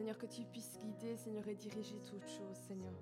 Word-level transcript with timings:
Seigneur, 0.00 0.16
que 0.16 0.24
tu 0.24 0.44
puisses 0.44 0.78
guider, 0.78 1.14
Seigneur, 1.18 1.46
et 1.46 1.54
diriger 1.54 2.00
toutes 2.08 2.26
choses, 2.26 2.56
Seigneur. 2.66 2.94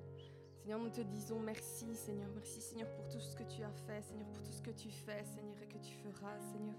Seigneur, 0.56 0.80
nous 0.80 0.90
te 0.90 1.00
disons 1.00 1.38
merci, 1.38 1.94
Seigneur. 1.94 2.28
Merci, 2.34 2.60
Seigneur, 2.60 2.90
pour 2.90 3.06
tout 3.06 3.20
ce 3.20 3.36
que 3.36 3.44
tu 3.44 3.62
as 3.62 3.70
fait, 3.86 4.02
Seigneur, 4.02 4.26
pour 4.30 4.42
tout 4.42 4.50
ce 4.50 4.60
que 4.60 4.72
tu 4.72 4.90
fais, 4.90 5.22
Seigneur, 5.22 5.54
et 5.62 5.68
que 5.68 5.78
tu 5.78 5.94
feras, 5.94 6.36
Seigneur. 6.40 6.74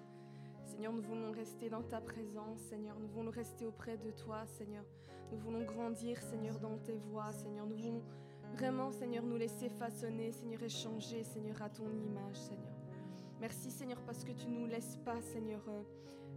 Seigneur, 0.66 0.92
nous 0.92 1.02
voulons 1.04 1.32
rester 1.32 1.70
dans 1.70 1.84
ta 1.84 2.02
présence, 2.02 2.60
Seigneur. 2.70 3.00
Nous 3.00 3.08
voulons 3.08 3.32
rester 3.32 3.66
auprès 3.66 3.96
de 3.96 4.12
toi, 4.12 4.46
Seigneur. 4.46 4.84
Nous 5.32 5.38
voulons 5.38 5.64
grandir, 5.64 6.22
Seigneur, 6.22 6.60
dans 6.60 6.78
tes 6.80 6.98
voies, 6.98 7.32
Seigneur. 7.32 7.66
Nous 7.66 7.78
voulons 7.78 8.04
vraiment, 8.52 8.92
Seigneur, 8.92 9.24
nous 9.24 9.38
laisser 9.38 9.70
façonner, 9.70 10.34
Seigneur, 10.34 10.62
et 10.62 10.68
changer, 10.68 11.24
Seigneur, 11.24 11.62
à 11.62 11.70
ton 11.70 11.90
image, 11.90 12.36
Seigneur. 12.36 12.76
Merci, 13.40 13.72
Seigneur, 13.72 14.02
parce 14.02 14.26
que 14.26 14.34
tu 14.34 14.50
ne 14.50 14.60
nous 14.60 14.68
laisses 14.68 14.98
pas, 15.06 15.22
Seigneur, 15.22 15.62
euh, 15.70 15.82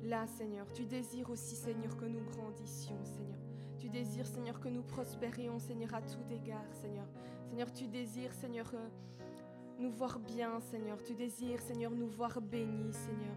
là, 0.04 0.24
Seigneur. 0.28 0.72
Tu 0.72 0.84
désires 0.84 1.30
aussi, 1.30 1.56
Seigneur, 1.56 1.96
que 1.96 2.04
nous 2.04 2.22
grandissions, 2.30 3.04
Seigneur. 3.04 3.51
Tu 3.82 3.88
désires, 3.88 4.28
Seigneur, 4.28 4.60
que 4.60 4.68
nous 4.68 4.82
prospérions, 4.82 5.58
Seigneur, 5.58 5.92
à 5.92 6.00
tout 6.02 6.22
égard, 6.30 6.64
Seigneur. 6.70 7.04
Seigneur, 7.48 7.72
tu 7.72 7.88
désires, 7.88 8.32
Seigneur, 8.32 8.70
euh, 8.74 8.88
nous 9.80 9.90
voir 9.90 10.20
bien, 10.20 10.60
Seigneur. 10.60 11.02
Tu 11.02 11.14
désires, 11.14 11.60
Seigneur, 11.60 11.90
nous 11.90 12.06
voir 12.06 12.40
bénis, 12.40 12.92
Seigneur. 12.92 13.34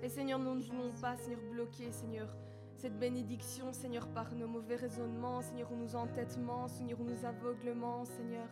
Et 0.00 0.08
Seigneur, 0.08 0.38
nous 0.38 0.54
ne 0.54 0.60
voulons 0.60 0.92
pas, 1.00 1.16
Seigneur, 1.16 1.40
bloquer, 1.50 1.90
Seigneur, 1.90 2.32
cette 2.76 2.96
bénédiction, 2.96 3.72
Seigneur, 3.72 4.06
par 4.06 4.32
nos 4.36 4.46
mauvais 4.46 4.76
raisonnements, 4.76 5.42
Seigneur, 5.42 5.72
ou 5.72 5.74
nos 5.74 5.96
entêtements, 5.96 6.68
Seigneur, 6.68 7.00
ou 7.00 7.04
nos 7.04 7.24
aveuglements, 7.26 8.04
Seigneur. 8.04 8.46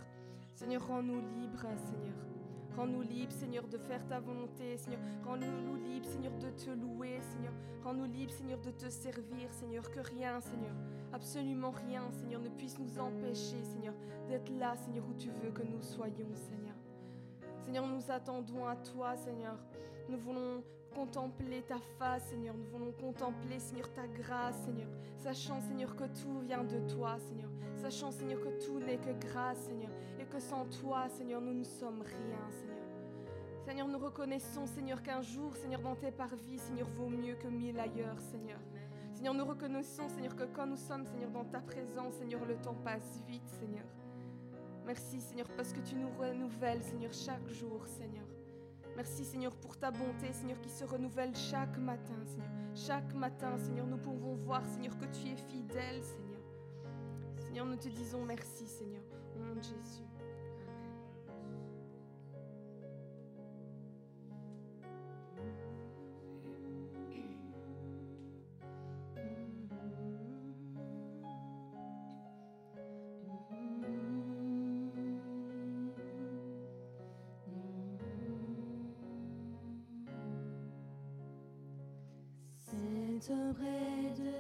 Seigneur, 0.52 0.84
rends-nous 0.84 1.20
libres, 1.20 1.68
Seigneur. 1.76 2.35
Rends-nous 2.77 3.03
libres, 3.03 3.33
Seigneur, 3.33 3.66
de 3.69 3.79
faire 3.79 4.07
ta 4.07 4.21
volonté, 4.21 4.77
Seigneur. 4.77 5.01
Rends-nous 5.25 5.77
libres, 5.77 6.07
Seigneur, 6.07 6.33
de 6.39 6.51
te 6.51 6.71
louer, 6.71 7.19
Seigneur. 7.33 7.52
Rends-nous 7.83 8.05
libres, 8.05 8.33
Seigneur, 8.33 8.61
de 8.61 8.71
te 8.71 8.91
servir, 8.91 9.51
Seigneur. 9.52 9.91
Que 9.91 10.01
rien, 10.01 10.41
Seigneur, 10.41 10.75
absolument 11.12 11.71
rien, 11.71 12.02
Seigneur, 12.12 12.41
ne 12.41 12.51
puisse 12.51 12.79
nous 12.79 12.99
empêcher, 12.99 13.63
Seigneur, 13.65 13.95
d'être 14.29 14.51
là, 14.59 14.77
Seigneur, 14.77 15.05
où 15.09 15.15
tu 15.15 15.30
veux 15.30 15.51
que 15.51 15.63
nous 15.63 15.83
soyons, 15.83 16.35
Seigneur. 16.35 16.74
Seigneur, 17.65 17.87
nous 17.87 18.10
attendons 18.10 18.66
à 18.66 18.77
toi, 18.77 19.16
Seigneur. 19.16 19.57
Nous 20.09 20.18
voulons 20.18 20.63
contempler 20.95 21.63
ta 21.63 21.79
face, 21.99 22.24
Seigneur. 22.29 22.55
Nous 22.55 22.66
voulons 22.66 22.93
contempler, 22.93 23.59
Seigneur, 23.59 23.90
ta 23.95 24.07
grâce, 24.07 24.57
Seigneur. 24.65 24.88
Sachant, 25.16 25.61
Seigneur, 25.63 25.96
que 25.96 26.05
tout 26.05 26.40
vient 26.40 26.63
de 26.65 26.79
toi, 26.95 27.16
Seigneur. 27.18 27.51
Sachant, 27.77 28.11
Seigneur, 28.11 28.40
que 28.40 28.65
tout 28.65 28.79
n'est 28.79 28.99
que 28.99 29.13
grâce, 29.27 29.59
Seigneur. 29.59 29.90
Que 30.30 30.41
sans 30.41 30.66
toi, 30.66 31.09
Seigneur, 31.09 31.41
nous 31.41 31.55
ne 31.55 31.65
sommes 31.65 32.02
rien, 32.02 32.51
Seigneur. 32.51 32.77
Seigneur, 33.65 33.88
nous 33.88 33.99
reconnaissons, 33.99 34.66
Seigneur, 34.66 35.02
qu'un 35.02 35.23
jour, 35.23 35.57
Seigneur, 35.57 35.80
dans 35.80 35.95
tes 35.95 36.10
parvis, 36.10 36.59
Seigneur, 36.59 36.88
vaut 36.88 37.09
mieux 37.09 37.35
que 37.35 37.49
mille 37.49 37.79
ailleurs, 37.79 38.21
Seigneur. 38.21 38.59
Seigneur, 39.13 39.35
nous 39.35 39.45
reconnaissons, 39.45 40.09
Seigneur, 40.09 40.37
que 40.37 40.45
quand 40.45 40.66
nous 40.66 40.77
sommes, 40.77 41.07
Seigneur, 41.07 41.30
dans 41.30 41.45
ta 41.45 41.60
présence, 41.60 42.15
Seigneur, 42.15 42.45
le 42.45 42.57
temps 42.57 42.77
passe 42.85 43.21
vite, 43.27 43.49
Seigneur. 43.49 43.87
Merci, 44.85 45.21
Seigneur, 45.21 45.49
parce 45.57 45.73
que 45.73 45.80
tu 45.80 45.96
nous 45.96 46.10
renouvelles, 46.10 46.83
Seigneur, 46.83 47.13
chaque 47.13 47.49
jour, 47.49 47.87
Seigneur. 47.87 48.27
Merci 48.96 49.24
Seigneur 49.24 49.55
pour 49.57 49.77
ta 49.77 49.90
bonté, 49.90 50.33
Seigneur, 50.33 50.59
qui 50.61 50.71
se 50.71 50.85
renouvelle 50.85 51.37
chaque 51.37 51.77
matin, 51.77 52.16
Seigneur. 52.24 52.49
Chaque 52.74 53.15
matin, 53.15 53.59
Seigneur, 53.59 53.87
nous 53.87 53.99
pouvons 53.99 54.35
voir, 54.37 54.65
Seigneur, 54.65 54.96
que 54.96 55.05
tu 55.07 55.29
es 55.29 55.37
fidèle, 55.37 56.02
Seigneur. 56.02 56.40
Seigneur, 57.37 57.66
nous 57.66 57.77
te 57.77 57.88
disons 57.88 58.24
merci, 58.24 58.66
Seigneur, 58.66 59.02
au 59.35 59.38
nom 59.38 59.55
de 59.55 59.63
Jésus. 59.63 60.15
Auprès 83.28 84.14
de 84.16 84.36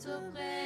t'offrir. 0.00 0.59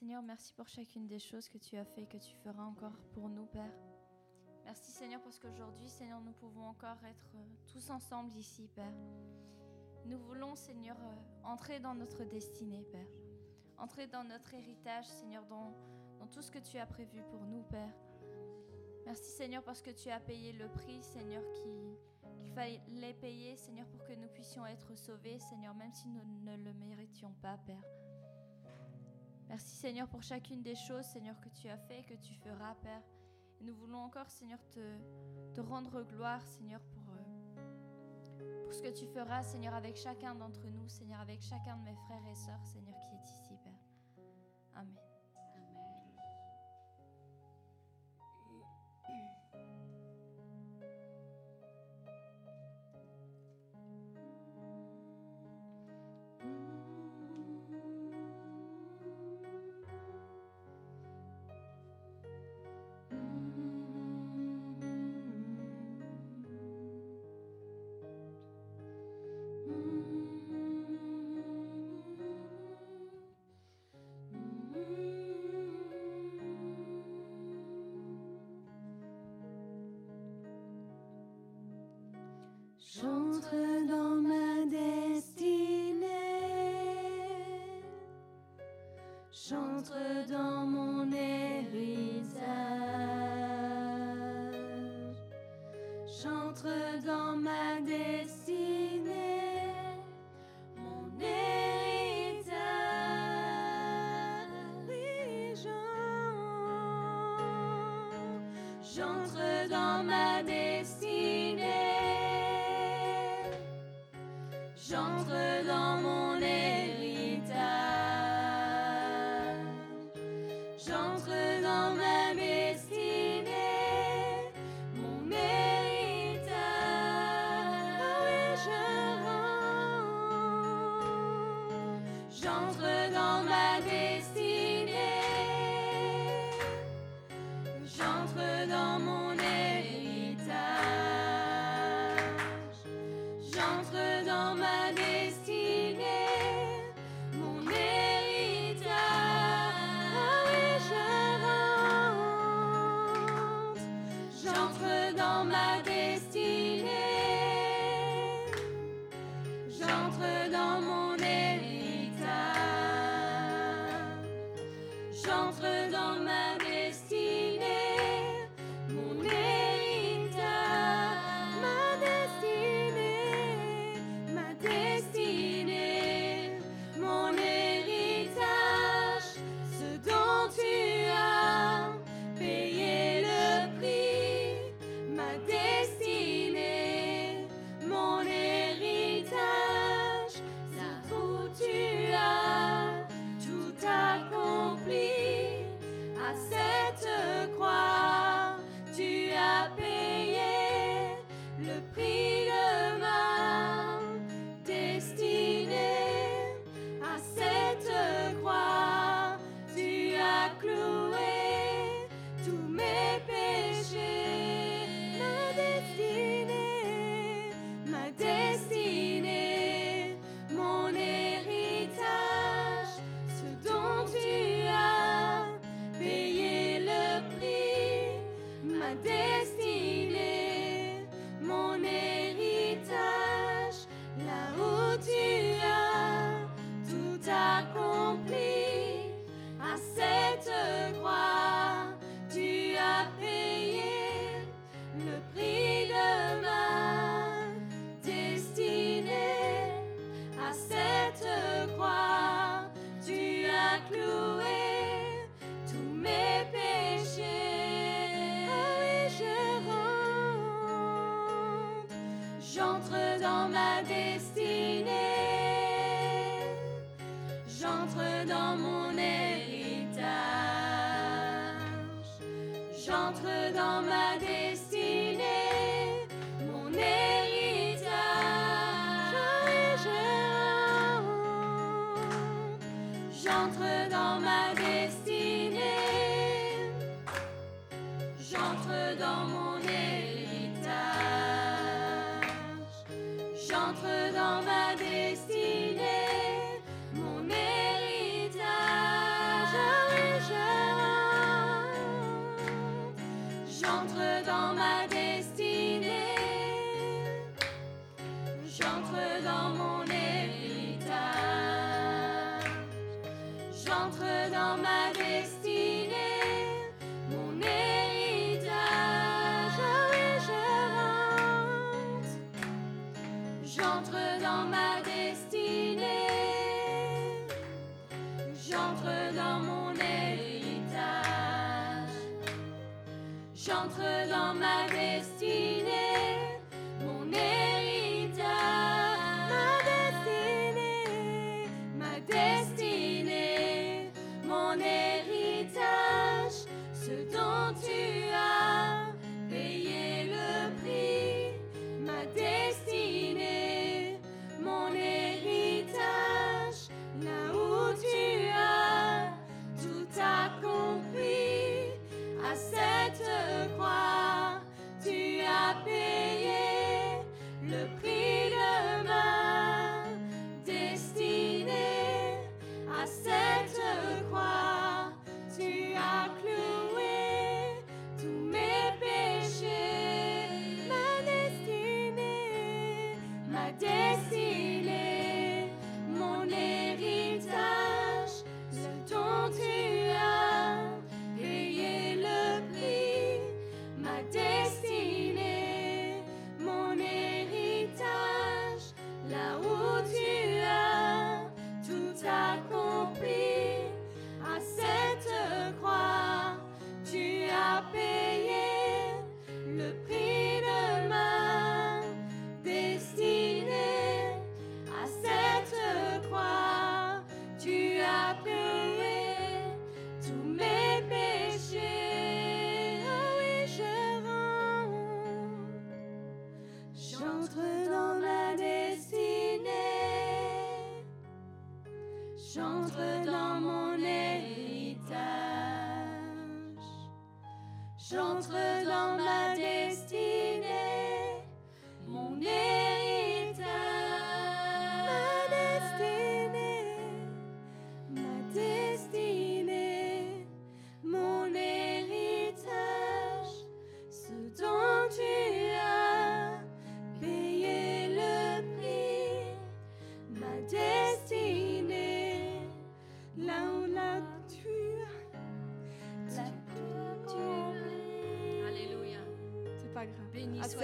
Seigneur, 0.00 0.22
merci 0.22 0.54
pour 0.54 0.66
chacune 0.66 1.06
des 1.06 1.18
choses 1.18 1.46
que 1.50 1.58
tu 1.58 1.76
as 1.76 1.84
fait 1.84 2.04
et 2.04 2.06
que 2.06 2.16
tu 2.16 2.34
feras 2.36 2.62
encore 2.62 2.96
pour 3.12 3.28
nous, 3.28 3.44
Père. 3.44 3.70
Merci 4.64 4.92
Seigneur 4.92 5.20
parce 5.20 5.38
qu'aujourd'hui, 5.38 5.90
Seigneur, 5.90 6.22
nous 6.22 6.32
pouvons 6.32 6.64
encore 6.68 6.96
être 7.04 7.34
euh, 7.34 7.44
tous 7.70 7.90
ensemble 7.90 8.34
ici, 8.34 8.66
Père. 8.74 8.94
Nous 10.06 10.18
voulons, 10.18 10.54
Seigneur, 10.54 10.96
euh, 10.98 11.44
entrer 11.44 11.80
dans 11.80 11.94
notre 11.94 12.24
destinée, 12.24 12.82
Père. 12.90 13.10
Entrer 13.76 14.06
dans 14.06 14.24
notre 14.24 14.54
héritage, 14.54 15.04
Seigneur, 15.04 15.44
dans, 15.44 15.70
tout 16.32 16.40
ce 16.40 16.50
que 16.50 16.60
tu 16.60 16.78
as 16.78 16.86
prévu 16.86 17.22
pour 17.30 17.44
nous, 17.44 17.62
Père. 17.64 17.92
Merci 19.04 19.30
Seigneur 19.32 19.62
parce 19.62 19.82
que 19.82 19.90
tu 19.90 20.08
as 20.08 20.20
payé 20.20 20.54
le 20.54 20.70
prix, 20.70 21.02
Seigneur, 21.02 21.42
qui, 21.52 21.98
qu'il 22.38 22.50
fallait 22.54 23.12
payer, 23.20 23.54
Seigneur, 23.54 23.86
pour 23.88 24.02
que 24.04 24.14
nous 24.14 24.28
puissions 24.28 24.64
être 24.64 24.96
sauvés, 24.96 25.38
Seigneur, 25.40 25.74
même 25.74 25.92
si 25.92 26.08
nous 26.08 26.24
ne 26.40 26.56
le 26.56 26.72
méritions 26.72 27.34
pas, 27.42 27.58
Père. 27.66 27.84
Merci 29.50 29.74
Seigneur 29.74 30.06
pour 30.06 30.22
chacune 30.22 30.62
des 30.62 30.76
choses, 30.76 31.04
Seigneur, 31.06 31.34
que 31.40 31.48
tu 31.48 31.68
as 31.68 31.76
fait, 31.76 32.04
que 32.04 32.14
tu 32.14 32.34
feras, 32.34 32.76
Père. 32.76 33.02
Et 33.60 33.64
nous 33.64 33.74
voulons 33.74 33.98
encore, 33.98 34.30
Seigneur, 34.30 34.60
te, 34.68 34.78
te 35.52 35.60
rendre 35.60 36.04
gloire, 36.04 36.40
Seigneur, 36.46 36.80
pour, 36.92 37.02
euh, 37.12 38.62
pour 38.62 38.72
ce 38.72 38.80
que 38.80 38.96
tu 38.96 39.06
feras, 39.06 39.42
Seigneur, 39.42 39.74
avec 39.74 39.96
chacun 39.96 40.36
d'entre 40.36 40.68
nous, 40.68 40.88
Seigneur, 40.88 41.18
avec 41.18 41.42
chacun 41.42 41.76
de 41.78 41.82
mes 41.82 41.96
frères 41.96 42.24
et 42.30 42.34
sœurs, 42.36 42.64
Seigneur, 42.64 42.94
qui 43.00 43.16
est 43.16 43.24
ici, 43.24 43.39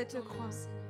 te 0.08 0.18
croire, 0.18 0.52
Seigneur. 0.52 0.85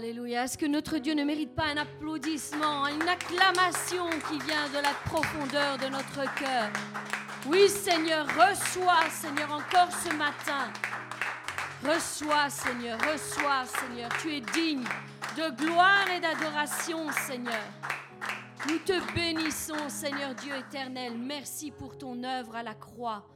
Alléluia. 0.00 0.44
Est-ce 0.44 0.56
que 0.56 0.64
notre 0.64 0.96
Dieu 0.96 1.12
ne 1.12 1.24
mérite 1.24 1.54
pas 1.54 1.66
un 1.66 1.76
applaudissement, 1.76 2.86
une 2.86 3.06
acclamation 3.06 4.08
qui 4.30 4.38
vient 4.46 4.66
de 4.70 4.82
la 4.82 4.94
profondeur 5.04 5.76
de 5.76 5.88
notre 5.88 6.22
cœur? 6.36 6.70
Oui 7.46 7.68
Seigneur, 7.68 8.26
reçois 8.28 9.10
Seigneur 9.10 9.52
encore 9.52 9.92
ce 9.92 10.08
matin. 10.16 10.72
Reçois 11.84 12.48
Seigneur, 12.48 12.98
reçois 13.12 13.66
Seigneur. 13.66 14.08
Tu 14.22 14.36
es 14.36 14.40
digne 14.40 14.84
de 15.36 15.54
gloire 15.54 16.08
et 16.16 16.20
d'adoration 16.20 17.10
Seigneur. 17.26 17.68
Nous 18.70 18.78
te 18.78 19.14
bénissons 19.14 19.90
Seigneur 19.90 20.34
Dieu 20.34 20.54
éternel. 20.56 21.12
Merci 21.18 21.72
pour 21.72 21.98
ton 21.98 22.24
œuvre 22.24 22.56
à 22.56 22.62
la 22.62 22.74
croix. 22.74 23.28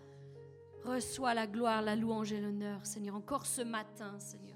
Reçois 0.87 1.35
la 1.35 1.47
gloire, 1.47 1.83
la 1.83 1.95
louange 1.95 2.33
et 2.33 2.41
l'honneur 2.41 2.87
Seigneur 2.87 3.17
encore 3.17 3.45
ce 3.45 3.61
matin 3.61 4.19
Seigneur. 4.19 4.54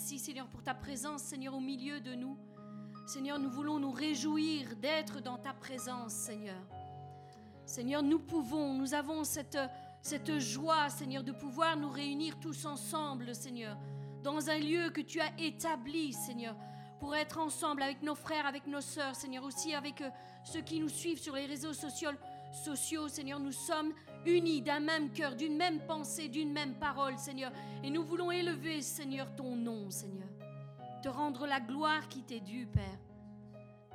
Merci 0.00 0.20
Seigneur 0.20 0.46
pour 0.46 0.62
ta 0.62 0.74
présence, 0.74 1.24
Seigneur, 1.24 1.54
au 1.54 1.60
milieu 1.60 1.98
de 1.98 2.14
nous. 2.14 2.38
Seigneur, 3.04 3.36
nous 3.40 3.50
voulons 3.50 3.80
nous 3.80 3.90
réjouir 3.90 4.76
d'être 4.76 5.20
dans 5.20 5.38
ta 5.38 5.52
présence, 5.52 6.12
Seigneur. 6.12 6.62
Seigneur, 7.66 8.00
nous 8.04 8.20
pouvons, 8.20 8.74
nous 8.74 8.94
avons 8.94 9.24
cette, 9.24 9.58
cette 10.00 10.38
joie, 10.38 10.88
Seigneur, 10.88 11.24
de 11.24 11.32
pouvoir 11.32 11.76
nous 11.76 11.90
réunir 11.90 12.38
tous 12.38 12.64
ensemble, 12.64 13.34
Seigneur, 13.34 13.76
dans 14.22 14.48
un 14.48 14.58
lieu 14.58 14.90
que 14.90 15.00
tu 15.00 15.20
as 15.20 15.32
établi, 15.36 16.12
Seigneur, 16.12 16.54
pour 17.00 17.16
être 17.16 17.38
ensemble 17.38 17.82
avec 17.82 18.00
nos 18.00 18.14
frères, 18.14 18.46
avec 18.46 18.68
nos 18.68 18.80
sœurs, 18.80 19.16
Seigneur, 19.16 19.42
aussi 19.42 19.74
avec 19.74 20.00
euh, 20.00 20.10
ceux 20.44 20.60
qui 20.60 20.78
nous 20.78 20.88
suivent 20.88 21.20
sur 21.20 21.34
les 21.34 21.46
réseaux 21.46 21.72
sociaux, 21.72 22.10
sociaux, 22.52 23.08
Seigneur. 23.08 23.40
Nous 23.40 23.52
sommes 23.52 23.92
unis 24.26 24.62
d'un 24.62 24.80
même 24.80 25.10
cœur, 25.10 25.34
d'une 25.34 25.56
même 25.56 25.80
pensée, 25.86 26.28
d'une 26.28 26.52
même 26.52 26.74
parole, 26.74 27.18
Seigneur. 27.18 27.52
Et 27.82 27.90
nous 27.90 28.04
voulons 28.04 28.30
élever, 28.30 28.80
Seigneur, 28.80 29.34
ton 29.36 29.56
nom. 29.56 29.67
Seigneur. 29.90 30.28
Te 31.02 31.08
rendre 31.08 31.46
la 31.46 31.60
gloire 31.60 32.08
qui 32.08 32.22
t'est 32.22 32.40
due, 32.40 32.66
Père. 32.66 32.98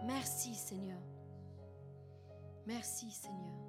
Merci, 0.03 0.55
Seigneur. 0.55 0.99
Merci, 2.65 3.11
Seigneur. 3.11 3.63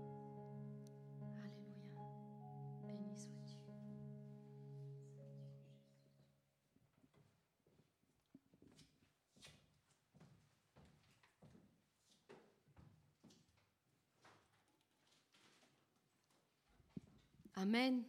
Amen. 17.56 18.04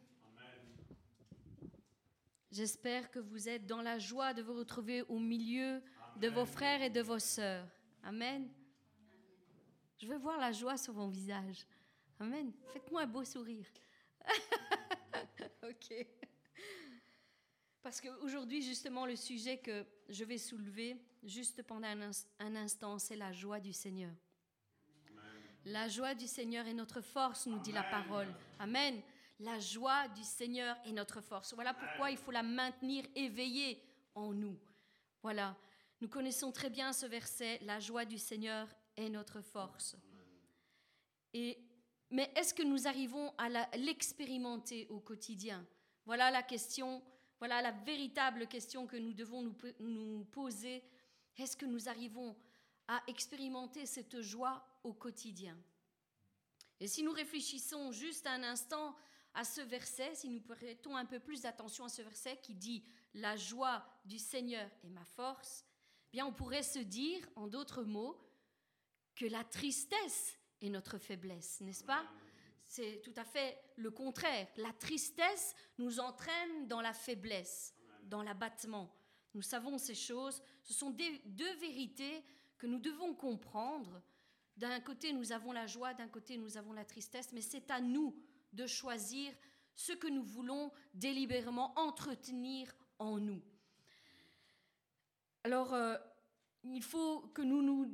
J'espère 2.55 3.11
que 3.11 3.19
vous 3.19 3.49
êtes 3.49 3.65
dans 3.65 3.81
la 3.81 3.99
joie 3.99 4.33
de 4.33 4.41
vous 4.41 4.53
retrouver 4.53 5.01
au 5.09 5.19
milieu 5.19 5.81
de 6.15 6.29
vos 6.29 6.45
frères 6.45 6.81
et 6.81 6.89
de 6.89 7.01
vos 7.01 7.19
sœurs. 7.19 7.67
Amen. 8.01 8.47
Je 9.97 10.07
veux 10.07 10.17
voir 10.17 10.39
la 10.39 10.53
joie 10.53 10.77
sur 10.77 10.93
vos 10.93 11.09
visages. 11.09 11.67
Amen. 12.17 12.53
Faites-moi 12.71 13.01
un 13.01 13.07
beau 13.07 13.25
sourire. 13.25 13.65
ok. 15.63 16.07
Parce 17.83 17.99
qu'aujourd'hui, 17.99 18.61
justement, 18.61 19.05
le 19.05 19.17
sujet 19.17 19.57
que 19.57 19.85
je 20.07 20.23
vais 20.23 20.37
soulever, 20.37 20.95
juste 21.23 21.61
pendant 21.63 21.89
un 22.39 22.55
instant, 22.55 22.99
c'est 22.99 23.17
la 23.17 23.33
joie 23.33 23.59
du 23.59 23.73
Seigneur. 23.73 24.13
La 25.65 25.89
joie 25.89 26.15
du 26.15 26.25
Seigneur 26.25 26.65
est 26.67 26.73
notre 26.73 27.01
force, 27.01 27.47
nous 27.47 27.59
dit 27.59 27.73
la 27.73 27.83
parole. 27.83 28.33
Amen. 28.59 29.01
La 29.39 29.59
joie 29.59 30.07
du 30.09 30.23
Seigneur 30.23 30.77
est 30.85 30.93
notre 30.93 31.19
force. 31.19 31.53
Voilà 31.53 31.73
pourquoi 31.73 32.09
il 32.09 32.17
faut 32.17 32.31
la 32.31 32.43
maintenir 32.43 33.05
éveillée 33.15 33.81
en 34.13 34.33
nous. 34.33 34.57
Voilà. 35.21 35.57
Nous 36.01 36.07
connaissons 36.07 36.51
très 36.51 36.69
bien 36.69 36.93
ce 36.93 37.05
verset, 37.05 37.59
la 37.63 37.79
joie 37.79 38.05
du 38.05 38.17
Seigneur 38.17 38.67
est 38.95 39.09
notre 39.09 39.41
force. 39.41 39.95
Et, 41.33 41.57
mais 42.11 42.31
est-ce 42.35 42.53
que 42.53 42.63
nous 42.63 42.87
arrivons 42.87 43.33
à 43.37 43.49
l'expérimenter 43.77 44.87
au 44.89 44.99
quotidien? 44.99 45.65
Voilà 46.05 46.31
la 46.31 46.43
question, 46.43 47.03
voilà 47.39 47.61
la 47.61 47.71
véritable 47.71 48.47
question 48.47 48.87
que 48.87 48.95
nous 48.95 49.13
devons 49.13 49.41
nous, 49.41 49.55
nous 49.79 50.25
poser. 50.25 50.83
Est-ce 51.37 51.57
que 51.57 51.65
nous 51.65 51.89
arrivons 51.89 52.37
à 52.87 53.01
expérimenter 53.07 53.85
cette 53.85 54.21
joie 54.21 54.65
au 54.83 54.93
quotidien? 54.93 55.57
Et 56.79 56.87
si 56.87 57.03
nous 57.03 57.11
réfléchissons 57.11 57.91
juste 57.91 58.27
un 58.27 58.43
instant 58.43 58.95
à 59.35 59.43
ce 59.43 59.61
verset, 59.61 60.15
si 60.15 60.29
nous 60.29 60.41
prêtons 60.41 60.95
un 60.95 61.05
peu 61.05 61.19
plus 61.19 61.41
d'attention 61.41 61.85
à 61.85 61.89
ce 61.89 62.01
verset 62.01 62.37
qui 62.41 62.55
dit 62.55 62.83
La 63.13 63.35
joie 63.35 63.85
du 64.05 64.17
Seigneur 64.17 64.69
est 64.83 64.89
ma 64.89 65.03
force, 65.03 65.65
eh 66.07 66.17
bien 66.17 66.25
on 66.25 66.33
pourrait 66.33 66.63
se 66.63 66.79
dire, 66.79 67.27
en 67.35 67.47
d'autres 67.47 67.83
mots, 67.83 68.17
que 69.15 69.25
la 69.25 69.43
tristesse 69.43 70.37
est 70.61 70.69
notre 70.69 70.97
faiblesse, 70.97 71.61
n'est-ce 71.61 71.83
pas? 71.83 72.05
C'est 72.63 73.01
tout 73.03 73.13
à 73.15 73.23
fait 73.23 73.61
le 73.75 73.91
contraire. 73.91 74.47
La 74.57 74.73
tristesse 74.73 75.53
nous 75.77 75.99
entraîne 75.99 76.67
dans 76.67 76.81
la 76.81 76.93
faiblesse, 76.93 77.75
dans 78.03 78.23
l'abattement. 78.23 78.91
Nous 79.33 79.43
savons 79.43 79.77
ces 79.77 79.93
choses. 79.93 80.41
Ce 80.63 80.73
sont 80.73 80.89
deux 80.89 81.55
vérités 81.57 82.23
que 82.57 82.65
nous 82.65 82.79
devons 82.79 83.13
comprendre. 83.13 84.01
D'un 84.57 84.79
côté, 84.79 85.13
nous 85.13 85.31
avons 85.31 85.51
la 85.51 85.67
joie, 85.67 85.93
d'un 85.93 86.07
côté, 86.07 86.37
nous 86.37 86.57
avons 86.57 86.73
la 86.73 86.85
tristesse, 86.85 87.33
mais 87.33 87.41
c'est 87.41 87.69
à 87.69 87.81
nous 87.81 88.15
de 88.55 88.65
choisir 88.67 89.33
ce 89.75 89.93
que 89.93 90.07
nous 90.07 90.23
voulons 90.23 90.71
délibérément 90.93 91.77
entretenir 91.77 92.73
en 92.99 93.19
nous. 93.19 93.41
Alors, 95.43 95.73
euh, 95.73 95.97
il 96.63 96.81
faut 96.83 97.21
que 97.33 97.41
nous 97.41 97.61
nous 97.61 97.85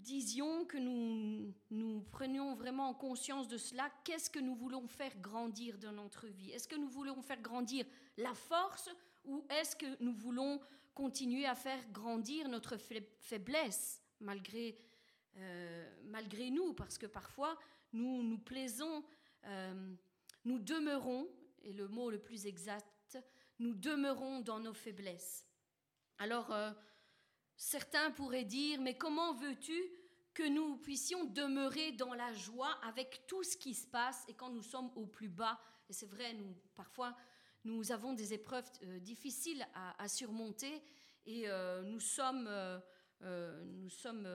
disions, 0.00 0.64
que 0.64 0.76
nous, 0.78 1.52
nous 1.70 2.02
prenions 2.12 2.54
vraiment 2.54 2.94
conscience 2.94 3.48
de 3.48 3.56
cela. 3.58 3.90
Qu'est-ce 4.04 4.30
que 4.30 4.38
nous 4.38 4.54
voulons 4.54 4.86
faire 4.86 5.16
grandir 5.20 5.78
dans 5.78 5.92
notre 5.92 6.26
vie? 6.28 6.50
Est-ce 6.52 6.68
que 6.68 6.76
nous 6.76 6.88
voulons 6.88 7.20
faire 7.22 7.40
grandir 7.40 7.84
la 8.16 8.34
force 8.34 8.88
ou 9.24 9.44
est-ce 9.50 9.74
que 9.76 10.02
nous 10.02 10.12
voulons 10.14 10.60
continuer 10.94 11.46
à 11.46 11.54
faire 11.54 11.84
grandir 11.90 12.48
notre 12.48 12.76
faib- 12.76 13.08
faiblesse 13.18 14.02
malgré, 14.20 14.78
euh, 15.36 16.00
malgré 16.04 16.50
nous? 16.50 16.72
Parce 16.74 16.96
que 16.98 17.06
parfois, 17.06 17.58
nous 17.92 18.22
nous 18.22 18.38
plaisons, 18.38 19.02
euh, 19.46 19.94
nous 20.44 20.58
demeurons, 20.58 21.28
et 21.62 21.72
le 21.72 21.88
mot 21.88 22.10
le 22.10 22.18
plus 22.18 22.46
exact, 22.46 23.18
nous 23.58 23.74
demeurons 23.74 24.40
dans 24.40 24.60
nos 24.60 24.72
faiblesses. 24.72 25.46
Alors, 26.18 26.52
euh, 26.52 26.72
Certains 27.60 28.10
pourraient 28.10 28.46
dire, 28.46 28.80
mais 28.80 28.96
comment 28.96 29.34
veux-tu 29.34 29.78
que 30.32 30.48
nous 30.48 30.78
puissions 30.78 31.26
demeurer 31.26 31.92
dans 31.92 32.14
la 32.14 32.32
joie 32.32 32.72
avec 32.82 33.26
tout 33.26 33.42
ce 33.44 33.54
qui 33.54 33.74
se 33.74 33.86
passe 33.86 34.24
et 34.28 34.32
quand 34.32 34.48
nous 34.48 34.62
sommes 34.62 34.90
au 34.96 35.04
plus 35.04 35.28
bas? 35.28 35.60
Et 35.90 35.92
c'est 35.92 36.06
vrai, 36.06 36.32
nous, 36.32 36.56
parfois, 36.74 37.14
nous 37.64 37.92
avons 37.92 38.14
des 38.14 38.32
épreuves 38.32 38.64
euh, 38.84 38.98
difficiles 38.98 39.68
à, 39.74 40.08
surmonter 40.08 40.82
et 41.26 41.50
euh, 41.50 41.82
nous 41.82 42.00
sommes, 42.00 42.48
nous 43.20 43.90
sommes 43.90 44.26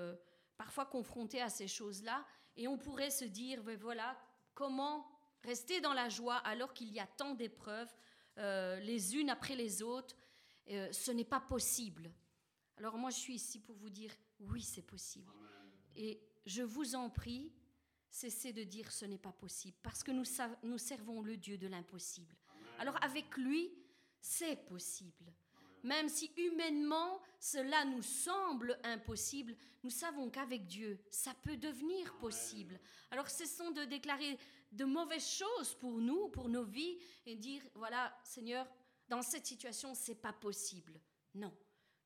parfois 0.56 0.86
confrontés 0.86 1.42
à 1.42 1.50
ces 1.50 1.68
choses-là. 1.68 2.24
Et 2.56 2.68
on 2.68 2.78
pourrait 2.78 3.10
se 3.10 3.26
dire, 3.26 3.64
ben 3.64 3.76
voilà, 3.76 4.16
comment 4.54 5.15
rester 5.46 5.80
dans 5.82 5.94
la 5.94 6.10
joie 6.10 6.38
alors 6.38 6.74
qu'il 6.74 6.92
y 6.92 7.00
a 7.00 7.08
tant 7.08 7.34
d'épreuves, 7.36 7.94
euh, 8.38 8.80
les 8.82 9.16
unes 9.16 9.30
après 9.30 9.56
les 9.56 9.82
autres 9.82 10.16
Euh, 10.68 10.92
Ce 10.92 11.12
n'est 11.12 11.30
pas 11.30 11.40
possible. 11.40 12.12
Alors 12.78 12.98
moi, 12.98 13.12
je 13.12 13.20
suis 13.20 13.36
ici 13.36 13.60
pour 13.60 13.76
vous 13.76 13.92
dire, 13.92 14.12
oui, 14.40 14.62
c'est 14.62 14.82
possible. 14.82 15.32
Et 15.96 16.20
je 16.46 16.64
vous 16.64 16.96
en 16.96 17.10
prie, 17.10 17.54
cessez 18.10 18.52
de 18.52 18.64
dire 18.64 18.92
ce 18.92 19.06
n'est 19.06 19.20
pas 19.20 19.32
possible, 19.32 19.78
parce 19.84 20.04
que 20.04 20.12
nous, 20.12 20.26
nous 20.64 20.80
servons 20.80 21.22
le 21.22 21.38
Dieu 21.38 21.58
de 21.58 21.68
l'impossible. 21.68 22.36
Alors 22.80 22.98
avec 23.04 23.38
lui, 23.38 23.72
c'est 24.20 24.56
possible. 24.68 25.32
Même 25.84 26.10
si 26.10 26.32
humainement 26.36 27.22
cela 27.40 27.86
nous 27.86 28.02
semble 28.02 28.80
impossible, 28.84 29.56
nous 29.84 29.92
savons 29.92 30.32
qu'avec 30.32 30.66
Dieu, 30.66 31.00
ça 31.12 31.34
peut 31.44 31.58
devenir 31.58 32.12
possible. 32.18 32.80
Alors 33.12 33.30
cessons 33.30 33.70
de 33.70 33.86
déclarer 33.86 34.40
de 34.76 34.86
mauvaises 34.86 35.28
choses 35.28 35.74
pour 35.76 36.00
nous, 36.00 36.30
pour 36.30 36.50
nos 36.50 36.64
vies, 36.64 36.98
et 37.26 37.36
dire, 37.36 37.62
voilà, 37.76 38.16
Seigneur, 38.24 38.68
dans 39.08 39.22
cette 39.22 39.46
situation, 39.46 39.94
c'est 39.96 40.22
pas 40.22 40.34
possible. 40.34 41.00
Non. 41.34 41.54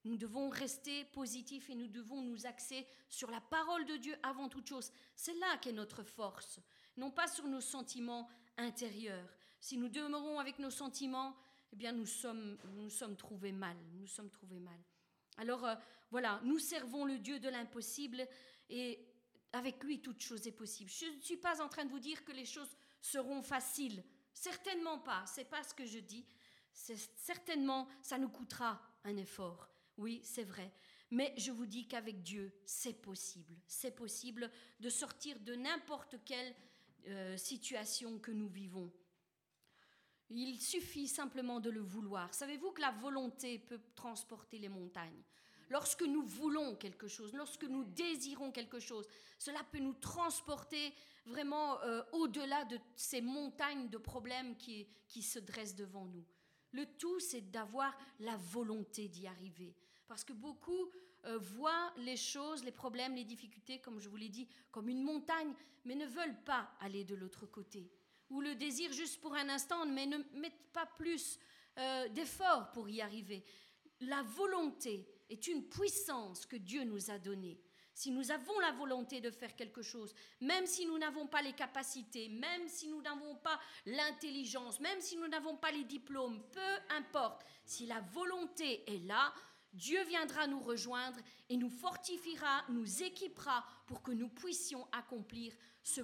Nous 0.06 0.16
devons 0.16 0.50
rester 0.50 1.04
positifs 1.06 1.70
et 1.70 1.76
nous 1.76 1.88
devons 1.88 2.22
nous 2.22 2.46
axer 2.46 2.86
sur 3.10 3.30
la 3.30 3.42
parole 3.42 3.86
de 3.86 3.98
Dieu 3.98 4.16
avant 4.24 4.48
toute 4.48 4.68
chose. 4.68 4.92
C'est 5.16 5.34
là 5.36 5.58
qu'est 5.58 5.74
notre 5.74 6.04
force, 6.04 6.60
non 6.96 7.12
pas 7.12 7.28
sur 7.28 7.46
nos 7.48 7.60
sentiments 7.60 8.30
intérieurs. 8.58 9.36
Si 9.60 9.78
nous 9.78 9.90
demeurons 9.90 10.40
avec 10.40 10.58
nos 10.60 10.70
sentiments, 10.70 11.36
eh 11.74 11.76
bien 11.76 11.92
nous 11.92 12.06
sommes, 12.06 12.58
nous 12.76 12.90
sommes 12.90 13.18
trouvés 13.18 13.52
mal. 13.52 13.76
Nous 13.94 14.08
sommes 14.08 14.30
trouvés 14.30 14.60
mal. 14.60 14.80
Alors 15.38 15.66
euh, 15.66 15.76
voilà, 16.12 16.40
nous 16.44 16.60
servons 16.60 17.06
le 17.06 17.20
Dieu 17.20 17.40
de 17.40 17.50
l'impossible 17.50 18.26
et 18.70 19.09
avec 19.54 19.84
lui 19.84 20.02
toute 20.02 20.22
chose 20.22 20.48
est 20.48 20.52
possible. 20.52 20.90
Je 20.90 21.06
ne 21.06 21.22
suis 21.22 21.38
pas 21.38 21.62
en 21.62 21.70
train 21.70 21.86
de 21.86 21.90
vous 21.90 22.00
dire 22.00 22.24
que 22.24 22.32
les 22.32 22.46
choses 22.46 22.76
seront 23.02 23.42
faciles. 23.42 24.04
Certainement 24.34 25.00
pas. 25.00 25.26
C'est 25.26 25.50
pas 25.50 25.64
ce 25.64 25.74
que 25.74 25.86
je 25.86 26.00
dis. 26.00 26.26
Certainement 26.72 27.88
ça 28.02 28.18
nous 28.18 28.30
coûtera 28.30 28.82
un 29.04 29.18
effort. 29.18 29.70
Oui, 29.98 30.22
c'est 30.24 30.44
vrai. 30.44 30.72
Mais 31.12 31.34
je 31.38 31.52
vous 31.52 31.66
dis 31.66 31.88
qu'avec 31.88 32.22
Dieu, 32.22 32.54
c'est 32.66 33.02
possible. 33.02 33.56
C'est 33.68 33.96
possible 33.96 34.50
de 34.80 34.90
sortir 34.90 35.40
de 35.40 35.56
n'importe 35.56 36.16
quelle 36.24 36.56
euh, 37.08 37.36
situation 37.38 38.20
que 38.20 38.32
nous 38.32 38.48
vivons. 38.48 38.92
Il 40.30 40.62
suffit 40.62 41.08
simplement 41.08 41.60
de 41.60 41.72
le 41.72 41.82
vouloir. 41.82 42.32
Savez-vous 42.34 42.72
que 42.72 42.82
la 42.82 42.92
volonté 42.92 43.58
peut 43.58 43.82
transporter 43.96 44.60
les 44.60 44.70
montagnes? 44.70 45.24
Lorsque 45.70 46.02
nous 46.02 46.24
voulons 46.24 46.76
quelque 46.76 47.08
chose, 47.08 47.34
lorsque 47.34 47.64
nous 47.64 47.84
désirons 47.84 48.52
quelque 48.52 48.80
chose, 48.80 49.08
cela 49.38 49.64
peut 49.72 49.80
nous 49.80 49.94
transporter 49.94 50.94
vraiment 51.26 51.80
euh, 51.82 52.02
au-delà 52.12 52.66
de 52.66 52.80
ces 52.96 53.22
montagnes 53.22 53.88
de 53.90 53.98
problèmes 53.98 54.56
qui, 54.58 54.88
se 55.22 55.40
dressent 55.40 55.76
devant 55.76 56.06
nous. 56.06 56.26
Le 56.72 56.86
tout, 56.98 57.20
c'est 57.20 57.52
d'avoir 57.52 57.96
la 58.20 58.36
volonté 58.38 59.08
d'y 59.08 59.28
arriver. 59.28 59.76
Parce 60.08 60.24
que 60.24 60.34
beaucoup 60.34 60.90
euh, 61.26 61.38
voient 61.38 61.94
les 61.98 62.18
choses, 62.18 62.64
les 62.64 62.72
problèmes, 62.72 63.16
les 63.16 63.24
difficultés, 63.24 63.80
comme 63.80 64.00
je 64.00 64.10
vous 64.10 64.18
l'ai 64.18 64.30
dit, 64.30 64.48
comme 64.72 64.90
une 64.90 65.04
montagne, 65.04 65.54
mais 65.86 65.96
ne 65.96 66.06
veulent 66.08 66.44
pas 66.46 66.72
aller 66.80 67.04
de 67.04 67.16
l'autre 67.16 67.46
côté. 67.46 67.92
Ou 68.32 68.42
le 68.42 68.56
désir 68.56 68.92
juste 68.92 69.22
pour 69.22 69.36
un 69.36 69.50
instant, 69.50 69.86
mais 69.86 70.08
ne 70.08 70.18
mettent 70.34 70.72
pas 70.74 70.86
plus 70.86 71.40
euh, 71.78 72.08
d'efforts 72.10 72.72
pour 72.72 72.90
y 72.90 73.02
arriver. 73.02 73.44
La 74.02 74.24
volonté 74.24 75.08
est 75.30 75.48
une 75.48 75.68
puissance 75.68 76.46
que 76.46 76.56
Dieu 76.56 76.84
nous 76.84 77.12
a 77.12 77.20
donnée. 77.20 77.60
Si 77.94 78.12
nous 78.12 78.32
avons 78.32 78.58
la 78.60 78.72
volonté 78.72 79.20
de 79.20 79.30
faire 79.30 79.56
quelque 79.56 79.82
chose, 79.82 80.14
même 80.40 80.66
si 80.66 80.86
nous 80.86 80.98
n'avons 80.98 81.28
pas 81.28 81.42
les 81.42 81.52
capacités, 81.52 82.30
même 82.30 82.68
si 82.68 82.88
nous 82.88 83.02
n'avons 83.02 83.36
pas 83.36 83.60
l'intelligence, 83.86 84.80
même 84.80 85.02
si 85.02 85.18
nous 85.18 85.28
n'avons 85.28 85.58
pas 85.58 85.72
les 85.72 85.84
diplômes, 85.84 86.42
peu 86.52 86.96
importe, 86.96 87.46
si 87.66 87.86
la 87.86 88.00
volonté 88.00 88.90
est 88.90 89.06
là, 89.06 89.34
Dieu 89.74 90.02
viendra 90.06 90.48
nous 90.48 90.62
rejoindre 90.62 91.20
et 91.50 91.58
nous 91.58 91.70
fortifiera, 91.70 92.64
nous 92.70 93.04
équipera 93.04 93.66
pour 93.86 94.02
que 94.02 94.12
nous 94.12 94.30
puissions 94.30 94.88
accomplir 94.92 95.54
ce, 95.84 96.02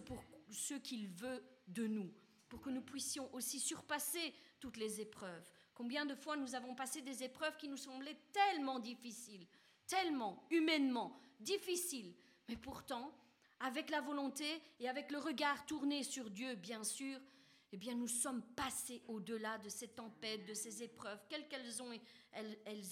ce 0.52 0.74
qu'il 0.76 1.08
veut 1.08 1.44
de 1.68 1.88
nous, 1.88 2.14
pour 2.50 2.62
que 2.62 2.70
nous 2.70 2.82
puissions 2.84 3.34
aussi 3.34 3.60
surpasser 3.60 4.34
toutes 4.60 4.78
les 4.78 5.02
épreuves. 5.02 5.50
Combien 5.76 6.06
de 6.06 6.16
fois 6.16 6.38
nous 6.38 6.56
avons 6.56 6.74
passé 6.74 7.02
des 7.02 7.24
épreuves 7.24 7.58
qui 7.58 7.68
nous 7.68 7.78
semblaient 7.78 8.18
tellement 8.32 8.80
difficiles, 8.80 9.46
tellement 9.86 10.44
humainement 10.50 11.20
difficiles, 11.40 12.16
mais 12.48 12.56
pourtant, 12.56 13.14
avec 13.60 13.90
la 13.90 14.02
volonté 14.02 14.62
et 14.80 14.88
avec 14.88 15.12
le 15.12 15.20
regard 15.20 15.66
tourné 15.66 16.04
sur 16.04 16.30
Dieu, 16.30 16.56
bien 16.56 16.84
sûr, 16.84 17.20
eh 17.74 17.78
bien, 17.78 17.94
nous 17.94 18.08
sommes 18.08 18.42
passés 18.56 19.02
au-delà 19.10 19.58
de 19.58 19.68
ces 19.68 19.90
tempêtes, 19.90 20.46
de 20.46 20.54
ces 20.54 20.82
épreuves, 20.82 21.20
quelles 21.30 21.48
qu'elles 21.50 21.82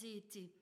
aient 0.06 0.18
été. 0.18 0.54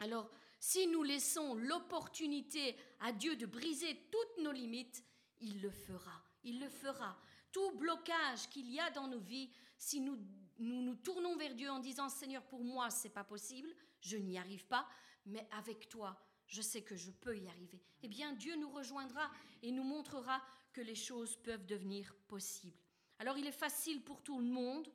Alors, 0.00 0.28
si 0.58 0.88
nous 0.88 1.04
laissons 1.04 1.54
l'opportunité 1.54 2.76
à 3.00 3.12
Dieu 3.12 3.36
de 3.36 3.46
briser 3.46 4.08
toutes 4.10 4.42
nos 4.42 4.50
limites, 4.50 5.04
il 5.40 5.60
le 5.60 5.70
fera. 5.70 6.20
Il 6.42 6.58
le 6.58 6.68
fera. 6.68 7.16
Tout 7.52 7.70
blocage 7.76 8.48
qu'il 8.48 8.68
y 8.72 8.80
a 8.80 8.90
dans 8.90 9.06
nos 9.06 9.20
vies, 9.20 9.50
si 9.78 10.00
nous 10.00 10.18
nous, 10.58 10.82
nous 10.82 10.94
tournons 10.94 11.36
vers 11.36 11.54
Dieu 11.54 11.70
en 11.70 11.78
disant 11.78 12.08
Seigneur, 12.08 12.42
pour 12.44 12.64
moi, 12.64 12.90
c'est 12.90 13.10
pas 13.10 13.24
possible, 13.24 13.68
je 14.00 14.16
n'y 14.16 14.38
arrive 14.38 14.66
pas, 14.66 14.88
mais 15.26 15.46
avec 15.52 15.88
toi, 15.88 16.18
je 16.46 16.62
sais 16.62 16.82
que 16.82 16.96
je 16.96 17.10
peux 17.10 17.36
y 17.36 17.48
arriver. 17.48 17.80
Eh 18.02 18.08
bien, 18.08 18.32
Dieu 18.32 18.56
nous 18.56 18.70
rejoindra 18.70 19.30
et 19.62 19.72
nous 19.72 19.84
montrera 19.84 20.42
que 20.72 20.80
les 20.80 20.94
choses 20.94 21.36
peuvent 21.36 21.66
devenir 21.66 22.14
possibles. 22.28 22.78
Alors, 23.18 23.38
il 23.38 23.46
est 23.46 23.52
facile 23.52 24.02
pour 24.02 24.22
tout 24.22 24.38
le 24.38 24.46
monde, 24.46 24.88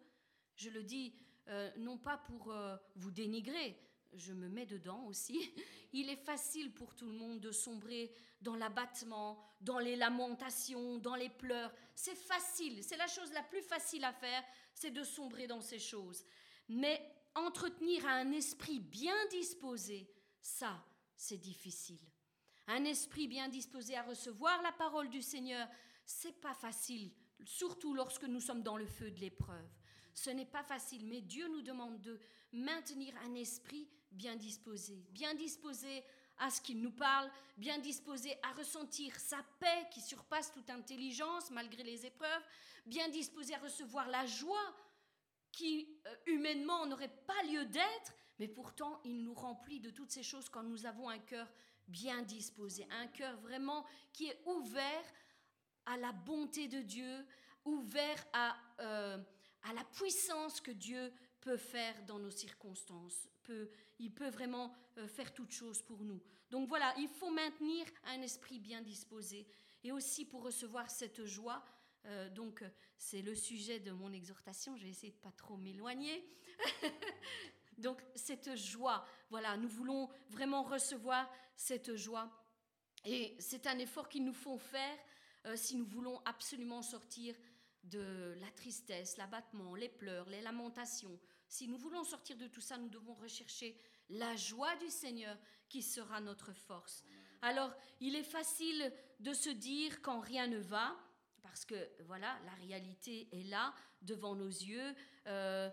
je 0.56 0.70
le 0.70 0.84
dis 0.84 1.14
euh, 1.48 1.72
non 1.78 1.98
pas 1.98 2.18
pour 2.18 2.52
euh, 2.52 2.78
vous 2.96 3.12
dénigrer, 3.12 3.80
je 4.14 4.34
me 4.34 4.50
mets 4.50 4.66
dedans 4.66 5.04
aussi, 5.06 5.52
il 5.94 6.10
est 6.10 6.16
facile 6.16 6.74
pour 6.74 6.96
tout 6.96 7.06
le 7.06 7.14
monde 7.14 7.40
de 7.40 7.52
sombrer 7.52 8.14
dans 8.42 8.56
l'abattement, 8.56 9.40
dans 9.62 9.80
les 9.80 9.96
lamentations, 9.96 10.98
dans 10.98 11.16
les 11.16 11.30
pleurs. 11.30 11.74
C'est 11.96 12.16
facile, 12.16 12.84
c'est 12.84 12.98
la 12.98 13.08
chose 13.08 13.32
la 13.34 13.44
plus 13.44 13.62
facile 13.62 14.04
à 14.04 14.14
faire, 14.14 14.44
c'est 14.74 14.92
de 14.92 15.04
sombrer 15.04 15.48
dans 15.48 15.62
ces 15.62 15.80
choses. 15.80 16.26
Mais 16.70 17.02
entretenir 17.36 18.06
un 18.06 18.32
esprit 18.32 18.80
bien 18.80 19.16
disposé, 19.32 20.10
ça, 20.42 20.84
c'est 21.16 21.38
difficile. 21.38 22.00
Un 22.68 22.86
esprit 22.86 23.28
bien 23.28 23.50
disposé 23.50 23.96
à 23.96 24.04
recevoir 24.04 24.62
la 24.62 24.72
parole 24.72 25.10
du 25.10 25.22
Seigneur, 25.22 25.68
c'est 26.06 26.40
pas 26.40 26.54
facile, 26.54 27.12
surtout 27.44 27.94
lorsque 27.94 28.24
nous 28.24 28.40
sommes 28.40 28.64
dans 28.64 28.78
le 28.78 28.86
feu 28.86 29.12
de 29.12 29.20
l'épreuve. 29.20 29.70
Ce 30.14 30.30
n'est 30.30 30.46
pas 30.46 30.64
facile, 30.64 31.06
mais 31.06 31.22
Dieu 31.22 31.48
nous 31.48 31.62
demande 31.62 32.00
de 32.02 32.20
maintenir 32.52 33.14
un 33.26 33.36
esprit 33.36 33.88
bien 34.12 34.36
disposé, 34.36 35.06
bien 35.12 35.34
disposé 35.36 36.04
à 36.38 36.50
ce 36.50 36.62
qu'il 36.62 36.82
nous 36.82 36.92
parle, 36.92 37.30
bien 37.58 37.78
disposé 37.80 38.36
à 38.44 38.54
ressentir 38.54 39.16
sa 39.20 39.44
paix 39.60 39.88
qui 39.92 40.02
surpasse 40.02 40.52
toute 40.54 40.70
intelligence 40.70 41.52
malgré 41.52 41.84
les 41.84 42.06
épreuves, 42.06 42.44
bien 42.86 43.10
disposé 43.10 43.54
à 43.56 43.60
recevoir 43.60 44.08
la 44.08 44.26
joie 44.26 44.76
qui 45.52 46.00
euh, 46.06 46.16
humainement 46.28 46.86
n'aurait 46.86 47.14
pas 47.28 47.44
lieu 47.44 47.66
d'être, 47.66 48.14
mais 48.40 48.48
pourtant 48.48 49.02
il 49.04 49.24
nous 49.24 49.34
remplit 49.34 49.80
de 49.80 49.90
toutes 49.90 50.12
ces 50.12 50.24
choses 50.24 50.50
quand 50.50 50.64
nous 50.64 50.86
avons 50.86 51.10
un 51.10 51.20
cœur 51.20 51.48
bien 51.88 52.22
disposé, 52.22 52.88
un 52.92 53.08
cœur 53.08 53.36
vraiment 53.42 53.86
qui 54.14 54.28
est 54.28 54.40
ouvert 54.46 55.04
à 55.86 55.98
la 55.98 56.12
bonté 56.12 56.68
de 56.68 56.82
Dieu, 56.82 57.26
ouvert 57.66 58.24
à, 58.32 58.56
euh, 58.80 59.18
à 59.64 59.74
la 59.74 59.84
puissance 59.84 60.62
que 60.62 60.72
Dieu 60.72 61.12
peut 61.42 61.58
faire 61.58 62.02
dans 62.06 62.20
nos 62.20 62.32
circonstances, 62.32 63.28
peut, 63.50 63.70
il 63.98 64.12
peut 64.14 64.30
vraiment 64.30 64.72
euh, 64.98 65.08
faire 65.08 65.34
toute 65.34 65.52
chose 65.52 65.82
pour 65.82 66.04
nous. 66.04 66.22
Donc 66.52 66.68
voilà, 66.68 66.94
il 67.00 67.08
faut 67.08 67.32
maintenir 67.32 67.86
un 68.06 68.22
esprit 68.22 68.60
bien 68.60 68.82
disposé. 68.82 69.48
Et 69.84 69.92
aussi 69.92 70.26
pour 70.26 70.44
recevoir 70.44 70.90
cette 70.92 71.26
joie, 71.26 71.66
euh, 72.06 72.30
donc 72.30 72.64
c'est 72.98 73.24
le 73.24 73.34
sujet 73.34 73.80
de 73.80 73.92
mon 73.92 74.14
exhortation, 74.14 74.76
je 74.78 74.84
vais 74.84 74.90
essayer 74.90 75.12
de 75.12 75.18
pas 75.18 75.32
trop 75.32 75.58
m'éloigner. 75.58 76.30
donc 77.80 78.04
cette 78.14 78.56
joie, 78.56 79.04
voilà, 79.32 79.58
nous 79.58 79.70
voulons 79.70 80.10
vraiment 80.30 80.62
recevoir 80.62 81.28
cette 81.56 81.96
joie. 81.96 82.30
Et 83.06 83.36
c'est 83.40 83.66
un 83.66 83.80
effort 83.80 84.10
qu'il 84.10 84.26
nous 84.26 84.34
faut 84.34 84.60
faire 84.60 84.98
euh, 85.46 85.56
si 85.56 85.76
nous 85.76 85.86
voulons 85.86 86.22
absolument 86.26 86.84
sortir 86.84 87.36
de 87.84 88.36
la 88.40 88.52
tristesse, 88.52 89.18
l'abattement, 89.18 89.74
les 89.74 89.90
pleurs, 89.90 90.30
les 90.30 90.42
lamentations, 90.42 91.18
si 91.50 91.68
nous 91.68 91.78
voulons 91.78 92.04
sortir 92.04 92.38
de 92.38 92.48
tout 92.48 92.62
ça, 92.62 92.78
nous 92.78 92.90
devons 92.90 93.16
rechercher 93.16 93.76
la 94.10 94.36
joie 94.36 94.76
du 94.78 94.90
Seigneur 94.90 95.36
qui 95.68 95.82
sera 95.82 96.22
notre 96.22 96.54
force. 96.54 97.04
Alors, 97.42 97.74
il 98.00 98.16
est 98.16 98.24
facile 98.24 98.94
de 99.20 99.34
se 99.34 99.50
dire 99.50 100.02
quand 100.02 100.20
rien 100.20 100.48
ne 100.48 100.60
va, 100.60 100.96
parce 101.42 101.66
que 101.66 101.90
voilà, 102.06 102.40
la 102.46 102.54
réalité 102.54 103.28
est 103.32 103.50
là, 103.50 103.74
devant 104.04 104.36
nos 104.36 104.48
yeux, 104.48 104.94
euh, 105.28 105.70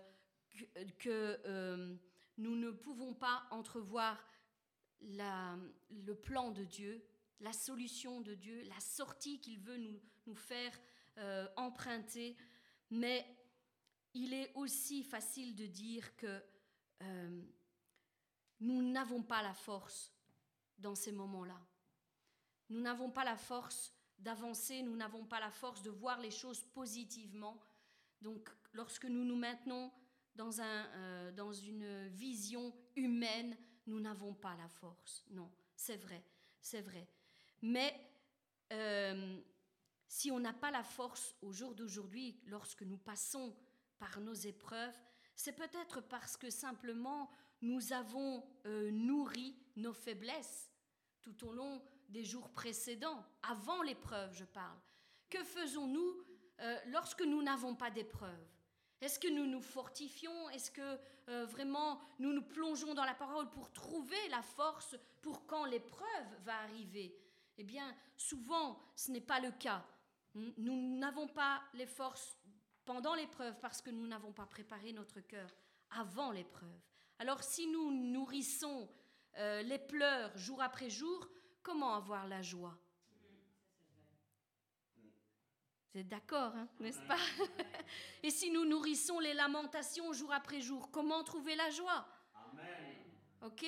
que, 0.97 1.39
euh, 1.45 1.95
nous 2.37 2.55
ne 2.55 2.71
pouvons 2.71 3.13
pas 3.13 3.47
entrevoir 3.51 4.23
le 5.01 6.13
plan 6.13 6.51
de 6.51 6.63
Dieu, 6.63 7.03
la 7.39 7.53
solution 7.53 8.21
de 8.21 8.33
Dieu, 8.33 8.63
la 8.63 8.79
sortie 8.79 9.39
qu'il 9.39 9.59
veut 9.59 9.77
nous, 9.77 10.01
nous 10.25 10.35
faire 10.35 10.71
euh, 11.17 11.47
emprunter. 11.55 12.35
Mais 12.89 13.36
il 14.17 14.33
est 14.33 14.51
aussi 14.55 15.03
facile 15.03 15.55
de 15.55 15.67
dire 15.67 16.15
que 16.15 16.41
euh, 17.03 17.41
nous 18.59 18.81
n'avons 18.81 19.21
pas 19.21 19.43
la 19.43 19.53
force 19.53 20.11
dans 20.79 20.95
ces 20.95 21.11
moments-là. 21.11 21.59
Nous 22.69 22.81
n'avons 22.81 23.11
pas 23.11 23.23
la 23.23 23.37
force 23.37 23.93
d'avancer, 24.17 24.81
nous 24.81 24.95
n'avons 24.95 25.25
pas 25.25 25.39
la 25.39 25.51
force 25.51 25.83
de 25.83 25.91
voir 25.91 26.19
les 26.19 26.31
choses 26.31 26.63
positivement. 26.63 27.59
Donc 28.21 28.49
lorsque 28.73 29.05
nous 29.05 29.23
nous 29.23 29.35
maintenons 29.35 29.91
dans, 30.35 30.61
un, 30.61 30.85
euh, 30.95 31.31
dans 31.31 31.53
une 31.53 32.07
vision 32.07 32.73
humaine, 32.95 33.55
nous 33.85 33.99
n'avons 33.99 34.33
pas 34.33 34.55
la 34.55 34.67
force. 34.67 35.23
Non, 35.29 35.51
c'est 35.75 35.97
vrai, 35.97 36.23
c'est 36.59 36.81
vrai. 36.81 37.07
Mais 37.61 37.93
euh, 38.73 39.39
si 40.07 40.31
on 40.31 40.39
n'a 40.39 40.53
pas 40.53 40.71
la 40.71 40.83
force 40.83 41.35
au 41.41 41.51
jour 41.51 41.75
d'aujourd'hui, 41.75 42.41
lorsque 42.47 42.81
nous 42.81 42.97
passons 42.97 43.55
par 43.99 44.19
nos 44.19 44.33
épreuves, 44.33 44.97
c'est 45.35 45.55
peut-être 45.55 46.01
parce 46.01 46.37
que 46.37 46.49
simplement 46.49 47.29
nous 47.61 47.93
avons 47.93 48.43
euh, 48.65 48.91
nourri 48.91 49.55
nos 49.75 49.93
faiblesses 49.93 50.71
tout 51.21 51.47
au 51.47 51.51
long 51.51 51.81
des 52.09 52.23
jours 52.23 52.49
précédents, 52.51 53.25
avant 53.43 53.81
l'épreuve, 53.81 54.33
je 54.33 54.45
parle. 54.45 54.77
Que 55.29 55.43
faisons-nous 55.43 56.23
euh, 56.61 56.79
lorsque 56.87 57.21
nous 57.21 57.41
n'avons 57.43 57.75
pas 57.75 57.91
d'épreuve? 57.91 58.47
Est-ce 59.01 59.19
que 59.19 59.27
nous 59.27 59.45
nous 59.45 59.61
fortifions? 59.61 60.49
Est-ce 60.49 60.71
que 60.71 60.99
euh, 61.29 61.45
vraiment 61.45 61.99
nous 62.19 62.33
nous 62.33 62.41
plongeons 62.41 62.93
dans 62.93 63.03
la 63.03 63.13
parole 63.13 63.49
pour 63.49 63.71
trouver 63.71 64.27
la 64.29 64.41
force 64.41 64.95
pour 65.21 65.45
quand 65.45 65.65
l'épreuve 65.65 66.27
va 66.43 66.57
arriver? 66.61 67.15
Eh 67.57 67.63
bien, 67.63 67.95
souvent, 68.15 68.79
ce 68.95 69.11
n'est 69.11 69.21
pas 69.21 69.39
le 69.39 69.51
cas. 69.51 69.85
Nous 70.33 70.97
n'avons 70.97 71.27
pas 71.27 71.61
les 71.73 71.87
forces 71.87 72.37
pendant 72.87 73.15
l'épreuve 73.15 73.59
parce 73.59 73.81
que 73.81 73.89
nous 73.89 74.07
n'avons 74.07 74.31
pas 74.31 74.45
préparé 74.45 74.93
notre 74.93 75.19
cœur 75.19 75.53
avant 75.91 76.31
l'épreuve. 76.31 76.79
Alors 77.19 77.43
si 77.43 77.67
nous 77.67 77.91
nourrissons 77.91 78.89
euh, 79.37 79.61
les 79.61 79.77
pleurs 79.77 80.35
jour 80.37 80.61
après 80.61 80.89
jour, 80.89 81.29
comment 81.61 81.95
avoir 81.95 82.27
la 82.27 82.41
joie? 82.41 82.75
Vous 85.93 85.99
êtes 85.99 86.07
d'accord, 86.07 86.55
hein, 86.55 86.69
n'est-ce 86.79 87.01
pas? 87.01 87.17
Et 88.23 88.31
si 88.31 88.51
nous 88.51 88.63
nourrissons 88.63 89.19
les 89.19 89.33
lamentations 89.33 90.13
jour 90.13 90.31
après 90.31 90.61
jour, 90.61 90.89
comment 90.89 91.23
trouver 91.25 91.55
la 91.55 91.69
joie? 91.69 92.07
Ok? 93.41 93.65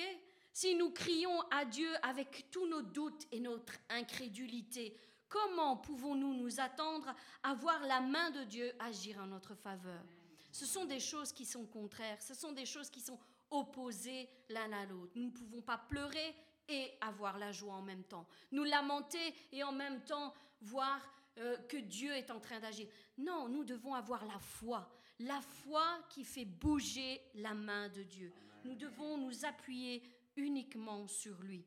Si 0.52 0.74
nous 0.74 0.90
crions 0.92 1.40
à 1.50 1.66
Dieu 1.66 1.90
avec 2.02 2.50
tous 2.50 2.66
nos 2.66 2.82
doutes 2.82 3.26
et 3.32 3.40
notre 3.40 3.74
incrédulité, 3.90 4.96
Comment 5.30 5.76
pouvons-nous 5.76 6.34
nous 6.34 6.58
attendre 6.58 7.14
à 7.44 7.54
voir 7.54 7.80
la 7.86 8.00
main 8.00 8.32
de 8.32 8.42
Dieu 8.42 8.72
agir 8.80 9.18
en 9.20 9.26
notre 9.26 9.54
faveur? 9.54 10.04
Ce 10.50 10.66
sont 10.66 10.84
des 10.84 10.98
choses 10.98 11.32
qui 11.32 11.46
sont 11.46 11.64
contraires, 11.66 12.20
ce 12.20 12.34
sont 12.34 12.50
des 12.50 12.66
choses 12.66 12.90
qui 12.90 13.00
sont 13.00 13.18
opposées 13.48 14.28
l'un 14.48 14.72
à 14.72 14.84
l'autre. 14.86 15.12
Nous 15.14 15.26
ne 15.26 15.30
pouvons 15.30 15.62
pas 15.62 15.78
pleurer 15.78 16.34
et 16.68 16.90
avoir 17.00 17.38
la 17.38 17.52
joie 17.52 17.74
en 17.74 17.82
même 17.82 18.02
temps. 18.02 18.26
Nous 18.50 18.64
lamenter 18.64 19.34
et 19.52 19.62
en 19.62 19.70
même 19.70 20.02
temps 20.02 20.34
voir 20.62 21.00
euh, 21.38 21.56
que 21.68 21.76
Dieu 21.76 22.12
est 22.12 22.32
en 22.32 22.40
train 22.40 22.58
d'agir. 22.58 22.88
Non, 23.16 23.48
nous 23.48 23.62
devons 23.62 23.94
avoir 23.94 24.24
la 24.24 24.38
foi. 24.40 24.90
La 25.20 25.40
foi 25.40 25.84
qui 26.08 26.24
fait 26.24 26.44
bouger 26.44 27.20
la 27.34 27.54
main 27.54 27.88
de 27.90 28.02
Dieu. 28.02 28.32
Nous 28.64 28.74
devons 28.74 29.16
nous 29.16 29.44
appuyer 29.44 30.02
uniquement 30.36 31.06
sur 31.06 31.40
lui. 31.40 31.64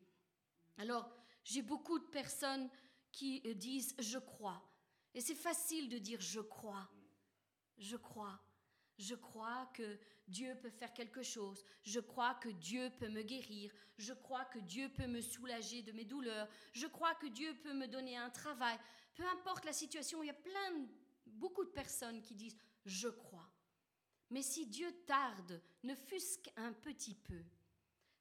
Alors, 0.78 1.10
j'ai 1.43 1.62
beaucoup 1.62 1.99
de 1.99 2.06
personnes 2.06 2.69
qui 3.13 3.41
euh, 3.45 3.54
disent 3.54 3.95
je 3.99 4.19
crois. 4.19 4.62
Et 5.13 5.21
c'est 5.21 5.36
facile 5.36 5.88
de 5.88 5.97
dire 5.97 6.19
je 6.19 6.41
crois. 6.41 6.89
Je 7.78 7.95
crois. 7.95 8.41
Je 8.97 9.15
crois 9.15 9.71
que 9.73 9.97
Dieu 10.28 10.56
peut 10.62 10.69
faire 10.69 10.93
quelque 10.93 11.23
chose. 11.23 11.63
Je 11.84 11.99
crois 11.99 12.36
que 12.36 12.49
Dieu 12.49 12.91
peut 12.99 13.10
me 13.10 13.21
guérir. 13.21 13.71
Je 13.97 14.13
crois 14.13 14.45
que 14.45 14.60
Dieu 14.60 14.89
peut 14.89 15.08
me 15.08 15.21
soulager 15.21 15.82
de 15.82 15.91
mes 15.91 16.06
douleurs. 16.06 16.47
Je 16.73 16.88
crois 16.88 17.15
que 17.15 17.28
Dieu 17.28 17.56
peut 17.63 17.73
me 17.73 17.88
donner 17.88 18.17
un 18.17 18.30
travail. 18.30 18.78
Peu 19.15 19.26
importe 19.28 19.65
la 19.65 19.73
situation, 19.73 20.21
il 20.23 20.28
y 20.28 20.30
a 20.30 20.34
plein, 20.34 20.88
beaucoup 21.26 21.63
de 21.63 21.69
personnes 21.69 22.21
qui 22.21 22.36
disent 22.36 22.58
je 22.86 23.08
crois. 23.08 23.49
Mais 24.30 24.41
si 24.41 24.65
Dieu 24.65 24.91
tarde, 25.06 25.62
ne 25.84 25.95
fût-ce 25.95 26.39
qu'un 26.39 26.73
petit 26.73 27.15
peu, 27.15 27.43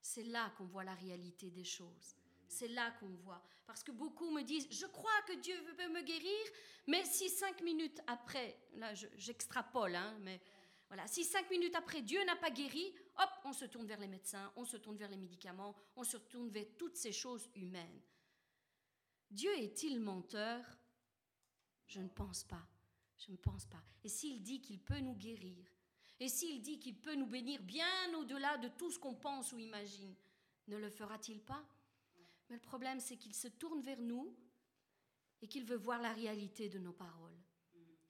c'est 0.01 0.25
là 0.25 0.51
qu'on 0.57 0.67
voit 0.67 0.85
la 0.85 0.95
réalité 0.95 1.51
des 1.51 1.65
choses. 1.65 2.17
C'est 2.53 2.69
là 2.69 2.91
qu'on 3.01 3.09
voit. 3.25 3.43
Parce 3.67 3.83
que 3.83 3.93
beaucoup 3.93 4.31
me 4.31 4.43
disent, 4.43 4.69
je 4.71 4.85
crois 4.85 5.23
que 5.27 5.33
Dieu 5.41 5.59
veut 5.79 5.89
me 5.89 6.03
guérir, 6.03 6.47
mais 6.87 7.03
si 7.07 7.31
cinq 7.31 7.63
minutes 7.63 7.99
après, 8.07 8.59
là 8.75 8.93
j'extrapole, 9.17 9.95
hein, 9.95 10.19
mais 10.21 10.39
voilà, 10.89 11.07
si 11.07 11.25
cinq 11.25 11.49
minutes 11.51 11.75
après 11.75 12.03
Dieu 12.03 12.23
n'a 12.25 12.37
pas 12.37 12.51
guéri, 12.51 12.95
hop, 13.17 13.31
on 13.47 13.55
se 13.55 13.65
tourne 13.65 13.87
vers 13.87 13.99
les 13.99 14.07
médecins, 14.07 14.53
on 14.57 14.67
se 14.67 14.77
tourne 14.77 14.99
vers 14.99 15.09
les 15.09 15.17
médicaments, 15.17 15.75
on 15.97 16.05
se 16.05 16.19
tourne 16.19 16.51
vers 16.51 16.67
toutes 16.77 16.97
ces 16.97 17.13
choses 17.13 17.49
humaines. 17.55 18.03
Dieu 19.31 19.51
est-il 19.59 19.99
menteur? 19.99 20.63
Je 21.87 22.01
ne 22.01 22.09
pense 22.09 22.45
pas. 22.45 22.67
Je 23.17 23.33
ne 23.33 23.39
pense 23.39 23.65
pas. 23.65 23.83
Et 24.05 24.11
s'il 24.11 24.43
dit 24.43 24.61
qu'il 24.61 24.81
peut 24.81 25.01
nous 25.01 25.15
guérir, 25.15 25.65
et 26.21 26.29
s'il 26.29 26.61
dit 26.61 26.79
qu'il 26.79 27.01
peut 27.01 27.15
nous 27.15 27.27
bénir 27.27 27.63
bien 27.63 28.15
au-delà 28.19 28.59
de 28.59 28.69
tout 28.69 28.91
ce 28.91 28.99
qu'on 28.99 29.15
pense 29.15 29.53
ou 29.53 29.59
imagine, 29.59 30.15
ne 30.69 30.77
le 30.77 30.91
fera-t-il 30.91 31.41
pas? 31.41 31.65
Mais 32.53 32.59
le 32.59 32.69
problème, 32.69 33.01
c'est 33.01 33.17
qu'il 33.17 33.35
se 33.35 33.49
tourne 33.49 33.81
vers 33.81 34.03
nous 34.03 34.37
et 35.41 35.49
qu'il 35.49 35.65
veut 35.65 35.79
voir 35.79 36.03
la 36.03 36.13
réalité 36.13 36.69
de 36.69 36.79
nos 36.79 36.93
paroles. 36.93 37.41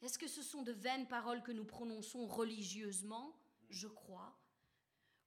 Est-ce 0.00 0.18
que 0.18 0.26
ce 0.26 0.42
sont 0.42 0.62
de 0.62 0.72
vaines 0.72 1.07
paroles 1.07 1.44
que 1.44 1.52
nous 1.52 1.64
prononçons 1.64 2.26
religieusement? 2.26 3.38
Je 3.68 3.87
crois. 3.87 4.37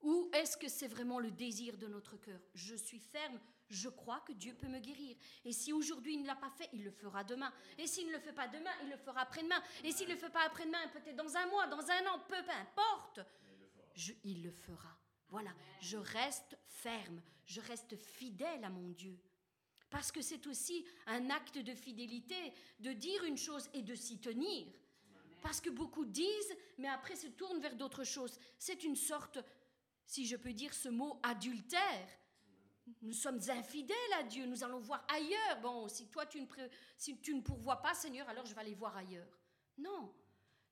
Ou 0.02 0.30
est-ce 0.34 0.58
que 0.58 0.68
c'est 0.68 0.90
vraiment 0.90 1.20
le 1.20 1.32
désir 1.32 1.78
de 1.78 1.88
notre 1.88 2.18
cœur? 2.18 2.42
Je 2.56 2.76
suis 2.76 3.00
ferme, 3.00 3.40
je 3.70 3.88
crois 3.88 4.20
que 4.20 4.34
Dieu 4.34 4.54
peut 4.54 4.68
me 4.68 4.80
guérir. 4.80 5.16
Et 5.46 5.54
si 5.54 5.72
aujourd'hui 5.72 6.16
il 6.16 6.24
ne 6.24 6.28
l'a 6.28 6.36
pas 6.36 6.50
fait, 6.50 6.68
il 6.74 6.84
le 6.84 6.92
fera 6.92 7.24
demain. 7.24 7.54
Et 7.78 7.88
s'il 7.88 8.08
ne 8.08 8.12
le 8.12 8.20
fait 8.20 8.34
pas 8.34 8.50
demain, 8.50 8.72
il 8.84 8.90
le 8.90 8.98
fera 8.98 9.22
après-demain. 9.22 9.64
Et 9.86 9.94
s'il 9.94 10.10
ne 10.10 10.14
le 10.16 10.20
fait 10.20 10.30
pas 10.30 10.46
après-demain, 10.46 10.90
peut-être 10.90 11.16
dans 11.16 11.38
un 11.38 11.48
mois, 11.48 11.68
dans 11.68 11.90
un 11.90 12.06
an, 12.08 12.20
peu, 12.28 12.36
importe. 12.36 13.22
il 14.26 14.44
le 14.44 14.52
fera. 14.52 15.05
Voilà, 15.30 15.52
je 15.82 15.98
reste 15.98 16.58
ferme, 16.68 17.22
je 17.46 17.62
reste 17.62 17.96
fidèle 17.96 18.64
à 18.64 18.70
mon 18.70 18.90
Dieu. 18.90 19.18
Parce 19.90 20.12
que 20.12 20.22
c'est 20.22 20.46
aussi 20.48 20.86
un 21.08 21.30
acte 21.30 21.58
de 21.58 21.74
fidélité 21.74 22.54
de 22.80 22.92
dire 22.92 23.24
une 23.24 23.38
chose 23.38 23.70
et 23.74 23.82
de 23.82 23.96
s'y 23.96 24.20
tenir. 24.20 24.68
Parce 25.42 25.62
que 25.62 25.70
beaucoup 25.70 26.06
disent, 26.06 26.56
mais 26.78 26.88
après 26.88 27.16
se 27.16 27.28
tournent 27.28 27.60
vers 27.60 27.76
d'autres 27.76 28.04
choses. 28.04 28.38
C'est 28.58 28.84
une 28.84 28.96
sorte, 28.96 29.40
si 30.06 30.26
je 30.26 30.36
peux 30.36 30.54
dire 30.54 30.74
ce 30.74 30.90
mot, 30.90 31.20
adultère. 31.24 32.10
Nous 33.02 33.14
sommes 33.14 33.40
infidèles 33.50 34.14
à 34.18 34.24
Dieu, 34.24 34.46
nous 34.46 34.64
allons 34.64 34.80
voir 34.80 35.06
ailleurs. 35.08 35.62
Bon, 35.62 35.88
si 35.88 36.08
toi 36.08 36.26
tu 36.26 36.42
ne, 36.42 37.42
pourvois 37.42 37.82
pas, 37.82 37.94
Seigneur, 37.94 38.28
alors 38.30 38.46
je 38.46 38.54
vais 38.54 38.62
aller 38.62 38.76
voir 38.76 38.96
ailleurs. 38.98 39.28
Non, 39.78 40.14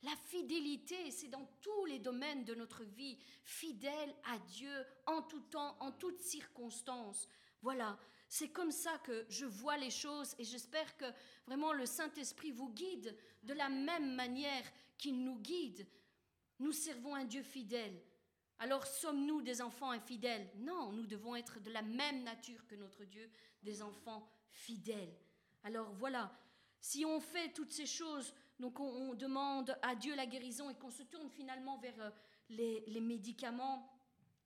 la 0.04 0.16
fidélité, 0.28 1.12
c'est 1.12 1.30
dans 1.30 1.46
tous 1.62 1.86
les 1.86 2.00
domaines 2.00 2.44
de 2.44 2.56
notre 2.56 2.84
vie, 2.84 3.18
fidèle 3.44 4.14
à 4.26 4.38
Dieu 4.40 4.86
en 5.06 5.22
tout 5.22 5.40
temps, 5.42 5.78
en 5.80 5.92
toutes 5.92 6.20
circonstances. 6.20 7.28
Voilà, 7.62 7.98
c'est 8.28 8.50
comme 8.50 8.72
ça 8.72 8.98
que 9.00 9.26
je 9.30 9.46
vois 9.46 9.78
les 9.78 9.90
choses 9.90 10.36
et 10.38 10.44
j'espère 10.44 10.98
que 10.98 11.06
vraiment 11.46 11.72
le 11.72 11.86
Saint-Esprit 11.86 12.52
vous 12.52 12.70
guide 12.70 13.18
de 13.44 13.54
la 13.54 13.70
même 13.70 14.16
manière 14.16 14.64
qu'il 14.98 15.24
nous 15.24 15.40
guide. 15.40 15.88
Nous 16.60 16.74
servons 16.74 17.16
un 17.16 17.26
Dieu 17.26 17.42
fidèle. 17.42 18.02
Alors 18.60 18.86
sommes-nous 18.86 19.42
des 19.42 19.62
enfants 19.62 19.92
infidèles? 19.92 20.50
Non, 20.58 20.92
nous 20.92 21.06
devons 21.06 21.36
être 21.36 21.62
de 21.62 21.72
la 21.72 21.82
même 21.82 22.24
nature 22.24 22.66
que 22.68 22.76
notre 22.76 23.06
Dieu, 23.06 23.30
des 23.62 23.82
enfants 23.82 24.28
fidèles. 24.50 25.18
Alors 25.64 25.92
voilà, 25.94 26.38
si 26.80 27.06
on 27.06 27.22
fait 27.22 27.54
toutes 27.54 27.72
ces 27.72 27.86
choses, 27.86 28.34
donc 28.64 28.80
on, 28.80 29.14
demande 29.14 29.78
à 29.82 29.94
Dieu 29.94 30.16
la 30.16 30.26
guérison 30.26 30.70
et 30.70 30.76
qu'on 30.76 30.90
se 30.90 31.04
tourne 31.04 31.30
finalement 31.30 31.78
vers 31.78 32.00
euh, 32.00 32.10
les 32.88 33.02
médicaments 33.02 33.88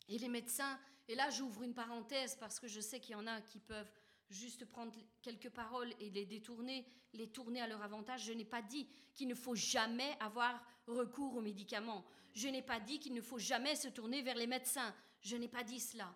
et 0.10 0.18
les 0.18 0.28
médecins, 0.28 0.80
et 1.08 1.16
là, 1.16 1.30
j'ouvre 1.30 1.64
une 1.64 1.74
parenthèse 1.74 2.36
parce 2.36 2.60
que 2.60 2.68
je 2.68 2.82
sais 2.82 3.00
qu'il 3.00 3.14
y 3.14 3.16
en 3.16 3.28
a 3.28 3.42
qui 3.42 3.60
peuvent 3.60 3.92
juste 4.30 4.66
prendre 4.66 4.94
quelques 5.22 5.50
paroles 5.50 5.94
et 6.00 6.10
les 6.10 6.26
détourner, 6.26 6.86
les 7.14 7.30
tourner 7.30 7.62
à 7.62 7.68
leur 7.68 7.82
avantage. 7.82 8.26
Je 8.26 8.34
n'ai 8.34 8.46
pas 8.46 8.62
dit 8.62 8.88
qu'il 9.14 9.28
ne 9.28 9.36
faut 9.36 9.56
jamais 9.56 10.18
avoir 10.20 10.62
recours 10.86 11.38
aux 11.38 11.42
médicaments. 11.42 12.06
Je 12.34 12.50
n'ai 12.50 12.62
pas 12.62 12.80
dit 12.80 13.00
qu'il 13.00 13.14
ne 13.14 13.22
faut 13.22 13.40
jamais 13.40 13.76
se 13.76 13.88
tourner 13.88 14.22
vers 14.22 14.36
les 14.36 14.48
médecins. 14.48 14.94
Je 15.22 15.38
n'ai 15.38 15.48
pas 15.48 15.64
dit 15.64 15.80
cela. 15.80 16.14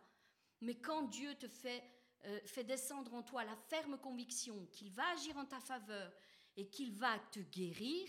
Mais 0.60 0.76
quand 0.76 1.04
Dieu 1.04 1.36
te 1.36 1.48
fait, 1.48 1.84
euh, 2.26 2.40
fait 2.46 2.66
descendre 2.66 3.14
en 3.14 3.24
toi 3.24 3.46
la 3.46 3.56
ferme 3.56 3.98
conviction 3.98 4.68
qu'il 4.74 4.92
va 4.92 5.08
agir 5.14 5.38
en 5.38 5.46
ta 5.46 5.60
faveur 5.60 6.12
et 6.58 6.68
qu'il 6.68 6.94
va 6.94 7.18
te 7.32 7.40
guérir, 7.40 8.08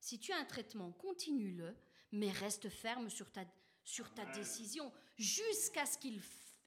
si 0.00 0.18
tu 0.18 0.32
as 0.32 0.38
un 0.38 0.44
traitement, 0.44 0.92
continue-le, 0.92 1.74
mais 2.12 2.30
reste 2.30 2.68
ferme 2.68 3.08
sur 3.08 3.30
ta, 3.30 3.44
sur 3.84 4.12
ta 4.14 4.24
décision 4.26 4.92
jusqu'à 5.16 5.86
ce 5.86 5.98
qu'il 5.98 6.20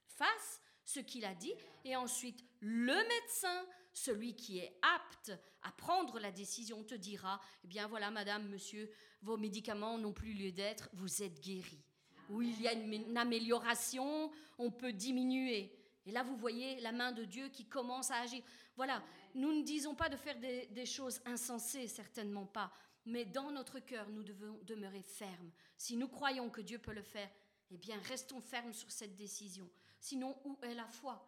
fasse 0.07 0.61
ce 0.87 1.01
qu'il 1.01 1.25
a 1.25 1.35
dit. 1.35 1.53
Et 1.85 1.95
ensuite, 1.95 2.43
le 2.61 2.95
médecin, 2.95 3.65
celui 3.93 4.35
qui 4.35 4.59
est 4.59 4.79
apte 4.81 5.31
à 5.61 5.71
prendre 5.71 6.19
la 6.19 6.31
décision, 6.31 6.83
te 6.83 6.95
dira, 6.95 7.39
eh 7.63 7.67
bien 7.67 7.87
voilà, 7.87 8.09
madame, 8.09 8.47
monsieur, 8.47 8.89
vos 9.21 9.37
médicaments 9.37 9.97
n'ont 9.97 10.13
plus 10.13 10.33
lieu 10.33 10.51
d'être, 10.51 10.89
vous 10.93 11.21
êtes 11.21 11.39
guéri. 11.41 11.83
Ou 12.29 12.41
il 12.41 12.61
y 12.61 12.67
a 12.67 12.73
une, 12.73 13.17
amélioration, 13.17 14.31
on 14.57 14.71
peut 14.71 14.93
diminuer. 14.93 15.73
Et 16.05 16.11
là, 16.11 16.23
vous 16.23 16.37
voyez 16.37 16.79
la 16.79 16.91
main 16.91 17.11
de 17.11 17.25
Dieu 17.25 17.49
qui 17.49 17.65
commence 17.65 18.11
à 18.11 18.19
agir. 18.19 18.41
Voilà, 18.75 19.03
nous 19.37 19.53
ne 19.53 19.61
disons 19.61 19.93
pas 19.93 20.09
de 20.09 20.17
faire 20.17 20.37
des, 20.39 20.85
choses 20.85 21.21
insensées, 21.25 21.87
certainement 21.87 22.47
pas. 22.47 22.71
Mais 23.05 23.23
dans 23.23 23.51
notre 23.51 23.79
cœur, 23.79 24.09
nous 24.09 24.23
devons 24.23 24.59
demeurer 24.63 25.03
fermes. 25.03 25.51
Si 25.77 25.95
nous 25.95 26.07
croyons 26.07 26.49
que 26.49 26.59
Dieu 26.59 26.79
peut 26.79 26.93
le 26.93 27.03
faire, 27.03 27.29
eh 27.69 27.77
bien, 27.77 27.97
restons 28.05 28.41
fermes 28.41 28.73
sur 28.73 28.91
cette 28.91 29.15
décision. 29.15 29.69
Sinon, 29.99 30.35
où 30.43 30.57
est 30.63 30.73
la 30.73 30.87
foi? 30.87 31.23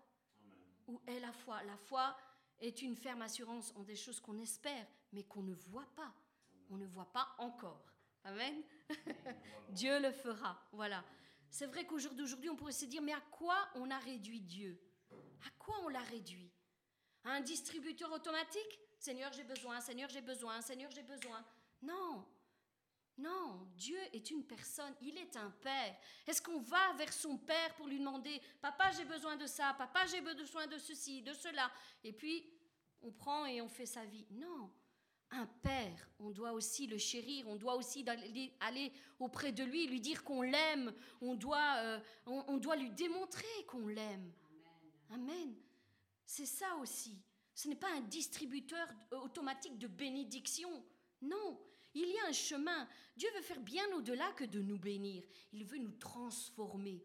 Où 0.88 1.00
est 1.06 1.20
la 1.20 1.32
foi? 1.32 1.62
La 1.64 1.78
foi 1.78 2.18
est 2.60 2.82
une 2.82 2.96
ferme 2.96 3.22
assurance 3.22 3.74
en 3.76 3.84
des 3.84 3.96
choses 3.96 4.20
qu'on 4.20 4.40
espère, 4.40 4.88
mais 5.14 5.24
qu'on 5.24 5.44
ne 5.44 5.54
voit 5.54 5.88
pas. 5.96 6.12
On 6.72 6.78
ne 6.78 6.88
voit 6.88 7.12
pas 7.12 7.36
encore. 7.38 7.86
Amen. 8.24 8.64
Dieu 9.70 10.00
le 10.02 10.12
fera. 10.12 10.60
Voilà. 10.72 11.06
C'est 11.52 11.68
vrai 11.68 11.86
qu'aujourd'hui, 11.86 12.50
on 12.50 12.56
pourrait 12.56 12.72
se 12.72 12.86
dire, 12.86 13.04
mais 13.04 13.14
à 13.14 13.22
quoi 13.32 13.70
on 13.76 13.90
a 13.92 14.00
réduit 14.00 14.42
Dieu? 14.42 14.82
À 15.46 15.50
quoi 15.60 15.76
on 15.84 15.90
l'a 15.90 16.02
réduit? 16.02 16.52
Un 17.26 17.42
distributeur 17.42 18.12
automatique? 18.12 18.80
Seigneur, 18.98 19.32
j'ai 19.34 19.44
besoin, 19.44 19.80
Seigneur, 19.80 20.10
j'ai 20.10 20.22
besoin, 20.22 20.62
Seigneur, 20.62 20.92
j'ai 20.92 21.04
besoin. 21.04 21.44
Non, 21.82 22.26
non, 23.20 23.68
Dieu 23.76 23.98
est 24.14 24.32
une 24.32 24.46
personne, 24.46 24.94
il 25.02 25.18
est 25.18 25.36
un 25.36 25.50
père. 25.62 25.96
Est-ce 26.26 26.42
qu'on 26.42 26.62
va 26.62 26.94
vers 26.98 27.12
son 27.12 27.38
père 27.38 27.76
pour 27.76 27.88
lui 27.88 28.00
demander, 28.00 28.42
papa 28.62 28.92
j'ai 28.92 29.04
besoin 29.04 29.36
de 29.36 29.46
ça, 29.46 29.76
papa 29.78 30.06
j'ai 30.06 30.22
besoin 30.22 30.68
de 30.68 30.78
ceci, 30.78 31.22
de 31.22 31.34
cela, 31.34 31.70
et 32.04 32.14
puis 32.14 32.46
on 33.02 33.12
prend 33.12 33.46
et 33.46 33.62
on 33.62 33.68
fait 33.68 33.86
sa 33.86 34.06
vie 34.06 34.26
Non, 34.32 34.72
un 35.32 35.46
père, 35.46 36.10
on 36.20 36.32
doit 36.32 36.54
aussi 36.54 36.88
le 36.88 36.98
chérir, 36.98 37.48
on 37.48 37.58
doit 37.58 37.76
aussi 37.76 38.06
aller 38.62 38.94
auprès 39.20 39.52
de 39.52 39.64
lui, 39.64 39.88
lui 39.88 40.00
dire 40.00 40.24
qu'on 40.24 40.42
l'aime, 40.42 40.94
on, 41.22 41.36
doit, 41.36 41.76
euh, 41.78 42.00
on, 42.26 42.58
doit 42.58 42.78
lui 42.78 42.90
démontrer 42.92 43.66
qu'on 43.68 43.88
l'aime. 43.88 44.32
Amen. 45.10 45.56
C'est 46.30 46.46
ça 46.46 46.76
aussi. 46.76 47.20
Ce 47.56 47.68
n'est 47.68 47.76
pas 47.76 47.92
un 47.92 48.02
distributeur 48.02 48.88
automatique 49.24 49.80
de 49.80 49.88
bénédiction. 49.88 50.70
Non, 51.24 51.60
il 51.96 52.08
y 52.08 52.20
a 52.20 52.28
un 52.28 52.32
chemin. 52.32 52.88
Dieu 53.18 53.28
veut 53.36 53.42
faire 53.42 53.60
bien 53.60 53.84
au-delà 53.96 54.32
que 54.34 54.44
de 54.44 54.62
nous 54.62 54.78
bénir. 54.78 55.24
Il 55.52 55.66
veut 55.66 55.80
nous 55.80 55.94
transformer. 55.94 57.04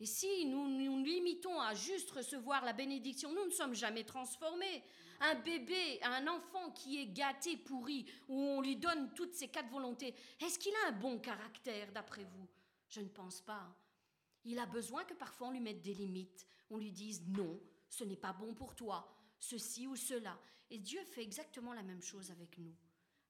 Et 0.00 0.06
si 0.06 0.44
nous 0.46 0.66
nous 0.66 1.04
limitons 1.04 1.60
à 1.60 1.72
juste 1.74 2.10
recevoir 2.10 2.64
la 2.64 2.72
bénédiction, 2.72 3.32
nous 3.32 3.44
ne 3.44 3.52
sommes 3.52 3.76
jamais 3.76 4.02
transformés. 4.02 4.82
Un 5.20 5.36
bébé, 5.36 6.00
un 6.02 6.26
enfant 6.26 6.72
qui 6.72 7.00
est 7.00 7.06
gâté, 7.06 7.58
pourri, 7.58 8.06
où 8.26 8.34
on 8.34 8.60
lui 8.60 8.74
donne 8.74 9.14
toutes 9.14 9.34
ses 9.34 9.46
quatre 9.46 9.70
volontés, 9.70 10.16
est-ce 10.40 10.58
qu'il 10.58 10.74
a 10.84 10.88
un 10.88 10.98
bon 10.98 11.20
caractère 11.20 11.92
d'après 11.92 12.24
vous? 12.24 12.48
Je 12.88 13.02
ne 13.02 13.08
pense 13.08 13.40
pas. 13.40 13.72
Il 14.44 14.58
a 14.58 14.66
besoin 14.66 15.04
que 15.04 15.14
parfois 15.14 15.46
on 15.46 15.52
lui 15.52 15.60
mette 15.60 15.82
des 15.82 15.94
limites. 15.94 16.44
on 16.70 16.76
lui 16.76 16.90
dise 16.90 17.22
non, 17.28 17.60
ce 17.90 18.04
n'est 18.04 18.16
pas 18.16 18.32
bon 18.32 18.54
pour 18.54 18.74
toi, 18.74 19.12
ceci 19.38 19.86
ou 19.86 19.96
cela. 19.96 20.38
Et 20.70 20.78
Dieu 20.78 21.02
fait 21.04 21.22
exactement 21.22 21.74
la 21.74 21.82
même 21.82 22.00
chose 22.00 22.30
avec 22.30 22.56
nous. 22.56 22.74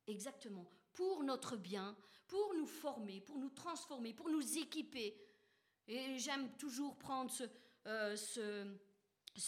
Exactement. 0.06 0.68
Pour 0.92 1.24
notre 1.24 1.56
bien, 1.56 1.96
pour 2.28 2.54
nous 2.54 2.66
former, 2.66 3.22
pour 3.22 3.38
nous 3.38 3.50
transformer, 3.50 4.12
pour 4.12 4.28
nous 4.28 4.58
équiper. 4.58 5.16
Et 5.88 6.18
j'aime 6.18 6.54
toujours 6.58 6.96
prendre 6.98 7.30
ce, 7.30 7.44
euh, 7.86 8.16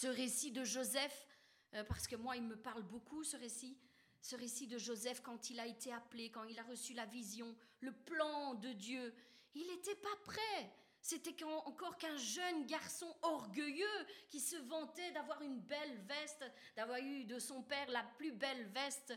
récit 0.03 0.51
de 0.51 0.63
Joseph, 0.63 1.27
euh, 1.75 1.83
parce 1.83 2.07
que 2.07 2.15
moi, 2.15 2.35
il 2.35 2.43
me 2.43 2.57
parle 2.57 2.83
beaucoup, 2.83 3.23
ce 3.23 3.37
récit. 3.37 3.77
Ce 4.19 4.35
récit 4.35 4.67
de 4.67 4.77
Joseph 4.77 5.21
quand 5.21 5.49
il 5.49 5.59
a 5.59 5.67
été 5.67 5.93
appelé, 5.93 6.31
quand 6.31 6.45
il 6.45 6.57
a 6.57 6.63
reçu 6.63 6.93
la 6.93 7.05
vision, 7.05 7.55
le 7.81 7.91
plan 7.91 8.55
de 8.55 8.71
Dieu. 8.73 9.13
Il 9.53 9.67
n'était 9.67 9.95
pas 9.95 10.15
prêt. 10.23 10.73
C'était 11.03 11.43
encore 11.43 11.97
qu'un 11.97 12.15
jeune 12.15 12.65
garçon 12.65 13.13
orgueilleux 13.23 14.07
qui 14.29 14.39
se 14.39 14.55
vantait 14.55 15.11
d'avoir 15.11 15.41
une 15.41 15.59
belle 15.59 15.97
veste, 16.07 16.45
d'avoir 16.77 16.97
eu 16.99 17.25
de 17.25 17.39
son 17.39 17.61
père 17.61 17.89
la 17.91 18.03
plus 18.17 18.31
belle 18.31 18.65
veste. 18.69 19.13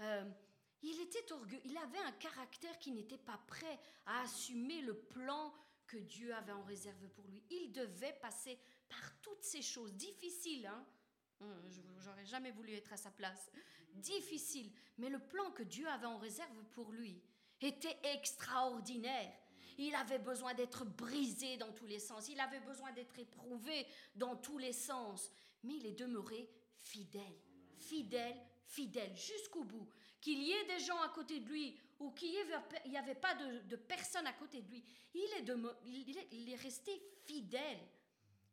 Euh, 0.00 0.30
il 0.82 1.00
était 1.00 1.32
orgueilleux, 1.32 1.62
il 1.64 1.78
avait 1.78 1.98
un 2.00 2.12
caractère 2.12 2.78
qui 2.78 2.92
n'était 2.92 3.16
pas 3.16 3.40
prêt 3.46 3.80
à 4.04 4.20
assumer 4.20 4.82
le 4.82 4.92
plan 4.94 5.54
que 5.86 5.96
Dieu 5.96 6.34
avait 6.34 6.52
en 6.52 6.62
réserve 6.64 7.08
pour 7.08 7.26
lui. 7.26 7.42
Il 7.48 7.72
devait 7.72 8.18
passer 8.20 8.58
par 8.90 9.20
toutes 9.22 9.42
ces 9.42 9.62
choses 9.62 9.94
difficiles. 9.94 10.66
Hein 10.66 10.84
hum, 11.40 11.70
J'aurais 12.00 12.26
jamais 12.26 12.50
voulu 12.50 12.74
être 12.74 12.92
à 12.92 12.98
sa 12.98 13.10
place. 13.10 13.50
Difficile. 13.94 14.70
Mais 14.98 15.08
le 15.08 15.18
plan 15.18 15.50
que 15.52 15.62
Dieu 15.62 15.88
avait 15.88 16.06
en 16.06 16.18
réserve 16.18 16.64
pour 16.72 16.92
lui 16.92 17.22
était 17.62 17.98
extraordinaire. 18.02 19.32
Il 19.82 19.94
avait 19.94 20.18
besoin 20.18 20.52
d'être 20.52 20.84
brisé 20.84 21.56
dans 21.56 21.72
tous 21.72 21.86
les 21.86 21.98
sens. 21.98 22.28
Il 22.28 22.38
avait 22.38 22.60
besoin 22.60 22.92
d'être 22.92 23.18
éprouvé 23.18 23.86
dans 24.14 24.36
tous 24.36 24.58
les 24.58 24.74
sens. 24.74 25.32
Mais 25.62 25.76
il 25.76 25.86
est 25.86 25.98
demeuré 25.98 26.50
fidèle, 26.76 27.40
fidèle, 27.78 28.36
fidèle 28.66 29.16
jusqu'au 29.16 29.64
bout. 29.64 29.88
Qu'il 30.20 30.42
y 30.42 30.52
ait 30.52 30.66
des 30.66 30.80
gens 30.80 31.00
à 31.00 31.08
côté 31.08 31.40
de 31.40 31.48
lui 31.48 31.80
ou 31.98 32.10
qu'il 32.10 32.30
n'y 32.30 32.98
avait 32.98 33.14
pas 33.14 33.34
de, 33.34 33.76
personne 33.76 34.26
à 34.26 34.34
côté 34.34 34.60
de 34.60 34.68
lui, 34.68 34.84
il 35.14 35.20
est, 35.38 36.28
il 36.32 36.50
est, 36.50 36.56
resté 36.56 37.02
fidèle. 37.24 37.80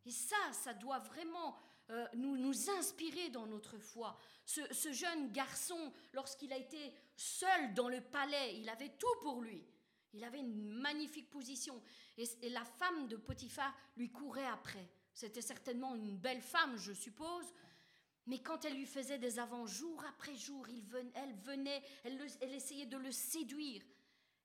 Et 0.06 0.12
ça, 0.12 0.38
ça 0.54 0.74
doit 0.74 1.00
vraiment 1.00 1.60
euh, 1.90 2.08
nous, 2.16 2.38
nous 2.38 2.70
inspirer 2.70 3.30
dans 3.30 3.48
notre 3.48 3.78
foi. 3.78 4.18
Ce, 4.46 4.62
ce 4.74 4.94
jeune 4.94 5.30
garçon, 5.34 5.92
lorsqu'il 6.14 6.54
a 6.54 6.58
été 6.58 6.94
seul 7.18 7.74
dans 7.74 7.90
le 7.90 8.00
palais, 8.00 8.58
il 8.60 8.70
avait 8.70 8.96
tout 8.98 9.16
pour 9.22 9.42
lui. 9.42 9.66
Il 10.18 10.24
avait 10.24 10.40
une 10.40 10.80
magnifique 10.82 11.30
position. 11.30 11.80
Et, 12.18 12.50
la 12.50 12.66
femme 12.66 13.08
de 13.08 13.16
Potiphar 13.16 13.72
lui 13.96 14.10
courait 14.10 14.48
après. 14.48 14.90
C'était 15.14 15.44
certainement 15.44 15.94
une 15.94 16.18
belle 16.18 16.42
femme, 16.42 16.76
je 16.76 16.92
suppose. 16.92 17.46
Mais 18.26 18.40
quand 18.40 18.66
elle 18.66 18.76
lui 18.76 18.88
faisait 18.88 19.20
des 19.20 19.38
avants 19.38 19.68
jour 19.68 20.04
après 20.10 20.36
jour, 20.36 20.68
elle 21.14 21.36
venait, 21.36 21.84
elle, 22.04 22.20
elle 22.42 22.56
essayait 22.56 22.88
de 22.88 22.98
le 22.98 23.12
séduire. 23.12 23.84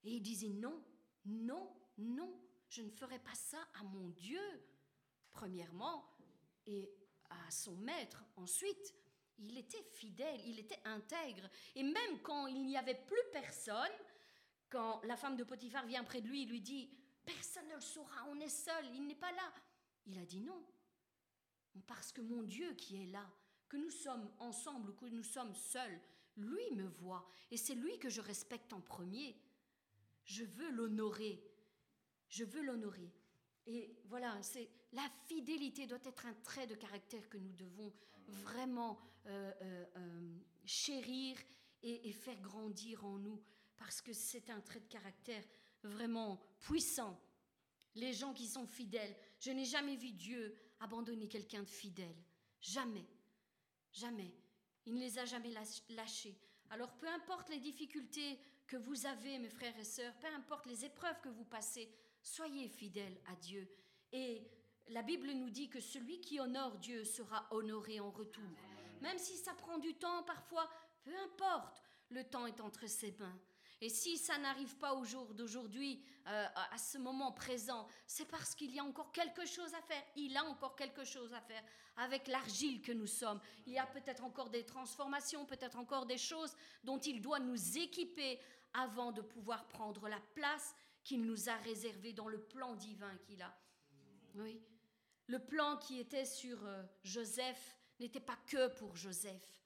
Et 0.05 0.12
il 0.12 0.23
disait 0.23 0.51
non, 0.51 0.85
non, 1.25 1.75
non, 1.97 2.39
je 2.68 2.83
ne 2.83 2.91
ferai 2.91 3.18
pas 3.18 3.35
ça 3.35 3.59
à 3.81 3.83
mon 3.85 4.09
Dieu, 4.11 4.43
premièrement, 5.31 6.05
et 6.66 6.91
à 7.31 7.51
son 7.51 7.77
maître 7.77 8.23
ensuite. 8.37 8.95
Il 9.39 9.57
était 9.57 9.83
fidèle, 9.83 10.41
il 10.45 10.59
était 10.59 10.81
intègre. 10.85 11.49
Et 11.75 11.83
même 11.83 12.20
quand 12.23 12.47
il 12.47 12.62
n'y 12.66 12.77
avait 12.77 12.95
plus 13.07 13.23
personne, 13.33 13.91
quand 14.73 15.03
la 15.05 15.18
femme 15.18 15.37
de 15.37 15.45
Potiphar 15.45 15.85
vient 15.87 16.03
près 16.03 16.23
de 16.23 16.29
lui, 16.29 16.43
il 16.43 16.49
lui 16.49 16.62
dit 16.62 16.89
Personne 17.27 17.68
ne 17.68 17.75
le 17.75 17.81
saura, 17.81 18.27
on 18.31 18.41
est 18.41 18.49
seul, 18.49 18.87
il 18.95 19.07
n'est 19.07 19.14
pas 19.14 19.31
là. 19.33 19.53
Il 20.07 20.18
a 20.18 20.25
dit 20.25 20.41
non. 20.41 20.64
Parce 21.87 22.11
que 22.11 22.23
mon 22.23 22.43
Dieu 22.43 22.73
qui 22.73 23.03
est 23.03 23.07
là, 23.07 23.31
que 23.68 23.77
nous 23.77 23.91
sommes 23.91 24.31
ensemble 24.39 24.91
ou 24.91 24.95
que 24.95 25.07
nous 25.07 25.23
sommes 25.23 25.55
seuls, 25.55 26.01
lui 26.39 26.70
me 26.73 26.87
voit 26.87 27.29
et 27.51 27.59
c'est 27.59 27.75
lui 27.75 27.99
que 27.99 28.09
je 28.09 28.23
respecte 28.23 28.73
en 28.73 28.81
premier. 28.81 29.37
Je 30.25 30.45
veux 30.45 30.70
l'honorer. 30.70 31.45
Je 32.29 32.45
veux 32.45 32.62
l'honorer. 32.62 33.12
Et 33.66 33.95
voilà, 34.07 34.43
c'est 34.43 34.70
la 34.93 35.07
fidélité 35.27 35.87
doit 35.87 35.99
être 36.03 36.27
un 36.27 36.35
trait 36.35 36.66
de 36.66 36.75
caractère 36.75 37.29
que 37.29 37.37
nous 37.37 37.53
devons 37.53 37.93
vraiment 38.29 38.99
euh, 39.27 39.53
euh, 39.61 39.85
euh, 39.97 40.39
chérir 40.64 41.37
et, 41.83 42.09
et, 42.09 42.12
faire 42.12 42.41
grandir 42.41 43.05
en 43.05 43.18
nous 43.18 43.43
parce 43.83 44.01
que 44.01 44.12
c'est 44.12 44.49
un 44.49 44.61
trait 44.61 44.78
de 44.78 44.87
caractère 44.87 45.43
vraiment 45.83 46.41
puissant. 46.61 47.20
Les 47.97 48.12
gens 48.12 48.33
qui 48.33 48.47
sont 48.47 48.64
fidèles, 48.64 49.12
je 49.41 49.51
n'ai 49.51 49.64
jamais 49.64 49.97
vu 49.97 50.12
Dieu 50.12 50.57
abandonner 50.78 51.26
quelqu'un 51.26 51.64
de 51.64 51.68
fidèle. 51.68 52.14
Jamais. 52.61 53.05
Jamais. 53.91 54.33
Il 54.87 54.95
ne 54.95 55.01
les 55.01 55.18
a 55.18 55.24
jamais 55.24 55.53
lâchés. 55.89 56.39
Alors 56.70 56.97
peu 56.97 57.09
importe 57.09 57.49
les 57.49 57.59
difficultés 57.59 58.39
que 58.68 58.76
vous 58.76 59.05
avez, 59.05 59.41
mes 59.41 59.49
frères 59.49 59.76
et 59.76 59.85
sœurs, 59.85 60.14
peu 60.20 60.28
importe 60.28 60.66
les 60.66 60.85
épreuves 60.85 61.20
que 61.20 61.28
vous 61.28 61.45
passez, 61.45 61.93
soyez 62.22 62.68
fidèles 62.68 63.20
à 63.26 63.35
Dieu. 63.35 63.68
Et 64.12 64.49
la 64.91 65.03
Bible 65.03 65.33
nous 65.33 65.51
dit 65.51 65.68
que 65.68 65.80
celui 65.80 66.20
qui 66.20 66.39
honore 66.39 66.78
Dieu 66.78 67.03
sera 67.03 67.49
honoré 67.51 67.99
en 67.99 68.12
retour. 68.12 68.49
Même 69.01 69.18
si 69.18 69.37
ça 69.39 69.55
prend 69.55 69.78
du 69.78 69.95
temps 69.95 70.22
parfois, 70.22 70.70
peu 71.03 71.18
importe, 71.18 71.83
le 72.11 72.22
temps 72.22 72.47
est 72.47 72.61
entre 72.61 72.87
ses 72.87 73.11
mains. 73.18 73.41
Et 73.83 73.89
si 73.89 74.16
ça 74.16 74.39
n'arrive 74.39 74.76
pas 74.76 74.95
au 74.95 75.03
jour 75.03 75.35
d'aujourd'hui, 75.35 76.01
euh, 76.28 76.47
à 76.55 76.78
ce 76.78 76.99
moment 76.99 77.33
présent, 77.33 77.89
c'est 78.07 78.26
parce 78.26 78.55
qu'il 78.55 78.72
y 78.72 78.78
a 78.78 78.85
encore 78.85 79.11
quelque 79.11 79.45
chose 79.45 79.74
à 79.74 79.83
faire. 79.83 80.05
Il 80.14 80.37
a 80.37 80.45
encore 80.45 80.76
quelque 80.76 81.03
chose 81.03 81.35
à 81.35 81.41
faire 81.41 81.64
avec 81.97 82.28
l'argile 82.28 82.80
que 82.80 82.93
nous 82.93 83.09
sommes. 83.09 83.41
Il 83.66 83.72
y 83.72 83.80
a 83.80 83.87
peut-être 83.87 84.22
encore 84.22 84.51
des 84.51 84.64
transformations, 84.64 85.45
peut-être 85.47 85.76
encore 85.78 86.07
des 86.07 86.16
choses 86.16 86.55
dont 86.85 87.01
il 87.01 87.20
doit 87.20 87.41
nous 87.41 87.76
équiper 87.76 88.39
avant 88.72 89.11
de 89.11 89.20
pouvoir 89.20 89.66
prendre 89.66 90.09
la 90.09 90.20
place 90.33 90.76
qu'il 91.03 91.22
nous 91.22 91.49
a 91.49 91.57
réservée 91.57 92.12
dans 92.12 92.28
le 92.28 92.41
plan 92.41 92.76
divin 92.76 93.16
qu'il 93.26 93.43
a. 93.43 93.53
Oui. 94.37 94.62
Le 95.26 95.41
plan 95.41 95.76
qui 95.76 95.99
était 95.99 96.24
sur 96.24 96.64
euh, 96.64 96.85
Joseph 97.03 97.76
n'était 97.99 98.20
pas 98.20 98.39
que 98.47 98.68
pour 98.76 98.95
Joseph. 98.95 99.62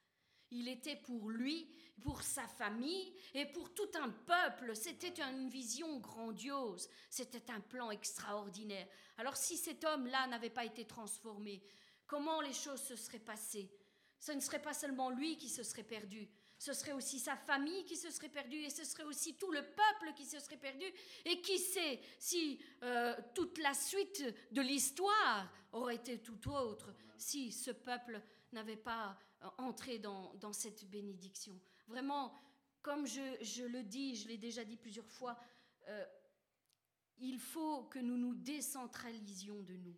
Il 0.50 0.68
était 0.68 0.96
pour 0.96 1.28
lui, 1.28 1.68
pour 2.02 2.22
sa 2.22 2.46
famille 2.46 3.12
et 3.34 3.46
pour 3.46 3.74
tout 3.74 3.90
un 3.94 4.10
peuple. 4.10 4.76
C'était 4.76 5.20
une 5.20 5.48
vision 5.48 5.98
grandiose, 5.98 6.88
c'était 7.10 7.50
un 7.50 7.60
plan 7.60 7.90
extraordinaire. 7.90 8.86
Alors 9.16 9.36
si 9.36 9.56
cet 9.56 9.84
homme-là 9.84 10.26
n'avait 10.28 10.50
pas 10.50 10.64
été 10.64 10.84
transformé, 10.84 11.62
comment 12.06 12.40
les 12.40 12.52
choses 12.52 12.82
se 12.82 12.96
seraient 12.96 13.18
passées? 13.18 13.70
Ce 14.18 14.32
ne 14.32 14.40
serait 14.40 14.62
pas 14.62 14.74
seulement 14.74 15.10
lui 15.10 15.36
qui 15.36 15.48
se 15.48 15.62
serait 15.62 15.82
perdu, 15.82 16.30
ce 16.58 16.72
serait 16.72 16.92
aussi 16.92 17.18
sa 17.18 17.36
famille 17.36 17.84
qui 17.84 17.96
se 17.96 18.10
serait 18.10 18.30
perdue 18.30 18.62
et 18.62 18.70
ce 18.70 18.84
serait 18.84 19.02
aussi 19.02 19.34
tout 19.34 19.52
le 19.52 19.62
peuple 19.62 20.14
qui 20.14 20.24
se 20.24 20.38
serait 20.40 20.56
perdu. 20.56 20.86
Et 21.24 21.40
qui 21.42 21.58
sait 21.58 22.00
si 22.18 22.60
euh, 22.82 23.14
toute 23.34 23.58
la 23.58 23.74
suite 23.74 24.24
de 24.52 24.62
l'histoire 24.62 25.50
aurait 25.72 25.96
été 25.96 26.18
tout 26.18 26.48
autre, 26.50 26.94
si 27.18 27.52
ce 27.52 27.70
peuple 27.70 28.22
n'avait 28.52 28.76
pas 28.76 29.18
euh, 29.42 29.98
dans, 29.98 30.34
dans 30.34 30.52
cette 30.52 30.88
bénédiction. 30.88 31.58
Vraiment, 31.86 32.34
comme 32.82 33.06
je, 33.06 33.64
le 33.64 33.82
dis, 33.82 34.14
je 34.14 34.28
l'ai 34.28 34.38
déjà 34.38 34.64
dit 34.64 34.76
plusieurs 34.76 35.08
fois, 35.08 35.36
euh, 35.88 36.04
il 37.18 37.38
faut 37.38 37.84
que 37.84 37.98
nous 37.98 38.16
nous 38.16 38.34
décentralisions 38.34 39.60
de 39.62 39.74
nous. 39.74 39.96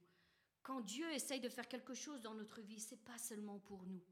Quand 0.63 0.81
Dieu 0.81 1.11
essaye 1.13 1.41
de 1.41 1.49
faire 1.49 1.69
quelque 1.69 1.95
chose 1.95 2.23
dans 2.23 2.35
notre 2.35 2.61
vie, 2.61 2.81
c'est 2.81 3.05
pas 3.05 3.19
seulement 3.19 3.59
pour 3.59 3.85
nous. 3.85 4.03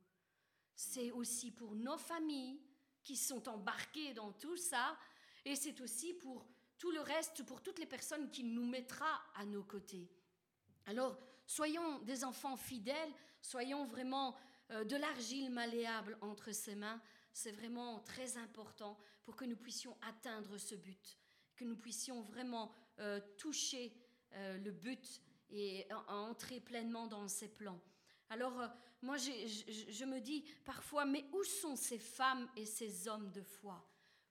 C'est 0.75 1.11
aussi 1.11 1.51
pour 1.51 1.75
nos 1.75 1.97
familles 1.97 2.61
qui 3.03 3.17
sont 3.17 3.49
embarquées 3.49 4.15
dans 4.15 4.33
tout 4.33 4.57
ça, 4.57 4.99
et 5.45 5.55
c'est 5.55 5.81
aussi 5.81 6.13
pour 6.15 6.47
tout 6.77 6.91
le 6.91 7.01
reste, 7.01 7.45
pour 7.45 7.63
toutes 7.63 7.79
les 7.79 7.87
personnes 7.87 8.31
qu'il 8.31 8.53
nous 8.53 8.67
mettra 8.67 9.23
à 9.37 9.47
nos 9.47 9.63
côtés. 9.63 10.11
Alors, 10.87 11.19
soyons 11.47 12.01
des 12.01 12.25
enfants 12.25 12.57
fidèles, 12.57 13.13
soyons 13.41 13.87
vraiment 13.87 14.37
euh, 14.71 14.85
de 14.85 14.97
l'argile 14.97 15.51
malléable 15.51 16.19
entre 16.21 16.53
ses 16.53 16.75
mains, 16.75 17.01
c'est 17.33 17.53
vraiment 17.53 18.01
très 18.01 18.37
important 18.37 18.99
pour 19.23 19.37
que 19.37 19.45
nous 19.45 19.57
puissions 19.57 19.97
atteindre 20.03 20.59
ce 20.59 20.75
but, 20.75 21.19
que 21.55 21.65
nous 21.65 21.77
puissions 21.77 22.23
vraiment 22.23 22.73
euh, 22.99 23.21
toucher 23.37 23.93
euh, 24.33 24.59
le 24.59 24.71
but 24.71 25.23
et 25.51 25.87
entrer 26.09 26.61
pleinement 26.61 27.07
dans 27.07 27.29
ses 27.29 27.49
plans. 27.49 27.81
Alors, 28.31 28.61
moi, 29.03 29.17
je 29.17 30.05
me 30.05 30.19
dis 30.19 30.45
parfois, 30.65 31.05
mais 31.05 31.25
où 31.33 31.45
sont 31.45 31.77
ces 31.77 31.99
femmes 31.99 32.49
et 32.57 32.67
ces 32.67 33.07
hommes 33.07 33.31
de 33.31 33.43
foi? 33.43 33.87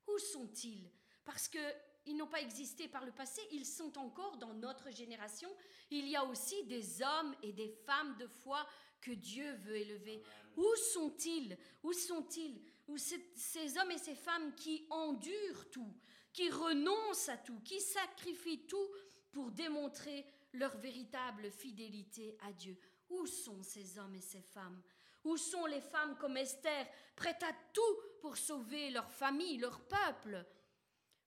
Où 0.07 0.17
sont-ils? 0.17 0.91
Parce 1.23 1.47
qu'ils 1.47 2.17
n'ont 2.17 2.27
pas 2.27 2.41
existé 2.41 2.87
par 2.87 3.05
le 3.05 3.11
passé, 3.11 3.41
ils 3.51 3.65
sont 3.65 3.97
encore 3.97 4.37
dans 4.37 4.53
notre 4.53 4.91
génération. 4.91 5.49
Il 5.89 6.07
y 6.07 6.15
a 6.15 6.25
aussi 6.25 6.63
des 6.65 7.01
hommes 7.01 7.33
et 7.41 7.53
des 7.53 7.69
femmes 7.69 8.17
de 8.17 8.27
foi 8.27 8.67
que 9.05 9.11
Dieu 9.11 9.53
veut 9.65 9.77
élever. 9.77 10.23
Où 10.57 10.75
sont-ils? 10.93 11.55
Où 11.83 11.93
sont-ils? 11.93 12.59
Où 12.87 12.97
ces 12.97 13.77
hommes 13.77 13.91
et 13.91 13.99
ces 13.99 14.15
femmes 14.15 14.55
qui 14.55 14.87
endurent 14.89 15.69
tout, 15.69 15.93
qui 16.33 16.49
renoncent 16.49 17.29
à 17.29 17.37
tout, 17.37 17.59
qui 17.63 17.79
sacrifient 17.79 18.65
tout 18.65 18.89
pour 19.31 19.51
démontrer 19.51 20.25
leur 20.53 20.75
véritable 20.77 21.51
fidélité 21.51 22.37
à 22.41 22.51
Dieu. 22.53 22.77
Où 23.09 23.27
sont 23.27 23.61
ces 23.61 23.99
hommes 23.99 24.15
et 24.15 24.21
ces 24.21 24.41
femmes? 24.41 24.81
Où 25.23 25.37
sont 25.37 25.65
les 25.65 25.81
femmes 25.81 26.17
comme 26.17 26.37
Esther, 26.37 26.87
prêtes 27.15 27.43
à 27.43 27.53
tout 27.73 27.97
pour 28.21 28.37
sauver 28.37 28.89
leur 28.89 29.11
famille, 29.11 29.57
leur 29.57 29.81
peuple? 29.81 30.43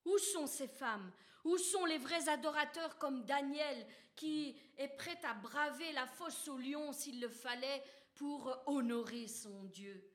Où 0.05 0.17
sont 0.17 0.47
ces 0.47 0.67
femmes? 0.67 1.11
Où 1.43 1.57
sont 1.57 1.85
les 1.85 1.97
vrais 1.97 2.27
adorateurs 2.29 2.97
comme 2.97 3.25
Daniel, 3.25 3.87
qui 4.15 4.55
est 4.77 4.89
prêt 4.97 5.19
à 5.23 5.33
braver 5.33 5.91
la 5.93 6.05
fosse 6.05 6.47
au 6.47 6.57
lion 6.57 6.91
s'il 6.91 7.21
le 7.21 7.29
fallait 7.29 7.83
pour 8.15 8.55
honorer 8.65 9.27
son 9.27 9.63
Dieu? 9.63 10.05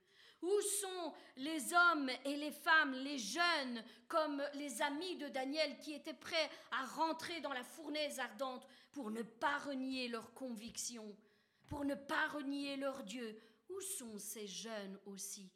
Où 0.42 0.60
sont 0.60 1.14
les 1.36 1.72
hommes 1.72 2.10
et 2.26 2.36
les 2.36 2.50
femmes, 2.50 2.92
les 2.92 3.18
jeunes, 3.18 3.82
comme 4.08 4.42
les 4.54 4.82
amis 4.82 5.16
de 5.16 5.28
Daniel 5.28 5.78
qui 5.78 5.94
étaient 5.94 6.12
prêts 6.12 6.50
à 6.70 6.84
rentrer 6.84 7.40
dans 7.40 7.54
la 7.54 7.64
fournaise 7.64 8.18
ardente 8.18 8.66
pour 8.92 9.10
ne 9.10 9.22
pas 9.22 9.56
renier 9.58 10.08
leurs 10.08 10.34
convictions, 10.34 11.16
pour 11.66 11.86
ne 11.86 11.94
pas 11.94 12.28
renier 12.28 12.76
leur 12.76 13.02
Dieu? 13.04 13.40
Où 13.70 13.80
sont 13.80 14.18
ces 14.18 14.46
jeunes 14.46 15.00
aussi? 15.06 15.50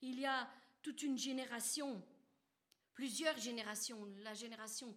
Il 0.00 0.20
y 0.20 0.26
a 0.26 0.48
toute 0.82 1.02
une 1.02 1.18
génération, 1.18 2.00
plusieurs 2.94 3.36
générations, 3.38 4.06
la 4.22 4.34
génération 4.34 4.96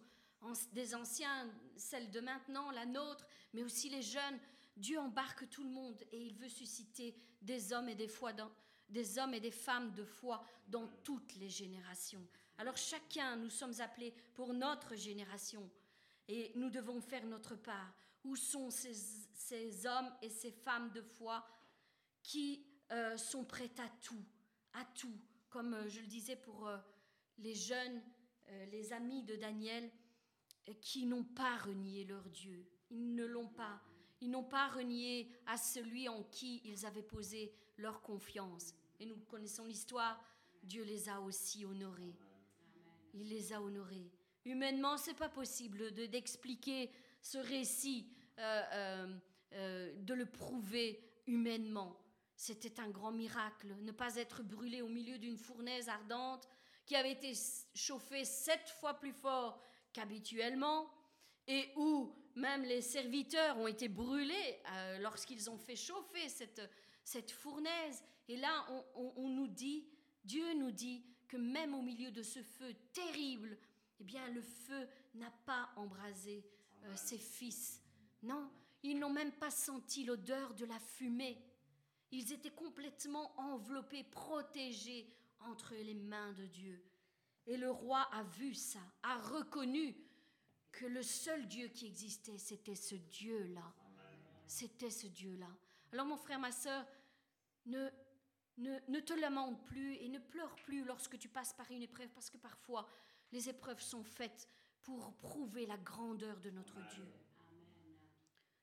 des 0.72 0.94
anciens, 0.94 1.50
celle 1.76 2.10
de 2.10 2.20
maintenant, 2.20 2.70
la 2.70 2.86
nôtre, 2.86 3.26
mais 3.52 3.62
aussi 3.62 3.88
les 3.88 4.02
jeunes. 4.02 4.38
Dieu 4.76 4.98
embarque 4.98 5.48
tout 5.50 5.62
le 5.62 5.70
monde 5.70 6.02
et 6.12 6.26
il 6.26 6.34
veut 6.34 6.48
susciter 6.48 7.14
des 7.40 7.72
hommes 7.72 7.88
et 7.88 7.94
des, 7.94 8.08
fois 8.08 8.32
dans, 8.32 8.50
des 8.88 9.18
hommes 9.18 9.34
et 9.34 9.40
des 9.40 9.50
femmes 9.50 9.92
de 9.92 10.04
foi 10.04 10.44
dans 10.68 10.88
toutes 11.02 11.34
les 11.36 11.48
générations. 11.48 12.26
Alors 12.58 12.76
chacun, 12.76 13.36
nous 13.36 13.50
sommes 13.50 13.80
appelés 13.80 14.14
pour 14.34 14.54
notre 14.54 14.94
génération 14.94 15.68
et 16.28 16.52
nous 16.54 16.70
devons 16.70 17.00
faire 17.00 17.26
notre 17.26 17.56
part. 17.56 17.92
Où 18.24 18.36
sont 18.36 18.70
ces, 18.70 19.86
hommes 19.86 20.10
et 20.22 20.30
ces 20.30 20.52
femmes 20.52 20.90
de 20.92 21.02
foi 21.02 21.44
qui 22.22 22.64
euh, 22.92 23.16
sont 23.16 23.44
prêts 23.44 23.72
à 23.78 23.88
tout, 24.00 24.24
à 24.74 24.84
tout, 24.94 25.18
comme 25.50 25.74
euh, 25.74 25.88
je 25.88 26.00
le 26.00 26.06
disais 26.06 26.36
pour 26.36 26.68
euh, 26.68 26.78
les 27.38 27.54
jeunes, 27.54 28.00
les 28.70 28.92
amis 28.92 29.22
de 29.22 29.34
Daniel, 29.34 29.90
qui 30.80 31.06
n'ont 31.06 31.24
pas 31.24 31.56
renié 31.56 32.04
leur 32.04 32.28
Dieu. 32.30 32.66
Ils 32.90 33.14
ne 33.14 33.24
l'ont 33.24 33.48
pas. 33.48 33.80
Ils 34.20 34.30
n'ont 34.30 34.44
pas 34.44 34.68
renié 34.68 35.28
à 35.46 35.56
celui 35.56 36.08
en 36.08 36.22
qui 36.22 36.60
ils 36.64 36.86
avaient 36.86 37.02
posé 37.02 37.52
leur 37.76 38.02
confiance 38.02 38.74
et 39.02 39.06
nous 39.06 39.16
connaissons 39.28 39.64
l'histoire, 39.64 40.22
Dieu 40.62 40.84
les 40.84 41.08
a 41.08 41.20
aussi 41.20 41.64
honorés. 41.64 42.14
Il 43.14 43.28
les 43.28 43.52
a 43.52 43.60
honorés. 43.60 44.12
Humainement, 44.44 44.96
c'est 44.96 45.16
pas 45.16 45.28
possible 45.28 45.92
de 45.92 46.06
d'expliquer 46.06 46.88
ce 47.20 47.38
récit, 47.38 48.08
euh, 48.38 48.62
euh, 48.72 49.18
euh, 49.54 49.92
de 49.96 50.14
le 50.14 50.26
prouver 50.26 51.02
humainement. 51.26 51.98
C'était 52.36 52.78
un 52.78 52.90
grand 52.90 53.10
miracle, 53.10 53.74
ne 53.80 53.90
pas 53.90 54.14
être 54.16 54.44
brûlé 54.44 54.82
au 54.82 54.88
milieu 54.88 55.18
d'une 55.18 55.36
fournaise 55.36 55.88
ardente 55.88 56.48
qui 56.86 56.94
avait 56.94 57.12
été 57.12 57.32
chauffée 57.74 58.24
sept 58.24 58.68
fois 58.70 58.94
plus 58.94 59.12
fort 59.12 59.60
qu'habituellement 59.92 60.90
et 61.46 61.70
où 61.76 62.14
même 62.34 62.62
les 62.62 62.80
serviteurs 62.80 63.58
ont 63.58 63.66
été 63.66 63.88
brûlés 63.88 64.60
lorsqu'ils 65.00 65.50
ont 65.50 65.58
fait 65.58 65.76
chauffer 65.76 66.28
cette, 66.28 66.62
cette 67.04 67.30
fournaise. 67.30 68.02
Et 68.28 68.36
là, 68.36 68.66
on, 68.94 69.28
nous 69.28 69.48
dit, 69.48 69.86
Dieu 70.24 70.54
nous 70.54 70.70
dit 70.70 71.04
que 71.28 71.36
même 71.36 71.74
au 71.74 71.82
milieu 71.82 72.10
de 72.10 72.22
ce 72.22 72.42
feu 72.42 72.74
terrible, 72.92 73.58
eh 74.00 74.04
bien, 74.04 74.26
le 74.28 74.42
feu 74.42 74.88
n'a 75.14 75.30
pas 75.44 75.70
embrasé 75.76 76.44
euh, 76.84 76.96
ses 76.96 77.18
fils. 77.18 77.80
Non, 78.22 78.50
ils 78.82 78.98
n'ont 78.98 79.12
même 79.12 79.32
pas 79.32 79.50
senti 79.50 80.04
l'odeur 80.04 80.54
de 80.54 80.64
la 80.64 80.78
fumée. 80.78 81.38
Ils 82.10 82.32
étaient 82.32 82.50
complètement 82.50 83.32
enveloppés, 83.38 84.04
protégés 84.04 85.06
entre 85.40 85.74
les 85.74 85.94
mains 85.94 86.32
de 86.32 86.46
Dieu. 86.46 86.82
Et 87.46 87.56
le 87.56 87.70
roi 87.70 88.02
a 88.12 88.22
vu 88.22 88.54
ça, 88.54 88.80
a 89.02 89.18
reconnu 89.18 89.96
que 90.70 90.86
le 90.86 91.02
seul 91.02 91.46
Dieu 91.46 91.68
qui 91.68 91.86
existait, 91.86 92.38
c'était 92.38 92.74
ce 92.74 92.94
Dieu-là. 92.94 93.74
C'était 94.46 94.90
ce 94.90 95.06
Dieu-là. 95.06 95.48
Alors 95.92 96.06
mon 96.06 96.16
frère, 96.16 96.38
ma 96.38 96.52
soeur, 96.52 96.86
ne, 97.66 97.88
ne, 98.58 99.00
te 99.00 99.12
lamente 99.12 99.64
plus 99.66 99.94
et 99.96 100.08
ne 100.08 100.18
pleure 100.18 100.54
plus 100.56 100.84
lorsque 100.84 101.18
tu 101.18 101.28
passes 101.28 101.52
par 101.52 101.70
une 101.70 101.82
épreuve, 101.82 102.08
parce 102.10 102.30
que 102.30 102.38
parfois 102.38 102.86
les 103.30 103.48
épreuves 103.48 103.80
sont 103.80 104.04
faites 104.04 104.48
pour 104.82 105.14
prouver 105.16 105.66
la 105.66 105.76
grandeur 105.78 106.40
de 106.40 106.50
notre 106.50 106.80
Dieu. 106.94 107.06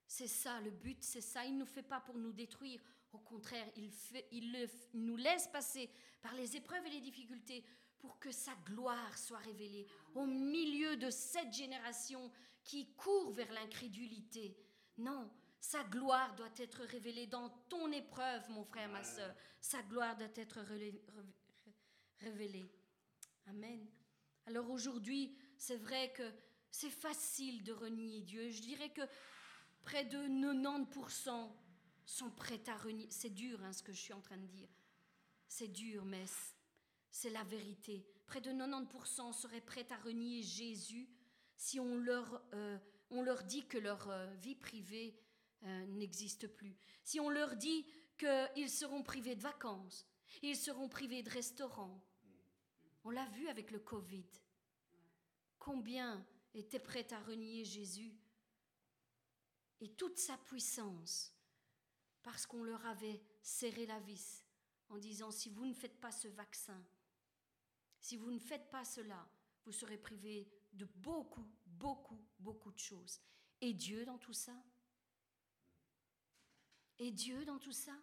C'est 0.06 0.28
ça 0.28 0.60
le 0.62 0.72
but, 0.72 1.04
c'est 1.04 1.22
ça. 1.22 1.46
Il 1.46 1.54
ne 1.54 1.60
nous 1.60 1.66
fait 1.66 1.84
pas 1.84 2.00
pour 2.02 2.18
nous 2.18 2.34
détruire. 2.34 2.82
Au 3.14 3.20
contraire, 3.20 3.68
il, 3.76 3.92
fait, 3.92 4.28
il, 4.32 4.70
nous 4.94 5.16
laisse 5.16 5.48
passer 5.48 5.90
par 6.22 6.34
les 6.34 6.56
épreuves 6.56 6.86
et 6.88 6.90
les 6.90 7.02
difficultés 7.02 7.64
pour 8.00 8.20
que 8.20 8.32
sa 8.32 8.56
gloire 8.66 9.18
soit 9.18 9.40
révélée 9.40 9.88
au 10.16 10.26
milieu 10.26 10.98
de 10.98 11.10
cette 11.10 11.54
génération 11.54 12.32
qui 12.64 12.94
court 12.96 13.32
vers 13.32 13.52
l'incrédulité. 13.52 14.58
Non, 14.98 15.30
sa 15.60 15.84
gloire 15.84 16.36
doit 16.36 16.54
être 16.58 16.84
révélée 16.84 17.28
dans 17.28 17.50
ton 17.70 17.92
épreuve, 17.92 18.50
mon 18.50 18.64
frère, 18.64 18.90
ma 18.90 19.04
soeur. 19.04 19.36
Sa 19.62 19.82
gloire 19.84 20.16
doit 20.18 20.28
être 20.36 20.60
révélée. 22.20 22.72
Amen. 23.48 23.88
Alors 24.46 24.70
aujourd'hui, 24.70 25.36
c'est 25.58 25.78
vrai 25.78 26.12
que 26.14 26.32
c'est 26.72 26.90
facile 26.90 27.64
de 27.64 27.74
renier 27.74 28.22
Dieu. 28.22 28.50
Je 28.50 28.62
dirais 28.62 28.90
que 28.90 29.02
près 29.84 30.06
de 30.06 30.18
90% 30.18 31.52
sont 32.06 32.32
prêts 32.32 32.62
à 32.68 32.78
renier. 32.78 33.08
C'est 33.10 33.30
dur 33.30 33.64
hein, 33.64 33.74
ce 33.74 33.84
que 33.84 33.92
je 33.92 34.00
suis 34.00 34.14
en 34.14 34.22
train 34.22 34.38
de 34.38 34.48
dire. 34.48 34.70
C'est 35.48 35.68
dur, 35.68 36.06
mais 36.06 36.26
c'est 37.12 37.30
la 37.30 37.44
vérité. 37.44 38.06
Près 38.26 38.42
de 38.42 38.52
90% 38.52 39.34
seraient 39.34 39.62
prêts 39.62 39.88
à 39.92 39.98
renier 39.98 40.42
Jésus 40.44 41.10
si 41.56 41.80
on 41.80 41.98
leur, 41.98 42.42
euh, 42.54 42.78
on 43.10 43.22
leur 43.22 43.44
dit 43.44 43.68
que 43.68 43.78
leur 43.78 44.10
euh, 44.10 44.34
vie 44.36 44.56
privée 44.56 45.20
euh, 45.64 45.86
n'existe 45.88 46.48
plus. 46.48 46.78
Si 47.04 47.20
on 47.20 47.30
leur 47.30 47.56
dit 47.56 47.86
qu'ils 48.18 48.70
seront 48.70 49.04
privés 49.04 49.36
de 49.36 49.42
vacances, 49.42 50.06
ils 50.42 50.56
seront 50.56 50.88
privés 50.88 51.24
de 51.24 51.30
restaurants. 51.30 52.02
On 53.04 53.10
l'a 53.10 53.26
vu 53.30 53.48
avec 53.48 53.72
le 53.72 53.80
Covid. 53.80 54.28
Combien 55.58 56.26
étaient 56.54 56.80
prêts 56.80 57.12
à 57.12 57.20
renier 57.20 57.66
Jésus 57.66 58.16
et 59.82 59.90
toute 59.94 60.18
sa 60.18 60.38
puissance 60.38 61.34
parce 62.24 62.46
qu'on 62.46 62.64
leur 62.64 62.86
avait 62.86 63.22
serré 63.42 63.86
la 63.86 64.00
vis 64.00 64.44
en 64.90 64.98
disant 64.98 65.32
si 65.32 65.50
vous 65.50 65.66
ne 65.66 65.74
faites 65.74 66.00
pas 66.00 66.12
ce 66.12 66.28
vaccin, 66.28 66.84
si 68.00 68.18
vous 68.18 68.32
ne 68.32 68.40
faites 68.40 68.70
pas 68.70 68.86
cela, 68.86 69.28
vous 69.66 69.72
serez 69.72 69.98
privés 69.98 70.48
de 70.74 70.86
beaucoup, 70.96 71.48
beaucoup, 71.66 72.20
beaucoup 72.40 72.72
de 72.72 72.80
choses. 72.80 73.20
Et 73.62 73.74
Dieu 73.74 74.06
dans 74.06 74.18
tout 74.18 74.34
ça? 74.34 74.56
Et 76.98 77.12
Dieu 77.12 77.46
dans 77.46 77.60
tout 77.60 77.72
ça? 77.72 77.96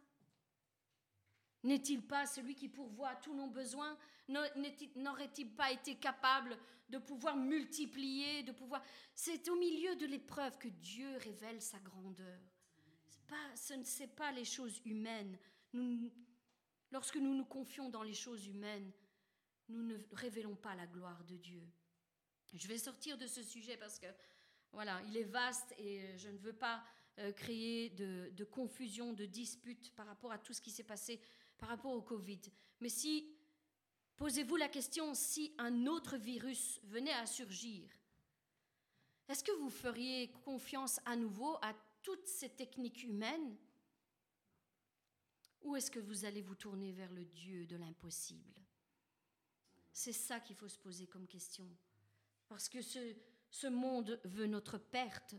N'est-il 1.63 2.07
pas 2.07 2.27
celui 2.27 2.55
qui 2.55 2.69
pourvoit 2.69 3.17
tous 3.17 3.35
nos 3.35 3.49
besoins? 3.49 3.99
N'aurait-il 4.29 5.55
pas 5.55 5.73
été 5.73 5.97
capable 5.97 6.59
de 6.89 6.99
pouvoir 6.99 7.37
multiplier, 7.37 8.43
de 8.43 8.53
pouvoir... 8.53 8.85
C'est 9.15 9.49
au 9.49 9.57
milieu 9.57 9.97
de 9.97 10.07
l'épreuve 10.07 10.59
que 10.59 10.69
Dieu 10.69 11.17
révèle 11.17 11.61
sa 11.61 11.79
grandeur. 11.81 12.41
Pas, 13.27 13.57
ce 13.57 13.75
ne 13.75 13.83
sont 13.83 14.07
pas 14.09 14.31
les 14.31 14.45
choses 14.45 14.81
humaines. 14.85 15.37
Lorsque 16.93 17.17
nous 17.17 17.35
nous 17.35 17.45
confions 17.45 17.89
dans 17.89 18.05
les 18.05 18.15
choses 18.15 18.47
humaines, 18.47 18.93
nous 19.69 19.83
ne 19.83 19.97
révélons 20.13 20.57
pas 20.57 20.75
la 20.75 20.87
gloire 20.87 21.25
de 21.25 21.37
Dieu. 21.37 21.63
Je 22.55 22.69
vais 22.69 22.79
sortir 22.79 23.19
de 23.19 23.27
ce 23.27 23.43
sujet 23.43 23.77
parce 23.77 23.99
que, 23.99 24.07
voilà, 24.73 25.01
il 25.09 25.17
est 25.17 25.25
vaste 25.25 25.75
et 25.79 26.17
je 26.17 26.29
ne 26.29 26.39
veux 26.39 26.53
pas 26.53 26.85
euh, 27.19 27.33
créer 27.33 27.91
de, 27.91 28.45
confusion, 28.45 29.13
de 29.13 29.25
disputes 29.25 29.95
par 29.95 30.07
rapport 30.07 30.33
à 30.33 30.39
tout 30.39 30.53
ce 30.53 30.61
qui 30.61 30.71
s'est 30.71 30.85
passé 30.85 31.21
par 31.59 31.69
rapport 31.69 31.93
au 31.93 32.03
Covid. 32.03 32.41
Mais 32.81 32.89
si, 32.89 33.35
posez-vous 34.17 34.57
la 34.57 34.69
question, 34.69 35.15
si 35.15 35.55
un 35.59 35.87
autre 35.87 36.17
virus 36.17 36.81
venait 36.85 37.15
à 37.15 37.27
surgir, 37.27 37.91
est-ce 39.29 39.43
que 39.43 39.53
vous 39.53 39.71
feriez 39.71 40.31
confiance 40.45 41.01
à 41.05 41.17
nouveau 41.17 41.57
à 41.63 41.75
toutes 42.03 42.29
ces 42.29 42.51
techniques 42.51 43.03
humaines? 43.03 43.57
Ou 45.63 45.75
est-ce 45.75 45.91
que 45.91 45.99
vous 45.99 46.25
allez 46.25 46.43
vous 46.43 46.55
tourner 46.55 46.93
vers 46.93 47.13
le 47.13 47.25
Dieu 47.25 47.67
de 47.67 47.77
l'impossible? 47.77 48.66
C'est 49.99 50.13
ça 50.13 50.41
qu'il 50.41 50.57
faut 50.57 50.69
se 50.69 50.79
poser 50.79 51.07
comme 51.07 51.27
question. 51.27 51.67
Parce 52.51 52.69
que 52.69 52.83
ce, 52.83 52.99
ce 53.51 53.67
monde 53.67 54.21
veut 54.25 54.47
notre 54.47 54.77
perte, 54.77 55.35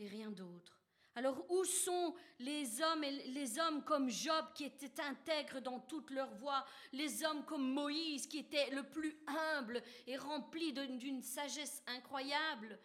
et 0.00 0.08
rien 0.08 0.32
d'autre. 0.32 0.80
Alors 1.14 1.48
où 1.48 1.64
sont 1.64 2.16
les 2.40 2.82
hommes 2.82 3.04
et 3.04 3.28
les 3.28 3.60
hommes 3.60 3.84
comme 3.84 4.10
Job 4.10 4.46
qui 4.52 4.64
étaient 4.64 5.00
intègres 5.00 5.60
dans 5.60 5.78
toute 5.78 6.10
leur 6.10 6.34
voie, 6.34 6.66
les 6.92 7.24
hommes 7.24 7.44
comme 7.44 7.72
Moïse 7.72 8.26
qui 8.26 8.38
était 8.38 8.68
le 8.70 8.82
plus 8.82 9.16
humble 9.28 9.80
et 10.08 10.16
rempli 10.16 10.72
d'une 10.72 11.22
sagesse 11.22 11.84
incroyable? 11.86 12.80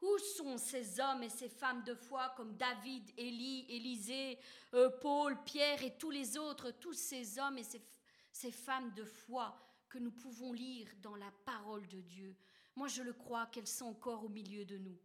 Où 0.00 0.18
sont 0.36 0.58
ces 0.58 1.00
hommes 1.00 1.24
et 1.24 1.28
ces 1.28 1.48
femmes 1.48 1.82
de 1.82 1.96
foi 1.96 2.32
comme 2.36 2.56
David, 2.56 3.10
Élie, 3.16 3.66
Élisée, 3.68 4.38
euh, 4.74 4.90
Paul, 5.00 5.42
Pierre 5.42 5.82
et 5.82 5.98
tous 5.98 6.12
les 6.12 6.38
autres, 6.38 6.70
tous 6.70 6.92
ces 6.92 7.40
hommes 7.40 7.58
et 7.58 7.64
ces, 7.64 7.82
ces 8.30 8.52
femmes 8.52 8.94
de 8.94 9.04
foi 9.04 9.60
que 9.94 10.00
nous 10.00 10.10
pouvons 10.10 10.52
lire 10.52 10.88
dans 11.02 11.14
la 11.14 11.30
parole 11.44 11.86
de 11.86 12.00
Dieu 12.00 12.34
Moi, 12.74 12.88
je 12.88 13.00
le 13.00 13.12
crois 13.12 13.46
qu'elles 13.46 13.68
sont 13.68 13.86
encore 13.86 14.24
au 14.24 14.28
milieu 14.28 14.64
de 14.64 14.76
nous. 14.76 14.98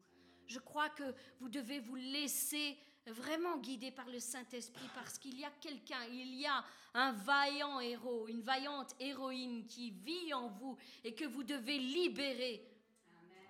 Je 0.48 0.58
crois 0.58 0.90
que 0.90 1.14
vous 1.40 1.48
devez 1.48 1.80
vous 1.80 1.94
laisser 1.94 2.76
vraiment 3.06 3.60
guider 3.60 3.92
par 3.92 4.10
le 4.10 4.20
Saint-Esprit 4.20 4.90
parce 4.96 5.20
qu'il 5.20 5.40
y 5.40 5.46
a 5.46 5.52
quelqu'un, 5.62 6.04
il 6.12 6.34
y 6.34 6.48
a 6.48 6.66
un 6.96 7.12
vaillant 7.12 7.80
héros, 7.80 8.28
une 8.30 8.42
vaillante 8.42 8.96
héroïne 9.00 9.68
qui 9.68 9.92
vit 9.92 10.34
en 10.34 10.48
vous 10.48 10.76
et 11.04 11.14
que 11.14 11.26
vous 11.26 11.44
devez 11.44 11.78
libérer 11.78 12.66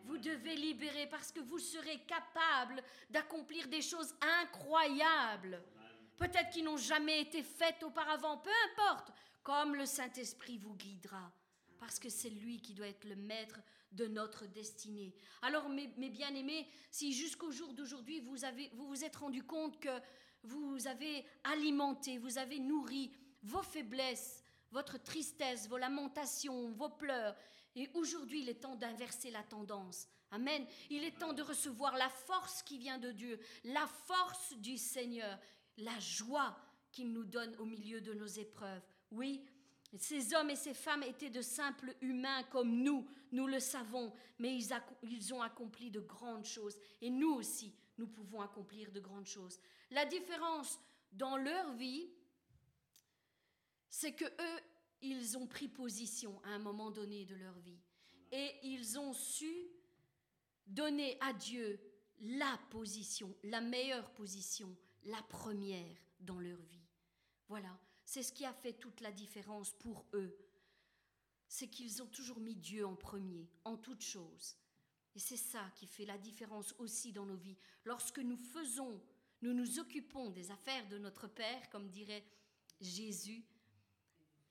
vous 0.06 0.18
devez 0.18 0.56
libérer 0.56 1.06
parce 1.06 1.32
que 1.32 1.40
vous 1.40 1.60
serez 1.60 2.00
capable 2.00 2.82
d'accomplir 3.12 3.68
des 3.68 3.82
choses 3.82 4.16
incroyables. 4.42 5.62
Peut-être 6.18 6.50
qui 6.50 6.64
n'ont 6.64 6.78
jamais 6.78 7.22
été 7.22 7.44
faites 7.44 7.84
auparavant, 7.84 8.38
peu 8.38 8.50
importe, 8.72 9.12
comme 9.44 9.76
le 9.76 9.86
Saint-Esprit 9.86 10.58
vous 10.58 10.76
guidera. 10.76 11.32
Parce 11.80 12.00
que 12.00 12.10
c'est 12.10 12.30
lui 12.30 12.62
qui 12.62 12.74
doit 12.74 12.88
être 12.88 13.06
le 13.06 13.16
maître 13.16 13.60
de 13.92 14.06
notre 14.06 14.46
destinée. 14.46 15.14
Alors, 15.42 15.70
mes, 15.70 15.88
bien-aimés, 15.88 16.68
si 16.92 17.14
jusqu'au 17.14 17.52
jour 17.52 17.74
d'aujourd'hui, 17.74 18.20
vous, 18.20 18.36
vous 18.74 18.88
vous 18.88 19.04
êtes 19.04 19.16
rendu 19.16 19.44
compte 19.44 19.80
que 19.80 20.02
vous 20.44 20.88
avez 20.88 21.26
alimenté, 21.44 22.18
vous 22.18 22.38
avez 22.38 22.60
nourri 22.60 23.12
vos 23.44 23.64
faiblesses, 23.64 24.44
votre 24.72 25.02
tristesse, 25.02 25.68
vos 25.68 25.78
lamentations, 25.78 26.72
vos 26.72 26.90
pleurs, 26.90 27.36
et 27.76 27.90
aujourd'hui, 27.94 28.42
il 28.42 28.50
est 28.50 28.62
temps 28.62 28.76
d'inverser 28.76 29.32
la 29.32 29.44
tendance. 29.44 30.08
Amen. 30.32 30.66
Il 30.90 31.04
est 31.04 31.18
temps 31.18 31.34
de 31.34 31.42
recevoir 31.42 31.96
la 31.98 32.10
force 32.10 32.62
qui 32.64 32.78
vient 32.78 32.98
de 32.98 33.12
Dieu, 33.12 33.40
la 33.64 33.88
force 33.88 34.54
du 34.58 34.78
Seigneur, 34.78 35.40
la 35.78 35.98
joie 36.00 36.58
qu'il 36.92 37.14
nous 37.14 37.24
donne 37.24 37.56
au 37.58 37.66
milieu 37.66 38.02
de 38.02 38.14
nos 38.14 38.28
épreuves. 38.28 38.84
Oui, 39.12 39.44
ces 39.98 40.34
hommes 40.36 40.52
et 40.52 40.56
ces 40.56 40.74
femmes 40.74 41.04
étaient 41.04 41.30
de 41.30 41.42
simples 41.42 41.96
humains 42.02 42.44
comme 42.44 42.84
nous, 42.84 43.08
nous 43.32 43.48
le 43.48 43.60
savons, 43.60 44.14
mais 44.38 44.56
ils, 44.56 45.34
ont 45.34 45.42
accompli 45.42 45.90
de 45.90 46.00
grandes 46.00 46.46
choses. 46.46 46.78
Et 47.02 47.10
nous 47.10 47.32
aussi, 47.32 47.74
nous 47.98 48.08
pouvons 48.08 48.42
accomplir 48.42 48.92
de 48.92 49.00
grandes 49.00 49.26
choses. 49.26 49.60
La 49.90 50.06
différence 50.06 50.80
dans 51.12 51.38
leur 51.38 51.74
vie, 51.74 52.08
c'est 53.90 54.14
que 54.14 54.26
eux, 54.26 54.60
ils 55.02 55.38
ont 55.38 55.48
pris 55.48 55.68
position 55.68 56.40
à 56.44 56.50
un 56.50 56.60
moment 56.60 56.92
donné 56.92 57.26
de 57.26 57.36
leur 57.36 57.58
vie. 57.60 57.80
Et 58.32 58.52
ils 58.64 59.00
ont 59.00 59.14
su 59.14 59.52
donner 60.68 61.18
à 61.22 61.34
Dieu 61.34 61.80
la 62.22 62.60
position, 62.70 63.36
la 63.44 63.62
meilleure 63.62 64.12
position, 64.12 64.76
la 65.06 65.22
première 65.24 65.98
dans 66.20 66.40
leur 66.40 66.62
vie. 66.62 66.86
Voilà, 67.48 67.76
c'est 68.10 68.24
ce 68.24 68.34
qui 68.34 68.44
a 68.44 68.54
fait 68.54 68.74
toute 68.74 69.02
la 69.02 69.12
différence 69.12 69.72
pour 69.72 70.04
eux. 70.14 70.36
C'est 71.48 71.68
qu'ils 71.68 72.02
ont 72.02 72.08
toujours 72.08 72.40
mis 72.40 72.56
Dieu 72.56 72.84
en 72.84 72.96
premier, 72.96 73.48
en 73.66 73.78
toute 73.78 74.02
chose. 74.02 74.58
Et 75.16 75.20
c'est 75.20 75.38
ça 75.38 75.72
qui 75.76 75.86
fait 75.86 76.08
la 76.08 76.18
différence 76.18 76.74
aussi 76.80 77.14
dans 77.14 77.28
nos 77.28 77.36
vies. 77.36 77.56
Lorsque 77.86 78.18
nous 78.18 78.36
faisons, 78.36 79.00
nous 79.44 79.54
nous 79.54 79.78
occupons 79.78 80.32
des 80.32 80.50
affaires 80.50 80.88
de 80.90 80.98
notre 80.98 81.28
Père, 81.28 81.70
comme 81.70 81.88
dirait 81.88 82.26
Jésus, 82.82 83.46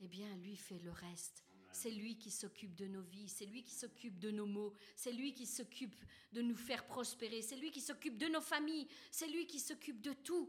eh 0.03 0.07
bien, 0.07 0.37
lui 0.37 0.57
fait 0.57 0.79
le 0.79 0.93
reste. 0.93 1.43
C'est 1.73 1.91
lui 1.91 2.17
qui 2.17 2.31
s'occupe 2.31 2.77
de 2.77 2.87
nos 2.87 3.03
vies, 3.03 3.29
c'est 3.29 3.47
lui 3.47 3.65
qui 3.65 3.75
s'occupe 3.75 4.21
de 4.21 4.31
nos 4.31 4.47
maux, 4.47 4.73
c'est 4.95 5.13
lui 5.13 5.35
qui 5.35 5.47
s'occupe 5.47 5.97
de 6.31 6.43
nous 6.43 6.57
faire 6.57 6.87
prospérer, 6.87 7.43
c'est 7.43 7.57
lui 7.57 7.73
qui 7.73 7.81
s'occupe 7.81 8.19
de 8.19 8.29
nos 8.29 8.41
familles, 8.41 8.87
c'est 9.11 9.27
lui 9.27 9.49
qui 9.49 9.59
s'occupe 9.59 10.01
de 10.01 10.13
tout. 10.13 10.49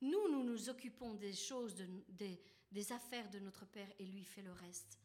Nous, 0.00 0.28
nous 0.30 0.42
nous 0.42 0.68
occupons 0.68 1.14
des 1.14 1.32
choses, 1.32 1.74
des, 2.08 2.40
des 2.70 2.92
affaires 2.92 3.30
de 3.30 3.38
notre 3.38 3.66
Père 3.66 3.90
et 3.98 4.04
lui 4.04 4.24
fait 4.24 4.42
le 4.42 4.52
reste. 4.52 4.98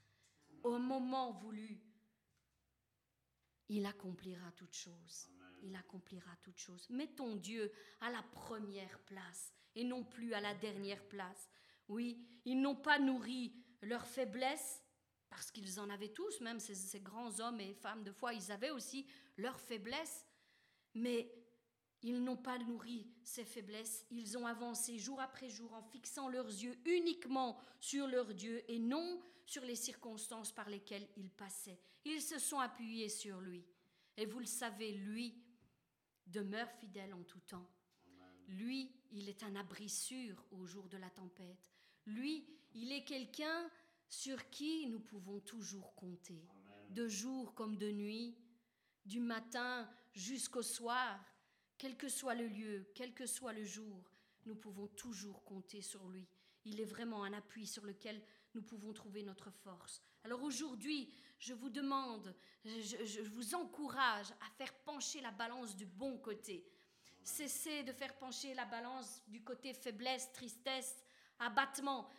Au 0.63 0.77
moment 0.77 1.31
voulu, 1.31 1.79
il 3.69 3.85
accomplira 3.85 4.51
toutes 4.53 4.75
choses. 4.75 5.29
Il 5.61 5.75
accomplira 5.75 6.35
toutes 6.41 6.57
choses. 6.57 6.89
Mettons 6.89 7.35
Dieu 7.35 7.71
à 8.01 8.09
la 8.09 8.23
première 8.23 8.99
place 9.01 9.53
et 9.75 9.83
non 9.83 10.03
plus 10.03 10.33
à 10.33 10.41
la 10.41 10.55
dernière 10.55 11.03
place. 11.07 11.49
Oui, 11.87 12.25
ils 12.45 12.59
n'ont 12.59 12.75
pas 12.75 12.99
nourri 12.99 13.53
leur 13.81 14.05
faiblesse, 14.05 14.83
parce 15.29 15.51
qu'ils 15.51 15.79
en 15.79 15.89
avaient 15.89 16.09
tous, 16.09 16.41
même 16.41 16.59
ces, 16.59 16.99
grands 16.99 17.39
hommes 17.39 17.59
et 17.59 17.73
femmes 17.73 18.03
de 18.03 18.11
foi, 18.11 18.33
ils 18.33 18.51
avaient 18.51 18.71
aussi 18.71 19.05
leurs 19.37 19.59
faiblesses, 19.59 20.25
mais 20.93 21.31
ils 22.01 22.23
n'ont 22.23 22.37
pas 22.37 22.57
nourri 22.59 23.07
ces 23.23 23.43
faiblesses, 23.43 24.05
ils 24.09 24.37
ont 24.37 24.45
avancé 24.45 24.97
jour 24.97 25.19
après 25.19 25.49
jour 25.49 25.73
en 25.73 25.83
fixant 25.83 26.29
leurs 26.29 26.47
yeux 26.47 26.77
uniquement 26.85 27.57
sur 27.79 28.07
leur 28.07 28.33
Dieu 28.33 28.63
et 28.71 28.79
non 28.79 29.21
sur 29.45 29.63
les 29.63 29.75
circonstances 29.75 30.51
par 30.51 30.69
lesquelles 30.69 31.07
ils 31.17 31.31
passaient. 31.31 31.79
Ils 32.05 32.21
se 32.21 32.39
sont 32.39 32.59
appuyés 32.59 33.09
sur 33.09 33.41
lui. 33.41 33.65
Et 34.15 34.25
vous 34.25 34.39
le 34.39 34.45
savez, 34.45 34.91
lui 34.93 35.43
demeure 36.27 36.69
fidèle 36.79 37.13
en 37.13 37.23
tout 37.23 37.39
temps. 37.41 37.69
Lui, 38.47 38.91
il 39.11 39.29
est 39.29 39.43
un 39.43 39.55
abri 39.55 39.89
sûr 39.89 40.45
au 40.51 40.65
jour 40.65 40.87
de 40.87 40.97
la 40.97 41.09
tempête. 41.09 41.67
Lui, 42.05 42.47
il 42.73 42.91
est 42.91 43.03
quelqu'un 43.03 43.69
sur 44.07 44.49
qui 44.49 44.87
nous 44.87 44.99
pouvons 44.99 45.39
toujours 45.39 45.93
compter, 45.95 46.43
de 46.89 47.07
jour 47.07 47.53
comme 47.53 47.77
de 47.77 47.91
nuit, 47.91 48.35
du 49.05 49.19
matin 49.19 49.89
jusqu'au 50.13 50.63
soir, 50.63 51.19
quel 51.79 51.95
que 51.95 52.09
soit 52.09 52.35
le 52.35 52.47
lieu, 52.47 52.91
quel 52.93 53.13
que 53.13 53.25
soit 53.25 53.53
le 53.53 53.63
jour, 53.63 54.11
nous 54.45 54.55
pouvons 54.55 54.87
toujours 54.87 55.43
compter 55.45 55.81
sur 55.81 56.07
lui. 56.09 56.27
Il 56.65 56.79
est 56.79 56.85
vraiment 56.85 57.23
un 57.23 57.33
appui 57.33 57.65
sur 57.65 57.85
lequel 57.85 58.21
nous 58.53 58.61
pouvons 58.61 58.93
trouver 58.93 59.23
notre 59.23 59.49
force. 59.49 60.01
Alors 60.25 60.43
aujourd'hui, 60.43 61.11
je 61.39 61.53
vous 61.53 61.69
demande, 61.69 62.35
je, 62.65 63.05
je, 63.05 63.21
vous 63.21 63.55
encourage 63.55 64.29
à 64.31 64.49
faire 64.57 64.73
pencher 64.79 65.21
la 65.21 65.31
balance 65.31 65.75
du 65.75 65.85
bon 65.85 66.17
côté. 66.17 66.67
Cessez 67.23 67.83
de 67.83 67.93
faire 67.93 68.17
pencher 68.17 68.53
la 68.53 68.65
balance 68.65 69.21
du 69.27 69.41
côté 69.41 69.73
faiblesse, 69.73 70.31
tristesse, 70.33 71.05
abattement. 71.39 72.09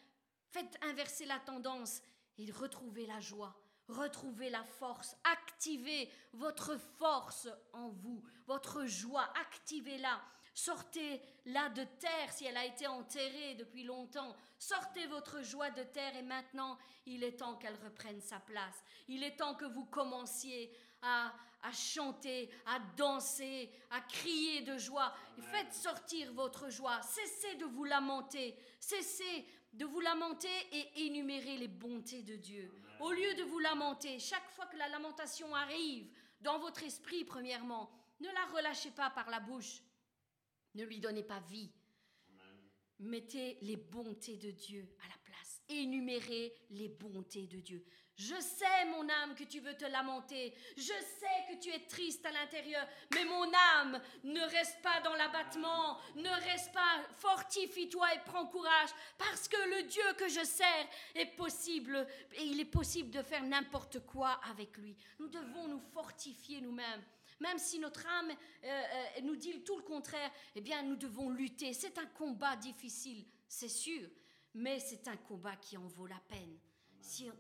Faites 0.47 0.79
inverser 0.83 1.27
la 1.27 1.39
tendance 1.39 2.01
et 2.39 2.51
retrouvez 2.51 3.07
la 3.07 3.21
joie, 3.21 3.60
retrouvez 3.91 4.51
la 4.51 4.65
force, 4.65 5.17
activez 5.25 6.11
votre 6.33 6.77
force 6.99 7.49
en 7.73 7.89
vous, 7.89 8.23
votre 8.47 8.87
joie, 8.87 9.29
activez-la. 9.41 10.21
Sortez-la 10.55 11.69
de 11.71 11.85
terre 11.85 12.33
si 12.33 12.45
elle 12.45 12.57
a 12.57 12.65
été 12.65 12.87
enterrée 12.87 13.55
depuis 13.55 13.85
longtemps. 13.85 14.37
Sortez 14.59 15.07
votre 15.07 15.43
joie 15.43 15.71
de 15.71 15.83
terre 15.85 16.17
et 16.17 16.23
maintenant 16.23 16.77
il 17.07 17.23
est 17.23 17.39
temps 17.39 17.57
qu'elle 17.57 17.79
reprenne 17.85 18.21
sa 18.21 18.41
place. 18.41 18.83
Il 19.09 19.23
est 19.23 19.37
temps 19.37 19.55
que 19.55 19.65
vous 19.65 19.87
commenciez 19.87 20.71
à, 21.03 21.33
à 21.63 21.73
chanter, 21.73 22.51
à 22.67 22.79
danser, 22.97 23.71
à 23.91 24.01
crier 24.01 24.63
de 24.63 24.77
joie. 24.77 25.15
Faites 25.41 25.73
sortir 25.73 26.33
votre 26.33 26.69
joie. 26.69 27.01
Cessez 27.03 27.55
de 27.57 27.65
vous 27.65 27.85
lamenter. 27.85 28.57
Cessez 28.81 29.47
de 29.73 29.85
vous 29.85 30.01
lamenter 30.01 30.49
et 30.73 31.07
énumérer 31.07 31.57
les 31.57 31.69
bontés 31.69 32.23
de 32.23 32.37
Dieu. 32.37 32.71
Au 33.01 33.13
lieu 33.13 33.35
de 33.35 33.45
vous 33.45 33.59
lamenter, 33.61 34.19
chaque 34.19 34.49
fois 34.51 34.67
que 34.67 34.77
la 34.77 34.89
lamentation 34.89 35.55
arrive 35.55 36.07
dans 36.43 36.59
votre 36.59 36.83
esprit, 36.83 37.25
premièrement, 37.25 37.91
ne 38.21 38.29
la 38.29 38.45
relâchez 38.55 38.91
pas 38.91 39.09
par 39.09 39.31
la 39.31 39.41
bouche. 39.41 39.83
Ne 40.75 40.85
lui 40.85 41.01
donnez 41.01 41.23
pas 41.23 41.41
vie. 41.41 41.73
Mettez 42.99 43.57
les 43.63 43.77
bontés 43.77 44.37
de 44.37 44.51
Dieu 44.51 44.95
à 45.03 45.09
la 45.09 45.17
place. 45.25 45.63
Énumérez 45.71 46.55
les 46.69 46.89
bontés 46.89 47.47
de 47.47 47.61
Dieu. 47.61 47.87
Je 48.21 48.39
sais, 48.39 48.85
mon 48.91 49.09
âme, 49.09 49.35
que 49.35 49.45
tu 49.45 49.61
veux 49.61 49.73
te 49.73 49.87
lamenter. 49.87 50.53
Je 50.77 50.83
sais 50.83 51.47
que 51.49 51.59
tu 51.59 51.71
es 51.71 51.87
triste 51.87 52.27
à 52.27 52.31
l'intérieur. 52.31 52.87
Mais 53.15 53.25
mon 53.25 53.51
âme, 53.79 53.99
ne 54.25 54.43
reste 54.43 54.83
pas 54.83 55.01
dans 55.01 55.15
l'abattement. 55.15 55.97
Ne 56.17 56.29
reste 56.29 56.71
pas. 56.75 57.01
Fortifie-toi 57.17 58.15
et 58.15 58.19
prends 58.27 58.45
courage. 58.45 58.91
Parce 59.17 59.49
que 59.49 59.57
le 59.75 59.85
Dieu 59.85 60.03
que 60.19 60.29
je 60.29 60.45
sers 60.45 60.87
est 61.15 61.35
possible. 61.35 62.07
Et 62.35 62.43
il 62.45 62.61
est 62.61 62.67
possible 62.67 63.11
de 63.11 63.23
faire 63.23 63.43
n'importe 63.43 64.01
quoi 64.01 64.39
avec 64.51 64.77
lui. 64.77 64.95
Nous 65.19 65.29
devons 65.29 65.69
nous 65.69 65.81
fortifier 65.81 66.61
nous-mêmes. 66.61 67.03
Même 67.41 67.57
si 67.57 67.79
notre 67.79 68.07
âme 68.07 68.33
euh, 68.65 68.67
euh, 68.67 69.21
nous 69.23 69.37
dit 69.37 69.65
tout 69.65 69.79
le 69.79 69.83
contraire, 69.83 70.31
eh 70.55 70.61
bien, 70.61 70.83
nous 70.83 70.97
devons 70.97 71.31
lutter. 71.31 71.73
C'est 71.73 71.97
un 71.97 72.05
combat 72.05 72.55
difficile, 72.57 73.25
c'est 73.49 73.69
sûr. 73.71 74.11
Mais 74.53 74.79
c'est 74.79 75.09
un 75.09 75.17
combat 75.17 75.57
qui 75.57 75.79
en 75.79 75.87
vaut 75.87 76.07
la 76.07 76.21
peine 76.29 76.59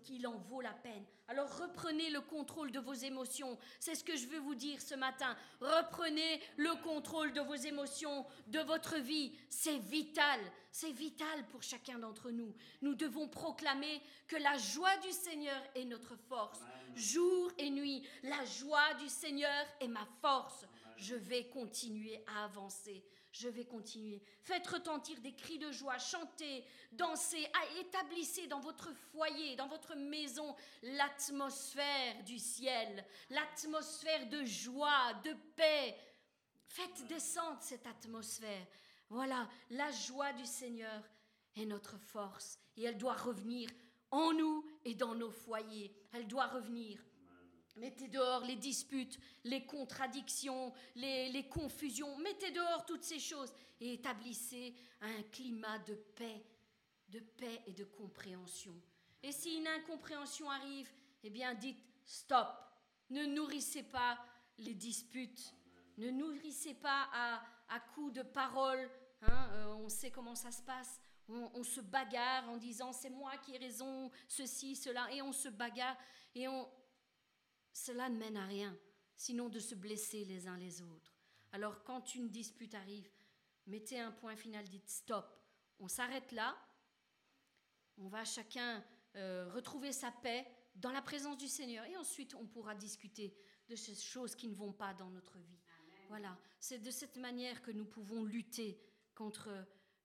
qu'il 0.02 0.26
en 0.26 0.36
vaut 0.36 0.60
la 0.60 0.72
peine. 0.72 1.04
Alors 1.28 1.48
reprenez 1.58 2.10
le 2.10 2.20
contrôle 2.20 2.72
de 2.72 2.80
vos 2.80 2.92
émotions. 2.92 3.58
C'est 3.78 3.94
ce 3.94 4.02
que 4.02 4.16
je 4.16 4.26
veux 4.26 4.40
vous 4.40 4.54
dire 4.54 4.80
ce 4.80 4.94
matin. 4.94 5.36
Reprenez 5.60 6.40
le 6.56 6.82
contrôle 6.82 7.32
de 7.32 7.40
vos 7.40 7.54
émotions, 7.54 8.26
de 8.48 8.60
votre 8.60 8.98
vie. 8.98 9.32
C'est 9.48 9.78
vital. 9.78 10.40
C'est 10.72 10.92
vital 10.92 11.46
pour 11.50 11.62
chacun 11.62 11.98
d'entre 11.98 12.30
nous. 12.30 12.54
Nous 12.82 12.94
devons 12.94 13.28
proclamer 13.28 14.00
que 14.26 14.36
la 14.36 14.56
joie 14.58 14.96
du 14.98 15.12
Seigneur 15.12 15.60
est 15.74 15.84
notre 15.84 16.16
force. 16.16 16.60
Jour 16.94 17.52
et 17.58 17.70
nuit, 17.70 18.06
la 18.22 18.44
joie 18.44 18.94
du 18.94 19.08
Seigneur 19.08 19.66
est 19.80 19.88
ma 19.88 20.06
force. 20.20 20.64
je 20.96 21.14
vais 21.14 21.48
continuer 21.48 22.22
à 22.26 22.44
avancer. 22.44 23.02
Je 23.32 23.48
vais 23.48 23.64
continuer. 23.64 24.22
Faites 24.40 24.66
retentir 24.66 25.20
des 25.20 25.34
cris 25.34 25.58
de 25.58 25.70
joie, 25.70 25.98
chantez, 25.98 26.64
dansez, 26.92 27.46
établissez 27.78 28.48
dans 28.48 28.60
votre 28.60 28.92
foyer, 29.12 29.54
dans 29.54 29.68
votre 29.68 29.94
maison, 29.94 30.56
l'atmosphère 30.82 32.24
du 32.24 32.38
ciel, 32.38 33.04
l'atmosphère 33.30 34.28
de 34.28 34.44
joie, 34.44 35.14
de 35.24 35.32
paix. 35.54 35.96
Faites 36.66 37.06
descendre 37.06 37.58
cette 37.60 37.86
atmosphère. 37.86 38.66
Voilà, 39.08 39.48
la 39.70 39.90
joie 39.92 40.32
du 40.32 40.46
Seigneur 40.46 41.02
est 41.56 41.66
notre 41.66 41.98
force 41.98 42.58
et 42.76 42.84
elle 42.84 42.98
doit 42.98 43.14
revenir 43.14 43.70
en 44.10 44.32
nous 44.32 44.64
et 44.84 44.94
dans 44.94 45.14
nos 45.14 45.30
foyers. 45.30 45.94
Elle 46.12 46.26
doit 46.26 46.46
revenir. 46.46 47.00
Mettez 47.76 48.08
dehors 48.08 48.44
les 48.44 48.56
disputes, 48.56 49.18
les 49.44 49.64
contradictions, 49.64 50.72
les, 50.96 51.46
confusions. 51.48 52.16
Mettez 52.18 52.50
dehors 52.50 52.84
toutes 52.84 53.04
ces 53.04 53.18
choses 53.18 53.52
et 53.80 53.94
établissez 53.94 54.74
un 55.00 55.22
climat 55.30 55.78
de 55.80 55.94
paix, 55.94 56.44
de 57.08 57.20
paix 57.20 57.62
et 57.66 57.72
de 57.72 57.84
compréhension. 57.84 58.74
Et 59.22 59.32
si 59.32 59.56
une 59.56 59.68
incompréhension 59.68 60.50
arrive, 60.50 60.90
eh 61.22 61.30
bien 61.30 61.54
dites 61.54 61.82
stop. 62.04 62.48
Ne 63.10 63.26
nourrissez 63.26 63.82
pas 63.84 64.18
les 64.58 64.74
disputes. 64.74 65.54
Ne 65.96 66.10
nourrissez 66.10 66.74
pas 66.74 67.08
à, 67.12 67.80
coups 67.94 68.14
de 68.14 68.22
paroles. 68.22 68.90
Hein, 69.22 69.48
euh, 69.52 69.74
on 69.74 69.88
sait 69.88 70.10
comment 70.10 70.34
ça 70.34 70.50
se 70.50 70.62
passe. 70.62 71.00
On, 71.28 71.50
on 71.54 71.62
se 71.62 71.80
bagarre 71.80 72.48
en 72.48 72.56
disant 72.56 72.92
c'est 72.92 73.10
moi 73.10 73.36
qui 73.38 73.54
ai 73.54 73.58
raison, 73.58 74.10
ceci, 74.26 74.74
cela, 74.74 75.12
et 75.12 75.22
on 75.22 75.32
se 75.32 75.48
bagarre 75.48 75.96
et 76.34 76.48
on, 76.48 76.68
cela 77.72 78.08
ne 78.08 78.18
mène 78.18 78.36
à 78.36 78.46
rien, 78.46 78.76
sinon 79.16 79.48
de 79.48 79.58
se 79.58 79.74
blesser 79.74 80.24
les 80.24 80.46
uns 80.46 80.56
les 80.56 80.82
autres. 80.82 81.14
Alors 81.52 81.82
quand 81.84 82.14
une 82.14 82.30
dispute 82.30 82.74
arrive, 82.74 83.10
mettez 83.66 83.98
un 83.98 84.12
point 84.12 84.36
final, 84.36 84.68
dites 84.68 84.88
stop, 84.88 85.26
on 85.78 85.88
s'arrête 85.88 86.32
là, 86.32 86.56
on 87.98 88.08
va 88.08 88.24
chacun 88.24 88.84
euh, 89.16 89.50
retrouver 89.52 89.92
sa 89.92 90.10
paix 90.10 90.46
dans 90.76 90.92
la 90.92 91.02
présence 91.02 91.36
du 91.36 91.48
Seigneur 91.48 91.84
et 91.86 91.96
ensuite 91.96 92.34
on 92.34 92.46
pourra 92.46 92.74
discuter 92.74 93.36
de 93.68 93.76
ces 93.76 93.94
choses 93.94 94.34
qui 94.34 94.48
ne 94.48 94.54
vont 94.54 94.72
pas 94.72 94.94
dans 94.94 95.10
notre 95.10 95.38
vie. 95.38 95.58
Voilà, 96.08 96.36
c'est 96.58 96.78
de 96.78 96.90
cette 96.90 97.16
manière 97.16 97.62
que 97.62 97.70
nous 97.70 97.84
pouvons 97.84 98.24
lutter 98.24 98.80
contre 99.14 99.48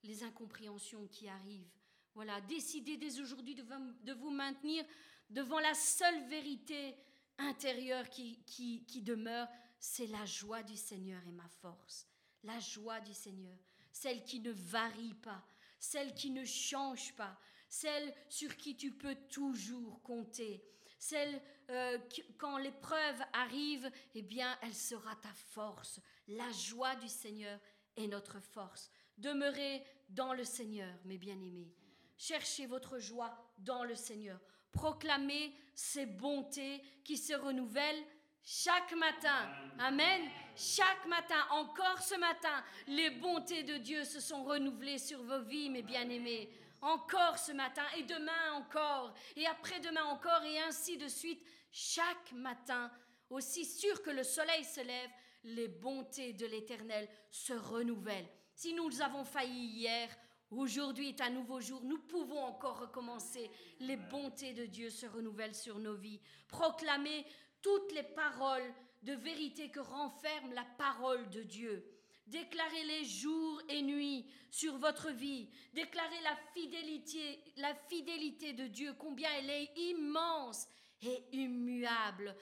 les 0.03 0.24
incompréhensions 0.24 1.07
qui 1.07 1.28
arrivent. 1.28 1.72
Voilà, 2.13 2.39
décidez 2.41 2.97
dès 2.97 3.20
aujourd'hui 3.20 3.55
de 3.55 4.13
vous 4.13 4.30
maintenir 4.30 4.86
devant 5.30 5.59
la 5.59 5.74
seule 5.74 6.28
vérité 6.30 6.95
intérieur 7.38 8.10
qui, 8.10 8.40
qui, 8.46 9.02
demeure, 9.02 9.48
c'est 9.80 10.08
la 10.08 10.26
joie 10.26 10.64
du 10.64 10.76
Seigneur 10.76 11.22
et 11.28 11.32
ma 11.32 11.48
force. 11.48 12.08
La 12.44 12.60
joie 12.60 13.00
du 13.02 13.14
Seigneur, 13.14 13.58
celle 13.92 14.24
qui 14.24 14.40
ne 14.40 14.52
varie 14.52 15.16
pas, 15.16 15.44
celle 15.80 16.14
qui 16.14 16.30
ne 16.30 16.46
change 16.46 17.16
pas, 17.16 17.40
celle 17.70 18.14
sur 18.30 18.56
qui 18.56 18.78
tu 18.78 18.92
peux 18.92 19.16
toujours 19.30 20.02
compter, 20.02 20.64
celle 21.00 21.42
euh, 21.70 21.98
qui, 22.10 22.24
quand 22.38 22.58
l'épreuve 22.58 23.22
arrive, 23.34 23.92
eh 24.14 24.22
bien, 24.22 24.58
elle 24.62 24.76
sera 24.76 25.16
ta 25.16 25.34
force. 25.34 26.00
La 26.28 26.52
joie 26.52 26.96
du 26.96 27.08
Seigneur 27.08 27.60
est 27.96 28.08
notre 28.08 28.40
force. 28.40 28.92
Demeurez 29.18 29.84
dans 30.10 30.34
le 30.34 30.44
Seigneur, 30.44 30.94
mes 31.06 31.18
bien-aimés. 31.18 31.74
Cherchez 32.18 32.66
votre 32.66 33.00
joie 33.00 33.36
dans 33.58 33.84
le 33.84 33.96
Seigneur 33.96 34.40
proclamer 34.76 35.56
ses 35.76 36.06
bontés 36.06 36.82
qui 37.04 37.18
se 37.18 37.34
renouvellent 37.34 38.04
chaque 38.44 38.94
matin. 38.96 39.50
Amen. 39.80 40.22
Chaque 40.56 41.06
matin, 41.08 41.44
encore 41.52 42.02
ce 42.02 42.16
matin, 42.16 42.64
les 42.88 43.10
bontés 43.10 43.64
de 43.64 43.78
Dieu 43.78 44.04
se 44.04 44.20
sont 44.20 44.44
renouvelées 44.44 45.00
sur 45.00 45.22
vos 45.24 45.42
vies, 45.42 45.70
mes 45.70 45.82
bien-aimés. 45.82 46.50
Encore 46.82 47.40
ce 47.40 47.52
matin, 47.52 47.84
et 47.98 48.04
demain 48.04 48.54
encore, 48.54 49.14
et 49.36 49.48
après-demain 49.48 50.04
encore, 50.06 50.44
et 50.44 50.60
ainsi 50.60 50.98
de 50.98 51.08
suite. 51.08 51.44
Chaque 51.72 52.32
matin, 52.34 52.92
aussi 53.30 53.66
sûr 53.66 54.02
que 54.04 54.12
le 54.12 54.24
soleil 54.24 54.64
se 54.64 54.82
lève, 54.82 55.10
les 55.44 55.68
bontés 55.68 56.34
de 56.34 56.46
l'Éternel 56.46 57.10
se 57.32 57.54
renouvellent. 57.54 58.30
Si 58.54 58.74
nous 58.74 59.02
avons 59.02 59.26
failli 59.26 59.66
hier, 59.66 60.10
Aujourd'hui 60.58 61.10
est 61.10 61.22
un 61.22 61.32
nouveau 61.32 61.60
jour, 61.60 61.82
nous 61.84 61.99
pouvons 61.99 62.41
encore 62.41 62.80
recommencer. 62.80 63.51
Les 63.80 63.97
bontés 63.97 64.53
de 64.53 64.66
Dieu 64.66 64.89
se 64.89 65.06
renouvellent 65.06 65.56
sur 65.56 65.80
nos 65.80 65.95
vies. 65.95 66.22
Proclamer 66.47 67.26
toutes 67.62 67.91
les 67.91 68.03
paroles 68.03 68.74
de 69.03 69.14
vérité 69.14 69.70
que 69.70 69.82
renferme 69.82 70.53
la 70.53 70.66
parole 70.78 71.30
de 71.30 71.43
Dieu. 71.43 71.86
Déclarez-les 72.28 73.03
jour 73.03 73.62
et 73.70 73.82
nuit 73.82 74.26
sur 74.49 74.78
votre 74.78 75.12
vie. 75.12 75.49
Déclarez 75.74 76.22
la 76.24 76.36
fidélité, 76.53 77.43
la 77.58 77.76
fidélité 77.76 78.53
de 78.53 78.68
Dieu, 78.68 78.93
combien 78.97 79.30
elle 79.38 79.49
est 79.49 79.72
immense 79.78 80.68
et 81.01 81.24
immuable, 81.34 82.36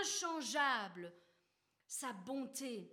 inchangeable. 0.00 1.12
Sa 1.86 2.12
bonté 2.12 2.90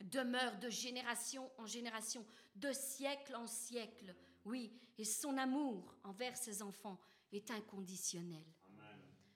demeure 0.00 0.58
de 0.58 0.70
génération 0.70 1.50
en 1.58 1.66
génération 1.66 2.24
de 2.56 2.72
siècle 2.72 3.34
en 3.36 3.46
siècle. 3.46 4.14
Oui, 4.44 4.72
et 4.98 5.04
son 5.04 5.36
amour 5.36 5.94
envers 6.04 6.36
ses 6.36 6.62
enfants 6.62 7.00
est 7.32 7.50
inconditionnel. 7.50 8.44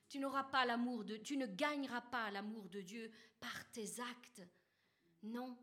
Tu 0.09 0.19
n'auras 0.19 0.43
pas 0.43 0.65
l'amour 0.65 1.05
de 1.05 1.15
tu 1.15 1.37
ne 1.37 1.45
gagneras 1.45 2.01
pas 2.01 2.29
l'amour 2.31 2.67
de 2.67 2.81
Dieu 2.81 3.09
par 3.39 3.71
tes 3.71 4.01
actes. 4.01 4.41
Non, 5.23 5.57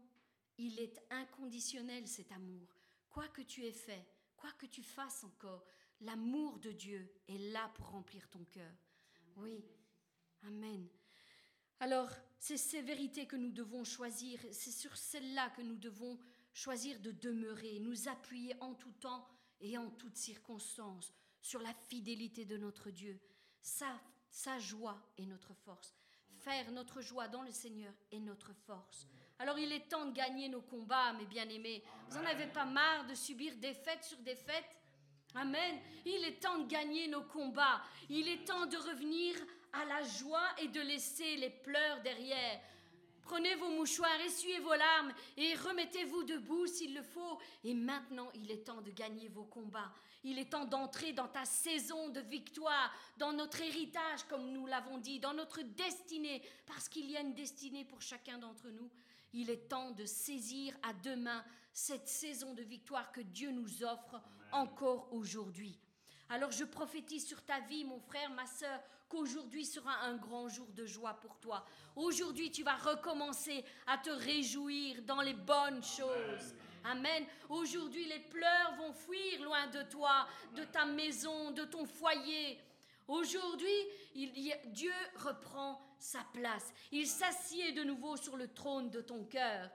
il 0.56 0.78
est 0.80 0.98
inconditionnel 1.10 2.08
cet 2.08 2.32
amour. 2.32 2.74
Quoi 3.10 3.28
que 3.28 3.42
tu 3.42 3.64
aies 3.64 3.72
fait, 3.72 4.06
quoi 4.36 4.50
que 4.52 4.66
tu 4.66 4.82
fasses 4.82 5.22
encore, 5.24 5.66
l'amour 6.00 6.58
de 6.60 6.72
Dieu 6.72 7.12
est 7.28 7.52
là 7.52 7.70
pour 7.74 7.88
remplir 7.90 8.28
ton 8.30 8.44
cœur. 8.44 8.72
Oui. 9.36 9.62
Amen. 10.44 10.88
Alors, 11.80 12.10
c'est 12.38 12.56
ces 12.56 12.82
vérités 12.82 13.26
que 13.26 13.36
nous 13.36 13.50
devons 13.50 13.84
choisir, 13.84 14.40
c'est 14.52 14.70
sur 14.70 14.96
celles-là 14.96 15.50
que 15.50 15.62
nous 15.62 15.76
devons 15.76 16.18
choisir 16.58 16.98
de 16.98 17.12
demeurer, 17.12 17.78
nous 17.78 18.08
appuyer 18.08 18.56
en 18.60 18.74
tout 18.74 18.92
temps 19.00 19.24
et 19.60 19.78
en 19.78 19.90
toutes 19.90 20.16
circonstances 20.16 21.12
sur 21.40 21.60
la 21.60 21.72
fidélité 21.72 22.44
de 22.44 22.56
notre 22.56 22.90
Dieu. 22.90 23.20
Sa, 23.62 24.00
sa 24.28 24.58
joie 24.58 25.00
est 25.16 25.26
notre 25.26 25.54
force. 25.54 25.94
Faire 26.38 26.72
notre 26.72 27.00
joie 27.00 27.28
dans 27.28 27.42
le 27.42 27.52
Seigneur 27.52 27.92
est 28.10 28.18
notre 28.18 28.52
force. 28.52 29.06
Alors 29.38 29.56
il 29.58 29.70
est 29.70 29.88
temps 29.88 30.06
de 30.06 30.12
gagner 30.12 30.48
nos 30.48 30.62
combats, 30.62 31.12
mes 31.12 31.26
bien-aimés. 31.26 31.84
Vous 32.10 32.18
n'en 32.18 32.26
avez 32.26 32.48
pas 32.48 32.64
marre 32.64 33.06
de 33.06 33.14
subir 33.14 33.54
défaite 33.56 34.02
sur 34.02 34.18
défaite 34.18 34.76
Amen. 35.34 35.78
Il 36.06 36.24
est 36.24 36.40
temps 36.40 36.58
de 36.58 36.68
gagner 36.68 37.06
nos 37.06 37.22
combats. 37.22 37.82
Il 38.08 38.26
est 38.26 38.44
temps 38.44 38.66
de 38.66 38.78
revenir 38.78 39.36
à 39.72 39.84
la 39.84 40.02
joie 40.02 40.48
et 40.60 40.68
de 40.68 40.80
laisser 40.80 41.36
les 41.36 41.50
pleurs 41.50 42.00
derrière. 42.02 42.60
Prenez 43.28 43.56
vos 43.56 43.68
mouchoirs, 43.68 44.18
essuyez 44.24 44.58
vos 44.60 44.74
larmes 44.74 45.12
et 45.36 45.54
remettez-vous 45.54 46.24
debout 46.24 46.66
s'il 46.66 46.94
le 46.94 47.02
faut. 47.02 47.38
Et 47.62 47.74
maintenant, 47.74 48.30
il 48.34 48.50
est 48.50 48.64
temps 48.64 48.80
de 48.80 48.90
gagner 48.90 49.28
vos 49.28 49.44
combats. 49.44 49.92
Il 50.24 50.38
est 50.38 50.50
temps 50.50 50.64
d'entrer 50.64 51.12
dans 51.12 51.28
ta 51.28 51.44
saison 51.44 52.08
de 52.08 52.20
victoire, 52.20 52.90
dans 53.18 53.34
notre 53.34 53.60
héritage, 53.60 54.24
comme 54.30 54.50
nous 54.50 54.66
l'avons 54.66 54.96
dit, 54.96 55.20
dans 55.20 55.34
notre 55.34 55.60
destinée, 55.60 56.42
parce 56.66 56.88
qu'il 56.88 57.10
y 57.10 57.18
a 57.18 57.20
une 57.20 57.34
destinée 57.34 57.84
pour 57.84 58.00
chacun 58.00 58.38
d'entre 58.38 58.70
nous. 58.70 58.90
Il 59.34 59.50
est 59.50 59.68
temps 59.68 59.90
de 59.90 60.06
saisir 60.06 60.74
à 60.82 60.94
demain 60.94 61.44
cette 61.74 62.08
saison 62.08 62.54
de 62.54 62.62
victoire 62.62 63.12
que 63.12 63.20
Dieu 63.20 63.50
nous 63.50 63.84
offre 63.84 64.22
encore 64.52 65.12
aujourd'hui. 65.12 65.78
Alors 66.30 66.50
je 66.50 66.64
prophétise 66.64 67.26
sur 67.26 67.42
ta 67.42 67.60
vie, 67.60 67.84
mon 67.84 68.00
frère, 68.00 68.30
ma 68.30 68.46
sœur, 68.46 68.80
qu'aujourd'hui 69.08 69.64
sera 69.64 70.02
un 70.02 70.16
grand 70.16 70.48
jour 70.48 70.66
de 70.72 70.84
joie 70.84 71.14
pour 71.14 71.38
toi. 71.38 71.64
Aujourd'hui, 71.96 72.50
tu 72.50 72.62
vas 72.62 72.76
recommencer 72.76 73.64
à 73.86 73.96
te 73.96 74.10
réjouir 74.10 75.02
dans 75.02 75.22
les 75.22 75.34
bonnes 75.34 75.82
choses. 75.82 76.54
Amen. 76.84 77.24
Aujourd'hui, 77.48 78.06
les 78.06 78.20
pleurs 78.20 78.74
vont 78.76 78.92
fuir 78.92 79.42
loin 79.42 79.66
de 79.68 79.82
toi, 79.84 80.28
de 80.54 80.64
ta 80.64 80.84
maison, 80.84 81.50
de 81.50 81.64
ton 81.64 81.86
foyer. 81.86 82.60
Aujourd'hui, 83.06 83.66
Dieu 84.66 84.92
reprend 85.16 85.80
sa 85.98 86.24
place. 86.32 86.72
Il 86.92 87.06
s'assied 87.06 87.72
de 87.72 87.84
nouveau 87.84 88.16
sur 88.16 88.36
le 88.36 88.48
trône 88.48 88.90
de 88.90 89.00
ton 89.00 89.24
cœur 89.24 89.70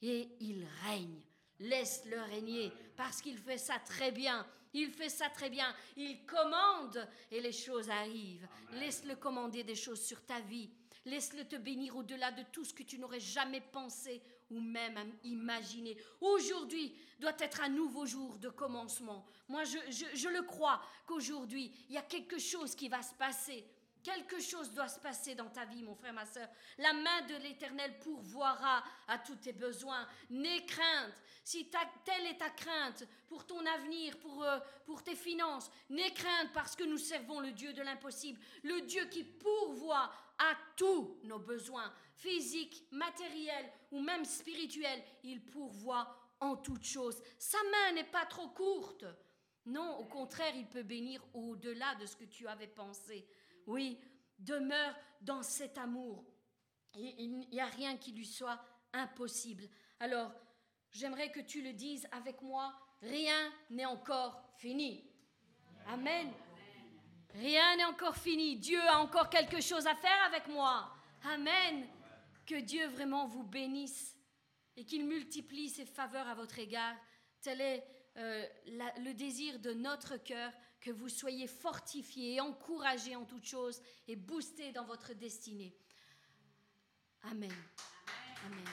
et 0.00 0.30
il 0.40 0.66
règne. 0.84 1.22
Laisse-le 1.60 2.20
régner 2.22 2.72
parce 2.96 3.20
qu'il 3.20 3.38
fait 3.38 3.58
ça 3.58 3.78
très 3.78 4.10
bien. 4.10 4.46
Il 4.74 4.90
fait 4.90 5.08
ça 5.08 5.28
très 5.28 5.50
bien. 5.50 5.74
Il 5.96 6.24
commande 6.24 7.08
et 7.30 7.40
les 7.40 7.52
choses 7.52 7.90
arrivent. 7.90 8.48
Laisse-le 8.72 9.16
commander 9.16 9.64
des 9.64 9.74
choses 9.74 10.02
sur 10.02 10.24
ta 10.24 10.40
vie. 10.40 10.70
Laisse-le 11.04 11.44
te 11.44 11.56
bénir 11.56 11.96
au-delà 11.96 12.30
de 12.30 12.42
tout 12.52 12.64
ce 12.64 12.72
que 12.72 12.84
tu 12.84 12.98
n'aurais 12.98 13.20
jamais 13.20 13.60
pensé 13.60 14.22
ou 14.50 14.60
même 14.60 14.98
imaginé. 15.24 15.96
Aujourd'hui 16.20 16.94
doit 17.18 17.36
être 17.38 17.60
un 17.62 17.68
nouveau 17.68 18.06
jour 18.06 18.38
de 18.38 18.48
commencement. 18.48 19.26
Moi, 19.48 19.64
je, 19.64 19.78
je 20.14 20.28
le 20.28 20.42
crois 20.42 20.80
qu'aujourd'hui, 21.06 21.72
il 21.88 21.94
y 21.94 21.98
a 21.98 22.02
quelque 22.02 22.38
chose 22.38 22.74
qui 22.74 22.88
va 22.88 23.02
se 23.02 23.14
passer. 23.14 23.64
Quelque 24.02 24.40
chose 24.40 24.72
doit 24.72 24.88
se 24.88 24.98
passer 24.98 25.34
dans 25.34 25.48
ta 25.48 25.64
vie, 25.64 25.82
mon 25.82 25.94
frère, 25.94 26.12
ma 26.12 26.26
soeur. 26.26 26.48
La 26.78 26.92
main 26.92 27.22
de 27.22 27.36
l'Éternel 27.36 27.98
pourvoira 28.00 28.82
à 29.06 29.18
tous 29.18 29.36
tes 29.36 29.52
besoins. 29.52 30.08
N'aie 30.30 30.66
crainte. 30.66 31.12
Si 31.44 31.70
telle 32.04 32.26
est 32.26 32.38
ta 32.38 32.50
crainte 32.50 33.04
pour 33.28 33.46
ton 33.46 33.64
avenir, 33.66 34.18
pour, 34.18 34.42
euh, 34.42 34.58
pour 34.86 35.02
tes 35.02 35.14
finances, 35.14 35.70
n'aie 35.90 36.12
crainte 36.12 36.52
parce 36.52 36.74
que 36.74 36.84
nous 36.84 36.98
servons 36.98 37.40
le 37.40 37.52
Dieu 37.52 37.72
de 37.72 37.82
l'impossible, 37.82 38.40
le 38.62 38.80
Dieu 38.82 39.06
qui 39.06 39.24
pourvoit 39.24 40.12
à 40.38 40.54
tous 40.76 41.18
nos 41.24 41.38
besoins, 41.38 41.92
physiques, 42.14 42.84
matériels 42.90 43.70
ou 43.90 44.00
même 44.00 44.24
spirituels. 44.24 45.02
Il 45.22 45.44
pourvoit 45.44 46.16
en 46.40 46.56
toutes 46.56 46.84
choses. 46.84 47.22
Sa 47.38 47.58
main 47.70 47.92
n'est 47.94 48.10
pas 48.10 48.26
trop 48.26 48.48
courte. 48.48 49.04
Non, 49.66 49.98
au 49.98 50.04
contraire, 50.04 50.54
il 50.56 50.66
peut 50.66 50.82
bénir 50.82 51.24
au-delà 51.34 51.94
de 51.94 52.06
ce 52.06 52.16
que 52.16 52.24
tu 52.24 52.48
avais 52.48 52.66
pensé. 52.66 53.24
Oui, 53.66 53.98
demeure 54.38 54.94
dans 55.20 55.42
cet 55.42 55.78
amour. 55.78 56.24
Il 56.94 57.48
n'y 57.50 57.60
a 57.60 57.66
rien 57.66 57.96
qui 57.96 58.12
lui 58.12 58.26
soit 58.26 58.60
impossible. 58.92 59.68
Alors, 60.00 60.32
j'aimerais 60.90 61.30
que 61.30 61.40
tu 61.40 61.62
le 61.62 61.72
dises 61.72 62.06
avec 62.12 62.42
moi, 62.42 62.74
rien 63.00 63.52
n'est 63.70 63.86
encore 63.86 64.42
fini. 64.58 65.04
Amen. 65.86 66.32
Rien 67.34 67.76
n'est 67.76 67.84
encore 67.84 68.16
fini. 68.16 68.56
Dieu 68.56 68.80
a 68.88 68.98
encore 68.98 69.30
quelque 69.30 69.60
chose 69.60 69.86
à 69.86 69.94
faire 69.94 70.24
avec 70.26 70.48
moi. 70.48 70.92
Amen. 71.24 71.86
Que 72.46 72.60
Dieu 72.60 72.86
vraiment 72.88 73.26
vous 73.26 73.44
bénisse 73.44 74.16
et 74.76 74.84
qu'il 74.84 75.06
multiplie 75.06 75.68
ses 75.68 75.86
faveurs 75.86 76.28
à 76.28 76.34
votre 76.34 76.58
égard. 76.58 76.96
Tel 77.40 77.60
est 77.60 77.84
euh, 78.16 78.46
le 78.98 79.12
désir 79.12 79.58
de 79.58 79.72
notre 79.72 80.16
cœur, 80.18 80.52
que 80.82 80.90
vous 80.90 81.08
soyez 81.08 81.46
fortifiés 81.46 82.34
et 82.34 82.40
encouragés 82.40 83.16
en 83.16 83.24
toutes 83.24 83.46
choses 83.46 83.80
et 84.08 84.16
boostés 84.16 84.72
dans 84.72 84.84
votre 84.84 85.14
destinée. 85.14 85.74
Amen. 87.22 87.52
Amen. 88.44 88.66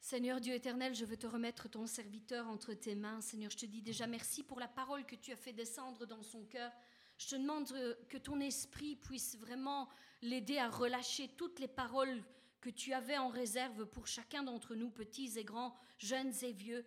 Seigneur 0.00 0.40
Dieu 0.40 0.54
éternel, 0.54 0.94
je 0.94 1.04
veux 1.04 1.16
te 1.16 1.26
remettre 1.26 1.68
ton 1.68 1.86
serviteur 1.86 2.48
entre 2.48 2.74
tes 2.74 2.94
mains. 2.94 3.20
Seigneur, 3.20 3.50
je 3.50 3.58
te 3.58 3.66
dis 3.66 3.82
déjà 3.82 4.06
merci 4.06 4.42
pour 4.42 4.58
la 4.58 4.68
parole 4.68 5.06
que 5.06 5.16
tu 5.16 5.32
as 5.32 5.36
fait 5.36 5.52
descendre 5.52 6.06
dans 6.06 6.22
son 6.22 6.44
cœur. 6.44 6.72
Je 7.18 7.28
te 7.28 7.36
demande 7.36 7.72
que 8.08 8.18
ton 8.18 8.40
esprit 8.40 8.96
puisse 8.96 9.36
vraiment 9.36 9.88
l'aider 10.22 10.58
à 10.58 10.68
relâcher 10.68 11.28
toutes 11.28 11.60
les 11.60 11.68
paroles 11.68 12.22
que 12.62 12.70
tu 12.70 12.94
avais 12.94 13.18
en 13.18 13.28
réserve 13.28 13.84
pour 13.86 14.06
chacun 14.06 14.44
d'entre 14.44 14.74
nous, 14.76 14.88
petits 14.88 15.36
et 15.36 15.44
grands, 15.44 15.74
jeunes 15.98 16.32
et 16.42 16.52
vieux, 16.52 16.86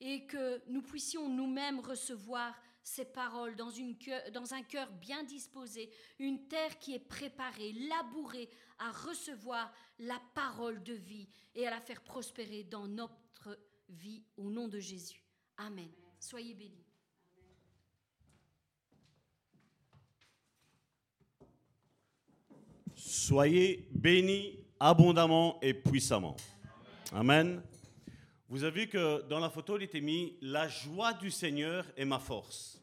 et 0.00 0.26
que 0.26 0.60
nous 0.68 0.82
puissions 0.82 1.28
nous-mêmes 1.28 1.78
recevoir 1.78 2.60
ces 2.82 3.04
paroles 3.04 3.54
dans, 3.54 3.70
un 4.52 4.62
cœur 4.64 4.90
bien 4.90 5.22
disposé, 5.22 5.90
une 6.18 6.48
terre 6.48 6.76
qui 6.80 6.94
est 6.94 6.98
préparée, 6.98 7.72
labourée 7.88 8.50
à 8.80 8.90
recevoir 8.90 9.72
la 10.00 10.20
parole 10.34 10.82
de 10.82 10.94
vie 10.94 11.28
et 11.54 11.68
à 11.68 11.70
la 11.70 11.80
faire 11.80 12.02
prospérer 12.02 12.64
dans 12.64 12.88
notre 12.88 13.56
vie 13.88 14.24
au 14.36 14.50
nom 14.50 14.66
de 14.66 14.80
Jésus. 14.80 15.22
Amen. 15.56 15.90
Soyez 16.18 16.54
bénis. 16.54 16.84
Soyez 22.96 23.88
bénis 23.92 24.61
abondamment 24.82 25.60
et 25.62 25.74
puissamment. 25.74 26.36
Amen. 27.12 27.62
Vous 28.48 28.64
avez 28.64 28.82
vu 28.82 28.88
que 28.88 29.22
dans 29.28 29.38
la 29.38 29.48
photo, 29.48 29.76
il 29.76 29.84
était 29.84 30.00
mis 30.00 30.36
La 30.42 30.66
joie 30.66 31.14
du 31.14 31.30
Seigneur 31.30 31.86
est 31.96 32.04
ma 32.04 32.18
force. 32.18 32.82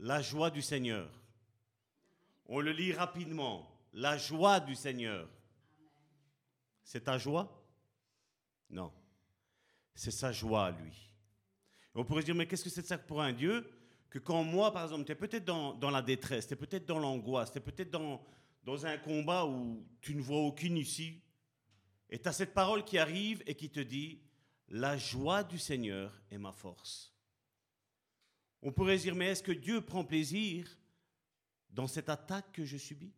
La 0.00 0.20
joie 0.20 0.50
du 0.50 0.62
Seigneur. 0.62 1.08
On 2.46 2.60
le 2.60 2.72
lit 2.72 2.92
rapidement. 2.92 3.70
La 3.92 4.18
joie 4.18 4.58
du 4.58 4.74
Seigneur. 4.74 5.28
C'est 6.82 7.04
ta 7.04 7.16
joie? 7.16 7.64
Non. 8.68 8.92
C'est 9.94 10.10
sa 10.10 10.32
joie, 10.32 10.72
lui. 10.72 10.92
On 11.94 12.04
pourrait 12.04 12.22
se 12.22 12.26
dire, 12.26 12.34
mais 12.34 12.46
qu'est-ce 12.46 12.64
que 12.64 12.70
c'est 12.70 12.84
ça 12.84 12.98
pour 12.98 13.22
un 13.22 13.32
Dieu 13.32 13.70
que 14.10 14.18
quand 14.18 14.42
moi, 14.42 14.72
par 14.72 14.82
exemple, 14.82 15.04
tu 15.04 15.12
es 15.12 15.14
peut-être 15.14 15.44
dans, 15.44 15.74
dans, 15.74 15.90
la 15.90 16.02
détresse, 16.02 16.48
tu 16.48 16.54
es 16.54 16.56
peut-être 16.56 16.84
dans 16.84 16.98
l'angoisse, 16.98 17.52
tu 17.52 17.58
es 17.58 17.60
peut-être 17.60 17.90
dans, 17.90 18.20
dans 18.64 18.86
un 18.86 18.96
combat 18.98 19.46
où 19.46 19.86
tu 20.00 20.14
ne 20.14 20.22
vois 20.22 20.40
aucune 20.40 20.76
issue, 20.76 21.20
et 22.10 22.18
tu 22.18 22.28
as 22.28 22.32
cette 22.32 22.54
parole 22.54 22.84
qui 22.84 22.98
arrive 22.98 23.42
et 23.46 23.54
qui 23.54 23.70
te 23.70 23.80
dit, 23.80 24.20
la 24.68 24.96
joie 24.96 25.44
du 25.44 25.58
Seigneur 25.58 26.22
est 26.30 26.38
ma 26.38 26.52
force. 26.52 27.14
On 28.62 28.72
pourrait 28.72 28.96
dire, 28.96 29.14
mais 29.14 29.26
est-ce 29.26 29.42
que 29.42 29.52
Dieu 29.52 29.82
prend 29.82 30.04
plaisir 30.04 30.66
dans 31.70 31.86
cette 31.86 32.08
attaque 32.08 32.52
que 32.52 32.64
je 32.64 32.78
subis? 32.78 33.12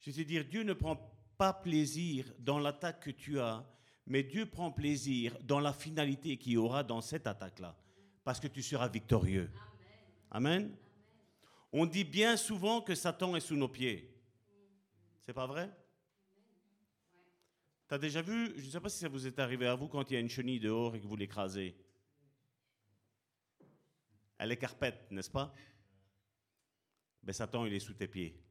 Je 0.00 0.12
te 0.12 0.20
dire, 0.20 0.44
Dieu 0.44 0.62
ne 0.62 0.72
prend 0.72 0.96
pas 1.36 1.52
plaisir 1.52 2.32
dans 2.38 2.60
l'attaque 2.60 3.00
que 3.00 3.10
tu 3.10 3.40
as, 3.40 3.66
mais 4.06 4.22
Dieu 4.22 4.46
prend 4.46 4.70
plaisir 4.70 5.36
dans 5.42 5.58
la 5.58 5.72
finalité 5.72 6.36
qu'il 6.36 6.52
y 6.52 6.56
aura 6.56 6.84
dans 6.84 7.00
cette 7.00 7.26
attaque-là, 7.26 7.76
parce 8.22 8.38
que 8.38 8.46
tu 8.46 8.62
seras 8.62 8.88
victorieux. 8.88 9.50
Amen? 10.30 10.76
On 11.78 11.84
dit 11.84 12.04
bien 12.04 12.38
souvent 12.38 12.80
que 12.80 12.94
Satan 12.94 13.36
est 13.36 13.40
sous 13.40 13.54
nos 13.54 13.68
pieds. 13.68 14.10
C'est 15.20 15.34
pas 15.34 15.46
vrai? 15.46 15.70
Tu 17.86 17.94
as 17.94 17.98
déjà 17.98 18.22
vu, 18.22 18.54
je 18.56 18.64
ne 18.64 18.70
sais 18.70 18.80
pas 18.80 18.88
si 18.88 18.98
ça 18.98 19.10
vous 19.10 19.26
est 19.26 19.38
arrivé 19.38 19.66
à 19.66 19.74
vous 19.74 19.86
quand 19.86 20.10
il 20.10 20.14
y 20.14 20.16
a 20.16 20.20
une 20.20 20.30
chenille 20.30 20.58
dehors 20.58 20.96
et 20.96 21.00
que 21.02 21.06
vous 21.06 21.16
l'écrasez. 21.16 21.76
Elle 24.38 24.52
est 24.52 24.56
carpette, 24.56 25.10
n'est-ce 25.10 25.30
pas? 25.30 25.52
Mais 27.22 27.26
ben, 27.26 27.32
Satan, 27.34 27.66
il 27.66 27.74
est 27.74 27.80
sous 27.80 27.92
tes 27.92 28.08
pieds. 28.08 28.42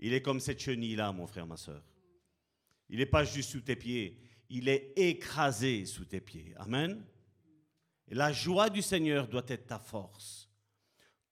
Il 0.00 0.12
est 0.12 0.20
comme 0.20 0.40
cette 0.40 0.58
chenille-là, 0.58 1.12
mon 1.12 1.28
frère, 1.28 1.46
ma 1.46 1.56
soeur. 1.56 1.84
Il 2.88 2.98
n'est 2.98 3.06
pas 3.06 3.22
juste 3.22 3.50
sous 3.50 3.60
tes 3.60 3.76
pieds, 3.76 4.20
il 4.48 4.68
est 4.68 4.92
écrasé 4.96 5.84
sous 5.84 6.04
tes 6.04 6.20
pieds. 6.20 6.52
Amen? 6.56 7.06
La 8.08 8.32
joie 8.32 8.70
du 8.70 8.82
Seigneur 8.82 9.28
doit 9.28 9.44
être 9.46 9.68
ta 9.68 9.78
force. 9.78 10.47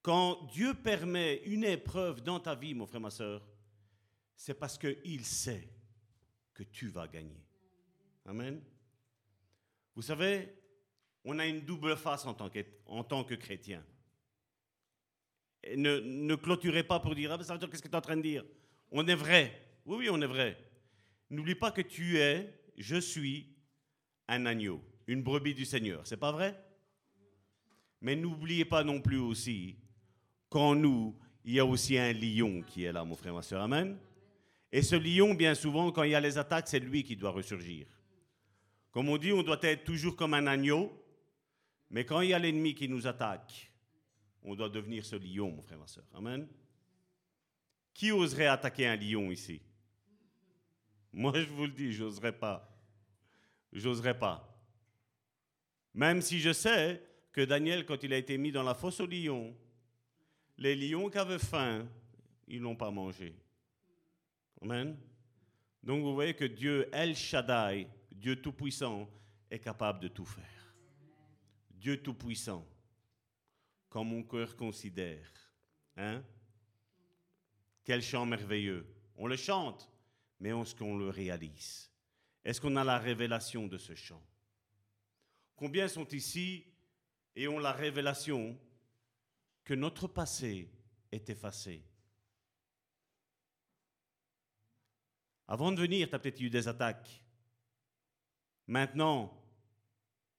Quand 0.07 0.47
Dieu 0.53 0.73
permet 0.73 1.43
une 1.47 1.65
épreuve 1.65 2.23
dans 2.23 2.39
ta 2.39 2.55
vie, 2.55 2.75
mon 2.75 2.87
frère, 2.87 3.01
ma 3.01 3.11
soeur, 3.11 3.45
c'est 4.37 4.55
parce 4.55 4.79
qu'il 4.79 5.25
sait 5.25 5.69
que 6.55 6.63
tu 6.63 6.87
vas 6.87 7.09
gagner. 7.09 7.45
Amen. 8.25 8.63
Vous 9.97 10.03
savez, 10.03 10.55
on 11.25 11.41
a 11.41 11.47
une 11.47 11.63
double 11.63 11.97
face 11.97 12.25
en 12.25 12.35
tant 12.35 12.49
que, 12.49 12.61
en 12.87 13.03
tant 13.03 13.25
que 13.25 13.35
chrétien. 13.35 13.85
ne, 15.75 15.99
ne 15.99 16.35
clôturez 16.37 16.85
pas 16.85 17.01
pour 17.01 17.17
dire, 17.17 17.33
ah, 17.33 17.43
ça 17.43 17.55
veut 17.55 17.59
dire 17.59 17.69
qu'est-ce 17.69 17.83
que 17.83 17.89
tu 17.89 17.95
es 17.95 17.99
en 17.99 18.01
train 18.01 18.17
de 18.17 18.23
dire? 18.23 18.45
On 18.93 19.05
est 19.09 19.17
vrai. 19.17 19.61
Oui, 19.87 19.97
oui, 19.99 20.09
on 20.09 20.21
est 20.21 20.27
vrai. 20.27 20.57
N'oublie 21.31 21.57
pas 21.57 21.73
que 21.73 21.83
tu 21.83 22.19
es, 22.19 22.57
je 22.77 23.01
suis, 23.01 23.57
un 24.29 24.47
agneau, 24.47 24.81
une 25.09 25.25
brebis 25.25 25.55
du 25.55 25.65
Seigneur. 25.65 26.07
C'est 26.07 26.17
pas 26.17 26.31
vrai? 26.31 26.65
Mais 28.01 28.15
n'oubliez 28.15 28.67
pas 28.67 28.85
non 28.85 29.01
plus 29.01 29.19
aussi 29.19 29.81
qu'en 30.49 30.75
nous, 30.75 31.15
il 31.45 31.55
y 31.55 31.61
a 31.61 31.65
aussi 31.65 31.97
un 31.99 32.13
lion 32.13 32.63
qui 32.63 32.85
est 32.85 32.93
là, 32.93 33.05
mon 33.05 33.17
frère, 33.17 33.35
ma 33.35 33.43
soeur. 33.43 33.63
Amen. 33.63 33.97
Et 34.73 34.83
ce 34.83 34.97
lion, 34.97 35.35
bien 35.35 35.55
souvent, 35.55 35.93
quand 35.93 36.03
il 36.03 36.11
y 36.11 36.15
a 36.15 36.21
les 36.21 36.39
attaques, 36.39 36.69
c'est 36.69 36.81
lui 36.81 37.03
qui 37.05 37.17
doit 37.17 37.31
ressurgir. 37.31 37.87
Comme 38.91 39.09
on 39.09 39.17
dit, 39.17 39.33
on 39.33 39.43
doit 39.43 39.59
être 39.63 39.85
toujours 39.85 40.17
comme 40.17 40.35
un 40.35 40.47
agneau, 40.47 40.93
mais 41.91 42.05
quand 42.05 42.21
il 42.21 42.31
y 42.31 42.35
a 42.35 42.39
l'ennemi 42.39 42.75
qui 42.75 42.89
nous 42.89 43.07
attaque, 43.07 43.71
on 44.43 44.55
doit 44.55 44.69
devenir 44.69 45.05
ce 45.05 45.17
lion, 45.17 45.51
mon 45.51 45.63
frère, 45.63 45.79
ma 45.79 45.87
soeur. 45.87 46.05
Amen. 46.15 46.49
Qui 47.95 48.13
oserait 48.13 48.47
attaquer 48.47 48.87
un 48.87 48.97
lion 48.97 49.31
ici? 49.31 49.61
Moi, 51.13 51.33
je 51.35 51.47
vous 51.47 51.67
le 51.67 51.73
dis, 51.73 51.93
j'oserais 51.93 52.33
pas. 52.33 52.69
J'oserais 53.73 54.19
pas. 54.19 54.57
Même 55.95 56.21
si 56.21 56.41
je 56.41 56.53
sais 56.53 57.03
que 57.33 57.41
Daniel, 57.41 57.87
quand 57.87 58.03
il 58.03 58.13
a 58.13 58.19
été 58.19 58.37
mis 58.37 58.53
dans 58.53 58.63
la 58.63 58.75
fosse 58.75 59.01
au 59.01 59.07
lion, 59.07 59.55
les 60.59 60.75
lions 60.75 61.11
qui 61.11 61.19
avaient 61.19 61.39
faim, 61.39 61.87
ils 62.49 62.61
n'ont 62.61 62.77
pas 62.77 62.91
mangé. 62.91 63.35
Amen. 64.63 64.97
Donc 65.83 66.03
vous 66.03 66.15
voyez 66.15 66.35
que 66.35 66.45
Dieu, 66.45 66.89
El 66.93 67.15
Shaddai, 67.15 67.87
Dieu 68.11 68.41
Tout-Puissant, 68.41 69.09
est 69.51 69.59
capable 69.59 70.01
de 70.01 70.09
tout 70.09 70.25
faire. 70.25 70.75
Dieu 71.71 72.03
Tout-Puissant, 72.03 72.67
comme 73.89 74.09
mon 74.09 74.23
cœur 74.23 74.57
considère. 74.57 75.31
Hein? 75.97 76.23
Quel 77.85 78.03
chant 78.03 78.27
merveilleux. 78.27 78.87
On 79.17 79.27
le 79.27 79.37
chante, 79.37 79.91
mais 80.41 80.51
est-ce 80.51 80.75
qu'on 80.75 80.99
le 80.99 81.09
réalise? 81.09 81.91
Est-ce 82.45 82.61
qu'on 82.61 82.77
a 82.77 82.85
la 82.85 82.99
révélation 82.99 83.67
de 83.67 83.79
ce 83.79 83.95
chant? 83.95 84.23
Combien 85.55 85.89
sont 85.89 86.09
ici 86.09 86.65
et 87.35 87.49
ont 87.49 87.59
la 87.59 87.73
révélation 87.73 88.59
que 89.67 89.75
notre 89.75 90.07
passé 90.07 90.71
est 91.11 91.29
effacé. 91.29 91.83
Avant 95.49 95.73
de 95.73 95.81
venir, 95.81 96.09
tu 96.09 96.15
as 96.15 96.19
peut-être 96.19 96.41
eu 96.41 96.49
des 96.49 96.69
attaques. 96.69 97.23
Maintenant, 98.67 99.43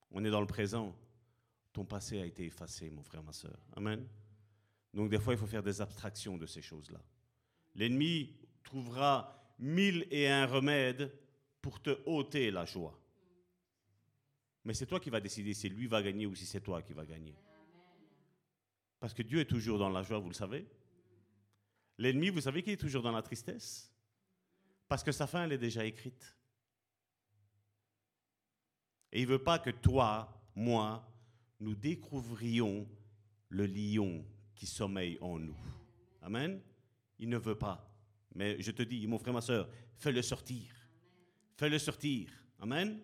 On 0.09 0.23
est 0.23 0.29
dans 0.29 0.39
le 0.39 0.47
présent. 0.47 0.95
Ton 1.73 1.83
passé 1.83 2.21
a 2.21 2.25
été 2.25 2.45
effacé, 2.45 2.89
mon 2.89 3.03
frère, 3.03 3.21
ma 3.21 3.33
soeur. 3.33 3.59
Amen. 3.75 4.07
Donc 4.93 5.09
des 5.09 5.19
fois, 5.19 5.33
il 5.33 5.37
faut 5.37 5.45
faire 5.45 5.61
des 5.61 5.81
abstractions 5.81 6.37
de 6.37 6.45
ces 6.45 6.61
choses-là. 6.61 7.01
L'ennemi 7.75 8.33
trouvera 8.63 9.53
mille 9.59 10.07
et 10.09 10.29
un 10.29 10.45
remèdes 10.45 11.13
pour 11.61 11.81
te 11.81 11.99
ôter 12.05 12.51
la 12.51 12.63
joie. 12.63 12.97
Mais 14.63 14.73
c'est 14.73 14.85
toi 14.85 15.01
qui 15.01 15.09
vas 15.09 15.19
décider 15.19 15.53
si 15.53 15.67
lui 15.67 15.87
va 15.87 16.01
gagner 16.01 16.25
ou 16.25 16.33
si 16.33 16.45
c'est 16.45 16.61
toi 16.61 16.81
qui 16.81 16.93
vas 16.93 17.05
gagner. 17.05 17.35
Parce 18.99 19.13
que 19.13 19.21
Dieu 19.21 19.39
est 19.39 19.45
toujours 19.45 19.79
dans 19.79 19.89
la 19.89 20.03
joie, 20.03 20.19
vous 20.19 20.29
le 20.29 20.33
savez. 20.33 20.67
L'ennemi, 21.97 22.29
vous 22.29 22.41
savez 22.41 22.63
qu'il 22.63 22.73
est 22.73 22.77
toujours 22.77 23.01
dans 23.01 23.11
la 23.11 23.21
tristesse 23.21 23.91
Parce 24.87 25.03
que 25.03 25.11
sa 25.11 25.27
fin, 25.27 25.43
elle 25.43 25.53
est 25.53 25.57
déjà 25.57 25.85
écrite. 25.85 26.35
Et 29.11 29.21
il 29.21 29.27
ne 29.27 29.31
veut 29.31 29.43
pas 29.43 29.59
que 29.59 29.69
toi, 29.69 30.41
moi, 30.55 31.07
nous 31.59 31.75
découvrions 31.75 32.87
le 33.49 33.65
lion 33.65 34.25
qui 34.55 34.65
sommeille 34.65 35.17
en 35.21 35.39
nous. 35.39 35.57
Amen. 36.21 36.61
Il 37.19 37.29
ne 37.29 37.37
veut 37.37 37.57
pas. 37.57 37.89
Mais 38.35 38.61
je 38.61 38.71
te 38.71 38.83
dis, 38.83 39.07
mon 39.07 39.17
frère, 39.17 39.33
ma 39.33 39.41
soeur, 39.41 39.69
fais-le 39.95 40.21
sortir. 40.21 40.65
Fais-le 41.55 41.79
sortir. 41.79 42.29
Amen. 42.59 42.99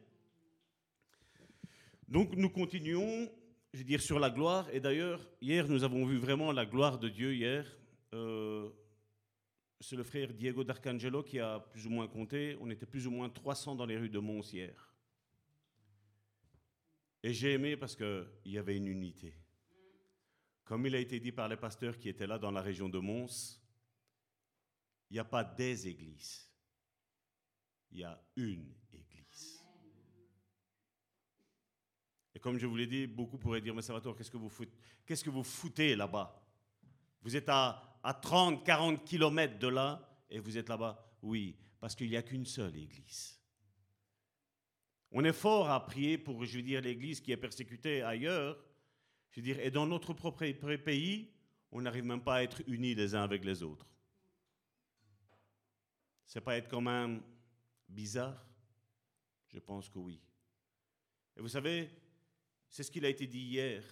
Donc 2.08 2.36
nous 2.36 2.50
continuons, 2.50 3.32
je 3.74 3.80
veux 3.80 3.84
dire, 3.84 4.02
sur 4.02 4.20
la 4.20 4.30
gloire. 4.30 4.70
Et 4.72 4.80
d'ailleurs, 4.80 5.20
hier, 5.42 5.68
nous 5.68 5.84
avons 5.84 6.06
vu 6.06 6.18
vraiment 6.18 6.52
la 6.52 6.66
gloire 6.66 7.00
de 7.00 7.10
Dieu 7.10 7.34
hier. 7.34 7.66
Euh, 8.14 8.70
c'est 9.80 9.96
le 9.96 10.04
frère 10.04 10.32
Diego 10.32 10.64
d'Arcangelo 10.64 11.24
qui 11.24 11.40
a 11.40 11.60
plus 11.60 11.88
ou 11.88 11.90
moins 11.90 12.08
compté. 12.08 12.56
On 12.62 12.70
était 12.70 12.86
plus 12.86 13.08
ou 13.08 13.12
moins 13.12 13.30
300 13.30 13.76
dans 13.76 13.86
les 13.86 13.98
rues 13.98 14.10
de 14.10 14.20
Mons 14.20 14.54
hier. 14.54 14.94
Et 17.24 17.34
j'ai 17.34 17.54
aimé 17.54 17.76
parce 17.76 17.96
qu'il 17.96 18.28
y 18.46 18.58
avait 18.58 18.78
une 18.78 18.88
unité. 18.88 19.34
Comme 20.66 20.86
il 20.86 20.96
a 20.96 21.00
été 21.00 21.20
dit 21.20 21.32
par 21.32 21.48
les 21.48 21.58
pasteurs 21.58 21.98
qui 21.98 22.10
étaient 22.10 22.28
là 22.28 22.38
dans 22.38 22.52
la 22.52 22.62
région 22.62 22.90
de 22.90 23.00
Mons, 23.00 23.60
il 25.10 25.14
n'y 25.14 25.20
a 25.20 25.26
pas 25.26 25.44
des 25.44 25.88
églises, 25.88 26.50
il 27.92 28.00
y 28.00 28.04
a 28.04 28.20
une 28.36 28.74
église. 28.92 29.64
Et 32.33 32.33
comme 32.44 32.58
je 32.58 32.68
vous 32.68 32.76
l'ai 32.76 32.88
dit, 32.88 33.08
beaucoup 33.08 33.38
pourraient 33.38 33.62
dire, 33.62 33.74
mais 33.74 33.82
Salvatore, 33.82 34.18
qu'est-ce 34.18 34.30
que 34.30 34.36
vous 34.36 34.50
foutez, 34.50 34.74
qu'est-ce 35.06 35.24
que 35.24 35.30
vous 35.30 35.46
foutez 35.46 35.96
là-bas? 35.96 36.46
Vous 37.22 37.38
êtes 37.38 37.48
à, 37.48 37.82
à 38.04 38.14
30, 38.14 38.66
40 38.66 39.06
kilomètres 39.06 39.58
de 39.58 39.70
là 39.70 40.06
et 40.30 40.40
vous 40.40 40.58
êtes 40.58 40.68
là-bas? 40.68 41.02
Oui, 41.22 41.56
parce 41.80 41.96
qu'il 41.96 42.10
n'y 42.10 42.18
a 42.18 42.22
qu'une 42.22 42.46
seule 42.46 42.76
église. 42.76 43.40
On 45.10 45.24
est 45.24 45.32
fort 45.32 45.70
à 45.70 45.86
prier 45.86 46.18
pour, 46.18 46.44
je 46.44 46.58
veux 46.58 46.64
dire, 46.64 46.82
l'église 46.82 47.22
qui 47.22 47.32
est 47.32 47.38
persécutée 47.38 48.02
ailleurs. 48.02 48.62
Je 49.32 49.40
veux 49.40 49.46
dire, 49.46 49.60
et 49.62 49.72
dans 49.72 49.88
notre 49.88 50.12
propre 50.12 50.46
pays, 50.76 51.32
on 51.72 51.80
n'arrive 51.80 52.04
même 52.04 52.24
pas 52.24 52.36
à 52.36 52.44
être 52.44 52.62
unis 52.68 52.94
les 52.94 53.16
uns 53.16 53.24
avec 53.24 53.46
les 53.46 53.64
autres. 53.64 53.88
C'est 56.26 56.42
pas 56.42 56.58
être 56.58 56.68
quand 56.68 56.82
même 56.82 57.24
bizarre? 57.88 58.46
Je 59.48 59.60
pense 59.60 59.88
que 59.88 60.00
oui. 60.00 60.20
Et 61.38 61.42
vous 61.42 61.48
savez, 61.48 61.90
c'est 62.74 62.82
ce 62.82 62.90
qu'il 62.90 63.06
a 63.06 63.10
été 63.10 63.28
dit 63.28 63.40
hier. 63.40 63.84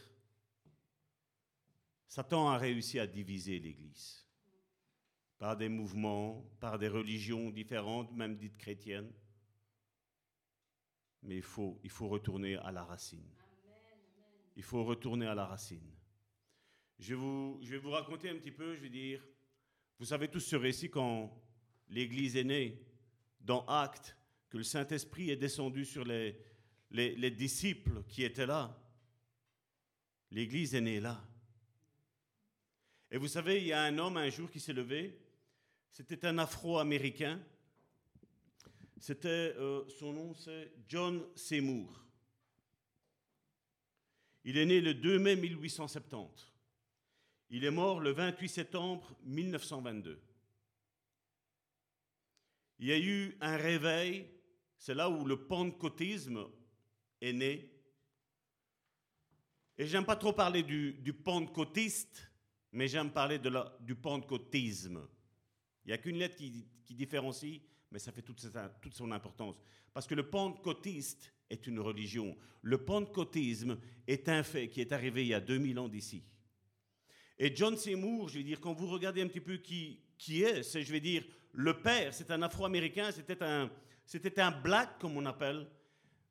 Satan 2.08 2.50
a 2.50 2.58
réussi 2.58 2.98
à 2.98 3.06
diviser 3.06 3.60
l'Église 3.60 4.26
par 5.38 5.56
des 5.56 5.70
mouvements, 5.70 6.44
par 6.60 6.80
des 6.80 6.88
religions 6.88 7.52
différentes, 7.52 8.12
même 8.12 8.36
dites 8.38 8.58
chrétiennes. 8.58 9.14
Mais 11.22 11.36
il 11.36 11.44
faut, 11.44 11.80
il 11.84 11.92
faut 11.92 12.08
retourner 12.08 12.56
à 12.56 12.72
la 12.72 12.84
racine. 12.84 13.30
Il 14.56 14.64
faut 14.64 14.84
retourner 14.84 15.28
à 15.28 15.36
la 15.36 15.46
racine. 15.46 15.96
Je 16.98 17.14
vous, 17.14 17.60
je 17.62 17.70
vais 17.70 17.78
vous 17.78 17.92
raconter 17.92 18.32
un 18.32 18.36
petit 18.38 18.52
peu, 18.52 18.76
je 18.76 18.82
vais 18.82 18.90
dire, 18.90 19.24
vous 20.00 20.06
savez 20.06 20.28
tous 20.28 20.40
ce 20.40 20.56
récit 20.56 20.90
quand 20.90 21.32
l'Église 21.88 22.36
est 22.36 22.44
née, 22.44 22.84
dans 23.42 23.64
Actes, 23.68 24.18
que 24.50 24.58
le 24.58 24.64
Saint-Esprit 24.64 25.30
est 25.30 25.38
descendu 25.38 25.86
sur 25.86 26.04
les, 26.04 26.36
les, 26.92 27.16
les 27.16 27.32
disciples 27.32 28.04
qui 28.08 28.24
étaient 28.24 28.46
là. 28.46 28.78
L'Église 30.32 30.76
est 30.76 30.82
née 30.82 31.00
là. 31.00 31.22
Et 33.12 33.18
vous 33.18 33.28
savez, 33.28 33.60
il 33.60 33.68
y 33.68 33.74
a 33.74 33.84
un 33.84 33.98
homme 33.98 34.16
un 34.18 34.30
jour 34.30 34.50
qui 34.50 34.62
s'est 34.62 34.72
levé, 34.72 35.20
c'était 35.92 36.26
un 36.26 36.38
Afro-Américain, 36.38 37.42
c'était, 38.98 39.54
euh, 39.58 39.84
son 39.90 40.14
nom 40.14 40.34
c'est 40.34 40.72
John 40.88 41.22
Seymour. 41.36 42.06
Il 44.46 44.58
est 44.58 44.66
né 44.66 44.80
le 44.80 44.94
2 44.94 45.20
mai 45.20 45.36
1870. 45.36 46.52
Il 47.50 47.66
est 47.66 47.72
mort 47.72 48.00
le 48.00 48.12
28 48.12 48.48
septembre 48.48 49.14
1922. 49.24 50.22
Il 52.80 52.88
y 52.88 52.92
a 52.94 52.98
eu 52.98 53.38
un 53.42 53.58
réveil, 53.58 54.28
c'est 54.78 54.96
là 54.96 55.10
où 55.10 55.26
le 55.26 55.46
pentecôtisme 55.46 56.48
est 57.22 57.34
né. 57.34 57.72
Et 59.78 59.86
j'aime 59.86 60.06
pas 60.06 60.16
trop 60.16 60.34
parler 60.34 60.64
du, 60.64 60.94
du 60.94 61.14
pentecôtiste, 61.14 62.30
mais 62.72 62.88
j'aime 62.88 63.12
parler 63.12 63.40
de 63.40 63.52
du 63.80 63.96
pentecôtisme. 63.96 65.08
Il 65.86 65.88
n'y 65.88 65.94
a 65.94 65.98
qu'une 65.98 66.18
lettre 66.18 66.36
qui, 66.36 66.68
qui 66.84 66.94
différencie 66.94 67.62
mais 67.92 68.00
ça 68.00 68.12
fait 68.12 68.22
toute, 68.22 68.42
toute, 68.82 68.94
son 68.94 69.12
importance. 69.12 69.62
Parce 69.94 70.08
que 70.08 70.16
le 70.16 70.30
pentecôtiste 70.30 71.34
est 71.50 71.68
une 71.68 71.80
religion. 71.80 72.38
Le 72.62 72.84
pentecôtisme 72.84 73.78
est 74.08 74.30
un 74.30 74.44
fait 74.44 74.70
qui 74.70 74.80
est 74.80 74.94
arrivé 74.94 75.24
il 75.24 75.30
y 75.30 75.34
a 75.34 75.42
2000 75.42 75.78
ans 75.78 75.90
d'ici. 75.90 76.24
Et 77.38 77.54
John 77.56 77.76
Seymour, 77.76 78.30
je 78.30 78.38
vais 78.38 78.44
dire, 78.44 78.62
quand 78.62 78.74
vous 78.74 78.88
regardez 78.88 79.22
un 79.22 79.28
petit 79.28 79.42
peu 79.42 79.58
qui, 79.58 80.00
qui 80.18 80.44
est, 80.44 80.64
c'est, 80.64 80.84
je 80.84 80.92
vais 80.92 81.00
dire, 81.00 81.26
le 81.54 81.82
père, 81.82 82.14
c'est 82.14 82.32
un 82.32 82.42
afro-américain, 82.44 83.12
c'était 83.12 83.44
un, 83.44 83.70
c'était 84.06 84.40
un 84.40 84.52
black, 84.52 85.00
comme 85.00 85.18
on 85.18 85.26
appelle. 85.26 85.68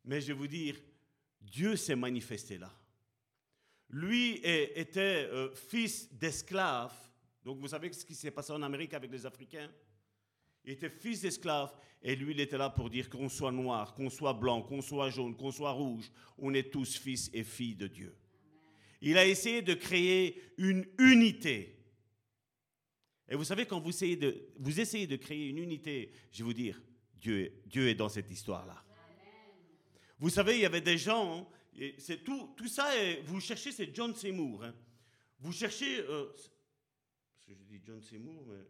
Mais 0.05 0.20
je 0.20 0.28
vais 0.28 0.32
vous 0.32 0.46
dire, 0.46 0.76
Dieu 1.40 1.76
s'est 1.76 1.96
manifesté 1.96 2.59
là. 2.59 2.72
Lui 3.90 4.40
était 4.44 5.28
euh, 5.30 5.53
fils 5.55 6.12
d'esclave. 6.12 6.94
Donc 7.44 7.59
vous 7.59 7.68
savez 7.68 7.92
ce 7.92 8.05
qui 8.05 8.14
s'est 8.14 8.30
passé 8.30 8.53
en 8.53 8.62
Amérique 8.62 8.94
avec 8.94 9.11
les 9.11 9.26
Africains? 9.26 9.70
Il 10.64 10.72
était 10.72 10.90
fils 10.90 11.22
d'esclave 11.22 11.72
et 12.03 12.14
lui, 12.14 12.32
il 12.32 12.40
était 12.40 12.59
là 12.59 12.70
pour 12.70 12.88
dire 12.88 13.11
qu'on 13.11 13.28
soit 13.28 13.53
noir, 13.53 13.94
qu'on 13.94 14.11
soit 14.11 14.32
blanc, 14.32 14.62
qu'on 14.62 14.82
soit 14.82 15.11
jaune, 15.11 15.36
qu'on 15.36 15.51
soit 15.51 15.72
rouge, 15.72 16.11
on 16.38 16.55
est 16.55 16.70
tous 16.70 16.96
fils 16.98 17.30
et 17.32 17.44
filles 17.44 17.74
de 17.74 17.86
Dieu. 17.86 18.14
Il 19.03 19.16
a 19.16 19.26
essayé 19.26 19.62
de 19.62 19.74
créer 19.74 20.40
une 20.59 20.86
unité. 20.98 21.76
Et 23.28 23.34
vous 23.34 23.44
savez, 23.44 23.64
quand 23.64 23.80
vous 23.80 23.90
essayez 23.90 24.16
de, 24.16 24.48
vous 24.59 24.80
essayez 24.80 25.07
de 25.07 25.16
créer 25.16 25.48
une 25.48 25.59
unité, 25.59 26.12
je 26.30 26.38
vais 26.38 26.44
vous 26.44 26.53
dire, 26.53 26.80
Dieu, 27.14 27.53
Dieu 27.66 27.88
est 27.88 27.94
dans 27.94 28.09
cette 28.09 28.30
histoire-là. 28.30 28.84
Vous 30.21 30.29
savez, 30.29 30.57
il 30.57 30.61
y 30.61 30.66
avait 30.66 30.83
des 30.83 30.99
gens, 30.99 31.51
c'est 31.97 32.23
tout, 32.23 32.53
tout 32.55 32.68
ça, 32.68 32.91
vous 33.25 33.41
cherchez, 33.41 33.73
c'est 33.73 33.95
John 33.95 34.14
Seymour. 34.14 34.62
Hein. 34.64 34.75
Vous 35.39 35.51
cherchez, 35.51 36.01
euh, 36.01 36.27
parce 36.27 37.47
que 37.47 37.55
je 37.55 37.64
dis 37.64 37.81
John 37.83 38.03
Seymour, 38.03 38.45
mais 38.47 38.62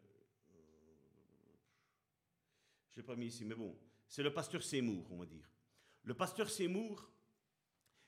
je 2.92 2.92
ne 2.92 2.96
l'ai 2.96 3.02
pas 3.02 3.16
mis 3.16 3.26
ici, 3.26 3.44
mais 3.44 3.56
bon, 3.56 3.76
c'est 4.06 4.22
le 4.22 4.32
pasteur 4.32 4.62
Seymour, 4.62 5.10
on 5.10 5.16
va 5.16 5.26
dire. 5.26 5.50
Le 6.04 6.14
pasteur 6.14 6.48
Seymour, 6.48 7.10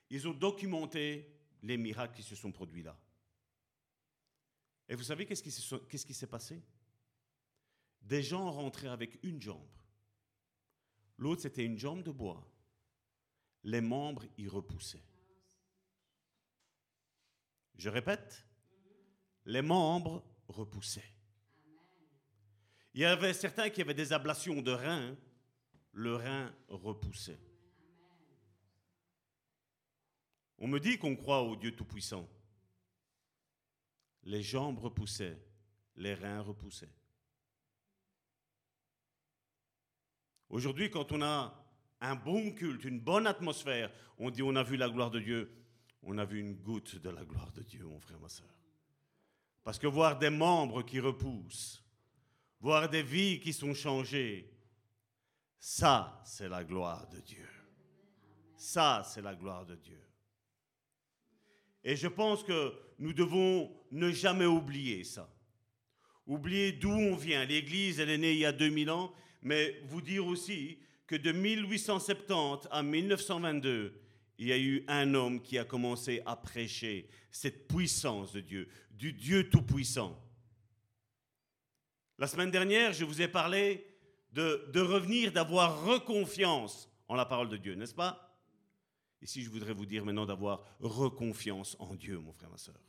ils 0.08 0.28
ont 0.28 0.34
documenté 0.34 1.28
les 1.64 1.76
miracles 1.76 2.14
qui 2.14 2.22
se 2.22 2.36
sont 2.36 2.52
produits 2.52 2.84
là. 2.84 2.96
Et 4.88 4.94
vous 4.94 5.02
savez 5.02 5.26
qu'est-ce 5.26 5.42
qui 6.06 6.14
s'est 6.14 6.26
passé? 6.28 6.62
Des 8.02 8.22
gens 8.22 8.52
rentraient 8.52 8.88
avec 8.88 9.18
une 9.24 9.42
jambe. 9.42 9.66
L'autre, 11.18 11.42
c'était 11.42 11.64
une 11.64 11.78
jambe 11.78 12.04
de 12.04 12.12
bois. 12.12 12.48
Les 13.64 13.80
membres 13.80 14.24
y 14.36 14.48
repoussaient. 14.48 15.04
Je 17.76 17.88
répète, 17.88 18.46
les 19.44 19.62
membres 19.62 20.24
repoussaient. 20.48 21.12
Il 22.94 23.00
y 23.00 23.04
avait 23.04 23.32
certains 23.32 23.70
qui 23.70 23.80
avaient 23.80 23.94
des 23.94 24.12
ablations 24.12 24.60
de 24.60 24.70
rein, 24.70 25.16
le 25.92 26.16
rein 26.16 26.54
repoussait. 26.68 27.40
On 30.58 30.68
me 30.68 30.78
dit 30.78 30.98
qu'on 30.98 31.16
croit 31.16 31.42
au 31.42 31.56
Dieu 31.56 31.74
Tout-Puissant. 31.74 32.28
Les 34.24 34.42
jambes 34.42 34.78
repoussaient, 34.78 35.38
les 35.96 36.14
reins 36.14 36.40
repoussaient. 36.40 36.94
Aujourd'hui, 40.48 40.90
quand 40.90 41.10
on 41.12 41.22
a 41.22 41.61
un 42.02 42.16
bon 42.16 42.50
culte, 42.50 42.84
une 42.84 43.00
bonne 43.00 43.26
atmosphère, 43.26 43.90
on 44.18 44.30
dit 44.30 44.42
on 44.42 44.56
a 44.56 44.62
vu 44.62 44.76
la 44.76 44.88
gloire 44.88 45.10
de 45.10 45.20
Dieu. 45.20 45.50
On 46.02 46.18
a 46.18 46.24
vu 46.24 46.40
une 46.40 46.56
goutte 46.56 46.96
de 46.96 47.10
la 47.10 47.24
gloire 47.24 47.52
de 47.52 47.62
Dieu, 47.62 47.84
mon 47.84 48.00
frère, 48.00 48.18
ma 48.18 48.28
soeur. 48.28 48.48
Parce 49.62 49.78
que 49.78 49.86
voir 49.86 50.18
des 50.18 50.30
membres 50.30 50.82
qui 50.82 50.98
repoussent, 50.98 51.84
voir 52.60 52.88
des 52.88 53.04
vies 53.04 53.38
qui 53.38 53.52
sont 53.52 53.72
changées. 53.72 54.52
Ça, 55.60 56.20
c'est 56.24 56.48
la 56.48 56.64
gloire 56.64 57.08
de 57.08 57.20
Dieu. 57.20 57.48
Ça, 58.56 59.04
c'est 59.06 59.22
la 59.22 59.36
gloire 59.36 59.64
de 59.64 59.76
Dieu. 59.76 60.02
Et 61.84 61.94
je 61.94 62.08
pense 62.08 62.42
que 62.42 62.74
nous 62.98 63.12
devons 63.12 63.72
ne 63.92 64.10
jamais 64.10 64.46
oublier 64.46 65.04
ça. 65.04 65.32
Oublier 66.26 66.72
d'où 66.72 66.90
on 66.90 67.14
vient. 67.14 67.44
L'Église, 67.44 68.00
elle 68.00 68.10
est 68.10 68.18
née 68.18 68.32
il 68.32 68.38
y 68.38 68.44
a 68.44 68.52
2000 68.52 68.90
ans, 68.90 69.12
mais 69.42 69.80
vous 69.84 70.00
dire 70.00 70.26
aussi 70.26 70.78
que 71.12 71.18
de 71.18 71.30
1870 71.30 72.68
à 72.70 72.82
1922, 72.82 74.00
il 74.38 74.46
y 74.46 74.52
a 74.54 74.56
eu 74.56 74.82
un 74.88 75.12
homme 75.12 75.42
qui 75.42 75.58
a 75.58 75.64
commencé 75.66 76.22
à 76.24 76.36
prêcher 76.36 77.06
cette 77.30 77.68
puissance 77.68 78.32
de 78.32 78.40
Dieu, 78.40 78.66
du 78.92 79.12
Dieu 79.12 79.50
Tout-Puissant. 79.50 80.18
La 82.16 82.26
semaine 82.26 82.50
dernière, 82.50 82.94
je 82.94 83.04
vous 83.04 83.20
ai 83.20 83.28
parlé 83.28 83.86
de, 84.32 84.80
revenir, 84.80 85.32
d'avoir 85.32 85.84
reconfiance 85.84 86.88
en 87.08 87.14
la 87.14 87.26
parole 87.26 87.50
de 87.50 87.58
Dieu, 87.58 87.74
n'est-ce 87.74 87.94
pas? 87.94 88.34
Ici, 89.20 89.42
je 89.42 89.50
voudrais 89.50 89.74
vous 89.74 89.84
dire 89.84 90.06
maintenant 90.06 90.24
d'avoir 90.24 90.64
reconfiance 90.80 91.76
en 91.78 91.94
Dieu, 91.94 92.18
mon 92.20 92.32
frère, 92.32 92.48
ma 92.48 92.56
soeur. 92.56 92.80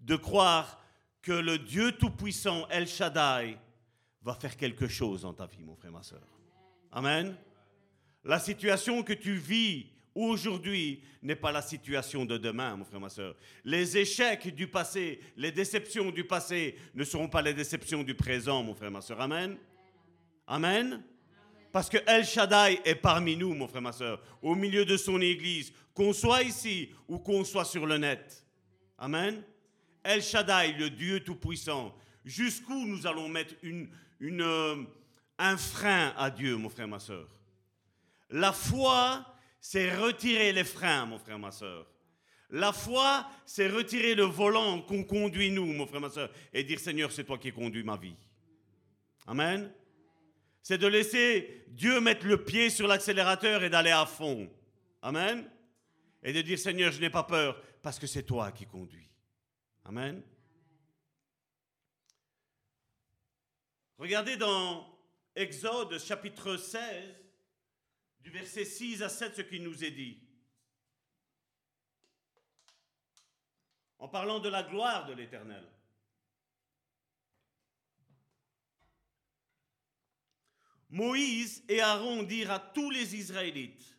De 0.00 0.16
croire 0.16 0.82
que 1.22 1.30
le 1.30 1.56
Dieu 1.56 1.92
Tout-Puissant, 1.92 2.66
El 2.68 2.88
Shaddai, 2.88 3.56
va 4.22 4.34
faire 4.34 4.56
quelque 4.56 4.88
chose 4.88 5.22
dans 5.22 5.34
ta 5.34 5.46
vie, 5.46 5.62
mon 5.62 5.76
frère, 5.76 5.92
ma 5.92 6.02
soeur. 6.02 6.37
Amen. 6.92 7.36
La 8.24 8.38
situation 8.38 9.02
que 9.02 9.12
tu 9.12 9.34
vis 9.34 9.86
aujourd'hui 10.14 11.02
n'est 11.22 11.36
pas 11.36 11.52
la 11.52 11.62
situation 11.62 12.24
de 12.24 12.36
demain, 12.36 12.76
mon 12.76 12.84
frère, 12.84 13.00
ma 13.00 13.08
soeur. 13.08 13.34
Les 13.64 13.96
échecs 13.96 14.54
du 14.54 14.66
passé, 14.66 15.20
les 15.36 15.52
déceptions 15.52 16.10
du 16.10 16.24
passé 16.24 16.76
ne 16.94 17.04
seront 17.04 17.28
pas 17.28 17.42
les 17.42 17.54
déceptions 17.54 18.02
du 18.02 18.14
présent, 18.14 18.62
mon 18.62 18.74
frère, 18.74 18.90
ma 18.90 19.00
soeur. 19.00 19.20
Amen. 19.20 19.56
Amen. 20.46 21.02
Parce 21.70 21.88
que 21.88 21.98
El 22.06 22.24
Shaddai 22.24 22.80
est 22.84 22.94
parmi 22.94 23.36
nous, 23.36 23.54
mon 23.54 23.68
frère, 23.68 23.82
ma 23.82 23.92
soeur, 23.92 24.22
au 24.42 24.54
milieu 24.54 24.84
de 24.84 24.96
son 24.96 25.20
église, 25.20 25.72
qu'on 25.94 26.12
soit 26.12 26.42
ici 26.42 26.90
ou 27.06 27.18
qu'on 27.18 27.44
soit 27.44 27.64
sur 27.64 27.86
le 27.86 27.98
net. 27.98 28.44
Amen. 28.96 29.42
El 30.02 30.22
Shaddai, 30.22 30.72
le 30.78 30.90
Dieu 30.90 31.20
Tout-Puissant. 31.20 31.94
Jusqu'où 32.24 32.86
nous 32.86 33.06
allons 33.06 33.28
mettre 33.28 33.54
une, 33.62 33.88
euh, 34.22 34.76
un 35.38 35.56
frein 35.56 36.12
à 36.16 36.30
Dieu, 36.30 36.56
mon 36.56 36.68
frère, 36.68 36.88
ma 36.88 36.98
soeur 36.98 37.28
La 38.30 38.52
foi, 38.52 39.24
c'est 39.60 39.94
retirer 39.96 40.52
les 40.52 40.64
freins, 40.64 41.06
mon 41.06 41.18
frère, 41.18 41.38
ma 41.38 41.50
soeur. 41.50 41.86
La 42.50 42.72
foi, 42.72 43.26
c'est 43.44 43.68
retirer 43.68 44.14
le 44.14 44.24
volant 44.24 44.80
qu'on 44.82 45.04
conduit 45.04 45.50
nous, 45.50 45.66
mon 45.66 45.86
frère, 45.86 46.00
ma 46.00 46.10
soeur, 46.10 46.30
et 46.52 46.64
dire 46.64 46.80
Seigneur, 46.80 47.12
c'est 47.12 47.24
toi 47.24 47.38
qui 47.38 47.52
conduis 47.52 47.82
ma 47.82 47.96
vie. 47.96 48.16
Amen 49.26 49.70
c'est 50.68 50.76
de 50.76 50.86
laisser 50.86 51.64
Dieu 51.68 51.98
mettre 51.98 52.26
le 52.26 52.44
pied 52.44 52.68
sur 52.68 52.86
l'accélérateur 52.86 53.64
et 53.64 53.70
d'aller 53.70 53.90
à 53.90 54.04
fond. 54.04 54.50
Amen. 55.00 55.48
Et 56.22 56.30
de 56.30 56.42
dire, 56.42 56.58
Seigneur, 56.58 56.92
je 56.92 57.00
n'ai 57.00 57.08
pas 57.08 57.22
peur 57.22 57.58
parce 57.80 57.98
que 57.98 58.06
c'est 58.06 58.24
toi 58.24 58.52
qui 58.52 58.66
conduis. 58.66 59.08
Amen. 59.86 60.22
Regardez 63.96 64.36
dans 64.36 64.86
Exode 65.38 66.00
chapitre 66.00 66.56
16, 66.56 67.14
du 68.22 68.30
verset 68.30 68.64
6 68.64 69.04
à 69.04 69.08
7, 69.08 69.36
ce 69.36 69.42
qui 69.42 69.60
nous 69.60 69.84
est 69.84 69.92
dit. 69.92 70.20
En 74.00 74.08
parlant 74.08 74.40
de 74.40 74.48
la 74.48 74.64
gloire 74.64 75.06
de 75.06 75.12
l'Éternel. 75.12 75.64
Moïse 80.90 81.62
et 81.68 81.80
Aaron 81.82 82.24
dirent 82.24 82.50
à 82.50 82.58
tous 82.58 82.90
les 82.90 83.14
Israélites, 83.14 83.96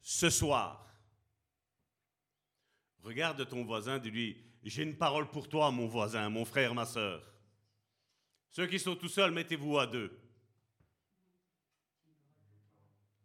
ce 0.00 0.30
soir, 0.30 0.90
regarde 3.02 3.46
ton 3.46 3.62
voisin, 3.62 3.98
dis-lui, 3.98 4.42
j'ai 4.62 4.84
une 4.84 4.96
parole 4.96 5.30
pour 5.30 5.50
toi, 5.50 5.70
mon 5.70 5.86
voisin, 5.86 6.30
mon 6.30 6.46
frère, 6.46 6.72
ma 6.72 6.86
soeur. 6.86 7.35
Ceux 8.56 8.66
qui 8.66 8.78
sont 8.78 8.96
tout 8.96 9.10
seuls, 9.10 9.32
mettez-vous 9.32 9.78
à 9.78 9.86
deux. 9.86 10.18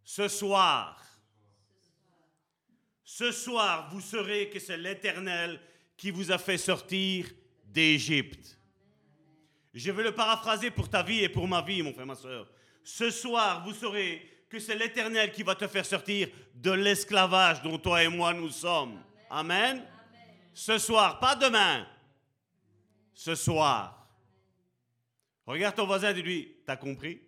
Ce 0.03 0.27
soir, 0.27 1.01
ce 3.05 3.32
soir, 3.32 3.89
vous 3.93 4.01
saurez 4.01 4.49
que 4.49 4.59
c'est 4.59 4.77
l'Éternel 4.77 5.57
qui 5.95 6.11
vous 6.11 6.34
a 6.34 6.38
fait 6.38 6.57
sortir 6.57 7.27
d'Égypte. 7.63 8.59
Je 9.73 9.89
vais 9.91 10.03
le 10.03 10.13
paraphraser 10.13 10.69
pour 10.69 10.89
ta 10.89 11.01
vie 11.01 11.23
et 11.23 11.29
pour 11.29 11.47
ma 11.47 11.61
vie, 11.61 11.82
mon 11.82 11.93
frère, 11.93 12.07
ma 12.07 12.15
soeur. 12.15 12.45
Ce 12.84 13.09
soir, 13.09 13.63
vous 13.63 13.73
saurez 13.73 14.29
que 14.49 14.59
c'est 14.59 14.75
l'Éternel 14.75 15.32
qui 15.32 15.43
va 15.43 15.55
te 15.55 15.67
faire 15.69 15.86
sortir 15.86 16.27
de 16.55 16.71
l'esclavage 16.71 17.61
dont 17.61 17.77
toi 17.77 18.03
et 18.03 18.09
moi 18.09 18.34
nous 18.34 18.49
sommes. 18.49 19.01
Amen. 19.29 19.82
Ce 20.53 20.77
soir, 20.77 21.21
pas 21.21 21.38
demain. 21.38 21.88
Ce 23.13 23.34
soir. 23.34 24.01
Regarde 25.45 25.75
ton 25.75 25.85
voisin 25.85 26.13
dis-lui, 26.13 26.57
t'as 26.65 26.77
compris? 26.77 27.21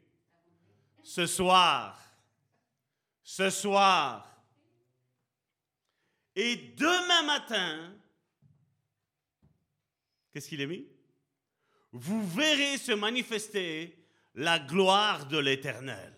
Ce 1.04 1.26
soir. 1.26 2.00
Ce 3.24 3.50
soir. 3.50 4.30
Et 6.36 6.56
demain 6.56 7.24
matin, 7.24 7.94
qu'est-ce 10.32 10.50
qu'il 10.50 10.62
est 10.62 10.68
mis? 10.68 10.88
Vous 11.92 12.26
verrez 12.28 12.78
se 12.78 12.92
manifester 12.92 13.96
la 14.34 14.60
gloire 14.60 15.28
de 15.28 15.38
l'Éternel. 15.38 16.14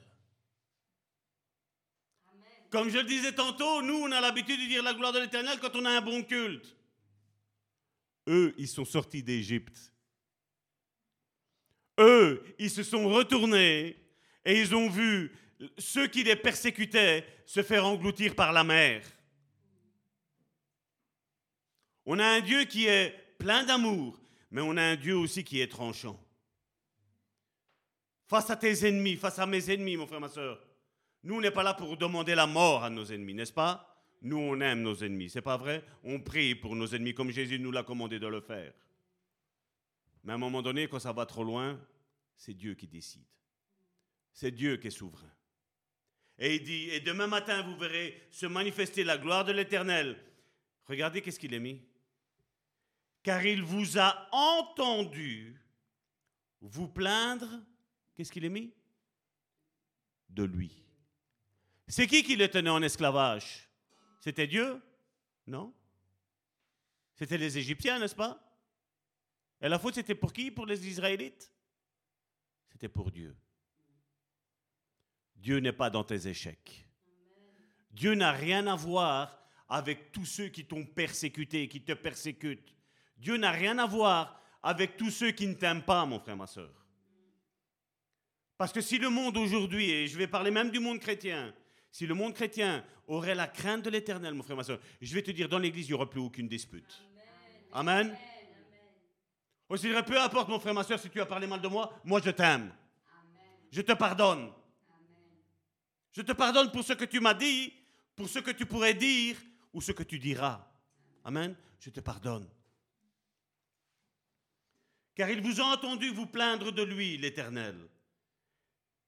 Comme 2.69 2.89
je 2.89 2.97
le 2.97 3.03
disais 3.03 3.33
tantôt, 3.33 3.81
nous, 3.81 3.95
on 3.95 4.11
a 4.11 4.21
l'habitude 4.21 4.59
de 4.59 4.67
dire 4.67 4.83
la 4.83 4.93
gloire 4.93 5.13
de 5.13 5.19
l'Éternel 5.19 5.59
quand 5.59 5.75
on 5.75 5.85
a 5.85 5.91
un 5.91 6.01
bon 6.01 6.23
culte. 6.23 6.75
Eux, 8.27 8.53
ils 8.57 8.67
sont 8.67 8.85
sortis 8.85 9.23
d'Égypte. 9.23 9.93
Eux, 11.99 12.43
ils 12.59 12.69
se 12.69 12.83
sont 12.83 13.07
retournés 13.09 13.95
et 14.43 14.59
ils 14.59 14.75
ont 14.75 14.89
vu 14.89 15.31
ceux 15.77 16.07
qui 16.07 16.23
les 16.23 16.35
persécutaient 16.35 17.25
se 17.45 17.63
faire 17.63 17.85
engloutir 17.85 18.35
par 18.35 18.51
la 18.51 18.63
mer. 18.63 19.03
On 22.05 22.19
a 22.19 22.25
un 22.25 22.41
Dieu 22.41 22.65
qui 22.65 22.85
est 22.85 23.15
plein 23.37 23.63
d'amour, 23.63 24.19
mais 24.51 24.61
on 24.61 24.77
a 24.77 24.83
un 24.83 24.95
Dieu 24.95 25.17
aussi 25.17 25.43
qui 25.43 25.61
est 25.61 25.71
tranchant. 25.71 26.19
Face 28.27 28.49
à 28.49 28.55
tes 28.55 28.87
ennemis, 28.87 29.15
face 29.15 29.39
à 29.39 29.45
mes 29.45 29.71
ennemis, 29.71 29.97
mon 29.97 30.07
frère, 30.07 30.19
ma 30.19 30.29
soeur, 30.29 30.59
nous, 31.23 31.35
on 31.35 31.41
n'est 31.41 31.51
pas 31.51 31.63
là 31.63 31.73
pour 31.73 31.97
demander 31.97 32.35
la 32.35 32.45
mort 32.45 32.83
à 32.83 32.89
nos 32.89 33.05
ennemis, 33.05 33.33
n'est-ce 33.33 33.53
pas? 33.53 33.91
Nous, 34.21 34.37
on 34.37 34.59
aime 34.61 34.81
nos 34.81 34.95
ennemis, 34.95 35.29
c'est 35.29 35.41
pas 35.41 35.57
vrai? 35.57 35.83
On 36.03 36.19
prie 36.19 36.55
pour 36.55 36.75
nos 36.75 36.87
ennemis 36.87 37.13
comme 37.13 37.31
Jésus 37.31 37.59
nous 37.59 37.71
l'a 37.71 37.83
commandé 37.83 38.19
de 38.19 38.27
le 38.27 38.41
faire. 38.41 38.73
Mais 40.25 40.33
à 40.33 40.35
un 40.35 40.39
moment 40.39 40.61
donné, 40.61 40.89
quand 40.89 40.99
ça 40.99 41.13
va 41.13 41.25
trop 41.25 41.45
loin, 41.45 41.79
c'est 42.35 42.53
Dieu 42.53 42.73
qui 42.75 42.87
décide. 42.87 43.23
C'est 44.33 44.51
Dieu 44.51 44.75
qui 44.75 44.87
est 44.87 44.91
souverain. 44.91 45.31
Et 46.37 46.55
il 46.55 46.63
dit, 46.63 46.89
et 46.89 46.99
demain 46.99 47.27
matin, 47.27 47.61
vous 47.61 47.77
verrez 47.77 48.27
se 48.31 48.45
manifester 48.45 49.05
la 49.05 49.17
gloire 49.17 49.45
de 49.45 49.53
l'Éternel. 49.53 50.21
Regardez 50.83 51.21
qu'est-ce 51.21 51.39
qu'il 51.39 51.53
est 51.53 51.59
mis 51.59 51.81
car 53.25 53.43
il 53.43 53.63
vous 53.63 53.97
a 53.97 54.29
entendu 54.31 55.59
vous 56.61 56.87
plaindre. 56.87 57.49
Qu'est-ce 58.13 58.31
qu'il 58.31 58.45
est 58.45 58.49
mis? 58.49 58.71
De 60.29 60.43
lui. 60.43 60.85
C'est 61.87 62.05
qui 62.05 62.21
qui 62.21 62.35
le 62.35 62.47
tenait 62.47 62.69
en 62.69 62.83
esclavage? 62.83 63.67
C'était 64.19 64.45
Dieu? 64.45 64.79
Non 65.47 65.73
C'était 67.15 67.39
les 67.39 67.57
Égyptiens, 67.57 67.97
n'est-ce 67.97 68.15
pas? 68.15 68.44
Et 69.61 69.69
la 69.69 69.79
faute, 69.79 69.95
c'était 69.95 70.15
pour 70.15 70.33
qui? 70.33 70.51
Pour 70.51 70.65
les 70.65 70.87
Israélites? 70.87 71.51
C'était 72.71 72.89
pour 72.89 73.11
Dieu. 73.11 73.35
Dieu 75.35 75.59
n'est 75.59 75.71
pas 75.71 75.89
dans 75.89 76.03
tes 76.03 76.27
échecs. 76.27 76.87
Dieu 77.91 78.15
n'a 78.15 78.31
rien 78.31 78.67
à 78.67 78.75
voir 78.75 79.39
avec 79.69 80.11
tous 80.11 80.25
ceux 80.25 80.47
qui 80.49 80.65
t'ont 80.65 80.85
persécuté, 80.85 81.67
qui 81.67 81.81
te 81.81 81.93
persécutent. 81.93 82.75
Dieu 83.17 83.37
n'a 83.37 83.51
rien 83.51 83.77
à 83.77 83.85
voir 83.85 84.41
avec 84.61 84.97
tous 84.97 85.11
ceux 85.11 85.31
qui 85.31 85.47
ne 85.47 85.53
t'aiment 85.53 85.83
pas, 85.83 86.05
mon 86.05 86.19
frère, 86.19 86.35
ma 86.35 86.47
soeur. 86.47 86.85
Parce 88.57 88.73
que 88.73 88.81
si 88.81 88.97
le 88.97 89.09
monde 89.09 89.37
aujourd'hui, 89.37 89.89
et 89.89 90.07
je 90.07 90.17
vais 90.17 90.27
parler 90.27 90.51
même 90.51 90.71
du 90.71 90.79
monde 90.79 90.99
chrétien, 90.99 91.53
si 91.91 92.05
le 92.05 92.13
monde 92.13 92.33
chrétien 92.33 92.83
aurait 93.07 93.35
la 93.35 93.47
crainte 93.47 93.83
de 93.83 93.89
l'éternel, 93.89 94.33
mon 94.33 94.43
frère, 94.43 94.57
ma 94.57 94.63
soeur, 94.63 94.79
je 95.01 95.13
vais 95.13 95.21
te 95.21 95.31
dire, 95.31 95.47
dans 95.47 95.59
l'église, 95.59 95.85
il 95.85 95.91
n'y 95.91 95.93
aura 95.93 96.09
plus 96.09 96.19
aucune 96.19 96.47
dispute. 96.47 97.01
Amen. 97.71 98.15
Peu 99.67 100.21
importe, 100.21 100.49
mon 100.49 100.59
frère, 100.59 100.73
ma 100.73 100.83
soeur, 100.83 100.99
si 100.99 101.09
tu 101.09 101.19
as 101.19 101.25
parlé 101.25 101.47
mal 101.47 101.61
de 101.61 101.67
moi, 101.67 101.99
moi 102.03 102.21
je 102.23 102.31
t'aime. 102.31 102.73
Je 103.71 103.81
te 103.81 103.93
pardonne. 103.93 104.51
Je 106.11 106.21
te 106.21 106.31
pardonne 106.31 106.71
pour 106.71 106.83
ce 106.83 106.93
que 106.93 107.05
tu 107.05 107.19
m'as 107.19 107.33
dit, 107.33 107.73
pour 108.15 108.29
ce 108.29 108.39
que 108.39 108.51
tu 108.51 108.65
pourrais 108.65 108.93
dire 108.93 109.37
ou 109.73 109.81
ce 109.81 109.91
que 109.91 110.03
tu 110.03 110.19
diras. 110.19 110.65
Amen. 111.23 111.55
Je 111.79 111.89
te 111.89 111.99
pardonne 111.99 112.47
car 115.15 115.29
il 115.29 115.41
vous 115.41 115.61
a 115.61 115.63
entendu 115.63 116.09
vous 116.09 116.27
plaindre 116.27 116.71
de 116.71 116.83
lui, 116.83 117.17
l'Éternel. 117.17 117.89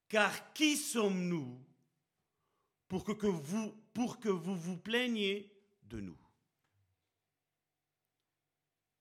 Car 0.08 0.54
qui 0.54 0.78
sommes-nous 0.78 1.62
pour 2.88 3.04
que, 3.04 3.12
que 3.12 3.28
vous, 3.28 3.76
pour 3.94 4.20
que 4.20 4.30
vous 4.30 4.56
vous 4.56 4.78
plaigniez 4.78 5.54
de 5.84 6.00
nous? 6.00 6.18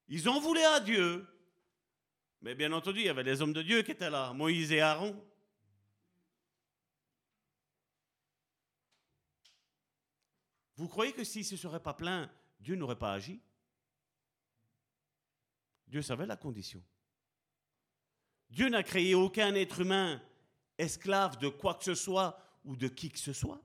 Ils 0.09 0.29
en 0.29 0.41
voulaient 0.41 0.65
à 0.65 0.81
Dieu, 0.81 1.27
mais 2.47 2.55
bien 2.55 2.71
entendu, 2.71 3.01
il 3.01 3.07
y 3.07 3.09
avait 3.09 3.25
des 3.25 3.43
hommes 3.43 3.53
de 3.53 3.61
Dieu 3.61 3.83
qui 3.83 3.91
étaient 3.91 4.09
là, 4.09 4.33
Moïse 4.33 4.71
et 4.71 4.81
Aaron. 4.81 5.21
Vous 10.77 10.87
croyez 10.87 11.13
que 11.13 11.25
s'ils 11.25 11.41
ne 11.41 11.47
se 11.47 11.57
seraient 11.57 11.83
pas 11.83 11.95
plaints, 11.95 12.31
Dieu 12.61 12.77
n'aurait 12.77 13.01
pas 13.01 13.15
agi? 13.15 13.41
Dieu 15.89 16.03
savait 16.03 16.25
la 16.25 16.37
condition. 16.37 16.81
Dieu 18.49 18.69
n'a 18.69 18.85
créé 18.85 19.17
aucun 19.17 19.53
être 19.57 19.81
humain 19.81 20.23
esclave 20.79 21.39
de 21.39 21.49
quoi 21.49 21.75
que 21.75 21.83
ce 21.83 21.97
soit 21.97 22.39
ou 22.65 22.77
de 22.77 22.87
qui 22.87 23.11
que 23.11 23.19
ce 23.19 23.33
soit. 23.33 23.61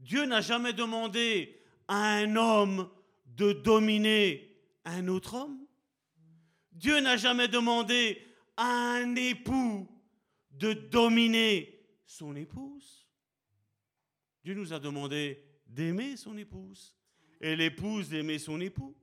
Dieu 0.00 0.26
n'a 0.26 0.40
jamais 0.40 0.72
demandé 0.72 1.62
à 1.86 2.16
un 2.16 2.34
homme 2.34 2.90
de 3.24 3.52
dominer 3.52 4.60
un 4.84 5.06
autre 5.06 5.34
homme. 5.34 5.65
Dieu 6.76 7.00
n'a 7.00 7.16
jamais 7.16 7.48
demandé 7.48 8.22
à 8.56 8.66
un 8.66 9.16
époux 9.16 9.88
de 10.50 10.74
dominer 10.74 11.82
son 12.04 12.36
épouse. 12.36 13.06
Dieu 14.44 14.54
nous 14.54 14.72
a 14.72 14.78
demandé 14.78 15.42
d'aimer 15.66 16.16
son 16.16 16.36
épouse 16.36 16.94
et 17.40 17.56
l'épouse 17.56 18.10
d'aimer 18.10 18.38
son 18.38 18.60
époux. 18.60 18.94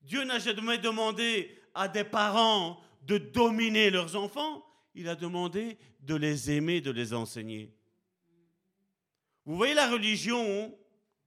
Dieu 0.00 0.22
n'a 0.24 0.38
jamais 0.38 0.78
demandé 0.78 1.58
à 1.74 1.88
des 1.88 2.04
parents 2.04 2.80
de 3.02 3.18
dominer 3.18 3.90
leurs 3.90 4.14
enfants, 4.14 4.64
il 4.94 5.08
a 5.08 5.16
demandé 5.16 5.76
de 6.00 6.14
les 6.14 6.52
aimer, 6.52 6.80
de 6.80 6.92
les 6.92 7.12
enseigner. 7.14 7.74
Vous 9.44 9.56
voyez 9.56 9.74
la 9.74 9.90
religion, 9.90 10.72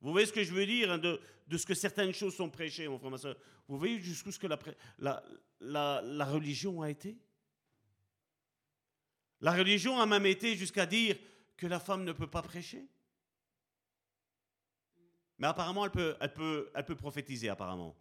vous 0.02 0.12
voyez 0.12 0.26
ce 0.26 0.34
que 0.34 0.44
je 0.44 0.54
veux 0.54 0.66
dire 0.66 0.92
hein, 0.92 1.02
de, 1.48 1.58
ce 1.58 1.66
que 1.66 1.74
certaines 1.74 2.14
choses 2.14 2.36
sont 2.36 2.50
prêchées, 2.50 2.88
mon 2.88 2.98
frère, 2.98 3.12
ma 3.12 3.18
soeur. 3.18 3.38
Vous 3.68 3.78
voyez 3.78 4.00
jusqu'où 4.00 4.32
ce 4.32 4.40
que 4.40 4.48
la, 4.48 6.26
religion 6.26 6.82
a 6.82 6.90
été? 6.90 7.18
La 9.42 9.54
religion 9.54 10.00
a 10.00 10.06
même 10.06 10.26
été 10.26 10.56
jusqu'à 10.56 10.86
dire 10.86 11.18
que 11.56 11.68
la 11.68 11.80
femme 11.80 12.04
ne 12.04 12.12
peut 12.12 12.30
pas 12.30 12.42
prêcher. 12.42 12.88
Mais 15.38 15.48
apparemment, 15.48 15.86
elle 15.86 15.92
peut, 15.92 16.16
elle 16.20 16.34
peut, 16.34 16.72
elle 16.74 16.86
peut 16.86 16.96
prophétiser, 16.96 17.50
apparemment. 17.50 17.96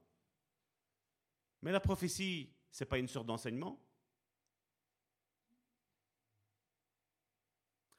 Mais 1.62 1.73
la 1.73 1.81
prophétie, 1.81 2.51
ce 2.70 2.85
n'est 2.85 2.89
pas 2.89 2.98
une 2.98 3.09
sorte 3.09 3.27
d'enseignement. 3.27 3.82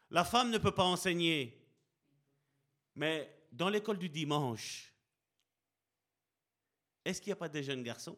La 0.09 0.23
femme 0.23 0.51
ne 0.51 0.57
peut 0.57 0.71
pas 0.71 0.83
enseigner. 0.83 1.53
Mais 2.95 3.47
dans 3.51 3.69
l'école 3.69 3.99
du 3.99 4.09
dimanche, 4.09 4.93
est-ce 7.09 7.21
qu'il 7.21 7.29
n'y 7.29 7.33
a 7.33 7.37
pas 7.37 7.49
des 7.49 7.63
jeunes 7.63 7.83
garçons? 7.83 8.17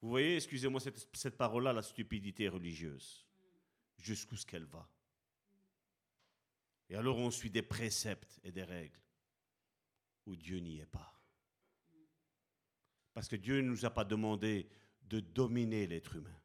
Vous 0.00 0.08
voyez, 0.08 0.36
excusez-moi 0.36 0.80
cette, 0.80 1.08
cette 1.16 1.36
parole-là, 1.36 1.72
la 1.72 1.82
stupidité 1.82 2.48
religieuse. 2.48 3.26
Jusqu'où 3.98 4.36
ce 4.36 4.46
qu'elle 4.46 4.64
va? 4.64 4.88
Et 6.88 6.96
alors 6.96 7.18
on 7.18 7.30
suit 7.30 7.50
des 7.50 7.62
préceptes 7.62 8.38
et 8.44 8.52
des 8.52 8.64
règles 8.64 9.00
où 10.26 10.36
Dieu 10.36 10.58
n'y 10.58 10.78
est 10.78 10.86
pas. 10.86 11.12
Parce 13.12 13.28
que 13.28 13.36
Dieu 13.36 13.56
ne 13.56 13.68
nous 13.68 13.84
a 13.84 13.90
pas 13.90 14.04
demandé 14.04 14.68
de 15.02 15.20
dominer 15.20 15.86
l'être 15.86 16.16
humain. 16.16 16.40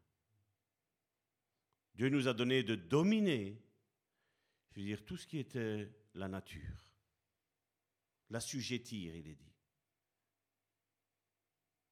Dieu 1.96 2.10
nous 2.10 2.28
a 2.28 2.34
donné 2.34 2.64
de 2.64 2.76
dominer 2.76 3.62
je 4.72 4.80
veux 4.80 4.86
dire, 4.86 5.04
tout 5.04 5.18
ce 5.18 5.28
qui 5.28 5.40
était 5.40 5.90
la 6.16 6.28
nature. 6.28 6.91
L'assujettir, 8.32 9.14
il 9.14 9.28
est 9.28 9.36
dit. 9.36 9.54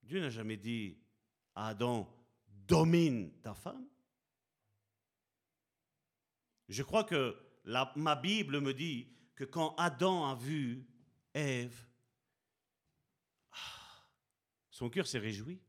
Dieu 0.04 0.22
n'a 0.22 0.30
jamais 0.30 0.56
dit 0.56 0.98
à 1.54 1.68
Adam, 1.68 2.10
domine 2.48 3.32
ta 3.42 3.54
femme. 3.54 3.86
Je 6.70 6.82
crois 6.82 7.04
que 7.04 7.38
ma 7.98 8.16
Bible 8.16 8.62
me 8.62 8.74
dit 8.74 9.10
que 9.36 9.44
quand 9.44 9.76
Adam 9.76 10.26
a 10.28 10.36
vu 10.36 10.88
Ève, 11.34 11.86
ah, 13.52 14.06
son 14.72 14.90
cœur 14.90 15.08
s'est 15.08 15.20
réjoui. 15.20 15.62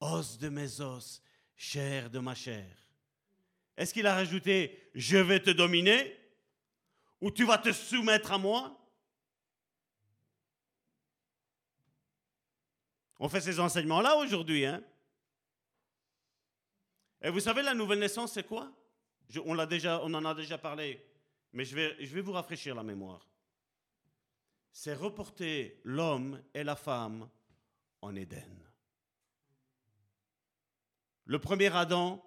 Os 0.00 0.38
de 0.38 0.48
mes 0.48 0.80
os, 0.80 1.22
chair 1.54 2.08
de 2.08 2.18
ma 2.18 2.34
chair. 2.34 2.74
Est-ce 3.76 3.92
qu'il 3.92 4.06
a 4.06 4.14
rajouté 4.14 4.90
je 4.94 5.18
vais 5.18 5.40
te 5.40 5.50
dominer 5.50 6.18
ou 7.20 7.30
tu 7.30 7.44
vas 7.44 7.58
te 7.58 7.72
soumettre 7.72 8.32
à 8.32 8.38
moi? 8.38 8.79
On 13.22 13.28
fait 13.28 13.42
ces 13.42 13.60
enseignements-là 13.60 14.16
aujourd'hui. 14.16 14.64
Hein? 14.64 14.82
Et 17.20 17.28
vous 17.28 17.40
savez, 17.40 17.62
la 17.62 17.74
nouvelle 17.74 17.98
naissance, 17.98 18.32
c'est 18.32 18.46
quoi? 18.46 18.72
On, 19.44 19.58
en 19.58 20.24
a 20.24 20.34
déjà 20.34 20.58
parlé, 20.58 21.06
mais 21.52 21.66
je 21.66 21.76
vais, 21.76 22.20
vous 22.22 22.32
rafraîchir 22.32 22.74
la 22.74 22.82
mémoire. 22.82 23.28
C'est 24.72 24.94
reporter 24.94 25.78
l'homme 25.84 26.42
et 26.54 26.64
la 26.64 26.76
femme 26.76 27.28
en 28.00 28.16
Éden. 28.16 28.58
Le 31.26 31.38
premier 31.38 31.72
Adam 31.76 32.24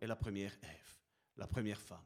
est 0.00 0.06
la 0.06 0.16
première 0.16 0.52
Ève, 0.62 0.96
la 1.38 1.46
première 1.46 1.80
femme. 1.80 2.04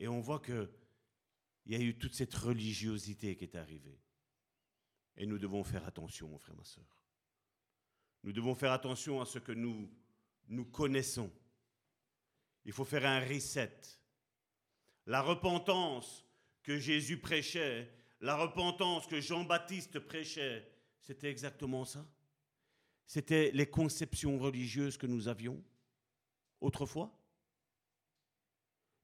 Et 0.00 0.08
on 0.08 0.20
voit 0.20 0.40
qu'il 0.40 0.68
y 1.66 1.76
a 1.76 1.80
eu 1.80 1.96
toute 1.98 2.14
cette 2.14 2.34
religiosité 2.34 3.36
qui 3.36 3.44
est 3.44 3.56
arrivée. 3.56 4.00
Et 5.16 5.26
nous 5.26 5.38
devons 5.38 5.64
faire 5.64 5.86
attention, 5.86 6.28
mon 6.28 6.38
frère, 6.38 6.56
ma 6.56 6.64
soeur. 6.64 6.84
Nous 8.22 8.32
devons 8.32 8.54
faire 8.54 8.72
attention 8.72 9.20
à 9.20 9.26
ce 9.26 9.38
que 9.38 9.52
nous, 9.52 9.90
nous 10.48 10.64
connaissons. 10.64 11.30
Il 12.64 12.72
faut 12.72 12.84
faire 12.84 13.06
un 13.06 13.20
reset. 13.20 13.80
La 15.06 15.22
repentance 15.22 16.24
que 16.62 16.78
Jésus 16.78 17.18
prêchait, 17.18 17.88
la 18.20 18.36
repentance 18.36 19.06
que 19.06 19.20
Jean-Baptiste 19.20 20.00
prêchait, 20.00 20.68
c'était 21.00 21.30
exactement 21.30 21.84
ça. 21.84 22.04
C'était 23.06 23.52
les 23.52 23.70
conceptions 23.70 24.38
religieuses 24.38 24.96
que 24.96 25.06
nous 25.06 25.28
avions 25.28 25.62
autrefois. 26.60 27.16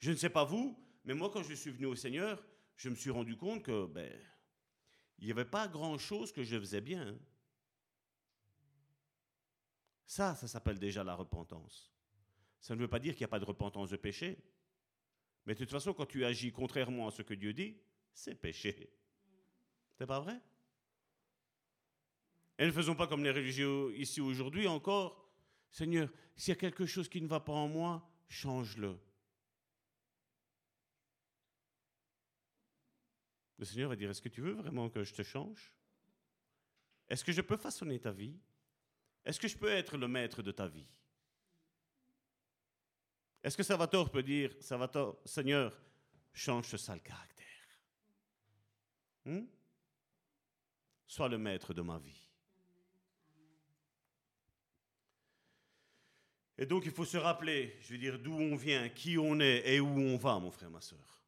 Je 0.01 0.11
ne 0.11 0.17
sais 0.17 0.31
pas 0.31 0.45
vous, 0.45 0.77
mais 1.05 1.15
moi 1.15 1.31
quand 1.31 1.45
je 1.45 1.55
suis 1.55 1.71
venu 1.71 1.87
au 1.87 1.95
Seigneur, 1.95 2.45
je 2.77 2.89
me 2.89 2.97
suis 2.97 3.11
rendu 3.11 3.37
compte 3.37 3.63
que 3.63 3.87
ben, 3.87 4.13
il 5.23 5.27
n'y 5.27 5.31
avait 5.31 5.45
pas 5.45 5.69
grand-chose 5.69 6.33
que 6.33 6.43
je 6.43 6.59
faisais 6.59 6.81
bien. 6.81 7.07
Hein. 7.07 7.19
Ça, 10.05 10.35
ça 10.35 10.49
s'appelle 10.49 10.81
déjà 10.81 11.05
la 11.05 11.15
repentance. 11.15 11.93
Ça 12.61 12.75
ne 12.75 12.81
veut 12.81 12.89
pas 12.89 12.99
dire 12.99 13.13
qu'il 13.15 13.21
n'y 13.21 13.27
a 13.27 13.29
pas 13.29 13.39
de 13.39 13.45
repentance 13.45 13.91
de 13.91 13.97
péché. 13.97 14.37
Mais 15.47 15.55
de 15.55 15.61
toute 15.61 15.71
façon, 15.71 15.95
quand 15.95 16.07
tu 16.07 16.25
agis 16.25 16.51
contrairement 16.51 17.07
à 17.07 17.13
ce 17.13 17.23
que 17.23 17.35
Dieu 17.35 17.53
dit, 17.53 17.77
c'est 18.13 18.35
péché. 18.35 18.93
C'est 19.97 20.09
pas 20.09 20.19
vrai? 20.19 20.41
Et 22.59 22.67
ne 22.67 22.73
faisons 22.73 22.97
pas 22.97 23.07
comme 23.07 23.23
les 23.23 23.31
religieux 23.31 23.97
ici 23.97 24.21
aujourd'hui 24.21 24.67
encore. 24.67 25.33
Seigneur, 25.71 26.11
s'il 26.35 26.51
y 26.51 26.57
a 26.57 26.61
quelque 26.61 26.85
chose 26.85 27.09
qui 27.09 27.23
ne 27.23 27.29
va 27.29 27.39
pas 27.39 27.53
en 27.53 27.69
moi, 27.69 28.11
change-le. 28.27 28.99
Le 33.63 33.67
Seigneur 33.67 33.91
va 33.91 33.95
dire, 33.95 34.11
est-ce 34.11 34.21
que 34.21 34.29
tu 34.29 34.41
veux 34.41 34.55
vraiment 34.55 34.91
que 34.91 35.05
je 35.05 35.15
te 35.15 35.23
change? 35.23 35.73
Est-ce 37.09 37.25
que 37.25 37.31
je 37.31 37.43
peux 37.43 37.57
façonner 37.57 38.01
ta 38.01 38.11
vie? 38.11 38.37
Est-ce 39.25 39.39
que 39.39 39.47
je 39.47 39.57
peux 39.57 39.71
être 39.71 39.97
le 39.97 40.09
maître 40.09 40.43
de 40.43 40.51
ta 40.51 40.67
vie? 40.67 40.89
Est-ce 43.41 43.57
que 43.57 43.63
Salvatore 43.63 44.11
peut 44.11 44.25
dire, 44.25 44.53
Salvatore, 44.59 45.23
Seigneur, 45.25 45.81
change 46.33 46.67
ce 46.67 46.77
sale 46.77 47.01
caractère? 47.03 47.47
Hmm? 49.27 49.45
Sois 51.07 51.29
le 51.29 51.39
maître 51.39 51.73
de 51.73 51.83
ma 51.83 51.99
vie. 51.99 52.29
Et 56.59 56.67
donc 56.67 56.85
il 56.85 56.91
faut 56.91 57.05
se 57.05 57.17
rappeler, 57.17 57.77
je 57.83 57.93
veux 57.93 57.99
dire, 57.99 58.19
d'où 58.19 58.35
on 58.35 58.57
vient, 58.57 58.89
qui 58.89 59.17
on 59.19 59.39
est 59.39 59.63
et 59.73 59.79
où 59.79 60.01
on 60.01 60.17
va, 60.17 60.41
mon 60.41 60.51
frère, 60.51 60.69
ma 60.69 60.81
soeur. 60.81 61.22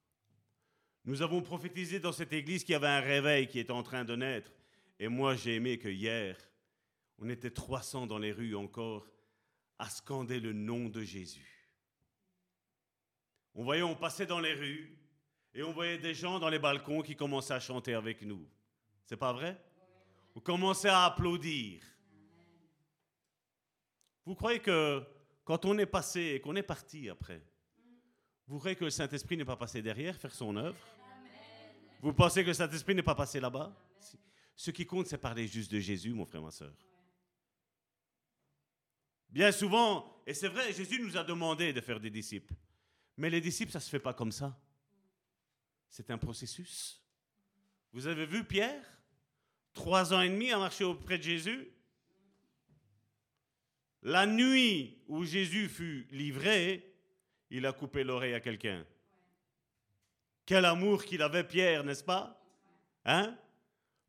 Nous 1.05 1.21
avons 1.21 1.43
prophétisé 1.43 2.01
dans 2.01 2.13
cette 2.13 2.33
église 2.33 2.65
qu'il 2.65 2.73
y 2.73 2.77
avait 2.77 2.87
un 2.87 3.01
réveil 3.01 3.47
qui 3.47 3.59
était 3.59 3.73
en 3.73 3.83
train 3.83 4.05
de 4.05 4.17
naître. 4.17 4.51
Et 4.99 5.09
moi, 5.09 5.37
j'ai 5.37 5.57
aimé 5.57 5.79
que 5.79 5.89
hier, 5.89 6.37
on 7.19 7.29
était 7.29 7.51
300 7.51 8.07
dans 8.07 8.19
les 8.19 8.33
rues 8.33 8.55
encore 8.55 9.07
à 9.79 9.91
scander 9.91 10.41
le 10.41 10.53
nom 10.53 10.89
de 10.89 11.03
Jésus. 11.03 11.71
On 13.55 13.65
voyait, 13.65 13.83
on 13.83 13.95
passait 13.95 14.27
dans 14.27 14.41
les 14.41 14.55
rues 14.55 14.99
et 15.53 15.63
on 15.63 15.73
voyait 15.73 15.99
des 15.99 16.15
gens 16.15 16.39
dans 16.39 16.49
les 16.49 16.59
balcons 16.59 17.03
qui 17.03 17.15
commençaient 17.15 17.55
à 17.55 17.61
chanter 17.61 17.95
avec 17.95 18.23
nous. 18.23 18.49
C'est 19.05 19.17
pas 19.17 19.33
vrai? 19.33 19.63
On 20.35 20.41
commençait 20.41 20.89
à 20.89 21.05
applaudir. 21.05 21.83
Vous 24.25 24.35
croyez 24.35 24.61
que 24.61 25.03
quand 25.45 25.67
on 25.67 25.77
est 25.77 25.87
passé 25.87 26.33
et 26.35 26.41
qu'on 26.41 26.57
est 26.57 26.63
parti 26.63 27.11
après, 27.11 27.43
vous 28.47 28.59
croyez 28.59 28.77
que 28.77 28.85
le 28.85 28.91
Saint-Esprit 28.91 29.37
n'est 29.37 29.45
pas 29.45 29.57
passé 29.57 29.81
derrière 29.81 30.17
faire 30.17 30.35
son 30.35 30.57
œuvre? 30.57 30.79
Vous 32.01 32.13
pensez 32.13 32.43
que 32.43 32.49
le 32.49 32.55
Saint-Esprit 32.55 32.95
n'est 32.95 33.03
pas 33.03 33.15
passé 33.15 33.41
là-bas? 33.41 33.75
Ce 34.55 34.71
qui 34.71 34.87
compte, 34.87 35.07
c'est 35.07 35.19
parler 35.19 35.47
juste 35.49 35.73
de 35.73 35.81
Jésus, 35.81 36.13
mon 36.13 36.27
frère, 36.27 36.43
ma 36.43 36.51
soeur. 36.51 36.75
Bien 39.31 39.51
souvent, 39.51 40.23
et 40.27 40.35
c'est 40.35 40.49
vrai, 40.49 40.73
Jésus 40.73 41.01
nous 41.01 41.17
a 41.17 41.25
demandé 41.25 41.73
de 41.73 41.81
faire 41.81 41.99
des 41.99 42.11
disciples. 42.11 42.55
Mais 43.17 43.31
les 43.31 43.41
disciples, 43.41 43.73
ça 43.73 43.79
ne 43.79 43.83
se 43.83 43.91
fait 43.91 43.99
pas 43.99 44.15
comme 44.15 44.31
ça. 44.31 44.57
C'est 45.89 46.11
un 46.11 46.19
processus. 46.19 47.03
Vous 47.93 48.07
avez 48.07 48.27
vu 48.27 48.45
Pierre? 48.45 48.85
Trois 49.73 50.13
ans 50.13 50.21
et 50.21 50.29
demi 50.29 50.53
à 50.53 50.59
marcher 50.59 50.85
auprès 50.85 51.19
de 51.19 51.23
Jésus. 51.25 51.69
La 54.03 54.27
nuit 54.27 55.03
où 55.09 55.25
Jésus 55.25 55.69
fut 55.69 56.07
livré, 56.11 56.94
il 57.57 57.67
a 57.67 57.73
coupé 57.73 58.03
l'oreille 58.03 58.35
à 58.35 58.41
quelqu'un. 58.41 58.85
Quel 60.45 60.65
amour 60.65 61.05
qu'il 61.05 61.23
avait, 61.23 61.45
Pierre, 61.45 61.85
n'est-ce 61.85 62.03
pas? 62.03 62.45
Hein? 63.05 63.39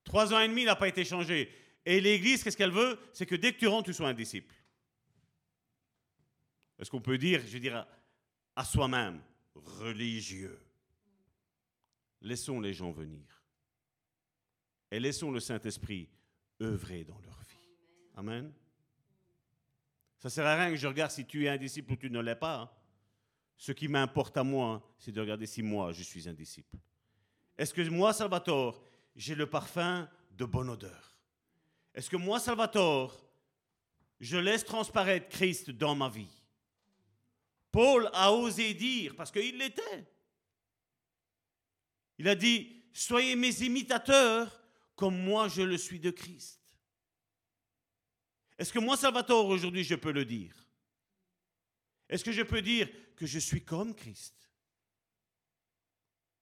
Trois 0.04 0.34
ans 0.34 0.40
et 0.40 0.48
demi, 0.48 0.64
il 0.64 0.66
n'a 0.66 0.76
pas 0.76 0.88
été 0.88 1.06
changé. 1.06 1.52
Et 1.86 2.02
l'Église, 2.02 2.44
qu'est-ce 2.44 2.58
qu'elle 2.58 2.72
veut? 2.72 3.00
C'est 3.14 3.28
que 3.28 3.36
dès 3.36 3.54
que 3.54 3.60
tu 3.60 3.68
rentres, 3.68 3.86
tu 3.86 3.94
sois 3.94 4.08
un 4.08 4.16
disciple. 4.16 4.56
Est-ce 6.80 6.90
qu'on 6.90 7.02
peut 7.02 7.20
dire, 7.20 7.42
je 7.46 7.58
dire, 7.60 7.86
à 8.56 8.66
soi-même, 8.66 9.22
religieux 9.54 10.60
Laissons 12.22 12.60
les 12.60 12.74
gens 12.74 12.92
venir. 12.92 13.44
Et 14.90 15.00
laissons 15.00 15.32
le 15.32 15.40
Saint-Esprit 15.40 16.10
œuvrer 16.62 17.04
dans 17.04 17.20
leur 17.20 17.40
vie. 17.44 17.70
Amen. 18.16 18.52
Ça 20.18 20.30
ne 20.30 20.32
sert 20.32 20.46
à 20.48 20.56
rien 20.56 20.72
que 20.72 20.78
je 20.78 20.88
regarde 20.88 21.12
si 21.12 21.26
tu 21.26 21.46
es 21.46 21.50
un 21.50 21.58
disciple 21.58 21.94
ou 21.94 21.96
tu 21.96 22.10
ne 22.10 22.20
l'es 22.20 22.36
pas. 22.36 22.76
Hein. 23.56 23.62
Ce 23.66 23.72
qui 23.72 23.88
m'importe 23.88 24.38
à 24.38 24.44
moi, 24.44 24.84
c'est 24.98 25.12
de 25.12 25.22
regarder 25.22 25.46
si 25.46 25.62
moi, 25.62 25.92
je 25.92 26.04
suis 26.04 26.28
un 26.28 26.34
disciple. 26.34 26.78
Est-ce 27.58 27.74
que 27.74 27.82
moi, 27.90 28.14
Salvatore, 28.14 28.84
j'ai 29.16 29.36
le 29.36 29.50
parfum 29.50 30.10
de 30.32 30.46
bonne 30.46 30.70
odeur? 30.70 31.18
Est-ce 31.94 32.10
que 32.10 32.18
moi, 32.18 32.40
Salvatore, 32.40 33.18
je 34.20 34.38
laisse 34.38 34.66
transparaître 34.66 35.30
Christ 35.30 35.72
dans 35.72 35.96
ma 35.96 36.10
vie? 36.10 36.44
Paul 37.72 38.10
a 38.14 38.32
osé 38.32 38.74
dire, 38.74 39.16
parce 39.16 39.32
qu'il 39.32 39.58
l'était, 39.58 40.08
il 42.18 42.28
a 42.28 42.36
dit, 42.36 42.84
soyez 42.94 43.36
mes 43.36 43.64
imitateurs 43.64 44.62
comme 44.96 45.18
moi 45.18 45.50
je 45.50 45.62
le 45.62 45.78
suis 45.78 46.00
de 46.00 46.10
Christ. 46.10 46.62
Est-ce 48.58 48.72
que 48.72 48.80
moi, 48.80 48.96
Salvatore, 48.96 49.48
aujourd'hui, 49.48 49.84
je 49.84 49.96
peux 49.96 50.14
le 50.14 50.24
dire? 50.24 50.56
Est-ce 52.08 52.24
que 52.24 52.32
je 52.32 52.44
peux 52.44 52.62
dire 52.62 52.88
que 53.16 53.26
je 53.26 53.40
suis 53.40 53.64
comme 53.64 53.96
Christ 53.96 54.36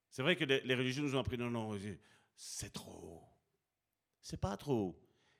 C'est 0.10 0.22
vrai 0.22 0.36
que 0.36 0.44
les, 0.44 0.76
religieux 0.76 1.04
nous 1.04 1.16
ont 1.16 1.20
appris, 1.20 1.38
non, 1.38 1.50
non, 1.50 1.78
c'est 2.36 2.74
trop. 2.74 3.24
C'est 4.22 4.40
pas 4.40 4.58
trop. 4.58 5.00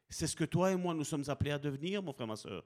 C'est 0.10 0.28
ce 0.28 0.36
que 0.36 0.44
toi 0.44 0.72
et 0.72 0.76
moi, 0.76 0.94
nous 0.94 1.04
sommes 1.04 1.24
appelés 1.28 1.52
à 1.52 1.60
devenir, 1.60 2.04
mon 2.04 2.14
frère, 2.14 2.28
ma 2.28 2.36
soeur 2.36 2.64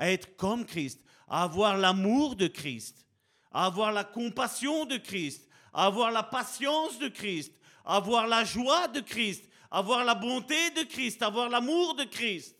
à 0.00 0.10
être 0.10 0.34
comme 0.36 0.64
Christ, 0.64 0.98
à 1.28 1.42
avoir 1.42 1.76
l'amour 1.76 2.34
de 2.34 2.46
Christ, 2.46 3.06
à 3.52 3.66
avoir 3.66 3.92
la 3.92 4.02
compassion 4.02 4.86
de 4.86 4.96
Christ, 4.96 5.46
à 5.74 5.84
avoir 5.84 6.10
la 6.10 6.22
patience 6.22 6.98
de 6.98 7.08
Christ, 7.08 7.52
à 7.84 7.96
avoir 7.96 8.26
la 8.26 8.42
joie 8.42 8.88
de 8.88 9.00
Christ, 9.00 9.44
à 9.70 9.78
avoir 9.78 10.02
la 10.04 10.14
bonté 10.14 10.70
de 10.70 10.84
Christ, 10.84 11.22
à 11.22 11.26
avoir 11.26 11.50
l'amour 11.50 11.96
de 11.96 12.04
Christ, 12.04 12.56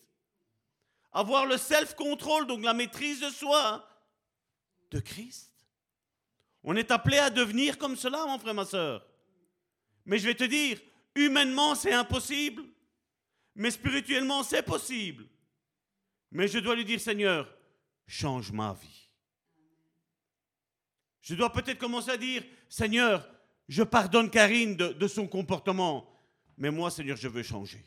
à 1.13 1.21
avoir 1.21 1.47
le 1.47 1.57
self-control, 1.57 2.47
donc 2.47 2.63
la 2.63 2.75
maîtrise 2.75 3.21
de 3.21 3.31
soi 3.31 3.89
de 4.91 5.01
Christ. 5.01 5.51
On 6.63 6.77
est 6.77 6.91
appelé 6.91 7.19
à 7.19 7.31
devenir 7.31 7.79
comme 7.79 7.97
cela, 7.97 8.27
mon 8.27 8.39
frère, 8.39 8.55
ma 8.55 8.65
soeur. 8.65 9.07
Mais 10.05 10.19
je 10.19 10.27
vais 10.27 10.35
te 10.35 10.45
dire, 10.45 10.81
humainement, 11.15 11.75
c'est 11.75 11.93
impossible. 11.93 12.65
Mais 13.55 13.71
spirituellement, 13.71 14.43
c'est 14.43 14.63
possible. 14.63 15.25
Mais 16.31 16.49
je 16.49 16.59
dois 16.59 16.77
lui 16.77 16.85
dire, 16.85 17.01
Seigneur, 17.01 17.53
change 18.07 18.53
ma 18.53 18.75
vie. 18.75 19.09
Je 21.21 21.35
dois 21.35 21.53
peut-être 21.53 21.79
commencer 21.79 22.11
à 22.11 22.17
dire, 22.17 22.43
Seigneur, 22.69 23.29
je 23.69 23.83
pardonne 23.83 24.31
Karine 24.31 24.75
de, 24.75 25.09
son 25.09 25.27
comportement, 25.27 26.09
mais 26.57 26.71
moi, 26.71 26.91
Seigneur, 26.91 27.17
je 27.17 27.29
veux 27.29 27.43
changer. 27.43 27.85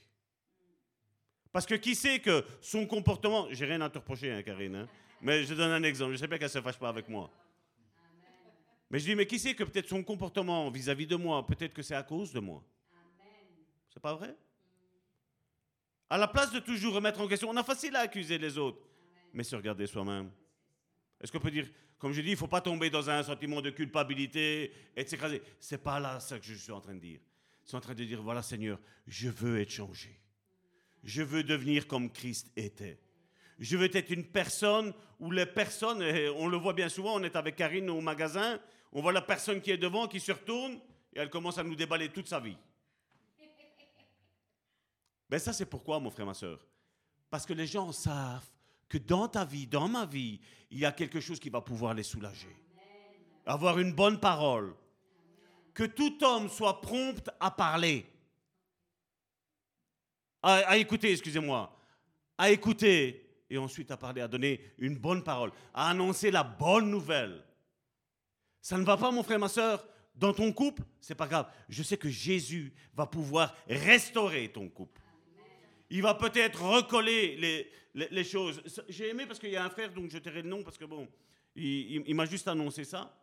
Parce 1.52 1.66
que 1.66 1.76
qui 1.76 1.94
sait 1.94 2.20
que 2.20 2.44
son 2.62 2.86
comportement, 2.86 3.48
j'ai 3.52 3.66
rien 3.66 3.82
à 3.82 3.90
te 3.90 3.98
reprocher, 3.98 4.32
hein, 4.32 4.42
Karine, 4.44 4.76
hein, 4.76 4.90
mais 5.24 5.46
je 5.46 5.54
donne 5.54 5.72
un 5.72 5.84
exemple, 5.84 6.12
je 6.12 6.18
sais 6.18 6.28
bien 6.28 6.38
qu'elle 6.38 6.48
ne 6.48 6.52
se 6.52 6.62
fâche 6.62 6.78
pas 6.78 6.90
avec 6.90 7.08
moi. 7.08 7.32
Mais 8.90 9.00
je 9.00 9.06
dis, 9.06 9.16
mais 9.16 9.26
qui 9.26 9.40
sait 9.40 9.56
que 9.56 9.64
peut-être 9.64 9.88
son 9.88 10.04
comportement 10.04 10.70
vis-à-vis 10.70 11.08
de 11.08 11.16
moi, 11.16 11.48
peut-être 11.48 11.74
que 11.74 11.82
c'est 11.82 11.96
à 11.96 12.04
cause 12.04 12.34
de 12.34 12.42
moi? 12.42 12.62
C'est 13.90 14.02
pas 14.02 14.14
vrai? 14.14 14.36
À 16.10 16.18
la 16.18 16.28
place 16.28 16.52
de 16.52 16.60
toujours 16.60 16.94
remettre 16.94 17.22
en 17.22 17.28
question, 17.28 17.50
on 17.50 17.56
a 17.56 17.64
facile 17.64 17.96
à 17.96 18.02
accuser 18.02 18.38
les 18.38 18.58
autres, 18.58 18.86
mais 19.34 19.44
se 19.44 19.56
regarder 19.56 19.88
soi-même. 19.88 20.30
Est-ce 21.22 21.32
qu'on 21.32 21.40
peut 21.40 21.52
dire, 21.52 21.70
comme 21.98 22.12
je 22.12 22.22
dis, 22.22 22.32
il 22.32 22.38
faut 22.38 22.48
pas 22.48 22.62
tomber 22.62 22.90
dans 22.90 23.10
un 23.10 23.24
sentiment 23.24 23.62
de 23.62 23.70
culpabilité 23.70 24.74
et 24.94 25.06
de 25.06 25.10
s'écraser. 25.10 25.42
Ce 25.58 25.74
n'est 25.74 25.82
pas 25.82 26.02
là 26.02 26.20
ça 26.20 26.38
que 26.38 26.46
je 26.46 26.54
suis 26.54 26.72
en 26.74 26.82
train 26.82 26.96
de 26.96 27.00
dire. 27.00 27.22
Suis 27.64 27.78
en 27.78 27.82
train 27.82 27.96
de 27.96 28.04
dire, 28.04 28.22
voilà 28.22 28.44
Seigneur, 28.44 28.78
je 29.08 29.30
veux 29.30 29.62
être 29.62 29.72
changé. 29.72 30.20
Je 31.02 31.24
veux 31.24 31.44
devenir 31.44 31.88
comme 31.88 32.12
Christ 32.12 32.52
était. 32.58 33.00
Je 33.60 33.78
veux 33.78 33.96
être 33.96 34.12
une 34.12 34.26
personne 34.26 34.94
où 35.20 35.32
les 35.32 35.46
personnes, 35.46 36.04
on 36.38 36.48
le 36.48 36.58
voit 36.58 36.74
bien 36.74 36.90
souvent, 36.90 37.16
on 37.16 37.24
est 37.24 37.36
avec 37.36 37.56
Karine 37.56 37.90
au 37.90 38.02
magasin, 38.02 38.60
on 38.92 39.02
voit 39.02 39.14
la 39.14 39.22
personne 39.22 39.62
qui 39.62 39.72
est 39.72 39.78
devant, 39.78 40.08
qui 40.08 40.20
se 40.20 40.32
retourne, 40.32 40.80
et 41.14 41.20
elle 41.20 41.30
commence 41.30 41.58
à 41.58 41.64
nous 41.64 41.76
déballer 41.76 42.10
toute 42.10 42.28
sa 42.28 42.40
vie. 42.40 42.58
Ben 45.30 45.40
ça, 45.40 45.54
c'est 45.54 45.66
pourquoi, 45.66 46.00
mon 46.00 46.12
frère, 46.12 46.26
ma 46.26 46.34
soeur 46.34 46.60
Parce 47.30 47.46
que 47.46 47.54
les 47.54 47.66
gens 47.66 47.92
savent 47.92 48.46
que 48.88 49.00
dans 49.00 49.28
ta 49.28 49.44
vie, 49.46 49.66
dans 49.66 49.88
ma 49.88 50.06
vie, 50.06 50.40
il 50.70 50.80
y 50.80 50.86
a 50.86 50.92
quelque 50.92 51.20
chose 51.20 51.40
qui 51.40 51.50
va 51.50 51.62
pouvoir 51.62 51.94
les 51.94 52.04
soulager. 52.04 52.56
Avoir 53.46 53.80
une 53.80 53.94
bonne 53.94 54.20
parole. 54.20 54.76
Que 55.74 55.84
tout 55.84 56.24
homme 56.24 56.50
soit 56.50 56.82
prompt 56.82 57.28
à 57.40 57.50
parler. 57.50 58.06
À, 60.44 60.78
écouter, 60.78 61.12
excusez-moi. 61.12 61.76
À 62.38 62.52
écouter 62.52 63.26
et 63.50 63.58
ensuite 63.58 63.92
à 63.92 63.98
parler, 63.98 64.22
à 64.22 64.28
donner 64.28 64.62
une 64.78 64.98
bonne 64.98 65.24
parole, 65.24 65.52
à 65.74 65.90
annoncer 65.90 66.32
la 66.32 66.44
bonne 66.44 66.90
nouvelle. 66.90 67.44
Ça 68.62 68.78
ne 68.78 68.84
va 68.84 68.98
pas, 68.98 69.12
mon 69.12 69.24
frère, 69.24 69.40
ma 69.40 69.50
soeur 69.50 69.86
Dans 70.16 70.34
ton 70.34 70.52
couple, 70.54 70.84
c'est 71.00 71.16
pas 71.16 71.28
grave. 71.28 71.48
Je 71.70 71.84
sais 71.84 71.98
que 71.98 72.10
Jésus 72.10 72.74
va 72.96 73.06
pouvoir 73.06 73.56
restaurer 73.68 74.50
ton 74.50 74.70
couple 74.70 75.04
il 75.94 76.02
va 76.02 76.16
peut-être 76.16 76.64
recoller 76.64 77.68
les, 77.94 78.24
choses. 78.24 78.64
J'ai 78.90 79.10
aimé 79.10 79.26
parce 79.28 79.38
qu'il 79.38 79.52
y 79.52 79.56
a 79.56 79.64
un 79.64 79.70
frère, 79.70 79.94
donc 79.94 80.10
je 80.10 80.18
tairai 80.18 80.42
le 80.42 80.50
nom 80.50 80.64
parce 80.64 80.76
que 80.76 80.86
bon, 80.86 81.08
il, 81.56 82.16
m'a 82.16 82.26
juste 82.26 82.48
annoncé 82.48 82.84
ça. 82.84 83.16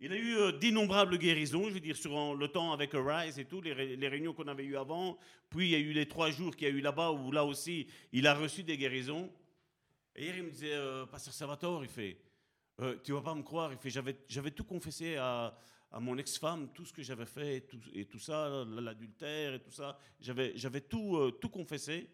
Il 0.00 0.12
a 0.12 0.16
eu 0.16 0.36
euh, 0.36 0.52
d'innombrables 0.52 1.18
guérisons, 1.18 1.68
je 1.68 1.74
veux 1.74 1.80
dire, 1.80 1.96
sur 1.96 2.34
le 2.34 2.48
temps 2.48 2.72
avec 2.72 2.94
Arise 2.94 3.38
et 3.38 3.44
tout, 3.44 3.60
les, 3.60 3.72
réunions 4.08 4.32
qu'on 4.32 4.48
avait 4.48 4.64
eues 4.64 4.76
avant. 4.76 5.18
Puis 5.50 5.68
il 5.68 5.70
y 5.72 5.74
a 5.74 5.78
eu 5.78 5.92
les 5.92 6.08
trois 6.08 6.30
jours 6.30 6.56
qu'il 6.56 6.68
y 6.68 6.70
a 6.70 6.74
eu 6.74 6.80
là-bas 6.80 7.12
où 7.12 7.30
là 7.30 7.44
aussi, 7.44 7.86
il 8.12 8.26
a 8.26 8.34
reçu 8.34 8.62
des 8.62 8.78
guérisons. 8.78 9.30
Et 10.16 10.24
hier, 10.24 10.36
il 10.36 10.44
me 10.44 10.50
disait, 10.50 10.72
euh, 10.72 11.06
Pasteur 11.06 11.34
Salvatore, 11.34 11.84
il 11.84 11.90
fait, 11.90 12.18
euh, 12.80 12.96
tu 13.04 13.12
vas 13.12 13.20
pas 13.20 13.34
me 13.34 13.42
croire, 13.42 13.72
il 13.72 13.78
fait, 13.78 13.90
j'avais 14.28 14.50
tout 14.50 14.64
confessé 14.64 15.16
à, 15.16 15.56
à 15.92 15.98
mon 15.98 16.16
ex-femme 16.18 16.72
tout 16.72 16.84
ce 16.84 16.92
que 16.92 17.02
j'avais 17.02 17.26
fait 17.26 17.56
et 17.56 17.60
tout, 17.62 17.80
et 17.92 18.06
tout 18.06 18.18
ça, 18.18 18.64
l'adultère 18.66 19.54
et 19.54 19.60
tout 19.60 19.72
ça. 19.72 19.98
J'avais 20.20 20.80
tout, 20.82 21.16
euh, 21.16 21.32
tout 21.32 21.48
confessé. 21.48 22.08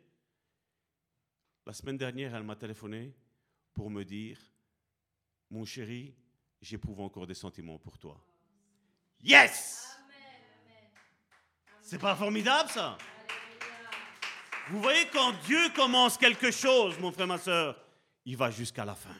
La 1.67 1.73
semaine 1.73 1.99
dernière, 1.99 2.35
elle 2.35 2.43
m'a 2.43 2.57
téléphoné 2.57 3.15
pour 3.75 3.91
me 3.91 4.05
dire 4.05 4.39
Mon 5.51 5.65
chéri, 5.65 6.15
j'éprouve 6.61 7.01
encore 7.01 7.27
des 7.27 7.35
sentiments 7.35 7.79
pour 7.79 7.99
toi. 7.99 8.21
Yes 9.23 9.99
C'est 11.83 11.99
pas 11.99 12.15
formidable 12.15 12.71
ça? 12.71 12.99
Vous 14.69 14.83
voyez, 14.83 15.07
quand 15.13 15.33
Dieu 15.45 15.69
commence 15.75 16.19
quelque 16.19 16.51
chose, 16.51 16.99
mon 16.99 17.13
frère, 17.13 17.27
ma 17.29 17.39
soeur, 17.39 17.81
il 18.25 18.37
va 18.37 18.51
jusqu'à 18.51 18.85
la 18.85 18.97
fin. 18.97 19.15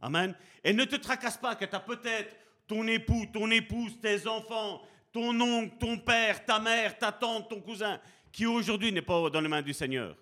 Amen. 0.00 0.34
Et 0.64 0.72
ne 0.72 0.84
te 0.84 0.96
tracasse 0.96 1.36
pas 1.36 1.54
que 1.56 1.66
tu 1.66 1.74
as 1.74 1.80
peut-être 1.80 2.34
ton 2.66 2.86
époux, 2.86 3.26
ton 3.32 3.50
épouse, 3.50 4.00
tes 4.00 4.26
enfants, 4.26 4.80
ton 5.12 5.38
oncle, 5.40 5.76
ton 5.78 5.98
père, 5.98 6.44
ta 6.44 6.58
mère, 6.58 6.98
ta 6.98 7.12
tante, 7.12 7.50
ton 7.50 7.60
cousin, 7.60 8.00
qui 8.32 8.46
aujourd'hui 8.46 8.92
n'est 8.92 9.02
pas 9.02 9.28
dans 9.30 9.40
les 9.40 9.48
mains 9.48 9.62
du 9.62 9.74
Seigneur. 9.74 10.16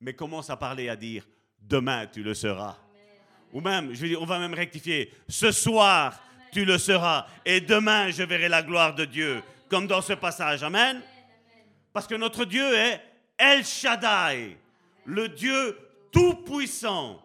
Mais 0.00 0.14
commence 0.14 0.50
à 0.50 0.56
parler, 0.56 0.88
à 0.88 0.96
dire, 0.96 1.26
demain 1.58 2.06
tu 2.06 2.22
le 2.22 2.34
seras. 2.34 2.76
Ou 3.52 3.60
même, 3.60 3.94
je 3.94 4.06
dire, 4.06 4.22
on 4.22 4.26
va 4.26 4.38
même 4.38 4.54
rectifier, 4.54 5.12
ce 5.28 5.50
soir 5.50 6.20
tu 6.52 6.64
le 6.64 6.78
seras, 6.78 7.26
et 7.44 7.60
demain 7.60 8.10
je 8.10 8.22
verrai 8.22 8.48
la 8.48 8.62
gloire 8.62 8.94
de 8.94 9.04
Dieu, 9.04 9.42
comme 9.68 9.86
dans 9.86 10.00
ce 10.00 10.14
passage. 10.14 10.62
Amen. 10.62 11.02
Parce 11.92 12.06
que 12.06 12.14
notre 12.14 12.44
Dieu 12.44 12.74
est 12.74 13.00
El 13.36 13.64
Shaddai, 13.64 14.56
le 15.04 15.28
Dieu 15.28 15.78
tout-puissant. 16.12 17.22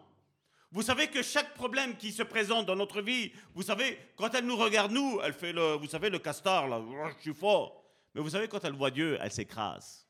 Vous 0.70 0.82
savez 0.82 1.06
que 1.06 1.22
chaque 1.22 1.54
problème 1.54 1.96
qui 1.96 2.10
se 2.10 2.22
présente 2.22 2.66
dans 2.66 2.74
notre 2.74 3.00
vie, 3.00 3.32
vous 3.54 3.62
savez, 3.62 3.98
quand 4.16 4.34
elle 4.34 4.44
nous 4.44 4.56
regarde, 4.56 4.90
nous, 4.90 5.20
elle 5.22 5.32
fait 5.32 5.52
le, 5.52 5.74
vous 5.74 5.86
savez, 5.86 6.10
le 6.10 6.18
castor, 6.18 6.66
là, 6.66 6.82
je 7.16 7.22
suis 7.22 7.34
fort. 7.34 7.84
Mais 8.14 8.20
vous 8.20 8.30
savez, 8.30 8.48
quand 8.48 8.64
elle 8.64 8.72
voit 8.72 8.90
Dieu, 8.90 9.16
elle 9.20 9.30
s'écrase. 9.30 10.06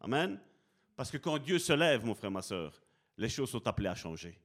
Amen. 0.00 0.38
Parce 0.94 1.10
que 1.10 1.16
quand 1.16 1.38
Dieu 1.38 1.58
se 1.58 1.72
lève, 1.72 2.04
mon 2.04 2.14
frère, 2.14 2.30
ma 2.30 2.42
soeur, 2.42 2.72
les 3.18 3.28
choses 3.28 3.50
sont 3.50 3.66
appelées 3.66 3.88
à 3.88 3.94
changer. 3.94 4.38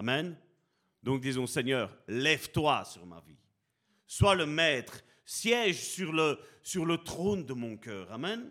Amen. 0.00 0.34
Donc 1.02 1.20
disons, 1.20 1.46
Seigneur, 1.46 1.94
lève-toi 2.08 2.86
sur 2.86 3.04
ma 3.04 3.20
vie. 3.20 3.36
Sois 4.06 4.34
le 4.34 4.46
maître, 4.46 5.02
siège 5.26 5.76
sur 5.90 6.10
le, 6.14 6.96
trône 7.04 7.44
de 7.44 7.52
mon 7.52 7.76
cœur. 7.76 8.10
Amen. 8.10 8.50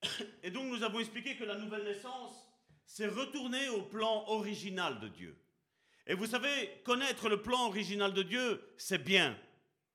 Et 0.42 0.50
donc 0.50 0.72
nous 0.72 0.82
avons 0.82 0.98
expliqué 0.98 1.36
que 1.36 1.44
la 1.44 1.58
nouvelle 1.58 1.84
naissance, 1.84 2.50
c'est 2.86 3.08
retourner 3.08 3.68
au 3.68 3.82
plan 3.82 4.24
original 4.28 4.98
de 4.98 5.08
Dieu. 5.08 5.38
Et 6.06 6.14
vous 6.14 6.24
savez, 6.24 6.80
connaître 6.82 7.28
le 7.28 7.42
plan 7.42 7.66
original 7.66 8.14
de 8.14 8.22
Dieu, 8.22 8.62
c'est 8.78 9.04
bien. 9.04 9.38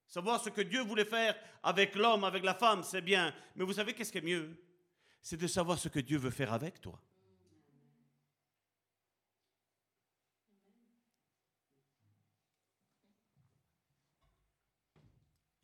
Savoir 0.05 0.43
ce 0.43 0.51
que 0.51 0.61
Dieu 0.61 0.83
voulait 0.83 1.05
faire 1.05 1.35
avec 1.63 1.95
l'homme, 1.95 2.23
avec 2.23 2.43
la 2.43 2.53
femme, 2.53 2.83
c'est 2.83 3.01
bien. 3.01 3.33
Mais 3.55 3.65
vous 3.65 3.73
savez 3.73 3.95
qu'est-ce 3.95 4.11
qui 4.11 4.19
est 4.19 4.21
mieux? 4.21 4.63
C'est 5.23 5.37
de 5.37 5.47
savoir 5.47 5.79
ce 5.79 5.89
que 5.89 5.99
Dieu 5.99 6.19
veut 6.19 6.29
faire 6.29 6.53
avec 6.53 6.79
toi. 6.79 7.01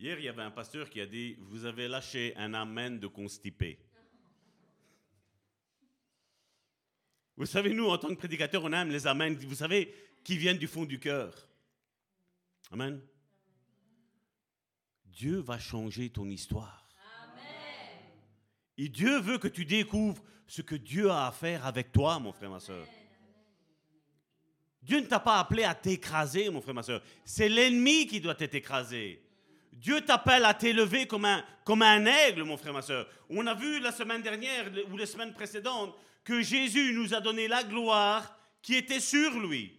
Hier, 0.01 0.17
il 0.17 0.25
y 0.25 0.29
avait 0.29 0.41
un 0.41 0.49
pasteur 0.49 0.89
qui 0.89 0.99
a 0.99 1.05
dit, 1.05 1.35
vous 1.41 1.65
avez 1.65 1.87
lâché 1.87 2.33
un 2.35 2.55
amen 2.55 2.97
de 2.97 3.05
constipé. 3.05 3.77
Vous 7.37 7.45
savez, 7.45 7.71
nous, 7.71 7.85
en 7.85 7.99
tant 7.99 8.07
que 8.07 8.15
prédicateurs, 8.15 8.63
on 8.63 8.73
aime 8.73 8.89
les 8.89 9.05
amens, 9.05 9.37
vous 9.45 9.53
savez, 9.53 9.93
qui 10.23 10.37
viennent 10.37 10.57
du 10.57 10.65
fond 10.65 10.85
du 10.85 10.99
cœur. 10.99 11.47
Amen. 12.71 12.99
Dieu 15.05 15.37
va 15.37 15.59
changer 15.59 16.09
ton 16.09 16.27
histoire. 16.31 16.89
Et 18.79 18.89
Dieu 18.89 19.19
veut 19.19 19.37
que 19.37 19.49
tu 19.49 19.65
découvres 19.65 20.23
ce 20.47 20.63
que 20.63 20.73
Dieu 20.73 21.11
a 21.11 21.27
à 21.27 21.31
faire 21.31 21.63
avec 21.63 21.91
toi, 21.91 22.17
mon 22.17 22.33
frère, 22.33 22.49
ma 22.49 22.59
soeur. 22.59 22.87
Dieu 24.81 24.99
ne 24.99 25.05
t'a 25.05 25.19
pas 25.19 25.37
appelé 25.37 25.63
à 25.63 25.75
t'écraser, 25.75 26.49
mon 26.49 26.59
frère, 26.59 26.73
ma 26.73 26.81
soeur. 26.81 27.03
C'est 27.23 27.49
l'ennemi 27.49 28.07
qui 28.07 28.19
doit 28.19 28.33
t'écraser. 28.33 29.21
Dieu 29.81 30.01
t'appelle 30.01 30.45
à 30.45 30.53
t'élever 30.53 31.07
comme 31.07 31.25
un, 31.25 32.05
aigle, 32.05 32.43
mon 32.43 32.55
frère, 32.55 32.71
ma 32.71 32.83
soeur. 32.83 33.07
On 33.31 33.47
a 33.47 33.55
vu 33.55 33.79
la 33.79 33.91
semaine 33.91 34.21
dernière 34.21 34.69
ou 34.91 34.95
les 34.95 35.07
semaines 35.07 35.33
précédentes 35.33 35.95
que 36.23 36.39
Jésus 36.39 36.93
nous 36.93 37.15
a 37.15 37.19
donné 37.19 37.47
la 37.47 37.63
gloire 37.63 38.37
qui 38.61 38.75
était 38.75 38.99
sur 38.99 39.31
lui. 39.39 39.75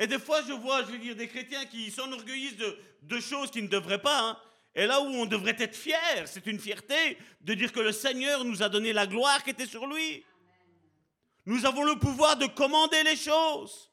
Et 0.00 0.08
des 0.08 0.18
fois, 0.18 0.42
je 0.48 0.52
vois, 0.52 0.82
je 0.82 0.88
veux 0.88 0.98
dire, 0.98 1.14
des 1.14 1.28
chrétiens 1.28 1.64
qui 1.66 1.92
s'enorgueillissent 1.92 2.56
de, 2.56 2.76
de 3.02 3.20
choses 3.20 3.52
qui 3.52 3.62
ne 3.62 3.68
devraient 3.68 4.02
pas. 4.02 4.30
Hein. 4.30 4.38
Et 4.74 4.86
là 4.86 5.00
où 5.00 5.06
on 5.06 5.26
devrait 5.26 5.56
être 5.60 5.76
fier, 5.76 6.26
c'est 6.26 6.46
une 6.46 6.58
fierté 6.58 7.18
de 7.40 7.54
dire 7.54 7.70
que 7.70 7.80
le 7.80 7.92
Seigneur 7.92 8.44
nous 8.44 8.64
a 8.64 8.68
donné 8.68 8.92
la 8.92 9.06
gloire 9.06 9.44
qui 9.44 9.50
était 9.50 9.66
sur 9.66 9.86
lui. 9.86 10.24
Nous 11.46 11.66
avons 11.66 11.84
le 11.84 12.00
pouvoir 12.00 12.36
de 12.36 12.46
commander 12.46 13.04
les 13.04 13.16
choses. 13.16 13.92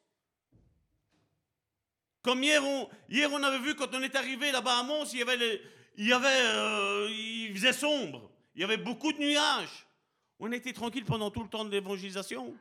Comme 2.24 2.42
hier, 2.42 2.64
on, 2.64 2.90
hier, 3.10 3.30
on 3.32 3.44
avait 3.44 3.60
vu 3.60 3.76
quand 3.76 3.94
on 3.94 4.02
est 4.02 4.16
arrivé 4.16 4.52
là-bas 4.52 4.80
à 4.80 4.84
Mons, 4.84 5.12
il 5.14 5.20
y 5.20 6.14
avait, 6.14 6.42
euh, 6.42 7.10
il 7.12 7.54
faisait 7.54 7.74
sombre. 7.74 8.32
Il 8.56 8.62
y 8.62 8.64
avait 8.64 8.78
beaucoup 8.78 9.12
de 9.12 9.20
nuages. 9.20 9.86
On 10.40 10.52
était 10.52 10.72
tranquille 10.72 11.04
pendant 11.04 11.30
tout 11.30 11.44
le 11.44 11.50
temps 11.50 11.66
de 11.66 11.70
l'évangélisation. 11.70 12.56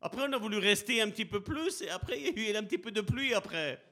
Après, 0.00 0.22
on 0.26 0.32
a 0.32 0.38
voulu 0.38 0.56
rester 0.56 1.02
un 1.02 1.10
petit 1.10 1.26
peu 1.26 1.40
plus 1.40 1.82
et 1.82 1.90
après, 1.90 2.18
il 2.18 2.38
y 2.38 2.48
a 2.48 2.52
eu 2.52 2.56
un 2.56 2.62
petit 2.62 2.78
peu 2.78 2.90
de 2.90 3.02
pluie 3.02 3.34
après. 3.34 3.82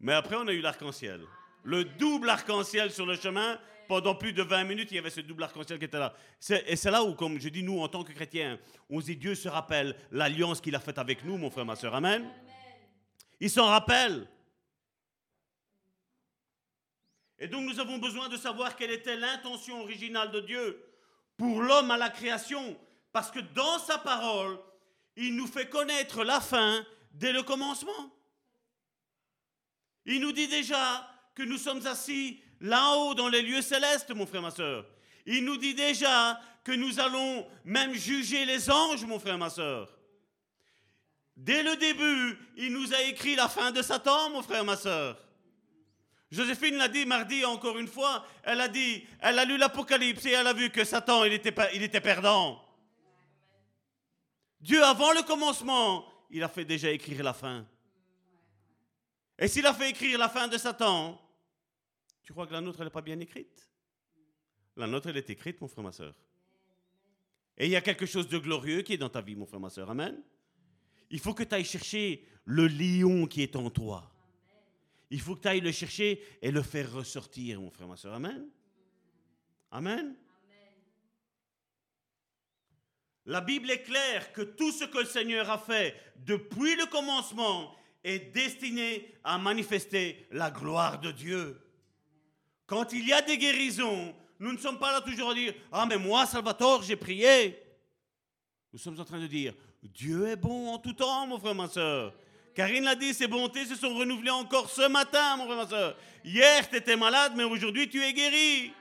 Mais 0.00 0.12
après, 0.12 0.36
on 0.36 0.46
a 0.46 0.52
eu 0.52 0.60
l'arc-en-ciel. 0.60 1.22
Le 1.62 1.84
double 1.84 2.28
arc-en-ciel 2.28 2.90
sur 2.90 3.06
le 3.06 3.16
chemin. 3.16 3.58
Pendant 3.88 4.14
plus 4.14 4.32
de 4.32 4.42
20 4.42 4.64
minutes, 4.64 4.88
il 4.90 4.96
y 4.96 4.98
avait 4.98 5.10
ce 5.10 5.20
double 5.20 5.42
arc-en-ciel 5.42 5.78
qui 5.78 5.84
était 5.84 5.98
là. 5.98 6.14
Et 6.66 6.76
c'est 6.76 6.90
là 6.90 7.02
où, 7.02 7.14
comme 7.14 7.38
je 7.40 7.48
dis, 7.48 7.62
nous, 7.62 7.80
en 7.80 7.88
tant 7.88 8.04
que 8.04 8.12
chrétiens, 8.12 8.58
on 8.90 9.00
dit 9.00 9.16
Dieu 9.16 9.34
se 9.34 9.48
rappelle 9.48 9.96
l'alliance 10.10 10.60
qu'il 10.60 10.74
a 10.74 10.80
faite 10.80 10.98
avec 10.98 11.24
nous, 11.24 11.36
mon 11.36 11.50
frère, 11.50 11.64
ma 11.64 11.76
soeur. 11.76 11.94
Amen. 11.94 12.28
Il 13.40 13.50
s'en 13.50 13.66
rappelle. 13.66 14.26
Et 17.38 17.48
donc, 17.48 17.68
nous 17.68 17.80
avons 17.80 17.98
besoin 17.98 18.28
de 18.28 18.36
savoir 18.36 18.76
quelle 18.76 18.92
était 18.92 19.16
l'intention 19.16 19.80
originale 19.82 20.30
de 20.30 20.40
Dieu 20.40 20.82
pour 21.36 21.60
l'homme 21.60 21.90
à 21.90 21.96
la 21.96 22.10
création. 22.10 22.78
Parce 23.12 23.30
que 23.30 23.40
dans 23.40 23.78
sa 23.78 23.98
parole, 23.98 24.58
il 25.16 25.36
nous 25.36 25.46
fait 25.46 25.68
connaître 25.68 26.24
la 26.24 26.40
fin 26.40 26.84
dès 27.12 27.32
le 27.32 27.42
commencement. 27.42 28.10
Il 30.06 30.20
nous 30.20 30.32
dit 30.32 30.48
déjà 30.48 31.08
que 31.34 31.42
nous 31.42 31.58
sommes 31.58 31.86
assis 31.86 32.40
là-haut 32.64 33.14
dans 33.14 33.28
les 33.28 33.42
lieux 33.42 33.62
célestes, 33.62 34.10
mon 34.10 34.26
frère, 34.26 34.42
ma 34.42 34.50
soeur. 34.50 34.86
Il 35.26 35.44
nous 35.44 35.56
dit 35.58 35.74
déjà 35.74 36.40
que 36.64 36.72
nous 36.72 36.98
allons 36.98 37.46
même 37.64 37.92
juger 37.94 38.44
les 38.46 38.70
anges, 38.70 39.04
mon 39.04 39.18
frère, 39.18 39.38
ma 39.38 39.50
soeur. 39.50 39.90
Dès 41.36 41.62
le 41.62 41.76
début, 41.76 42.38
il 42.56 42.72
nous 42.72 42.94
a 42.94 43.02
écrit 43.02 43.36
la 43.36 43.48
fin 43.48 43.70
de 43.70 43.82
Satan, 43.82 44.30
mon 44.30 44.42
frère, 44.42 44.64
ma 44.64 44.76
soeur. 44.76 45.18
Joséphine 46.30 46.76
l'a 46.76 46.88
dit 46.88 47.04
mardi 47.04 47.44
encore 47.44 47.78
une 47.78 47.86
fois, 47.86 48.24
elle 48.42 48.60
a 48.60 48.68
dit, 48.68 49.06
elle 49.20 49.38
a 49.38 49.44
lu 49.44 49.58
l'Apocalypse 49.58 50.24
et 50.24 50.30
elle 50.30 50.46
a 50.46 50.52
vu 50.52 50.70
que 50.70 50.84
Satan, 50.84 51.24
il 51.24 51.34
était, 51.34 51.54
il 51.74 51.82
était 51.82 52.00
perdant. 52.00 52.64
Dieu, 54.60 54.82
avant 54.82 55.12
le 55.12 55.22
commencement, 55.22 56.06
il 56.30 56.42
a 56.42 56.48
fait 56.48 56.64
déjà 56.64 56.90
écrire 56.90 57.22
la 57.22 57.34
fin. 57.34 57.66
Et 59.38 59.48
s'il 59.48 59.66
a 59.66 59.74
fait 59.74 59.90
écrire 59.90 60.18
la 60.18 60.30
fin 60.30 60.48
de 60.48 60.56
Satan, 60.56 61.20
tu 62.24 62.32
crois 62.32 62.46
que 62.46 62.52
la 62.52 62.60
nôtre, 62.60 62.80
elle 62.80 62.86
n'est 62.86 62.90
pas 62.90 63.02
bien 63.02 63.20
écrite? 63.20 63.70
La 64.76 64.86
nôtre, 64.86 65.08
elle 65.08 65.16
est 65.16 65.30
écrite, 65.30 65.60
mon 65.60 65.68
frère, 65.68 65.84
ma 65.84 65.92
soeur. 65.92 66.14
Et 67.56 67.66
il 67.66 67.70
y 67.70 67.76
a 67.76 67.80
quelque 67.80 68.06
chose 68.06 68.28
de 68.28 68.38
glorieux 68.38 68.82
qui 68.82 68.94
est 68.94 68.98
dans 68.98 69.08
ta 69.08 69.20
vie, 69.20 69.36
mon 69.36 69.46
frère, 69.46 69.60
ma 69.60 69.70
soeur. 69.70 69.90
Amen. 69.90 70.20
Il 71.10 71.20
faut 71.20 71.34
que 71.34 71.44
tu 71.44 71.54
ailles 71.54 71.64
chercher 71.64 72.26
le 72.44 72.66
lion 72.66 73.26
qui 73.26 73.42
est 73.42 73.54
en 73.54 73.70
toi. 73.70 74.10
Il 75.10 75.20
faut 75.20 75.36
que 75.36 75.42
tu 75.42 75.48
ailles 75.48 75.60
le 75.60 75.70
chercher 75.70 76.20
et 76.42 76.50
le 76.50 76.62
faire 76.62 76.92
ressortir, 76.92 77.60
mon 77.60 77.70
frère, 77.70 77.86
ma 77.86 77.96
soeur. 77.96 78.14
Amen. 78.14 78.48
Amen. 79.70 80.16
La 83.26 83.40
Bible 83.40 83.70
est 83.70 83.82
claire 83.82 84.32
que 84.32 84.42
tout 84.42 84.72
ce 84.72 84.84
que 84.84 84.98
le 84.98 85.06
Seigneur 85.06 85.48
a 85.50 85.58
fait 85.58 85.94
depuis 86.16 86.74
le 86.76 86.86
commencement 86.86 87.74
est 88.02 88.34
destiné 88.34 89.14
à 89.24 89.38
manifester 89.38 90.26
la 90.30 90.50
gloire 90.50 91.00
de 91.00 91.10
Dieu. 91.10 91.63
Quand 92.66 92.92
il 92.92 93.06
y 93.06 93.12
a 93.12 93.22
des 93.22 93.36
guérisons, 93.36 94.14
nous 94.38 94.52
ne 94.52 94.58
sommes 94.58 94.78
pas 94.78 94.92
là 94.92 95.00
toujours 95.00 95.30
à 95.30 95.34
dire 95.34 95.54
Ah, 95.70 95.86
mais 95.86 95.96
moi, 95.98 96.26
Salvatore, 96.26 96.82
j'ai 96.82 96.96
prié. 96.96 97.58
Nous 98.72 98.78
sommes 98.78 98.98
en 98.98 99.04
train 99.04 99.20
de 99.20 99.26
dire 99.26 99.54
Dieu 99.82 100.26
est 100.28 100.36
bon 100.36 100.72
en 100.72 100.78
tout 100.78 100.94
temps, 100.94 101.26
mon 101.26 101.38
frère, 101.38 101.54
ma 101.54 101.68
soeur. 101.68 102.14
Karine 102.54 102.84
l'a 102.84 102.94
dit, 102.94 103.12
ses 103.12 103.26
bontés 103.26 103.66
se 103.66 103.74
sont 103.74 103.94
renouvelées 103.94 104.30
encore 104.30 104.70
ce 104.70 104.88
matin, 104.88 105.36
mon 105.36 105.44
frère, 105.44 105.56
ma 105.56 105.68
soeur. 105.68 105.96
Hier, 106.24 106.68
tu 106.68 106.76
étais 106.76 106.96
malade, 106.96 107.32
mais 107.36 107.44
aujourd'hui, 107.44 107.88
tu 107.88 108.02
es 108.02 108.12
guéri. 108.12 108.72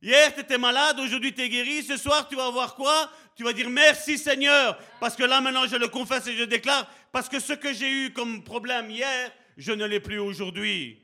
Hier, 0.00 0.34
tu 0.34 0.40
étais 0.40 0.58
malade, 0.58 1.00
aujourd'hui, 1.00 1.32
tu 1.32 1.40
es 1.40 1.48
guéri. 1.48 1.82
Ce 1.82 1.96
soir, 1.96 2.28
tu 2.28 2.36
vas 2.36 2.50
voir 2.50 2.74
quoi? 2.74 3.10
Tu 3.34 3.42
vas 3.42 3.52
dire 3.52 3.68
merci 3.68 4.16
Seigneur, 4.18 4.78
parce 5.00 5.16
que 5.16 5.24
là, 5.24 5.40
maintenant, 5.40 5.66
je 5.66 5.76
le 5.76 5.88
confesse 5.88 6.26
et 6.26 6.36
je 6.36 6.44
déclare, 6.44 6.88
parce 7.10 7.28
que 7.28 7.40
ce 7.40 7.54
que 7.54 7.72
j'ai 7.72 7.90
eu 7.90 8.12
comme 8.12 8.44
problème 8.44 8.90
hier, 8.90 9.32
je 9.56 9.72
ne 9.72 9.86
l'ai 9.86 10.00
plus 10.00 10.18
aujourd'hui. 10.18 11.03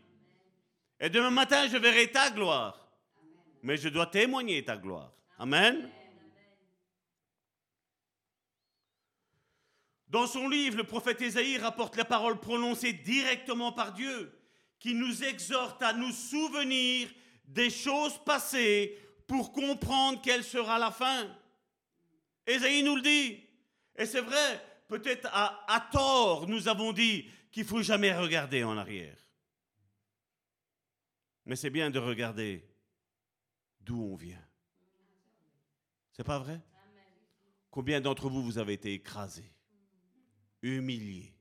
Et 1.01 1.09
demain 1.09 1.31
matin, 1.31 1.67
je 1.67 1.79
verrai 1.79 2.13
ta 2.13 2.31
gloire. 2.31 2.77
Mais 3.63 3.77
je 3.77 3.89
dois 3.89 4.07
témoigner 4.07 4.63
ta 4.65 4.77
gloire. 4.77 5.13
Amen. 5.39 5.91
Dans 10.09 10.27
son 10.27 10.49
livre, 10.49 10.77
le 10.77 10.85
prophète 10.85 11.23
Ésaïe 11.23 11.57
rapporte 11.57 11.97
les 11.97 12.05
paroles 12.05 12.41
prononcées 12.41 12.93
directement 12.93 13.73
par 13.73 13.93
Dieu, 13.93 14.37
qui 14.79 14.95
nous 14.95 15.25
exhorte 15.25 15.83
à 15.83 15.93
nous 15.93 16.11
souvenir 16.11 17.09
des 17.45 17.71
choses 17.71 18.19
passées 18.25 18.99
pour 19.27 19.53
comprendre 19.53 20.21
quelle 20.21 20.45
sera 20.45 20.79
la 20.79 20.91
fin. 20.91 21.29
Ésaïe 22.47 22.83
nous 22.83 22.97
le 22.97 23.03
dit. 23.03 23.41
Et 23.97 24.07
c'est 24.07 24.21
vrai, 24.21 24.65
peut-être 24.89 25.29
à, 25.33 25.89
tort, 25.93 26.49
nous 26.49 26.69
avons 26.69 26.93
dit 26.93 27.27
qu'il 27.53 27.65
faut 27.65 27.83
jamais 27.83 28.13
regarder 28.13 28.65
en 28.65 28.77
arrière. 28.77 29.17
Mais 31.45 31.57
c'est 31.57 31.71
bien 31.71 31.91
de 31.91 31.99
regarder 31.99 32.65
d'où 33.81 34.03
on 34.03 34.15
vient. 34.15 34.43
C'est 36.13 36.25
pas 36.25 36.39
vrai? 36.39 36.61
Combien 37.71 38.01
d'entre 38.01 38.29
vous 38.29 38.43
vous 38.43 38.59
avez 38.59 38.75
été 38.75 38.93
écrasés, 38.93 39.53
humiliés, 40.63 41.35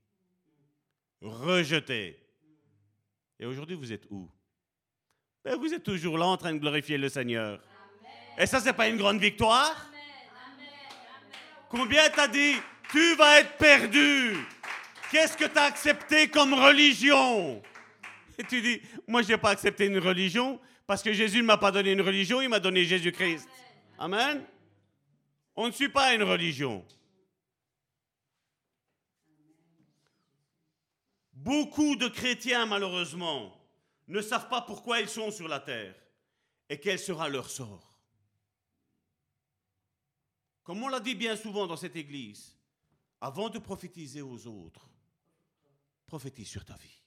rejetés? 1.22 2.24
Et 3.40 3.46
aujourd'hui, 3.46 3.76
vous 3.76 3.92
êtes 3.92 4.06
où? 4.10 4.30
Ben, 5.44 5.56
vous 5.58 5.74
êtes 5.74 5.84
toujours 5.84 6.18
là 6.18 6.26
en 6.26 6.38
train 6.38 6.54
de 6.54 6.60
glorifier 6.60 6.98
le 6.98 7.10
Seigneur. 7.10 7.62
Et 8.38 8.46
ça, 8.46 8.60
c'est 8.60 8.74
pas 8.74 8.88
une 8.88 8.98
grande 8.98 9.20
victoire? 9.20 9.90
Combien 11.70 12.10
t'as 12.10 12.28
dit, 12.28 12.56
tu 12.92 13.16
vas 13.16 13.40
être 13.40 13.58
perdu 13.58 14.36
Qu'est-ce 15.12 15.36
que 15.36 15.46
tu 15.46 15.58
as 15.58 15.64
accepté 15.64 16.30
comme 16.30 16.54
religion? 16.54 17.62
Et 18.40 18.44
tu 18.46 18.62
dis, 18.62 18.82
moi, 19.06 19.22
je 19.22 19.28
n'ai 19.28 19.38
pas 19.38 19.50
accepté 19.50 19.86
une 19.86 20.00
religion 20.00 20.62
parce 20.88 21.04
que 21.04 21.12
Jésus 21.12 21.40
ne 21.40 21.44
m'a 21.44 21.58
pas 21.58 21.72
donné 21.72 21.92
une 21.92 22.02
religion, 22.02 22.42
il 22.42 22.48
m'a 22.48 22.62
donné 22.62 22.86
Jésus-Christ. 22.86 23.48
Amen. 23.98 24.46
On 25.58 25.68
ne 25.68 25.74
suit 25.74 25.90
pas 25.90 26.16
une 26.16 26.24
religion. 26.24 26.86
Beaucoup 31.34 31.98
de 31.98 32.08
chrétiens, 32.08 32.66
malheureusement, 32.66 33.54
ne 34.08 34.22
savent 34.22 34.48
pas 34.48 34.62
pourquoi 34.62 35.02
ils 35.02 35.10
sont 35.10 35.32
sur 35.32 35.50
la 35.50 35.60
terre 35.60 35.96
et 36.70 36.80
quel 36.80 36.98
sera 36.98 37.28
leur 37.28 37.50
sort. 37.50 38.00
Comme 40.64 40.82
on 40.82 40.88
l'a 40.88 41.02
dit 41.02 41.16
bien 41.16 41.36
souvent 41.36 41.68
dans 41.68 41.76
cette 41.76 41.98
église, 41.98 42.56
avant 43.20 43.50
de 43.50 43.60
prophétiser 43.60 44.22
aux 44.22 44.48
autres, 44.48 44.90
prophétise 46.08 46.48
sur 46.48 46.64
ta 46.64 46.78
vie. 46.78 46.99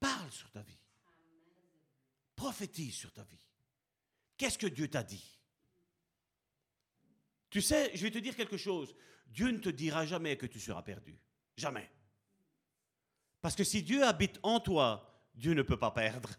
Parle 0.00 0.30
sur 0.30 0.50
ta 0.50 0.62
vie. 0.62 0.78
Prophétise 2.36 2.94
sur 2.94 3.12
ta 3.12 3.24
vie. 3.24 3.44
Qu'est-ce 4.36 4.58
que 4.58 4.66
Dieu 4.66 4.88
t'a 4.88 5.02
dit? 5.02 5.38
Tu 7.50 7.60
sais, 7.60 7.90
je 7.94 8.02
vais 8.02 8.10
te 8.10 8.18
dire 8.18 8.36
quelque 8.36 8.56
chose. 8.56 8.94
Dieu 9.26 9.50
ne 9.50 9.58
te 9.58 9.68
dira 9.68 10.06
jamais 10.06 10.36
que 10.36 10.46
tu 10.46 10.60
seras 10.60 10.82
perdu. 10.82 11.18
Jamais. 11.56 11.90
Parce 13.40 13.56
que 13.56 13.64
si 13.64 13.82
Dieu 13.82 14.04
habite 14.04 14.38
en 14.42 14.60
toi, 14.60 15.22
Dieu 15.34 15.54
ne 15.54 15.62
peut 15.62 15.78
pas 15.78 15.90
perdre. 15.90 16.30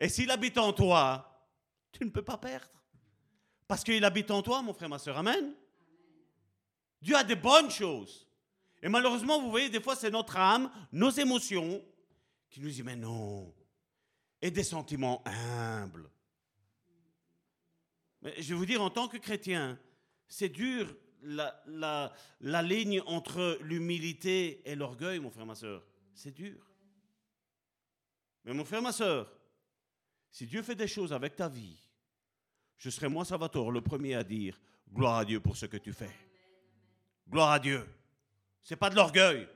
Et 0.00 0.08
s'il 0.08 0.30
habite 0.30 0.58
en 0.58 0.72
toi, 0.72 1.46
tu 1.92 2.04
ne 2.04 2.10
peux 2.10 2.24
pas 2.24 2.38
perdre. 2.38 2.82
Parce 3.68 3.84
qu'il 3.84 4.04
habite 4.04 4.30
en 4.30 4.42
toi, 4.42 4.60
mon 4.62 4.74
frère, 4.74 4.88
ma 4.88 4.98
soeur. 4.98 5.16
Amen. 5.16 5.54
Dieu 7.00 7.16
a 7.16 7.24
des 7.24 7.36
bonnes 7.36 7.70
choses. 7.70 8.26
Et 8.82 8.88
malheureusement, 8.88 9.40
vous 9.40 9.50
voyez, 9.50 9.70
des 9.70 9.80
fois, 9.80 9.94
c'est 9.94 10.10
notre 10.10 10.36
âme, 10.36 10.70
nos 10.90 11.10
émotions, 11.10 11.82
qui 12.52 12.60
nous 12.60 12.68
disent, 12.68 12.84
mais 12.84 12.96
non. 12.96 13.52
Et 14.40 14.50
des 14.50 14.62
sentiments 14.62 15.22
humbles. 15.24 16.08
Mais 18.20 18.34
je 18.40 18.50
vais 18.50 18.54
vous 18.54 18.66
dire, 18.66 18.82
en 18.82 18.90
tant 18.90 19.08
que 19.08 19.16
chrétien, 19.16 19.78
c'est 20.28 20.50
dur 20.50 20.94
la, 21.22 22.12
ligne 22.40 23.00
entre 23.06 23.58
l'humilité 23.62 24.62
et 24.70 24.76
l'orgueil, 24.76 25.18
mon 25.18 25.30
frère, 25.30 25.46
ma 25.46 25.54
soeur. 25.54 25.82
C'est 26.14 26.32
dur. 26.32 26.60
Mais 28.44 28.52
mon 28.52 28.64
frère, 28.64 28.82
ma 28.82 28.92
soeur, 28.92 29.32
si 30.30 30.46
Dieu 30.46 30.62
fait 30.62 30.74
des 30.74 30.88
choses 30.88 31.12
avec 31.12 31.36
ta 31.36 31.48
vie, 31.48 31.78
je 32.76 32.90
serai 32.90 33.08
moi, 33.08 33.24
Salvatore, 33.24 33.70
le 33.70 33.80
premier 33.80 34.14
à 34.14 34.24
dire 34.24 34.60
gloire 34.92 35.18
à 35.18 35.24
Dieu 35.24 35.40
pour 35.40 35.56
ce 35.56 35.66
que 35.66 35.78
tu 35.78 35.92
fais. 35.92 36.10
Gloire 37.28 37.52
à 37.52 37.58
Dieu. 37.58 37.88
C'est 38.62 38.76
pas 38.76 38.90
de 38.90 38.96
l'orgueil. 38.96 39.48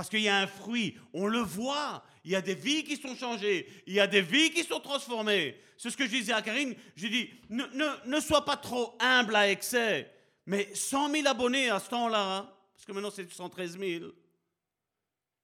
Parce 0.00 0.08
qu'il 0.08 0.22
y 0.22 0.28
a 0.28 0.38
un 0.38 0.46
fruit, 0.46 0.96
on 1.12 1.26
le 1.26 1.40
voit. 1.40 2.02
Il 2.24 2.30
y 2.30 2.34
a 2.34 2.40
des 2.40 2.54
vies 2.54 2.84
qui 2.84 2.96
sont 2.96 3.14
changées, 3.14 3.68
il 3.86 3.92
y 3.92 4.00
a 4.00 4.06
des 4.06 4.22
vies 4.22 4.50
qui 4.50 4.64
sont 4.64 4.80
transformées. 4.80 5.60
C'est 5.76 5.90
ce 5.90 5.96
que 5.98 6.06
je 6.06 6.10
disais 6.10 6.32
à 6.32 6.40
Karine. 6.40 6.74
Je 6.96 7.06
dis, 7.06 7.28
ne, 7.50 8.20
sois 8.20 8.46
pas 8.46 8.56
trop 8.56 8.96
humble 8.98 9.36
à 9.36 9.50
excès. 9.50 10.10
Mais 10.46 10.74
100 10.74 11.10
000 11.10 11.28
abonnés 11.28 11.68
à 11.68 11.78
ce 11.78 11.90
temps-là, 11.90 12.38
hein, 12.38 12.50
parce 12.72 12.86
que 12.86 12.92
maintenant 12.92 13.10
c'est 13.10 13.30
113 13.30 13.78
000. 13.78 14.06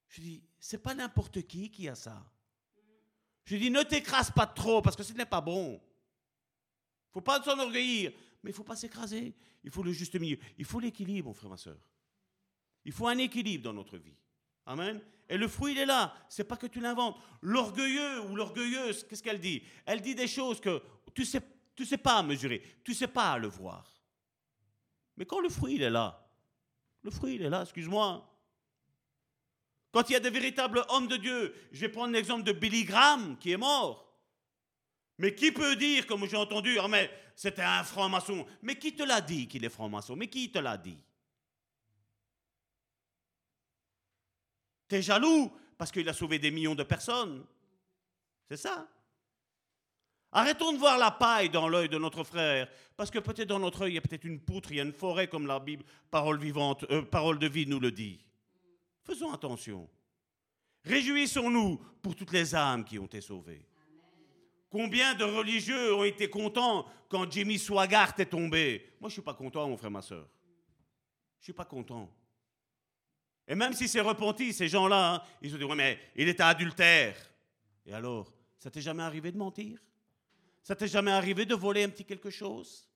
Je 0.09 0.21
dis, 0.23 0.43
c'est 0.59 0.83
pas 0.83 0.95
n'importe 0.95 1.43
qui 1.43 1.71
qui 1.71 1.87
a 1.87 1.95
ça. 1.95 2.25
Je 3.45 3.57
dis, 3.57 3.71
ne 3.71 3.83
t'écrase 3.83 4.31
pas 4.31 4.47
trop, 4.47 4.81
parce 4.81 4.97
que 4.97 5.03
ce 5.03 5.13
n'est 5.13 5.27
pas 5.27 5.43
bon 5.43 5.79
faut 7.13 7.21
pas 7.21 7.43
s'enorgueillir, 7.43 8.11
mais 8.43 8.53
il 8.53 8.55
faut 8.55 8.65
pas 8.65 8.77
s'écraser. 8.77 9.35
Il 9.65 9.71
faut 9.71 9.83
le 9.83 9.93
juste 9.93 10.19
milieu. 10.19 10.39
Il 10.57 10.65
faut 10.65 10.81
l'équilibre, 10.81 11.29
mon 11.29 11.35
frère, 11.35 11.51
ma 11.51 11.59
soeur. 11.59 11.79
Il 12.87 12.93
faut 12.93 13.07
un 13.07 13.19
équilibre 13.19 13.65
dans 13.65 13.75
notre 13.75 13.99
vie. 13.99 14.17
Amen. 14.67 15.01
Et 15.29 15.37
le 15.37 15.49
fruit, 15.49 15.73
il 15.73 15.79
est 15.79 15.87
là. 15.87 16.15
C'est 16.29 16.45
pas 16.45 16.57
que 16.57 16.67
tu 16.67 16.81
l'inventes. 16.81 17.19
L'orgueilleux 17.41 18.21
ou 18.23 18.37
l'orgueilleuse, 18.37 19.05
qu'est-ce 19.05 19.23
qu'elle 19.23 19.41
dit? 19.41 19.63
Elle 19.85 20.01
dit 20.01 20.15
des 20.15 20.29
choses 20.29 20.61
que 20.61 20.83
tu 21.15 21.25
sais, 21.25 21.41
tu 21.75 21.85
sais 21.85 21.99
pas 21.99 22.23
mesurer, 22.23 22.63
tu 22.85 22.95
sais 22.95 23.09
pas 23.09 23.39
le 23.39 23.49
voir. 23.49 23.91
Mais 25.17 25.25
quand 25.25 25.41
le 25.41 25.49
fruit, 25.49 25.77
il 25.77 25.83
est 25.83 25.91
là, 25.91 26.29
le 27.03 27.11
fruit, 27.11 27.37
il 27.37 27.43
est 27.43 27.51
là, 27.51 27.63
excuse-moi. 27.63 28.33
Quand 29.93 30.11
il 30.11 30.13
y 30.13 30.17
a 30.17 30.21
des 30.21 30.31
véritables 30.31 30.85
hommes 30.91 31.09
de 31.09 31.17
Dieu, 31.17 31.55
je 31.73 31.81
vais 31.81 31.89
prendre 31.89 32.13
l'exemple 32.13 32.43
de 32.43 32.53
Billy 32.53 32.85
Graham 32.85 33.39
qui 33.39 33.53
est 33.53 33.57
mort. 33.57 34.07
Mais 35.19 35.35
qui 35.35 35.51
peut 35.51 35.77
dire, 35.77 36.07
comme 36.07 36.27
j'ai 36.29 36.37
entendu, 36.37 36.79
ah 36.79 36.89
mais 36.89 37.11
c'était 37.35 37.63
un 37.63 37.83
franc-maçon 37.85 38.47
Mais 38.61 38.79
qui 38.79 38.95
te 38.95 39.03
l'a 39.03 39.23
dit 39.23 39.49
qu'il 39.49 39.65
est 39.65 39.71
franc-maçon? 39.71 40.17
Mais 40.17 40.29
qui 40.29 40.51
te 40.51 40.59
l'a 40.59 40.77
dit? 40.77 40.99
T'es 44.89 45.03
jaloux 45.03 45.53
parce 45.79 45.91
qu'il 45.91 46.09
a 46.09 46.13
sauvé 46.13 46.39
des 46.39 46.51
millions 46.51 46.75
de 46.75 46.83
personnes. 46.83 47.45
C'est 48.49 48.57
ça. 48.57 48.89
Arrêtons 50.33 50.73
de 50.73 50.79
voir 50.79 50.99
la 50.99 51.11
paille 51.11 51.51
dans 51.51 51.69
l'œil 51.69 51.89
de 51.89 51.99
notre 51.99 52.25
frère, 52.25 52.69
parce 52.97 53.11
que 53.11 53.19
peut-être 53.19 53.49
dans 53.49 53.59
notre 53.59 53.83
œil, 53.83 53.93
il 53.93 53.95
y 53.95 53.99
a 53.99 54.03
peut-être 54.03 54.25
une 54.25 54.41
poutre, 54.41 54.71
il 54.71 54.77
y 54.77 54.81
a 54.81 54.83
une 54.83 54.93
forêt, 54.93 55.29
comme 55.29 55.47
la 55.47 55.59
Bible, 55.59 55.85
parole 56.11 56.39
vivante, 56.39 56.85
euh, 56.91 57.03
de 57.03 57.47
vie 57.47 57.67
nous 57.67 57.81
le 57.81 57.91
dit. 57.91 58.21
Faisons 59.03 59.33
attention. 59.33 59.89
Réjouissons-nous 60.85 61.81
pour 62.03 62.15
toutes 62.15 62.33
les 62.33 62.55
âmes 62.55 62.85
qui 62.85 62.99
ont 62.99 63.07
été 63.07 63.21
sauvées. 63.21 63.67
Combien 64.69 65.15
de 65.15 65.25
religieux 65.25 65.95
ont 65.95 66.05
été 66.05 66.29
contents 66.29 66.87
quand 67.09 67.31
Jimmy 67.31 67.59
Swaggart 67.59 68.15
est 68.19 68.27
tombé? 68.27 68.93
Moi, 69.01 69.09
je 69.09 69.13
ne 69.13 69.13
suis 69.13 69.23
pas 69.23 69.35
content, 69.35 69.69
mon 69.69 69.77
frère, 69.77 69.91
ma 69.91 70.03
soeur. 70.03 70.29
Je 71.39 71.43
ne 71.43 71.45
suis 71.45 71.53
pas 71.53 71.65
content. 71.65 72.11
Et 73.49 73.55
même 73.55 73.73
si 73.73 73.89
c'est 73.89 74.01
repenti, 74.01 74.53
ces 74.53 74.69
gens-là, 74.69 75.15
hein, 75.15 75.23
ils 75.41 75.55
ont 75.55 75.59
dit, 75.59 75.65
ouais, 75.65 75.77
mais 75.77 75.99
il 76.17 76.29
était 76.29 76.43
adultère. 76.43 77.17
Et 77.85 77.95
alors, 77.95 78.33
ça 78.59 78.71
t'est 78.71 78.81
jamais 78.81 79.03
arrivé 79.03 79.31
de 79.31 79.39
mentir? 79.39 79.79
Ça 80.63 80.75
t'est 80.75 80.89
jamais 80.89 81.13
arrivé 81.13 81.47
de 81.47 81.55
voler 81.55 81.85
un 81.85 81.89
petit 81.89 82.05
quelque 82.05 82.31
chose? 82.31 82.89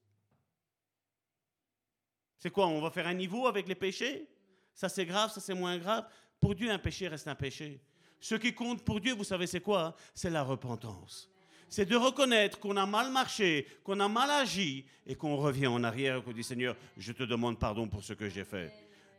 C'est 2.39 2.51
quoi 2.51 2.67
On 2.67 2.81
va 2.81 2.91
faire 2.91 3.07
un 3.07 3.15
niveau 3.15 3.47
avec 3.47 3.69
les 3.69 3.75
péchés? 3.75 4.27
Ça 4.75 4.89
c'est 4.89 5.07
grave, 5.07 5.31
ça 5.31 5.41
c'est 5.41 5.55
moins 5.55 5.79
grave. 5.79 6.07
Pour 6.41 6.55
Dieu, 6.55 6.71
un 6.71 6.79
péché 6.79 7.07
reste 7.07 7.29
un 7.29 7.35
péché. 7.35 7.81
Ce 8.19 8.35
qui 8.35 8.55
compte 8.55 8.85
pour 8.85 9.01
Dieu, 9.01 9.15
vous 9.15 9.25
savez, 9.25 9.47
c'est 9.47 9.61
quoi 9.61 9.85
hein? 9.85 9.95
C'est 10.15 10.31
la 10.31 10.43
repentance 10.43 11.31
c'est 11.71 11.87
de 11.87 11.97
reconnaître 11.97 12.59
qu'on 12.59 12.77
a 12.77 12.85
mal 12.85 13.11
marché, 13.13 13.67
qu'on 13.85 14.01
a 14.01 14.09
mal 14.09 14.29
agi 14.29 14.85
et 15.07 15.15
qu'on 15.15 15.37
revient 15.37 15.69
en 15.69 15.85
arrière 15.85 16.17
et 16.17 16.23
qu'on 16.23 16.33
dit 16.33 16.43
Seigneur, 16.43 16.77
je 16.99 17.13
te 17.13 17.23
demande 17.23 17.59
pardon 17.59 17.87
pour 17.87 18.03
ce 18.03 18.13
que 18.13 18.29
j'ai 18.29 18.45
fait. 18.45 18.73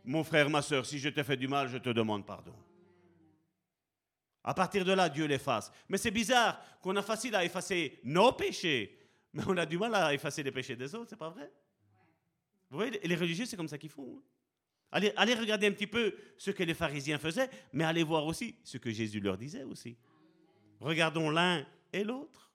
Mon 0.03 0.23
frère, 0.23 0.49
ma 0.49 0.61
soeur, 0.61 0.85
si 0.85 0.99
je 0.99 1.09
t'ai 1.09 1.23
fait 1.23 1.37
du 1.37 1.47
mal, 1.47 1.67
je 1.67 1.77
te 1.77 1.89
demande 1.89 2.25
pardon. 2.25 2.53
À 4.43 4.53
partir 4.53 4.83
de 4.83 4.91
là, 4.91 5.07
Dieu 5.07 5.25
l'efface. 5.25 5.71
Mais 5.87 5.97
c'est 5.97 6.11
bizarre 6.11 6.59
qu'on 6.81 6.95
a 6.95 7.01
facile 7.01 7.35
à 7.35 7.45
effacer 7.45 7.99
nos 8.03 8.31
péchés, 8.31 8.97
mais 9.33 9.43
on 9.47 9.55
a 9.57 9.65
du 9.65 9.77
mal 9.77 9.93
à 9.93 10.13
effacer 10.13 10.41
les 10.41 10.51
péchés 10.51 10.75
des 10.75 10.95
autres, 10.95 11.09
c'est 11.09 11.15
pas 11.15 11.29
vrai? 11.29 11.51
Vous 12.69 12.77
voyez, 12.77 12.99
les 13.03 13.15
religieux, 13.15 13.45
c'est 13.45 13.57
comme 13.57 13.67
ça 13.67 13.77
qu'ils 13.77 13.89
font. 13.89 14.17
Hein. 14.17 14.21
allez, 14.91 15.13
allez 15.15 15.35
regarder 15.35 15.67
un 15.67 15.71
petit 15.71 15.87
peu 15.87 16.15
ce 16.37 16.51
que 16.51 16.63
les 16.63 16.73
pharisiens 16.73 17.19
faisaient, 17.19 17.49
mais 17.73 17.83
allez 17.83 18.03
voir 18.03 18.25
aussi 18.25 18.55
ce 18.63 18.77
que 18.77 18.91
Jésus 18.91 19.19
leur 19.19 19.37
disait 19.37 19.63
aussi. 19.63 19.97
Regardons 20.79 21.29
l'un 21.29 21.65
et 21.93 22.03
l'autre. 22.03 22.50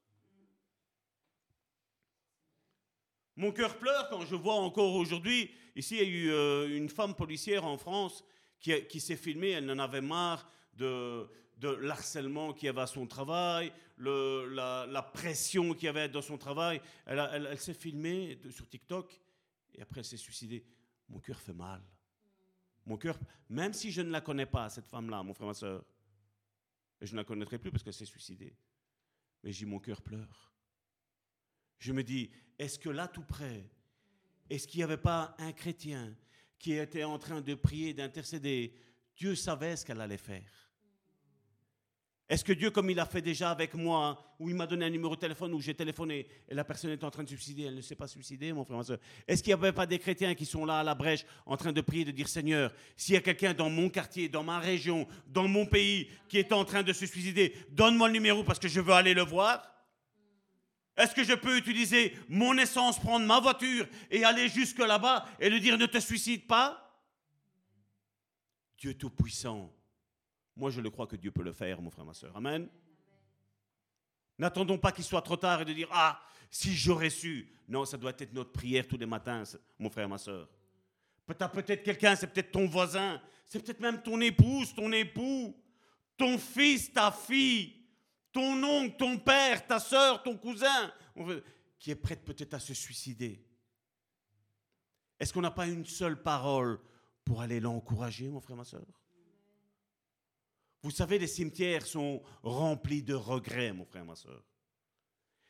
Mon 3.37 3.53
cœur 3.53 3.79
pleure 3.79 4.09
quand 4.09 4.25
je 4.25 4.35
vois 4.35 4.55
encore 4.55 4.95
aujourd'hui, 4.95 5.51
ici 5.75 5.97
il 5.97 6.03
y 6.03 6.05
a 6.05 6.09
eu 6.09 6.31
euh, 6.31 6.77
une 6.77 6.89
femme 6.89 7.15
policière 7.15 7.65
en 7.65 7.77
France 7.77 8.25
qui, 8.59 9.01
s'est 9.01 9.17
filmée, 9.17 9.51
elle 9.51 9.71
en 9.71 9.79
avait 9.79 10.01
marre 10.01 10.51
de, 10.75 11.29
de 11.59 11.69
l'harcèlement 11.69 12.53
qu'il 12.53 12.67
y 12.67 12.69
avait 12.69 12.81
à 12.81 12.87
son 12.87 13.07
travail, 13.07 13.73
la, 13.99 15.11
pression 15.13 15.75
qu'il 15.75 15.85
y 15.85 15.89
avait 15.89 16.09
dans 16.09 16.23
son 16.23 16.39
travail. 16.39 16.81
Elle, 17.07 17.59
s'est 17.59 17.75
filmée 17.75 18.39
sur 18.51 18.69
TikTok 18.69 19.21
et 19.75 19.83
après 19.83 20.01
elle 20.01 20.05
s'est 20.05 20.17
suicidée. 20.17 20.65
Mon 21.09 21.21
cœur 21.21 21.41
fait 21.41 21.53
mal. 21.53 21.83
Mon 22.85 22.97
cœur, 22.97 23.19
même 23.49 23.73
si 23.73 23.91
je 23.91 24.01
ne 24.01 24.11
la 24.11 24.21
connais 24.21 24.47
pas, 24.47 24.69
cette 24.69 24.87
femme-là, 24.87 25.23
mon 25.23 25.35
frère, 25.35 25.49
ma 25.49 25.55
soeur, 25.55 25.85
et 27.01 27.07
je 27.07 27.13
ne 27.13 27.19
la 27.19 27.25
connaîtrai 27.25 27.59
plus 27.59 27.71
parce 27.71 27.83
qu'elle 27.83 27.93
s'est 27.93 28.05
suicidée. 28.05 28.57
Mais 29.43 29.53
j'ai 29.53 29.67
mon 29.67 29.79
cœur 29.79 30.01
pleure. 30.01 30.56
Je 31.79 31.93
me 31.93 32.03
dis, 32.03 32.31
est-ce 32.59 32.79
que 32.79 32.89
là 32.89 33.09
tout 33.09 33.23
près, 33.23 33.69
est-ce 34.49 34.67
qu'il 34.67 34.79
n'y 34.79 34.85
avait 34.85 34.97
pas 34.97 35.35
un 35.39 35.53
chrétien 35.53 36.15
qui 36.59 36.73
était 36.73 37.05
en 37.05 37.19
train 37.19 37.41
de 37.41 37.55
prier, 37.55 37.95
d'intercéder? 37.95 38.75
Dieu 39.17 39.35
savait 39.35 39.77
ce 39.77 39.85
qu'elle 39.85 40.01
allait 40.01 40.17
faire. 40.17 40.67
Est-ce 42.29 42.45
que 42.45 42.53
Dieu, 42.53 42.71
comme 42.71 42.91
il 42.91 42.99
a 42.99 43.07
fait 43.07 43.23
déjà 43.23 43.53
avec 43.53 43.75
moi, 43.75 44.35
où 44.41 44.51
il 44.51 44.57
m'a 44.57 44.67
donné 44.67 44.85
un 44.85 44.91
numéro 44.91 45.15
de 45.15 45.21
téléphone, 45.21 45.55
où 45.55 45.61
j'ai 45.61 45.75
téléphoné 45.75 46.27
et 46.49 46.55
la 46.55 46.65
personne 46.65 46.91
est 46.91 47.05
en 47.05 47.11
train 47.11 47.23
de 47.23 47.29
suicider, 47.29 47.65
elle 47.65 47.77
ne 47.77 47.81
s'est 47.81 47.95
pas 47.95 48.09
suicider, 48.09 48.53
mon 48.53 48.65
frère, 48.65 48.79
ma 48.79 48.83
soeur. 48.83 48.99
Est-ce 49.29 49.45
qu'il 49.45 49.51
n'y 49.51 49.61
avait 49.61 49.73
pas 49.73 49.87
des 49.87 50.01
chrétiens 50.01 50.35
qui 50.35 50.45
sont 50.45 50.65
là 50.65 50.81
à 50.81 50.83
la 50.83 50.97
brèche 50.97 51.25
en 51.47 51.57
train 51.57 51.73
de 51.73 51.81
prier, 51.81 52.05
de 52.05 52.11
dire 52.11 52.29
Seigneur, 52.29 52.73
s'il 52.97 53.15
y 53.15 53.19
a 53.19 53.21
quelqu'un 53.21 53.55
dans 53.55 53.71
mon 53.71 53.89
quartier, 53.89 54.29
dans 54.29 54.43
ma 54.43 54.59
région, 54.59 55.07
dans 55.29 55.47
mon 55.47 55.67
pays 55.67 56.11
qui 56.29 56.39
est 56.39 56.53
en 56.53 56.65
train 56.65 56.83
de 56.83 56.93
se 56.93 57.07
suicider, 57.07 57.55
donne-moi 57.71 58.09
le 58.09 58.15
numéro 58.15 58.43
parce 58.43 58.59
que 58.59 58.67
je 58.67 58.81
veux 58.81 58.93
aller 58.93 59.15
le 59.15 59.23
voir? 59.23 59.63
Est-ce 60.97 61.15
que 61.15 61.25
je 61.25 61.35
peux 61.35 61.57
utiliser 61.59 62.17
mon 62.29 62.57
essence, 62.57 62.99
prendre 62.99 63.27
ma 63.27 63.39
voiture 63.39 63.87
et 64.11 64.25
aller 64.25 64.49
jusque 64.49 64.79
là-bas 64.79 65.27
et 65.39 65.51
lui 65.51 65.61
dire 65.61 65.77
ne 65.77 65.87
te 65.87 65.99
suicide 65.99 66.47
pas? 66.47 66.83
Dieu 68.79 68.95
Tout-Puissant. 68.95 69.73
Moi, 70.57 70.71
je 70.71 70.81
le 70.81 70.89
crois 70.89 71.07
que 71.07 71.17
Dieu 71.17 71.31
peut 71.31 71.43
le 71.43 71.53
faire, 71.53 71.83
mon 71.83 71.91
frère, 71.91 72.05
ma 72.07 72.15
soeur. 72.15 72.35
Amen. 72.35 72.69
N'attendons 74.39 74.79
pas 74.79 74.93
qu'il 74.93 75.05
soit 75.05 75.23
trop 75.23 75.37
tard 75.37 75.63
et 75.63 75.65
de 75.67 75.73
dire 75.73 75.89
Ah, 75.93 76.21
si 76.51 76.75
j'aurais 76.75 77.11
su. 77.11 77.53
Non, 77.69 77.85
ça 77.85 77.99
doit 77.99 78.13
être 78.19 78.33
notre 78.33 78.53
prière 78.53 78.87
tous 78.87 78.97
les 78.97 79.07
matins, 79.07 79.43
mon 79.79 79.91
frère, 79.91 80.09
ma 80.09 80.19
soeur. 80.19 80.49
Peut-être 81.27 81.83
quelqu'un, 81.83 82.15
c'est 82.17 82.29
peut-être 82.29 82.53
ton 82.53 82.67
voisin, 82.67 83.21
c'est 83.45 83.63
peut-être 83.63 83.81
même 83.81 84.01
ton 84.01 84.21
épouse, 84.21 84.73
ton 84.75 84.93
époux, 84.93 85.55
ton 86.17 86.39
fils, 86.39 86.93
ta 86.93 87.11
fille 87.11 87.75
ton 88.37 88.63
oncle, 88.63 88.97
ton 88.99 89.19
père, 89.19 89.67
ta 89.67 89.81
soeur, 89.81 90.23
ton 90.23 90.37
cousin, 90.37 90.93
qui 91.79 91.91
est 91.91 91.95
prête 91.97 92.23
peut-être 92.23 92.53
à 92.53 92.61
se 92.61 92.75
suicider. 92.75 93.43
Est-ce 95.19 95.33
qu'on 95.33 95.41
n'a 95.41 95.51
pas 95.51 95.67
une 95.67 95.87
seule 95.87 96.23
parole 96.23 96.79
pour 97.25 97.41
aller 97.41 97.61
l'encourager, 97.61 98.29
mon 98.29 98.43
frère, 98.43 98.59
ma 98.59 98.67
soeur 98.67 98.85
Vous 100.83 100.91
savez, 100.91 101.19
les 101.19 101.27
cimetières 101.27 101.87
sont 101.87 102.23
remplis 102.43 103.03
de 103.03 103.15
regrets, 103.15 103.73
mon 103.73 103.87
frère, 103.87 104.05
ma 104.05 104.17
soeur. 104.17 104.45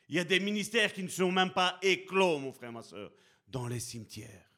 Il 0.09 0.15
y 0.15 0.21
a 0.21 0.25
des 0.25 0.39
ministères 0.39 0.93
qui 0.93 1.03
ne 1.03 1.09
sont 1.09 1.33
même 1.33 1.53
pas 1.53 1.81
éclos, 1.83 2.39
mon 2.39 2.53
frère, 2.53 2.71
ma 2.71 2.85
soeur, 2.85 3.13
dans 3.49 3.67
les 3.67 3.81
cimetières. 3.81 4.49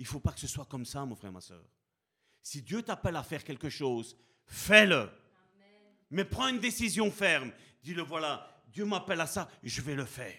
Il 0.00 0.02
ne 0.02 0.08
faut 0.08 0.18
pas 0.18 0.32
que 0.32 0.40
ce 0.40 0.48
soit 0.48 0.66
comme 0.66 0.84
ça, 0.84 1.04
mon 1.04 1.14
frère, 1.14 1.30
ma 1.30 1.40
soeur. 1.40 1.64
Si 2.42 2.60
Dieu 2.60 2.82
t'appelle 2.82 3.14
à 3.14 3.22
faire 3.22 3.44
quelque 3.44 3.68
chose, 3.68 4.16
fais-le. 4.46 5.08
Mais 6.12 6.24
prends 6.24 6.48
une 6.48 6.58
décision 6.58 7.10
ferme. 7.10 7.50
Dis-le, 7.82 8.02
voilà, 8.02 8.46
Dieu 8.68 8.84
m'appelle 8.84 9.20
à 9.20 9.26
ça, 9.26 9.48
je 9.62 9.80
vais 9.80 9.94
le 9.94 10.04
faire. 10.04 10.38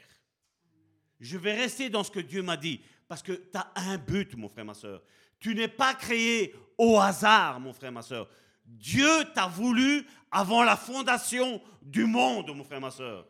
Je 1.20 1.36
vais 1.38 1.54
rester 1.54 1.90
dans 1.90 2.04
ce 2.04 2.12
que 2.12 2.20
Dieu 2.20 2.44
m'a 2.44 2.58
dit. 2.58 2.80
Parce 3.08 3.24
que 3.24 3.34
tu 3.34 3.58
as 3.58 3.72
un 3.76 3.98
but, 3.98 4.38
mon 4.38 4.48
frère, 4.48 4.66
ma 4.66 4.76
soeur. 4.76 5.02
Tu 5.40 5.56
n'es 5.56 5.68
pas 5.68 5.96
créé 5.96 6.56
au 6.78 7.00
hasard, 7.00 7.60
mon 7.60 7.74
frère, 7.74 7.92
ma 7.92 8.04
soeur. 8.04 8.30
Dieu 8.64 9.26
t'a 9.34 9.48
voulu 9.48 10.06
avant 10.32 10.64
la 10.64 10.78
fondation 10.78 11.62
du 11.82 12.06
monde, 12.06 12.56
mon 12.56 12.64
frère, 12.64 12.80
ma 12.80 12.92
soeur. 12.92 13.28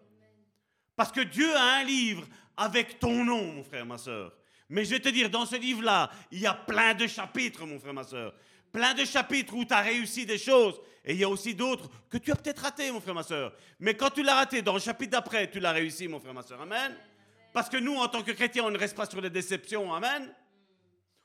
Parce 0.98 1.12
que 1.12 1.22
Dieu 1.22 1.56
a 1.56 1.78
un 1.78 1.84
livre 1.86 2.28
avec 2.58 3.00
ton 3.00 3.24
nom, 3.24 3.54
mon 3.54 3.64
frère, 3.64 3.86
ma 3.86 3.98
soeur. 3.98 4.34
Mais 4.68 4.84
je 4.84 4.92
vais 4.92 5.00
te 5.00 5.10
dire, 5.10 5.30
dans 5.30 5.46
ce 5.46 5.56
livre-là, 5.56 6.12
il 6.30 6.40
y 6.40 6.46
a 6.46 6.54
plein 6.54 6.94
de 6.94 7.08
chapitres, 7.08 7.66
mon 7.66 7.80
frère, 7.80 7.94
ma 7.94 8.04
soeur 8.04 8.34
plein 8.74 8.94
de 8.94 9.06
chapitres 9.06 9.54
où 9.54 9.64
tu 9.64 9.74
as 9.74 9.82
réussi 9.82 10.26
des 10.26 10.38
choses, 10.38 10.82
et 11.06 11.14
il 11.14 11.20
y 11.20 11.24
a 11.24 11.30
aussi 11.30 11.54
d'autres 11.54 11.90
que 12.10 12.18
tu 12.18 12.32
as 12.32 12.36
peut-être 12.36 12.60
raté, 12.60 12.92
mon 12.92 13.00
frère, 13.00 13.14
ma 13.14 13.24
soeur. 13.24 13.54
Mais 13.80 13.94
quand 13.94 14.10
tu 14.10 14.24
l'as 14.24 14.36
raté, 14.36 14.62
dans 14.62 14.74
le 14.74 14.80
chapitre 14.80 15.12
d'après, 15.12 15.50
tu 15.50 15.60
l'as 15.60 15.72
réussi, 15.72 16.08
mon 16.08 16.20
frère, 16.20 16.34
ma 16.34 16.42
soeur. 16.42 16.60
Amen. 16.60 16.98
Parce 17.54 17.70
que 17.70 17.78
nous, 17.78 17.96
en 17.96 18.08
tant 18.08 18.24
que 18.24 18.32
chrétiens, 18.32 18.64
on 18.66 18.72
ne 18.72 18.78
reste 18.78 18.98
pas 18.98 19.06
sur 19.06 19.22
les 19.22 19.30
déceptions. 19.30 19.94
Amen. 19.94 20.34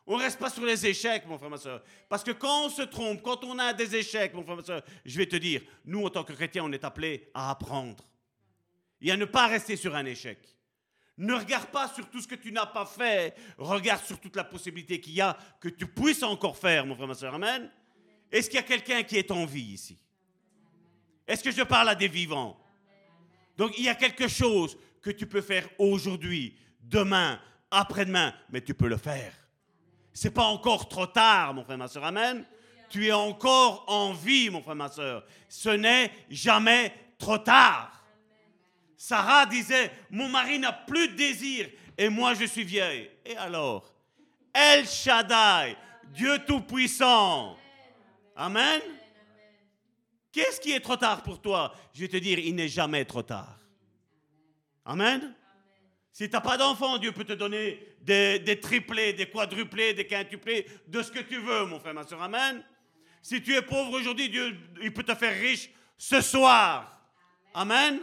On 0.07 0.19
ne 0.19 0.23
reste 0.23 0.39
pas 0.39 0.51
sur 0.51 0.65
les 0.65 0.87
échecs, 0.87 1.25
mon 1.27 1.39
frère, 1.39 1.51
ma 1.51 1.59
soeur. 1.59 1.83
Parce 2.09 2.23
que 2.23 2.33
quand 2.33 2.67
on 2.67 2.69
se 2.69 2.83
trompe, 2.83 3.23
quand 3.23 3.45
on 3.45 3.59
a 3.59 3.73
des 3.73 3.97
échecs, 3.97 4.35
mon 4.35 4.43
frère, 4.43 4.57
ma 4.57 4.65
soeur, 4.65 4.83
je 5.05 5.17
vais 5.17 5.27
te 5.27 5.37
dire, 5.37 5.63
nous, 5.85 6.05
en 6.05 6.11
tant 6.11 6.25
que 6.25 6.33
chrétiens, 6.33 6.65
on 6.65 6.73
est 6.73 6.85
appelés 6.85 7.31
à 7.33 7.51
apprendre. 7.51 8.05
Et 9.01 9.11
à 9.11 9.17
ne 9.17 9.25
pas 9.25 9.47
rester 9.47 9.77
sur 9.77 9.95
un 9.95 10.05
échec. 10.05 10.39
Ne 11.19 11.35
regarde 11.35 11.67
pas 11.67 11.89
sur 11.89 12.09
tout 12.09 12.21
ce 12.21 12.29
que 12.29 12.37
tu 12.37 12.53
n'as 12.53 12.67
pas 12.67 12.87
fait. 12.87 13.35
Regarde 13.59 14.05
sur 14.05 14.21
toute 14.21 14.37
la 14.37 14.45
possibilité 14.45 15.01
qu'il 15.01 15.15
y 15.15 15.21
a 15.21 15.37
que 15.61 15.69
tu 15.69 15.87
puisses 15.87 16.23
encore 16.23 16.57
faire, 16.57 16.87
mon 16.87 16.95
frère, 16.95 17.09
ma 17.09 17.15
soeur. 17.15 17.35
Amen. 17.35 17.69
Est-ce 18.31 18.49
qu'il 18.49 18.57
y 18.57 18.63
a 18.63 18.67
quelqu'un 18.67 19.03
qui 19.03 19.17
est 19.17 19.31
en 19.33 19.45
vie 19.45 19.73
ici? 19.73 19.99
Est-ce 21.27 21.43
que 21.43 21.51
je 21.51 21.63
parle 21.63 21.89
à 21.89 21.97
des 21.97 22.07
vivants? 22.07 22.57
Donc 23.57 23.77
il 23.77 23.85
y 23.85 23.89
a 23.89 23.97
quelque 23.97 24.29
chose 24.29 24.79
que 25.03 25.11
tu 25.11 25.27
peux 25.27 25.41
faire 25.41 25.69
aujourd'hui, 25.79 26.57
demain, 26.81 27.41
après-demain, 27.71 28.33
mais 28.51 28.61
tu 28.61 28.73
peux 28.73 28.89
le 28.89 28.97
faire. 28.97 29.35
C'est 30.13 30.31
pas 30.31 30.45
encore 30.45 30.89
trop 30.89 31.07
tard, 31.07 31.53
mon 31.53 31.65
frère, 31.65 31.79
ma 31.79 31.89
soeur. 31.89 32.05
Amen. 32.05 32.47
Tu 32.89 33.07
es 33.07 33.13
encore 33.13 33.85
en 33.89 34.13
vie, 34.13 34.51
mon 34.51 34.63
frère, 34.63 34.77
ma 34.77 34.89
soeur. 34.89 35.25
Ce 35.49 35.71
n'est 35.71 36.13
jamais 36.31 36.93
trop 37.19 37.39
tard. 37.39 37.98
Sarah 39.01 39.47
disait, 39.47 39.93
mon 40.11 40.29
mari 40.29 40.59
n'a 40.59 40.73
plus 40.73 41.07
de 41.09 41.15
désir 41.15 41.71
et 41.97 42.09
moi 42.09 42.35
je 42.35 42.45
suis 42.47 42.65
vieille. 42.65 43.09
Et 43.25 43.37
alors? 43.37 43.95
El 44.53 44.89
Shaddai, 44.89 45.77
Dieu 46.09 46.41
Tout-Puissant. 46.45 47.57
Amen? 48.35 48.83
Qu'est-ce 50.33 50.61
qui 50.61 50.73
est 50.73 50.81
trop 50.81 50.97
tard 50.97 51.23
pour 51.23 51.41
toi? 51.41 51.73
Je 51.95 52.01
vais 52.01 52.09
te 52.09 52.17
dire, 52.17 52.41
il 52.41 52.57
n'est 52.57 52.69
jamais 52.69 53.05
trop 53.05 53.23
tard. 53.23 53.57
Amen? 54.85 55.33
Si 56.13 56.29
tu 56.29 56.33
n'as 56.33 56.41
pas 56.41 56.57
d'enfant, 56.57 56.99
Dieu 56.99 57.13
peut 57.13 57.25
te 57.25 57.35
donner 57.35 57.81
des, 58.01 58.41
des, 58.41 58.59
triplés, 58.59 59.13
des 59.13 59.31
quadruplés, 59.31 59.95
des 59.95 60.09
quintuplés, 60.09 60.67
de 60.89 61.03
ce 61.03 61.13
que 61.13 61.21
tu 61.21 61.39
veux, 61.39 61.67
mon 61.67 61.79
frère, 61.79 61.95
ma 61.95 62.05
soeur. 62.05 62.21
Amen? 62.21 62.65
Si 63.23 63.41
tu 63.41 63.55
es 63.55 63.63
pauvre 63.63 63.93
aujourd'hui, 63.93 64.29
Dieu 64.29 64.57
il 64.83 64.93
peut 64.93 65.05
te 65.05 65.15
faire 65.15 65.41
riche 65.41 65.71
ce 65.97 66.21
soir. 66.21 67.01
Amen? 67.55 68.01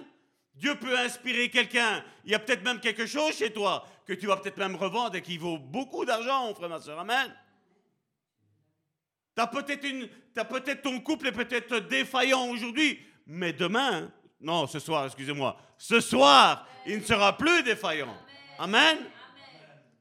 Dieu 0.55 0.75
peut 0.75 0.97
inspirer 0.97 1.49
quelqu'un. 1.49 2.03
Il 2.23 2.31
y 2.31 2.35
a 2.35 2.39
peut-être 2.39 2.63
même 2.63 2.79
quelque 2.79 3.05
chose 3.05 3.35
chez 3.35 3.51
toi 3.51 3.85
que 4.05 4.13
tu 4.13 4.27
vas 4.27 4.37
peut-être 4.37 4.57
même 4.57 4.75
revendre 4.75 5.15
et 5.15 5.21
qui 5.21 5.37
vaut 5.37 5.57
beaucoup 5.57 6.05
d'argent, 6.05 6.47
mon 6.47 6.55
frère, 6.55 6.69
ma 6.69 6.79
soeur. 6.79 6.99
Amen. 6.99 7.33
Peut-être 9.35 9.81
peut 10.49 10.75
ton 10.81 10.99
couple 11.01 11.27
est 11.27 11.31
peut-être 11.33 11.79
défaillant 11.79 12.47
aujourd'hui, 12.47 12.99
mais 13.27 13.51
demain, 13.51 14.09
non, 14.39 14.65
ce 14.67 14.79
soir, 14.79 15.05
excusez-moi, 15.05 15.57
ce 15.77 15.99
soir, 15.99 16.67
il 16.85 16.99
ne 16.99 17.03
sera 17.03 17.37
plus 17.37 17.63
défaillant. 17.63 18.15
Amen. 18.57 18.97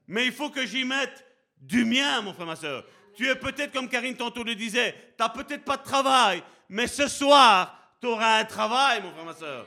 Mais 0.07 0.27
il 0.27 0.33
faut 0.33 0.51
que 0.51 0.65
j'y 0.67 0.85
mette 0.85 1.25
du 1.57 1.85
mien, 1.85 2.21
mon 2.21 2.33
frère, 2.33 2.47
ma 2.47 2.57
soeur. 2.57 2.85
Tu 3.17 3.29
es 3.29 3.35
peut-être, 3.35 3.73
comme 3.73 3.89
Karine 3.89 4.17
tantôt 4.17 4.45
le 4.45 4.55
disait, 4.55 4.93
tu 5.17 5.23
n'as 5.23 5.31
peut-être 5.31 5.65
pas 5.65 5.79
de 5.79 5.83
travail, 5.83 6.43
mais 6.69 6.87
ce 6.87 7.09
soir, 7.09 7.97
tu 8.01 8.07
auras 8.07 8.39
un 8.39 8.45
travail, 8.45 9.03
mon 9.03 9.11
frère, 9.13 9.25
ma 9.25 9.35
soeur. 9.35 9.67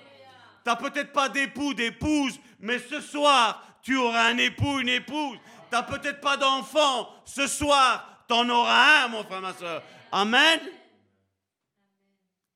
Tu 0.67 0.71
n'as 0.71 0.75
peut-être 0.89 1.13
pas 1.13 1.29
d'époux, 1.29 1.73
d'épouse, 1.73 2.37
mais 2.59 2.77
ce 2.77 2.99
soir, 2.99 3.79
tu 3.81 3.95
auras 3.95 4.27
un 4.27 4.37
époux, 4.37 4.81
une 4.81 4.89
épouse. 4.89 5.37
Tu 5.37 5.71
n'as 5.71 5.83
peut-être 5.83 6.19
pas 6.19 6.35
d'enfant. 6.35 7.07
Ce 7.23 7.47
soir, 7.47 8.25
tu 8.27 8.33
en 8.33 8.49
auras 8.49 9.05
un, 9.05 9.07
mon 9.07 9.23
frère, 9.23 9.39
ma 9.39 9.53
soeur. 9.53 9.81
Amen. 10.11 10.59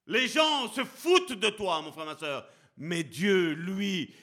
Les 0.07 0.27
gens 0.27 0.67
se 0.73 0.83
foutent 0.83 1.39
de 1.39 1.51
toi, 1.51 1.81
mon 1.81 1.93
frère, 1.93 2.05
ma 2.05 2.17
soeur. 2.17 2.45
Mais 2.75 3.03
Dieu, 3.03 3.53
lui, 3.53 4.13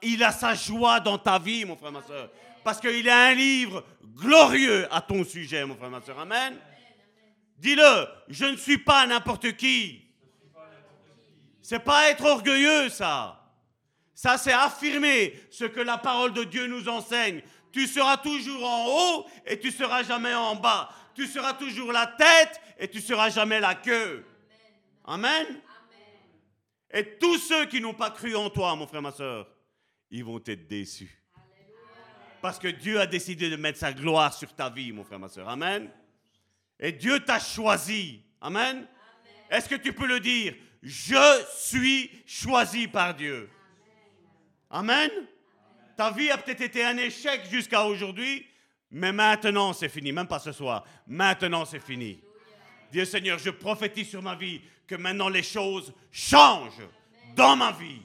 il 0.00 0.24
a 0.24 0.32
sa 0.32 0.54
joie 0.54 1.00
dans 1.00 1.18
ta 1.18 1.38
vie, 1.38 1.66
mon 1.66 1.76
frère, 1.76 1.92
ma 1.92 2.02
soeur. 2.02 2.30
Parce 2.64 2.80
qu'il 2.80 3.06
a 3.06 3.26
un 3.26 3.34
livre 3.34 3.84
glorieux 4.14 4.88
à 4.90 5.02
ton 5.02 5.22
sujet, 5.24 5.62
mon 5.66 5.76
frère, 5.76 5.90
ma 5.90 6.00
soeur. 6.00 6.18
Amen. 6.18 6.56
Dis-le, 7.58 8.06
je 8.28 8.46
ne 8.46 8.56
suis 8.56 8.78
pas 8.78 9.06
n'importe 9.06 9.58
qui. 9.58 10.05
C'est 11.68 11.80
pas 11.80 12.10
être 12.10 12.24
orgueilleux, 12.24 12.88
ça. 12.90 13.44
Ça, 14.14 14.38
c'est 14.38 14.52
affirmer 14.52 15.34
ce 15.50 15.64
que 15.64 15.80
la 15.80 15.98
parole 15.98 16.32
de 16.32 16.44
Dieu 16.44 16.68
nous 16.68 16.88
enseigne. 16.88 17.42
Tu 17.72 17.88
seras 17.88 18.18
toujours 18.18 18.64
en 18.64 18.86
haut 18.86 19.26
et 19.44 19.58
tu 19.58 19.72
seras 19.72 20.04
jamais 20.04 20.32
en 20.32 20.54
bas. 20.54 20.88
Tu 21.12 21.26
seras 21.26 21.54
toujours 21.54 21.90
la 21.90 22.06
tête 22.06 22.60
et 22.78 22.86
tu 22.86 23.00
seras 23.00 23.30
jamais 23.30 23.58
la 23.58 23.74
queue. 23.74 24.24
Amen. 25.06 25.60
Et 26.92 27.18
tous 27.18 27.38
ceux 27.38 27.66
qui 27.66 27.80
n'ont 27.80 27.94
pas 27.94 28.12
cru 28.12 28.36
en 28.36 28.48
toi, 28.48 28.76
mon 28.76 28.86
frère, 28.86 29.02
ma 29.02 29.10
soeur, 29.10 29.48
ils 30.08 30.24
vont 30.24 30.40
être 30.46 30.68
déçus. 30.68 31.20
Parce 32.40 32.60
que 32.60 32.68
Dieu 32.68 33.00
a 33.00 33.06
décidé 33.06 33.50
de 33.50 33.56
mettre 33.56 33.80
sa 33.80 33.92
gloire 33.92 34.32
sur 34.32 34.54
ta 34.54 34.70
vie, 34.70 34.92
mon 34.92 35.02
frère, 35.02 35.18
ma 35.18 35.28
soeur. 35.28 35.48
Amen. 35.48 35.90
Et 36.78 36.92
Dieu 36.92 37.18
t'a 37.24 37.40
choisi. 37.40 38.22
Amen. 38.40 38.86
Est-ce 39.50 39.68
que 39.68 39.74
tu 39.74 39.92
peux 39.92 40.06
le 40.06 40.20
dire? 40.20 40.54
Je 40.82 41.44
suis 41.56 42.10
choisi 42.26 42.88
par 42.88 43.14
Dieu. 43.14 43.48
Amen. 44.70 45.10
Ta 45.96 46.10
vie 46.10 46.30
a 46.30 46.38
peut-être 46.38 46.60
été 46.60 46.84
un 46.84 46.96
échec 46.98 47.42
jusqu'à 47.50 47.84
aujourd'hui, 47.84 48.46
mais 48.90 49.12
maintenant 49.12 49.72
c'est 49.72 49.88
fini, 49.88 50.12
même 50.12 50.26
pas 50.26 50.38
ce 50.38 50.52
soir. 50.52 50.84
Maintenant 51.06 51.64
c'est 51.64 51.80
fini. 51.80 52.20
Dieu 52.92 53.04
Seigneur, 53.04 53.38
je 53.38 53.50
prophétise 53.50 54.08
sur 54.08 54.22
ma 54.22 54.34
vie 54.34 54.60
que 54.86 54.94
maintenant 54.94 55.28
les 55.28 55.42
choses 55.42 55.92
changent 56.12 56.86
dans 57.34 57.56
ma 57.56 57.72
vie. 57.72 58.02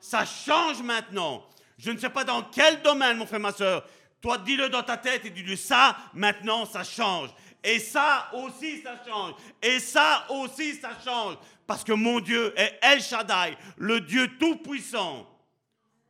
Ça 0.00 0.24
change 0.24 0.82
maintenant. 0.82 1.44
Je 1.78 1.90
ne 1.90 1.98
sais 1.98 2.10
pas 2.10 2.24
dans 2.24 2.42
quel 2.42 2.82
domaine, 2.82 3.16
mon 3.16 3.26
frère, 3.26 3.40
ma 3.40 3.52
soeur. 3.52 3.84
Toi, 4.20 4.38
dis-le 4.38 4.68
dans 4.68 4.82
ta 4.82 4.96
tête 4.96 5.24
et 5.24 5.30
dis-le 5.30 5.56
ça, 5.56 5.96
maintenant 6.14 6.64
ça 6.64 6.84
change. 6.84 7.30
Et 7.64 7.78
ça 7.78 8.30
aussi, 8.32 8.82
ça 8.82 9.00
change. 9.06 9.34
Et 9.62 9.78
ça 9.78 10.26
aussi, 10.30 10.74
ça 10.74 10.90
change. 11.04 11.36
Parce 11.72 11.84
que 11.84 11.92
mon 11.94 12.20
Dieu 12.20 12.52
est 12.54 12.78
El 12.82 13.00
Shaddai, 13.00 13.56
le 13.78 14.02
Dieu 14.02 14.36
tout-puissant, 14.36 15.26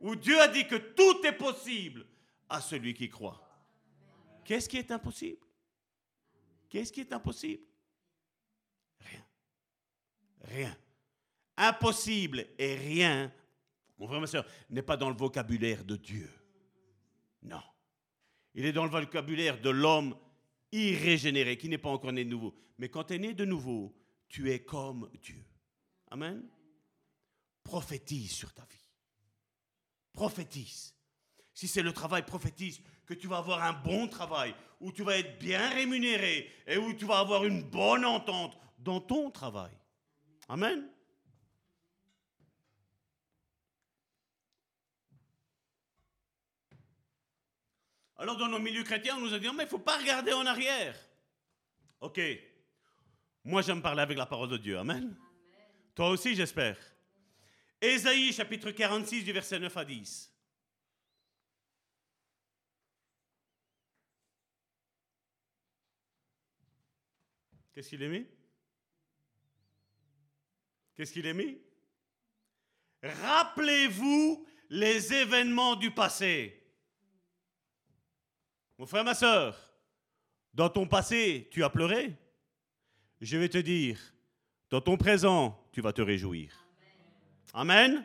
où 0.01 0.13
Dieu 0.13 0.37
a 0.41 0.49
dit 0.49 0.67
que 0.67 0.75
tout 0.75 1.25
est 1.25 1.37
possible 1.37 2.05
à 2.49 2.59
celui 2.59 2.93
qui 2.93 3.07
croit. 3.07 3.41
Qu'est-ce 4.43 4.67
qui 4.67 4.75
est 4.75 4.91
impossible? 4.91 5.39
Qu'est-ce 6.67 6.91
qui 6.91 6.99
est 6.99 7.13
impossible? 7.13 7.63
Rien. 8.99 9.25
Rien. 10.41 10.77
Impossible 11.55 12.45
et 12.57 12.75
rien, 12.75 13.31
mon 13.97 14.07
frère, 14.07 14.19
ma 14.19 14.27
soeur, 14.27 14.45
n'est 14.69 14.81
pas 14.81 14.97
dans 14.97 15.09
le 15.09 15.15
vocabulaire 15.15 15.85
de 15.85 15.95
Dieu. 15.95 16.29
Non. 17.41 17.63
Il 18.53 18.65
est 18.65 18.73
dans 18.73 18.83
le 18.83 18.91
vocabulaire 18.91 19.61
de 19.61 19.69
l'homme 19.69 20.13
irrégénéré, 20.73 21.57
qui 21.57 21.69
n'est 21.69 21.77
pas 21.77 21.87
encore 21.87 22.11
né 22.11 22.25
de 22.25 22.29
nouveau. 22.31 22.53
Mais 22.77 22.89
quand 22.89 23.05
tu 23.05 23.13
es 23.13 23.17
né 23.17 23.33
de 23.33 23.45
nouveau, 23.45 23.95
tu 24.27 24.51
es 24.51 24.59
comme 24.59 25.09
Dieu. 25.21 25.41
Amen. 26.13 26.47
Prophétise 27.63 28.31
sur 28.31 28.53
ta 28.53 28.61
vie. 28.65 28.91
Prophétise. 30.13 30.93
Si 31.55 31.67
c'est 31.67 31.81
le 31.81 31.91
travail, 31.91 32.23
prophétise 32.23 32.81
que 33.07 33.15
tu 33.15 33.25
vas 33.25 33.37
avoir 33.37 33.63
un 33.63 33.73
bon 33.73 34.07
travail, 34.07 34.53
où 34.79 34.91
tu 34.91 35.01
vas 35.01 35.17
être 35.17 35.39
bien 35.39 35.69
rémunéré 35.71 36.51
et 36.67 36.77
où 36.77 36.93
tu 36.93 37.05
vas 37.05 37.17
avoir 37.17 37.45
une 37.45 37.63
bonne 37.63 38.05
entente 38.05 38.55
dans 38.77 39.01
ton 39.01 39.31
travail. 39.31 39.71
Amen. 40.47 40.87
Alors 48.17 48.37
dans 48.37 48.49
nos 48.49 48.59
milieux 48.59 48.83
chrétiens, 48.83 49.17
on 49.17 49.21
nous 49.21 49.33
a 49.33 49.39
dit, 49.39 49.47
mais 49.47 49.63
il 49.63 49.65
ne 49.65 49.65
faut 49.65 49.79
pas 49.79 49.97
regarder 49.97 50.31
en 50.33 50.45
arrière. 50.45 50.95
Ok. 52.01 52.21
Moi, 53.43 53.63
j'aime 53.63 53.81
parler 53.81 54.01
avec 54.01 54.17
la 54.17 54.27
parole 54.27 54.49
de 54.49 54.57
Dieu. 54.57 54.77
Amen. 54.77 55.17
Toi 55.95 56.09
aussi, 56.09 56.35
j'espère. 56.35 56.77
Ésaïe, 57.79 58.33
chapitre 58.33 58.71
46, 58.71 59.23
du 59.23 59.31
verset 59.31 59.59
9 59.59 59.75
à 59.77 59.85
10. 59.85 60.33
Qu'est-ce 67.73 67.89
qu'il 67.89 68.03
a 68.03 68.07
mis? 68.07 68.25
Qu'est-ce 70.95 71.11
qu'il 71.11 71.27
a 71.27 71.33
mis? 71.33 71.57
Rappelez-vous 73.01 74.47
les 74.69 75.13
événements 75.13 75.75
du 75.75 75.91
passé. 75.91 76.59
Mon 78.77 78.85
frère, 78.85 79.03
ma 79.03 79.15
soeur, 79.15 79.75
dans 80.53 80.69
ton 80.69 80.87
passé, 80.87 81.49
tu 81.51 81.63
as 81.63 81.69
pleuré? 81.69 82.15
Je 83.21 83.37
vais 83.37 83.49
te 83.49 83.57
dire, 83.57 84.12
dans 84.73 84.81
ton 84.81 84.97
présent, 84.97 85.55
tu 85.71 85.81
vas 85.81 85.93
te 85.93 86.01
réjouir. 86.01 86.49
Amen. 87.53 88.03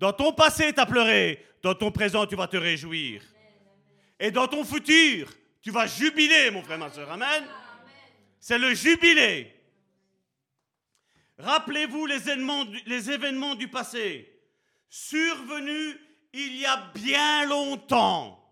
Dans 0.00 0.12
ton 0.12 0.32
passé, 0.32 0.72
tu 0.72 0.80
as 0.80 0.84
pleuré. 0.84 1.46
Dans 1.62 1.76
ton 1.76 1.92
présent, 1.92 2.26
tu 2.26 2.34
vas 2.34 2.48
te 2.48 2.56
réjouir. 2.56 3.22
Et 4.18 4.32
dans 4.32 4.48
ton 4.48 4.64
futur, 4.64 5.32
tu 5.62 5.70
vas 5.70 5.86
jubiler, 5.86 6.50
mon 6.50 6.64
frère, 6.64 6.76
ma 6.76 6.90
soeur. 6.90 7.08
Amen. 7.12 7.44
C'est 8.40 8.58
le 8.58 8.74
jubilé. 8.74 9.54
Rappelez-vous 11.38 12.04
les 12.04 12.16
événements, 12.16 12.66
les 12.86 13.08
événements 13.08 13.54
du 13.54 13.68
passé, 13.68 14.28
survenus 14.88 15.98
il 16.32 16.56
y 16.56 16.66
a 16.66 16.90
bien 16.92 17.46
longtemps. 17.46 18.44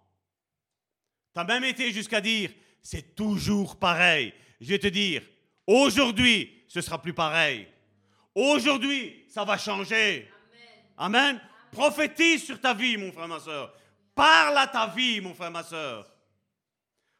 Tu 1.35 1.40
as 1.40 1.45
même 1.45 1.65
été 1.65 1.90
jusqu'à 1.90 2.20
dire, 2.20 2.53
c'est 2.81 3.16
toujours 3.16 3.77
pareil. 3.77 4.32
Je 4.61 4.69
vais 4.69 4.78
te 4.78 4.86
dire, 4.86 5.24
aujourd'hui, 5.66 6.57
ce 6.69 6.81
sera 6.81 7.01
plus 7.01 7.15
pareil. 7.15 7.66
Aujourd'hui, 8.35 9.24
ça 9.28 9.45
va 9.45 9.59
changer. 9.59 10.31
Amen. 10.97 11.40
Prophétise 11.73 12.45
sur 12.45 12.61
ta 12.61 12.74
vie, 12.74 12.97
mon 12.97 13.11
frère, 13.11 13.27
ma 13.27 13.40
soeur. 13.40 13.74
Parle 14.15 14.59
à 14.59 14.66
ta 14.66 14.86
vie, 14.86 15.20
mon 15.20 15.35
frère, 15.35 15.51
ma 15.51 15.62
soeur. 15.62 16.07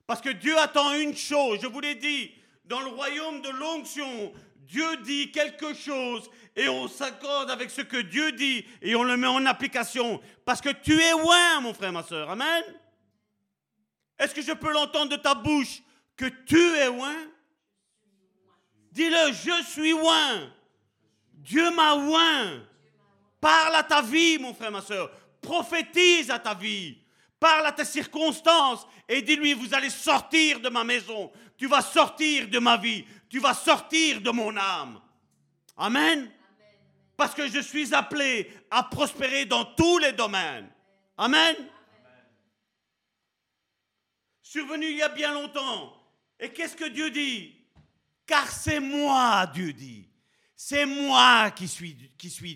Parce 0.07 0.21
que 0.21 0.31
Dieu 0.31 0.57
attend 0.59 0.93
une 0.95 1.17
chose, 1.17 1.59
je 1.61 1.67
vous 1.67 1.81
l'ai 1.81 1.95
dit, 1.95 2.33
dans 2.65 2.81
le 2.81 2.89
royaume 2.89 3.41
de 3.43 3.51
l'onction, 3.51 4.33
Dieu 4.57 4.97
dit 4.99 5.33
quelque 5.33 5.75
chose 5.75 6.31
et 6.55 6.69
on 6.69 6.89
s'accorde 6.89 7.51
avec 7.51 7.71
ce 7.71 7.81
que 7.81 7.97
Dieu 7.97 8.33
dit 8.33 8.65
et 8.83 8.95
on 8.95 9.03
le 9.03 9.17
met 9.17 9.27
en 9.27 9.47
application. 9.47 10.21
Parce 10.45 10.61
que 10.61 10.71
tu 10.71 11.01
es 11.01 11.13
loin, 11.13 11.61
mon 11.63 11.73
frère, 11.73 11.93
ma 11.93 12.03
soeur. 12.03 12.31
Amen. 12.31 12.65
Est-ce 14.19 14.35
que 14.35 14.43
je 14.43 14.53
peux 14.53 14.73
l'entendre 14.73 15.11
de 15.11 15.17
ta 15.17 15.35
bouche 15.35 15.83
que 16.17 16.27
tu 16.27 16.59
es 16.77 16.87
loin 16.87 17.15
Dis-le, 18.99 19.33
je 19.33 19.63
suis 19.63 19.93
loin. 19.93 20.53
Dieu 21.33 21.71
m'a 21.71 21.95
loin. 21.95 22.67
Parle 23.41 23.77
à 23.77 23.85
ta 23.85 24.03
vie, 24.03 24.39
mon 24.39 24.53
frère, 24.53 24.73
ma 24.73 24.81
soeur. 24.81 25.09
Prophétise 25.41 26.33
à 26.33 26.41
ta 26.41 26.53
vie. 26.53 26.99
Parle 27.39 27.67
à 27.67 27.71
tes 27.71 27.85
circonstances 27.85 28.89
et 29.09 29.23
dis-lui, 29.23 29.53
vous 29.53 29.73
allez 29.73 29.91
sortir 29.91 30.59
de 30.59 30.69
ma 30.69 30.83
maison. 30.83 31.31
Tu 31.57 31.69
vas 31.69 31.81
sortir 31.81 32.49
de 32.49 32.59
ma 32.59 32.77
vie. 32.77 33.05
Tu 33.31 33.39
vas 33.39 33.55
sortir 33.55 34.21
de 34.21 34.31
mon 34.31 34.57
âme. 34.57 35.01
Amen. 35.77 36.29
Parce 37.17 37.37
que 37.37 37.47
je 37.47 37.61
suis 37.61 37.95
appelé 37.95 38.51
à 38.69 38.83
prospérer 38.83 39.45
dans 39.45 39.65
tous 39.65 39.99
les 39.99 40.11
domaines. 40.11 40.69
Amen. 41.17 41.55
Survenu 44.43 44.87
il 44.87 44.97
y 44.97 45.03
a 45.03 45.09
bien 45.09 45.33
longtemps. 45.35 45.95
Et 46.41 46.53
qu'est-ce 46.53 46.75
que 46.75 46.89
Dieu 46.89 47.11
dit? 47.11 47.58
Car 48.29 48.47
c'est 48.51 48.79
moi, 48.79 49.47
Dieu 49.55 49.73
dit. 49.73 50.07
C'est 50.55 50.85
moi 50.85 51.51
qui 51.51 51.67
suis, 51.67 51.95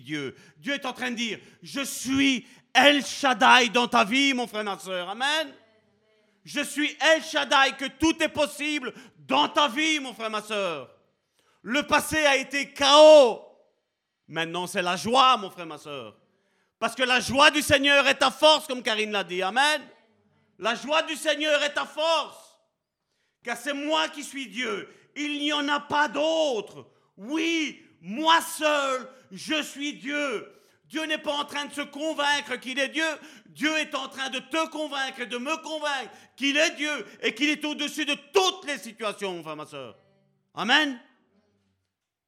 Dieu. 0.01 0.35
Dieu 0.57 0.73
est 0.73 0.85
en 0.85 0.93
train 0.93 1.09
de 1.09 1.15
dire, 1.15 1.39
je 1.63 1.81
suis 1.81 2.45
El 2.71 3.03
Shaddai 3.03 3.69
dans 3.69 3.87
ta 3.87 4.03
vie, 4.03 4.33
mon 4.35 4.45
frère, 4.45 4.63
ma 4.63 4.77
soeur. 4.77 5.09
Amen. 5.09 5.51
Je 6.45 6.61
suis 6.61 6.95
El 7.01 7.23
Shaddai, 7.23 7.75
que 7.77 7.85
tout 7.85 8.21
est 8.21 8.29
possible 8.29 8.93
dans 9.17 9.49
ta 9.49 9.67
vie, 9.67 9.99
mon 9.99 10.13
frère, 10.13 10.29
ma 10.29 10.43
soeur. 10.43 10.93
Le 11.63 11.81
passé 11.87 12.23
a 12.23 12.35
été 12.37 12.71
chaos. 12.71 13.41
Maintenant, 14.27 14.67
c'est 14.67 14.81
la 14.81 14.95
joie, 14.95 15.37
mon 15.37 15.49
frère, 15.49 15.65
ma 15.65 15.79
soeur. 15.79 16.15
Parce 16.77 16.93
que 16.93 17.03
la 17.03 17.19
joie 17.19 17.49
du 17.49 17.63
Seigneur 17.63 18.07
est 18.07 18.19
ta 18.19 18.29
force, 18.29 18.67
comme 18.67 18.83
Karine 18.83 19.11
l'a 19.11 19.23
dit. 19.23 19.41
Amen. 19.41 19.81
La 20.59 20.75
joie 20.75 21.01
du 21.01 21.15
Seigneur 21.15 21.63
est 21.63 21.73
ta 21.73 21.85
force. 21.85 22.59
Car 23.43 23.57
c'est 23.57 23.73
moi 23.73 24.07
qui 24.09 24.23
suis 24.23 24.47
Dieu. 24.47 24.87
Il 25.15 25.39
n'y 25.39 25.53
en 25.53 25.67
a 25.67 25.79
pas 25.79 26.07
d'autre. 26.07 26.87
Oui, 27.17 27.81
moi 28.01 28.41
seul, 28.41 29.07
je 29.31 29.61
suis 29.61 29.93
Dieu. 29.93 30.47
Dieu 30.85 31.05
n'est 31.05 31.17
pas 31.17 31.33
en 31.33 31.45
train 31.45 31.65
de 31.65 31.73
se 31.73 31.81
convaincre 31.81 32.55
qu'il 32.59 32.77
est 32.79 32.89
Dieu. 32.89 33.05
Dieu 33.47 33.75
est 33.77 33.95
en 33.95 34.07
train 34.07 34.29
de 34.29 34.39
te 34.39 34.69
convaincre 34.69 35.21
et 35.21 35.25
de 35.25 35.37
me 35.37 35.55
convaincre 35.63 36.11
qu'il 36.35 36.57
est 36.57 36.75
Dieu 36.75 37.05
et 37.21 37.33
qu'il 37.33 37.49
est 37.49 37.63
au-dessus 37.65 38.05
de 38.05 38.15
toutes 38.33 38.65
les 38.65 38.77
situations, 38.77 39.33
mon 39.33 39.43
frère, 39.43 39.55
ma 39.55 39.65
soeur. 39.65 39.97
Amen. 40.53 40.99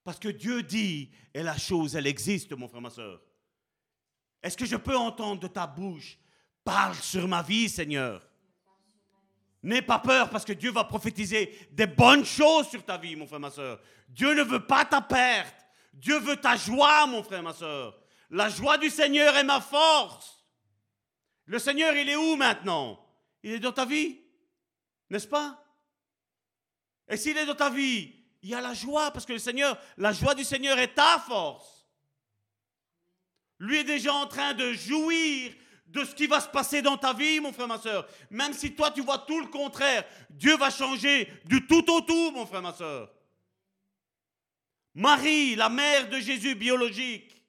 Parce 0.03 0.19
que 0.19 0.29
Dieu 0.29 0.63
dit, 0.63 1.11
et 1.33 1.43
la 1.43 1.57
chose, 1.57 1.95
elle 1.95 2.07
existe, 2.07 2.53
mon 2.53 2.67
frère, 2.67 2.81
ma 2.81 2.89
soeur. 2.89 3.21
Est-ce 4.41 4.57
que 4.57 4.65
je 4.65 4.75
peux 4.75 4.95
entendre 4.95 5.41
de 5.41 5.47
ta 5.47 5.65
bouche, 5.65 6.17
parle 6.63 6.95
sur 6.95 7.27
ma 7.27 7.41
vie, 7.41 7.69
Seigneur 7.69 8.27
N'aie 9.65 9.81
pas 9.81 9.97
peur 9.97 10.29
parce 10.29 10.45
que 10.45 10.53
Dieu 10.53 10.71
va 10.71 10.83
prophétiser 10.83 11.67
des 11.71 11.87
bonnes 11.87 12.23
choses 12.23 12.69
sur 12.69 12.85
ta 12.85 12.99
vie, 12.99 13.15
mon 13.15 13.25
frère, 13.25 13.39
ma 13.39 13.49
soeur. 13.49 13.81
Dieu 14.07 14.35
ne 14.35 14.43
veut 14.43 14.63
pas 14.63 14.85
ta 14.85 15.01
perte. 15.01 15.55
Dieu 15.91 16.19
veut 16.19 16.37
ta 16.37 16.55
joie, 16.55 17.07
mon 17.07 17.23
frère, 17.23 17.41
ma 17.41 17.51
soeur. 17.51 17.99
La 18.29 18.47
joie 18.47 18.77
du 18.77 18.91
Seigneur 18.91 19.35
est 19.35 19.43
ma 19.43 19.59
force. 19.59 20.45
Le 21.45 21.57
Seigneur, 21.57 21.95
il 21.95 22.07
est 22.07 22.15
où 22.15 22.35
maintenant? 22.35 23.03
Il 23.41 23.53
est 23.53 23.59
dans 23.59 23.71
ta 23.71 23.85
vie, 23.85 24.21
n'est-ce 25.09 25.27
pas? 25.27 25.59
Et 27.07 27.17
s'il 27.17 27.35
est 27.35 27.47
dans 27.47 27.55
ta 27.55 27.71
vie, 27.71 28.13
il 28.43 28.49
y 28.49 28.53
a 28.53 28.61
la 28.61 28.75
joie, 28.75 29.09
parce 29.09 29.25
que 29.25 29.33
le 29.33 29.39
Seigneur, 29.39 29.75
la 29.97 30.13
joie 30.13 30.35
du 30.35 30.43
Seigneur 30.43 30.77
est 30.77 30.93
ta 30.93 31.17
force. 31.17 31.87
Lui 33.57 33.77
est 33.77 33.83
déjà 33.83 34.13
en 34.13 34.27
train 34.27 34.53
de 34.53 34.73
jouir 34.73 35.55
de 35.95 36.03
ce 36.03 36.13
qui 36.13 36.27
va 36.27 36.41
se 36.41 36.49
passer 36.49 36.81
dans 36.81 36.97
ta 36.97 37.13
vie, 37.13 37.39
mon 37.39 37.53
frère, 37.53 37.69
ma 37.69 37.79
soeur. 37.79 38.05
Même 38.29 38.51
si 38.51 38.75
toi, 38.75 38.91
tu 38.91 39.01
vois 39.01 39.19
tout 39.19 39.39
le 39.39 39.47
contraire, 39.47 40.03
Dieu 40.29 40.57
va 40.57 40.69
changer 40.69 41.31
du 41.45 41.65
tout 41.65 41.89
au 41.89 42.01
tout, 42.01 42.31
mon 42.31 42.45
frère, 42.45 42.61
ma 42.61 42.73
soeur. 42.73 43.09
Marie, 44.93 45.55
la 45.55 45.69
mère 45.69 46.09
de 46.09 46.19
Jésus 46.19 46.53
biologique, 46.53 47.41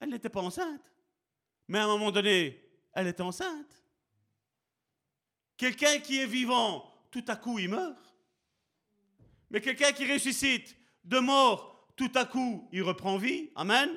elle 0.00 0.10
n'était 0.10 0.28
pas 0.28 0.40
enceinte. 0.40 0.82
Mais 1.68 1.78
à 1.78 1.84
un 1.84 1.86
moment 1.86 2.10
donné, 2.10 2.60
elle 2.92 3.06
était 3.06 3.22
enceinte. 3.22 3.84
Quelqu'un 5.56 6.00
qui 6.00 6.18
est 6.18 6.26
vivant, 6.26 6.92
tout 7.12 7.24
à 7.28 7.36
coup, 7.36 7.60
il 7.60 7.68
meurt. 7.68 8.16
Mais 9.48 9.60
quelqu'un 9.60 9.92
qui 9.92 10.12
ressuscite 10.12 10.76
de 11.04 11.20
mort, 11.20 11.86
tout 11.94 12.10
à 12.16 12.24
coup, 12.24 12.68
il 12.72 12.82
reprend 12.82 13.16
vie. 13.16 13.50
Amen. 13.54 13.90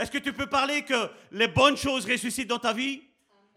Est-ce 0.00 0.10
que 0.10 0.16
tu 0.16 0.32
peux 0.32 0.46
parler 0.46 0.80
que 0.82 1.10
les 1.30 1.46
bonnes 1.46 1.76
choses 1.76 2.06
ressuscitent 2.10 2.48
dans 2.48 2.58
ta 2.58 2.72
vie? 2.72 3.02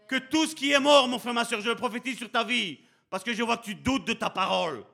Que 0.06 0.16
tout 0.16 0.46
ce 0.46 0.54
qui 0.54 0.72
est 0.72 0.78
mort, 0.78 1.08
mon 1.08 1.18
frère, 1.18 1.32
ma 1.32 1.46
soeur, 1.46 1.62
je 1.62 1.70
le 1.70 1.74
prophétise 1.74 2.18
sur 2.18 2.30
ta 2.30 2.44
vie. 2.44 2.80
Parce 3.08 3.24
que 3.24 3.32
je 3.32 3.42
vois 3.42 3.56
que 3.56 3.64
tu 3.64 3.74
doutes 3.74 4.06
de 4.06 4.12
ta 4.12 4.28
parole. 4.28 4.84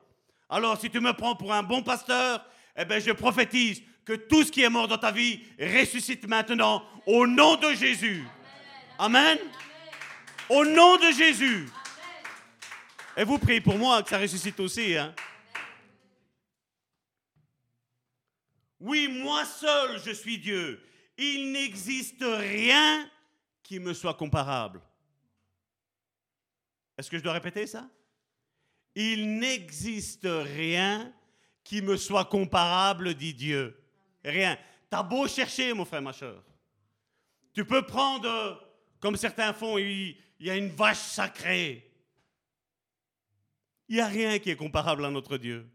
Alors, 0.49 0.79
si 0.79 0.89
tu 0.89 1.01
me 1.01 1.11
prends 1.11 1.35
pour 1.35 1.51
un 1.51 1.61
bon 1.61 1.83
pasteur, 1.83 2.45
eh 2.77 2.85
bien, 2.85 2.99
je 2.99 3.11
prophétise 3.11 3.83
que 4.05 4.13
tout 4.13 4.45
ce 4.45 4.51
qui 4.51 4.61
est 4.61 4.69
mort 4.69 4.87
dans 4.87 4.97
ta 4.97 5.11
vie 5.11 5.41
ressuscite 5.59 6.25
maintenant 6.25 6.85
au 7.05 7.27
nom 7.27 7.57
de 7.57 7.73
Jésus. 7.73 8.23
Amen. 8.97 9.37
Au 10.47 10.63
nom 10.63 10.95
de 10.95 11.11
Jésus. 11.11 11.67
Et 13.17 13.25
vous 13.25 13.37
priez 13.37 13.59
pour 13.59 13.77
moi 13.77 14.01
que 14.03 14.09
ça 14.09 14.19
ressuscite 14.19 14.57
aussi. 14.61 14.95
Hein? 14.95 15.13
Oui, 18.79 19.09
moi 19.09 19.43
seul, 19.43 19.99
je 20.05 20.11
suis 20.11 20.37
Dieu. 20.37 20.81
Il 21.17 21.51
n'existe 21.51 22.23
rien 22.23 23.09
qui 23.63 23.79
me 23.79 23.93
soit 23.93 24.13
comparable. 24.13 24.81
Est-ce 26.97 27.09
que 27.09 27.17
je 27.17 27.23
dois 27.23 27.33
répéter 27.33 27.67
ça? 27.67 27.89
Il 28.95 29.37
n'existe 29.37 30.27
rien 30.27 31.13
qui 31.63 31.81
me 31.81 31.95
soit 31.97 32.25
comparable, 32.25 33.13
dit 33.13 33.33
Dieu. 33.33 33.77
Rien. 34.23 34.57
T'as 34.89 35.03
beau 35.03 35.27
chercher, 35.27 35.73
mon 35.73 35.85
frère, 35.85 36.01
ma 36.01 36.13
soeur. 36.13 36.43
Tu 37.53 37.65
peux 37.65 37.85
prendre, 37.85 38.61
comme 38.99 39.15
certains 39.15 39.53
font, 39.53 39.77
il 39.77 40.17
y 40.39 40.49
a 40.49 40.55
une 40.55 40.69
vache 40.69 40.97
sacrée. 40.97 41.89
Il 43.87 43.95
n'y 43.95 44.01
a 44.01 44.07
rien 44.07 44.39
qui 44.39 44.49
est 44.49 44.55
comparable 44.55 45.05
à 45.05 45.09
notre 45.09 45.37
Dieu. 45.37 45.69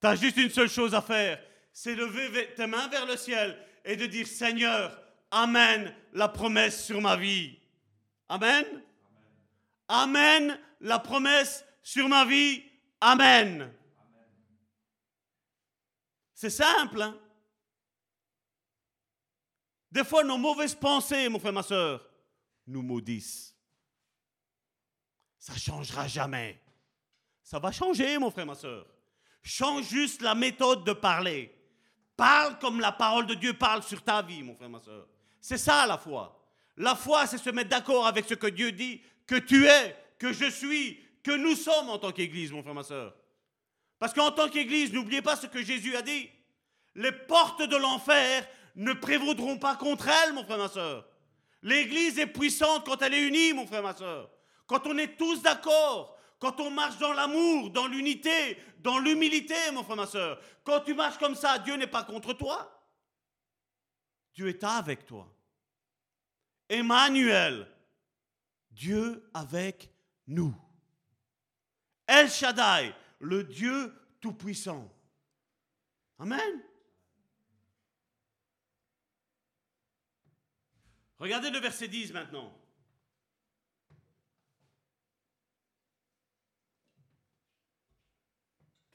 Tu 0.00 0.06
as 0.06 0.16
juste 0.16 0.36
une 0.36 0.50
seule 0.50 0.68
chose 0.68 0.94
à 0.94 1.02
faire, 1.02 1.42
c'est 1.72 1.94
lever 1.94 2.54
tes 2.54 2.66
mains 2.66 2.88
vers 2.88 3.06
le 3.06 3.16
ciel 3.16 3.58
et 3.84 3.96
de 3.96 4.06
dire 4.06 4.26
Seigneur, 4.26 4.96
Amen 5.30 5.94
la 6.12 6.28
promesse 6.28 6.84
sur 6.86 7.00
ma 7.00 7.16
vie. 7.16 7.58
Amen? 8.28 8.64
Amen 9.88 10.58
la 10.80 10.98
promesse 10.98 11.64
sur 11.82 12.08
ma 12.08 12.24
vie. 12.24 12.62
Amen. 13.00 13.72
C'est 16.34 16.50
simple. 16.50 17.02
Hein? 17.02 17.18
Des 19.90 20.04
fois, 20.04 20.22
nos 20.24 20.38
mauvaises 20.38 20.74
pensées, 20.74 21.28
mon 21.28 21.38
frère, 21.38 21.52
ma 21.52 21.62
soeur, 21.62 22.06
nous 22.66 22.82
maudissent. 22.82 23.54
Ça 25.38 25.54
ne 25.54 25.58
changera 25.58 26.06
jamais. 26.06 26.62
Ça 27.42 27.58
va 27.58 27.72
changer, 27.72 28.18
mon 28.18 28.30
frère, 28.30 28.46
ma 28.46 28.54
soeur. 28.54 28.86
Change 29.42 29.88
juste 29.88 30.20
la 30.20 30.34
méthode 30.34 30.84
de 30.84 30.92
parler. 30.92 31.57
Parle 32.18 32.58
comme 32.58 32.80
la 32.80 32.90
parole 32.90 33.26
de 33.26 33.34
Dieu 33.34 33.54
parle 33.54 33.84
sur 33.84 34.02
ta 34.02 34.22
vie, 34.22 34.42
mon 34.42 34.56
frère, 34.56 34.68
ma 34.68 34.80
soeur. 34.80 35.06
C'est 35.40 35.56
ça 35.56 35.86
la 35.86 35.96
foi. 35.96 36.36
La 36.76 36.96
foi, 36.96 37.28
c'est 37.28 37.38
se 37.38 37.48
mettre 37.50 37.70
d'accord 37.70 38.08
avec 38.08 38.26
ce 38.28 38.34
que 38.34 38.48
Dieu 38.48 38.72
dit, 38.72 39.00
que 39.24 39.36
tu 39.36 39.68
es, 39.68 39.96
que 40.18 40.32
je 40.32 40.50
suis, 40.50 40.98
que 41.22 41.30
nous 41.30 41.54
sommes 41.54 41.88
en 41.88 41.96
tant 41.96 42.10
qu'Église, 42.10 42.50
mon 42.50 42.60
frère, 42.60 42.74
ma 42.74 42.82
soeur. 42.82 43.14
Parce 44.00 44.12
qu'en 44.12 44.32
tant 44.32 44.48
qu'Église, 44.48 44.92
n'oubliez 44.92 45.22
pas 45.22 45.36
ce 45.36 45.46
que 45.46 45.62
Jésus 45.62 45.94
a 45.94 46.02
dit. 46.02 46.28
Les 46.96 47.12
portes 47.12 47.62
de 47.62 47.76
l'enfer 47.76 48.48
ne 48.74 48.94
prévaudront 48.94 49.56
pas 49.56 49.76
contre 49.76 50.08
elle, 50.08 50.32
mon 50.32 50.42
frère, 50.42 50.58
ma 50.58 50.68
soeur. 50.68 51.06
L'Église 51.62 52.18
est 52.18 52.26
puissante 52.26 52.84
quand 52.84 53.00
elle 53.00 53.14
est 53.14 53.28
unie, 53.28 53.52
mon 53.52 53.64
frère, 53.64 53.84
ma 53.84 53.94
soeur. 53.94 54.28
Quand 54.66 54.84
on 54.88 54.98
est 54.98 55.16
tous 55.16 55.40
d'accord, 55.40 56.17
quand 56.38 56.60
on 56.60 56.70
marche 56.70 56.98
dans 56.98 57.12
l'amour, 57.12 57.70
dans 57.70 57.86
l'unité, 57.86 58.56
dans 58.78 58.98
l'humilité, 58.98 59.54
mon 59.72 59.82
frère, 59.82 59.96
ma 59.96 60.06
soeur. 60.06 60.40
Quand 60.64 60.80
tu 60.80 60.94
marches 60.94 61.18
comme 61.18 61.34
ça, 61.34 61.58
Dieu 61.58 61.76
n'est 61.76 61.86
pas 61.86 62.04
contre 62.04 62.32
toi. 62.32 62.74
Dieu 64.34 64.48
est 64.48 64.62
avec 64.62 65.04
toi. 65.04 65.34
Emmanuel, 66.68 67.66
Dieu 68.70 69.28
avec 69.34 69.90
nous. 70.26 70.54
El 72.06 72.30
Shaddai, 72.30 72.94
le 73.20 73.44
Dieu 73.44 73.92
Tout-Puissant. 74.20 74.88
Amen. 76.18 76.62
Regardez 81.18 81.50
le 81.50 81.58
verset 81.58 81.88
10 81.88 82.12
maintenant. 82.12 82.57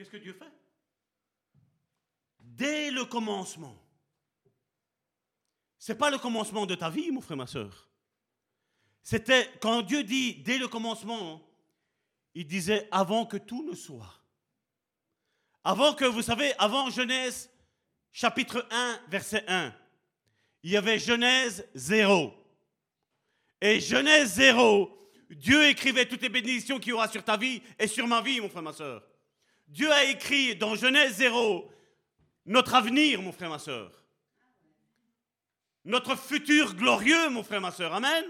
Qu'est-ce 0.04 0.12
que 0.12 0.18
Dieu 0.18 0.34
fait? 0.34 0.52
Dès 2.42 2.92
le 2.92 3.06
commencement. 3.06 3.82
Ce 5.80 5.94
n'est 5.94 5.98
pas 5.98 6.12
le 6.12 6.18
commencement 6.18 6.66
de 6.66 6.76
ta 6.76 6.90
vie, 6.90 7.10
mon 7.10 7.22
frère, 7.22 7.38
ma 7.38 7.48
soeur. 7.48 7.90
C'était 9.02 9.50
quand 9.62 9.82
Dieu 9.82 10.04
dit 10.04 10.36
dès 10.44 10.58
le 10.58 10.68
commencement, 10.68 11.42
il 12.34 12.46
disait 12.46 12.86
avant 12.92 13.26
que 13.26 13.38
tout 13.38 13.64
ne 13.64 13.74
soit. 13.74 14.22
Avant 15.64 15.94
que, 15.94 16.04
vous 16.04 16.22
savez, 16.22 16.52
avant 16.58 16.90
Genèse 16.90 17.50
chapitre 18.12 18.68
1, 18.72 19.00
verset 19.08 19.46
1, 19.48 19.74
il 20.64 20.72
y 20.72 20.76
avait 20.76 21.00
Genèse 21.00 21.66
0. 21.76 22.34
Et 23.62 23.80
Genèse 23.80 24.34
0, 24.34 25.14
Dieu 25.30 25.66
écrivait 25.70 26.06
toutes 26.06 26.24
les 26.24 26.28
bénédictions 26.28 26.78
qu'il 26.78 26.90
y 26.90 26.94
aura 26.94 27.08
sur 27.08 27.24
ta 27.24 27.38
vie 27.38 27.62
et 27.80 27.88
sur 27.88 28.06
ma 28.06 28.22
vie, 28.22 28.42
mon 28.42 28.50
frère, 28.50 28.64
ma 28.64 28.74
soeur. 28.74 29.02
Dieu 29.74 29.92
a 29.92 30.04
écrit 30.04 30.56
dans 30.56 30.76
Genèse 30.76 31.16
0 31.16 31.68
notre 32.46 32.76
avenir, 32.76 33.24
mon 33.24 33.32
frère, 33.32 33.50
ma 33.50 33.58
soeur. 33.58 34.06
Notre 35.84 36.16
futur 36.16 36.76
glorieux, 36.76 37.30
mon 37.30 37.44
frère, 37.44 37.60
ma 37.60 37.72
soeur. 37.72 37.92
Amen. 37.92 38.24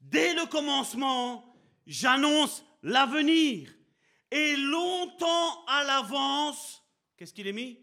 Dès 0.00 0.32
le 0.32 0.46
commencement, 0.46 1.54
j'annonce 1.86 2.64
l'avenir. 2.82 3.70
Et 4.30 4.56
longtemps 4.56 5.64
à 5.66 5.84
l'avance, 5.84 6.82
qu'est-ce 7.18 7.34
qu'il 7.34 7.46
est 7.46 7.52
mis? 7.52 7.78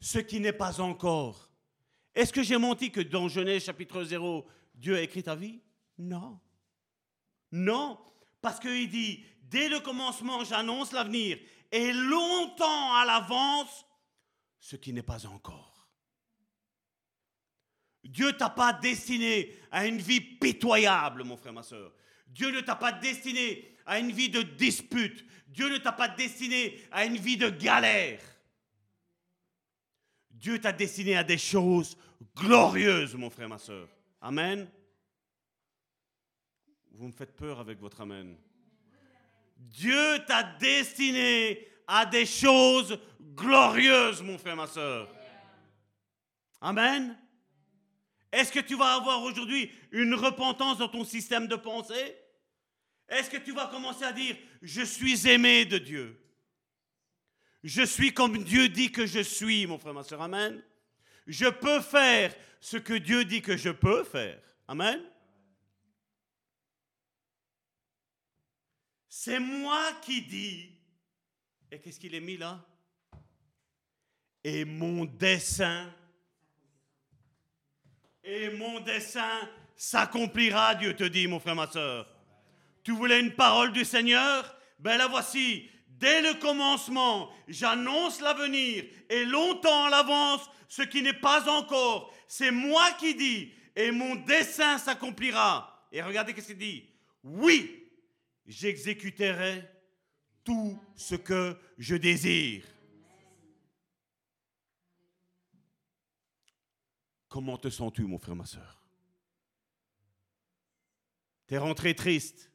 Ce 0.00 0.18
qui 0.18 0.40
n'est 0.40 0.54
pas 0.54 0.80
encore. 0.80 1.50
Est-ce 2.14 2.32
que 2.32 2.42
j'ai 2.42 2.56
menti 2.56 2.90
que 2.90 3.02
dans 3.02 3.28
Genèse 3.28 3.64
chapitre 3.64 4.02
0, 4.02 4.46
Dieu 4.74 4.96
a 4.96 5.02
écrit 5.02 5.22
ta 5.22 5.34
vie? 5.34 5.60
Non. 5.98 6.40
Non. 7.52 7.98
Parce 8.44 8.60
qu'il 8.60 8.90
dit, 8.90 9.24
dès 9.44 9.70
le 9.70 9.80
commencement, 9.80 10.44
j'annonce 10.44 10.92
l'avenir. 10.92 11.38
Et 11.72 11.94
longtemps 11.94 12.94
à 12.94 13.06
l'avance, 13.06 13.86
ce 14.60 14.76
qui 14.76 14.92
n'est 14.92 15.02
pas 15.02 15.24
encore. 15.24 15.88
Dieu 18.04 18.34
t'a 18.34 18.50
pas 18.50 18.74
destiné 18.74 19.50
à 19.70 19.86
une 19.86 19.96
vie 19.96 20.20
pitoyable, 20.20 21.24
mon 21.24 21.38
frère, 21.38 21.54
ma 21.54 21.62
soeur. 21.62 21.90
Dieu 22.26 22.50
ne 22.50 22.60
t'a 22.60 22.76
pas 22.76 22.92
destiné 22.92 23.78
à 23.86 23.98
une 23.98 24.12
vie 24.12 24.28
de 24.28 24.42
dispute. 24.42 25.24
Dieu 25.48 25.70
ne 25.70 25.78
t'a 25.78 25.92
pas 25.92 26.08
destiné 26.08 26.78
à 26.92 27.06
une 27.06 27.16
vie 27.16 27.38
de 27.38 27.48
galère. 27.48 28.20
Dieu 30.28 30.60
t'a 30.60 30.72
destiné 30.72 31.16
à 31.16 31.24
des 31.24 31.38
choses 31.38 31.96
glorieuses, 32.36 33.14
mon 33.14 33.30
frère, 33.30 33.48
ma 33.48 33.56
soeur. 33.56 33.88
Amen. 34.20 34.68
Vous 36.96 37.08
me 37.08 37.12
faites 37.12 37.34
peur 37.34 37.58
avec 37.58 37.80
votre 37.80 38.00
Amen. 38.00 38.36
Dieu 39.56 40.18
t'a 40.26 40.44
destiné 40.44 41.66
à 41.88 42.06
des 42.06 42.24
choses 42.24 42.98
glorieuses, 43.34 44.22
mon 44.22 44.38
frère, 44.38 44.54
ma 44.54 44.68
soeur. 44.68 45.12
Amen. 46.60 47.18
Est-ce 48.30 48.52
que 48.52 48.60
tu 48.60 48.76
vas 48.76 48.94
avoir 48.94 49.22
aujourd'hui 49.22 49.70
une 49.90 50.14
repentance 50.14 50.78
dans 50.78 50.88
ton 50.88 51.04
système 51.04 51.48
de 51.48 51.56
pensée? 51.56 52.16
Est-ce 53.08 53.28
que 53.28 53.38
tu 53.38 53.52
vas 53.52 53.66
commencer 53.66 54.04
à 54.04 54.12
dire, 54.12 54.36
je 54.62 54.82
suis 54.82 55.28
aimé 55.28 55.64
de 55.64 55.78
Dieu? 55.78 56.20
Je 57.64 57.82
suis 57.82 58.14
comme 58.14 58.44
Dieu 58.44 58.68
dit 58.68 58.92
que 58.92 59.04
je 59.04 59.20
suis, 59.20 59.66
mon 59.66 59.78
frère, 59.78 59.94
ma 59.94 60.04
soeur. 60.04 60.22
Amen. 60.22 60.62
Je 61.26 61.46
peux 61.46 61.80
faire 61.80 62.34
ce 62.60 62.76
que 62.76 62.94
Dieu 62.94 63.24
dit 63.24 63.42
que 63.42 63.56
je 63.56 63.70
peux 63.70 64.04
faire. 64.04 64.40
Amen. 64.68 65.02
C'est 69.16 69.38
moi 69.38 69.92
qui 70.02 70.22
dis. 70.22 70.68
Et 71.70 71.78
qu'est-ce 71.78 72.00
qu'il 72.00 72.16
est 72.16 72.20
mis 72.20 72.36
là? 72.36 72.60
Et 74.42 74.64
mon 74.64 75.04
dessein 75.04 75.88
et 78.24 78.50
mon 78.50 78.80
dessein 78.80 79.48
s'accomplira, 79.76 80.74
Dieu 80.74 80.96
te 80.96 81.04
dit, 81.04 81.28
mon 81.28 81.38
frère, 81.38 81.54
ma 81.54 81.70
soeur. 81.70 82.08
Tu 82.82 82.90
voulais 82.90 83.20
une 83.20 83.36
parole 83.36 83.72
du 83.72 83.84
Seigneur? 83.84 84.52
Ben 84.80 84.96
la 84.96 85.06
voici. 85.06 85.70
Dès 85.86 86.20
le 86.20 86.34
commencement, 86.40 87.30
j'annonce 87.46 88.20
l'avenir 88.20 88.84
et 89.08 89.24
longtemps 89.24 89.84
à 89.84 89.90
l'avance 89.90 90.42
ce 90.68 90.82
qui 90.82 91.02
n'est 91.02 91.12
pas 91.12 91.48
encore. 91.48 92.12
C'est 92.26 92.50
moi 92.50 92.90
qui 92.98 93.14
dis 93.14 93.52
et 93.76 93.92
mon 93.92 94.16
dessein 94.16 94.76
s'accomplira. 94.78 95.86
Et 95.92 96.02
regardez 96.02 96.34
ce 96.34 96.48
qu'il 96.48 96.58
dit. 96.58 96.90
Oui, 97.22 97.83
j'exécuterai 98.46 99.68
tout 100.42 100.78
ce 100.94 101.14
que 101.14 101.58
je 101.78 101.96
désire. 101.96 102.64
Comment 107.28 107.58
te 107.58 107.68
sens-tu, 107.68 108.02
mon 108.02 108.18
frère, 108.18 108.36
ma 108.36 108.46
soeur 108.46 108.80
Tu 111.48 111.54
es 111.54 111.58
rentré 111.58 111.94
triste. 111.94 112.50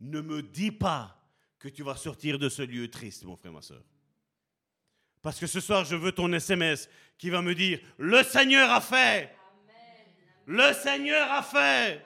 ne 0.00 0.20
me 0.20 0.42
dis 0.42 0.72
pas 0.72 1.22
que 1.58 1.68
tu 1.68 1.82
vas 1.82 1.96
sortir 1.96 2.38
de 2.38 2.48
ce 2.48 2.62
lieu 2.62 2.90
triste, 2.90 3.24
mon 3.24 3.36
frère, 3.36 3.52
ma 3.52 3.62
soeur. 3.62 3.84
Parce 5.20 5.38
que 5.38 5.46
ce 5.46 5.60
soir, 5.60 5.84
je 5.84 5.94
veux 5.94 6.10
ton 6.10 6.32
SMS 6.32 6.88
qui 7.16 7.30
va 7.30 7.42
me 7.42 7.54
dire, 7.54 7.80
le 7.98 8.22
Seigneur 8.24 8.70
a 8.70 8.80
fait. 8.80 9.36
Le 10.46 10.72
Seigneur 10.72 11.30
a 11.30 11.42
fait. 11.42 12.04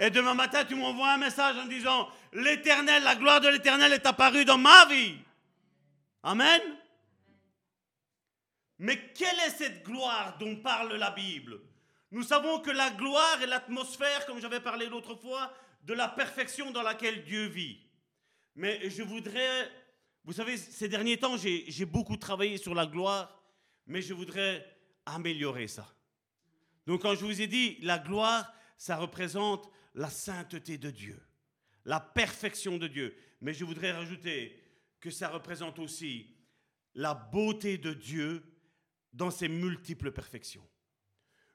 Et 0.00 0.08
demain 0.08 0.32
matin, 0.32 0.64
tu 0.64 0.74
m'envoies 0.74 1.12
un 1.12 1.18
message 1.18 1.58
en 1.58 1.66
disant, 1.66 2.08
l'Éternel, 2.32 3.02
la 3.02 3.16
gloire 3.16 3.42
de 3.42 3.48
l'Éternel 3.48 3.92
est 3.92 4.06
apparue 4.06 4.46
dans 4.46 4.56
ma 4.56 4.86
vie. 4.86 5.18
Amen. 6.22 6.62
Mais 8.78 9.12
quelle 9.12 9.38
est 9.40 9.50
cette 9.50 9.84
gloire 9.84 10.38
dont 10.38 10.56
parle 10.56 10.94
la 10.94 11.10
Bible? 11.10 11.60
Nous 12.12 12.22
savons 12.22 12.60
que 12.60 12.70
la 12.70 12.90
gloire 12.90 13.42
est 13.42 13.46
l'atmosphère, 13.46 14.24
comme 14.24 14.40
j'avais 14.40 14.60
parlé 14.60 14.86
l'autre 14.86 15.14
fois, 15.14 15.52
de 15.84 15.92
la 15.92 16.08
perfection 16.08 16.70
dans 16.70 16.82
laquelle 16.82 17.22
Dieu 17.24 17.44
vit. 17.44 17.78
Mais 18.56 18.88
je 18.88 19.02
voudrais, 19.02 19.70
vous 20.24 20.32
savez, 20.32 20.56
ces 20.56 20.88
derniers 20.88 21.18
temps, 21.18 21.36
j'ai 21.36 21.84
beaucoup 21.84 22.16
travaillé 22.16 22.56
sur 22.56 22.74
la 22.74 22.86
gloire, 22.86 23.38
mais 23.86 24.00
je 24.00 24.14
voudrais 24.14 24.66
améliorer 25.04 25.68
ça. 25.68 25.86
Donc 26.86 27.02
quand 27.02 27.14
je 27.14 27.26
vous 27.26 27.42
ai 27.42 27.46
dit, 27.46 27.76
la 27.82 27.98
gloire, 27.98 28.50
ça 28.78 28.96
représente 28.96 29.70
la 29.94 30.10
sainteté 30.10 30.78
de 30.78 30.90
Dieu, 30.90 31.20
la 31.84 32.00
perfection 32.00 32.78
de 32.78 32.86
Dieu. 32.86 33.16
Mais 33.40 33.54
je 33.54 33.64
voudrais 33.64 33.92
rajouter 33.92 34.60
que 35.00 35.10
ça 35.10 35.28
représente 35.28 35.78
aussi 35.78 36.34
la 36.94 37.14
beauté 37.14 37.78
de 37.78 37.92
Dieu 37.92 38.42
dans 39.12 39.30
ses 39.30 39.48
multiples 39.48 40.12
perfections. 40.12 40.66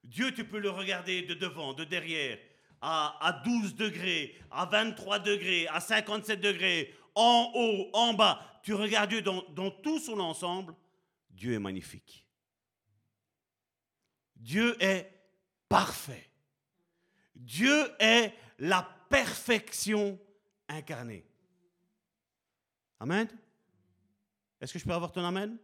Dieu, 0.04 0.34
tu 0.34 0.46
peux 0.46 0.60
le 0.60 0.70
regarder 0.70 1.24
de 1.24 1.34
devant, 1.34 1.74
de 1.74 1.84
derrière, 1.84 2.40
à, 2.82 3.42
12 3.46 3.76
degrés, 3.76 4.36
à 4.52 4.66
23 4.66 5.20
degrés, 5.20 5.68
à 5.70 5.80
57 5.80 6.40
degrés, 6.40 6.94
en 7.16 7.52
haut, 7.56 7.90
en 7.94 8.14
bas. 8.14 8.60
Tu 8.64 8.74
regardes 8.74 9.10
Dieu 9.10 9.22
dans, 9.22 9.44
dans 9.50 9.72
tout 9.72 10.00
son 10.00 10.20
ensemble. 10.20 10.76
Dieu 11.32 11.54
est 11.54 11.60
magnifique. 11.60 12.26
Dieu 14.36 14.76
est 14.80 15.12
parfait. 15.68 16.30
Dieu 17.36 17.92
est 18.00 18.34
la 18.60 18.84
perfection 19.10 20.20
incarnée. 20.68 21.26
Amen? 23.00 23.28
Est-ce 24.60 24.74
que 24.74 24.80
je 24.80 24.86
peux 24.86 24.94
avoir 24.94 25.12
ton 25.12 25.24
Amen? 25.24 25.58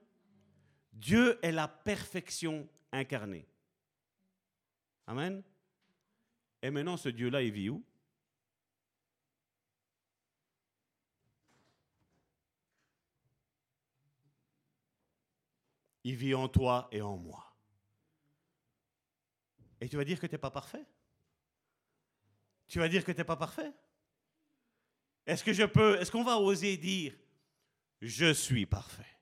Dieu 0.92 1.40
est 1.42 1.52
la 1.52 1.68
perfection 1.68 2.68
incarnée. 2.92 3.48
Amen? 5.08 5.42
Et 6.62 6.70
maintenant, 6.70 6.98
ce 6.98 7.10
Dieu-là, 7.10 7.42
il 7.42 7.52
vit 7.52 7.70
où? 7.70 7.84
Il 16.04 16.16
vit 16.16 16.34
en 16.34 16.48
toi 16.48 16.88
et 16.92 17.02
en 17.02 17.16
moi. 17.16 17.56
Et 19.80 19.88
tu 19.90 19.98
vas 19.98 20.04
dire 20.04 20.20
que 20.20 20.28
tu 20.28 20.34
n'es 20.34 20.40
pas 20.40 20.52
parfait? 20.52 20.86
Tu 22.72 22.80
vas 22.80 22.88
dire 22.88 23.04
que 23.04 23.12
tu 23.12 23.18
n'es 23.18 23.26
pas 23.26 23.36
parfait? 23.36 23.70
Est-ce 25.26 25.44
que 25.44 25.52
je 25.52 25.66
peux, 25.66 26.00
est-ce 26.00 26.10
qu'on 26.10 26.24
va 26.24 26.38
oser 26.38 26.78
dire, 26.78 27.14
je 28.00 28.32
suis 28.32 28.66
parfait? 28.66 29.20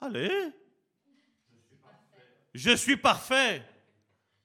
Allez? 0.00 0.52
Je 2.54 2.76
suis 2.76 2.96
parfait. 2.96 3.68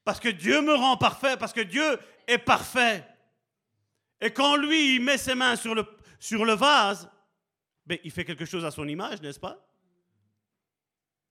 Parce 0.03 0.19
que 0.19 0.29
Dieu 0.29 0.63
me 0.63 0.73
rend 0.73 0.97
parfait, 0.97 1.37
parce 1.37 1.53
que 1.53 1.61
Dieu 1.61 1.99
est 2.25 2.39
parfait. 2.39 3.05
Et 4.19 4.33
quand 4.33 4.55
lui, 4.55 4.97
met 4.97 5.19
ses 5.19 5.35
mains 5.35 5.55
sur 5.55 5.75
le, 5.75 5.85
sur 6.17 6.43
le 6.43 6.53
vase, 6.53 7.07
ben, 7.85 7.99
il 8.03 8.09
fait 8.09 8.25
quelque 8.25 8.45
chose 8.45 8.65
à 8.65 8.71
son 8.71 8.87
image, 8.87 9.21
n'est-ce 9.21 9.39
pas? 9.39 9.63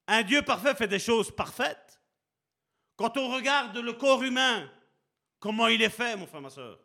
Un 0.06 0.22
Dieu 0.22 0.42
parfait 0.42 0.76
fait 0.76 0.86
des 0.86 1.00
choses 1.00 1.34
parfaites. 1.34 1.89
Quand 3.00 3.16
on 3.16 3.30
regarde 3.32 3.78
le 3.78 3.94
corps 3.94 4.22
humain, 4.22 4.70
comment 5.38 5.68
il 5.68 5.80
est 5.80 5.88
fait, 5.88 6.18
mon 6.18 6.26
frère, 6.26 6.42
ma 6.42 6.50
soeur, 6.50 6.78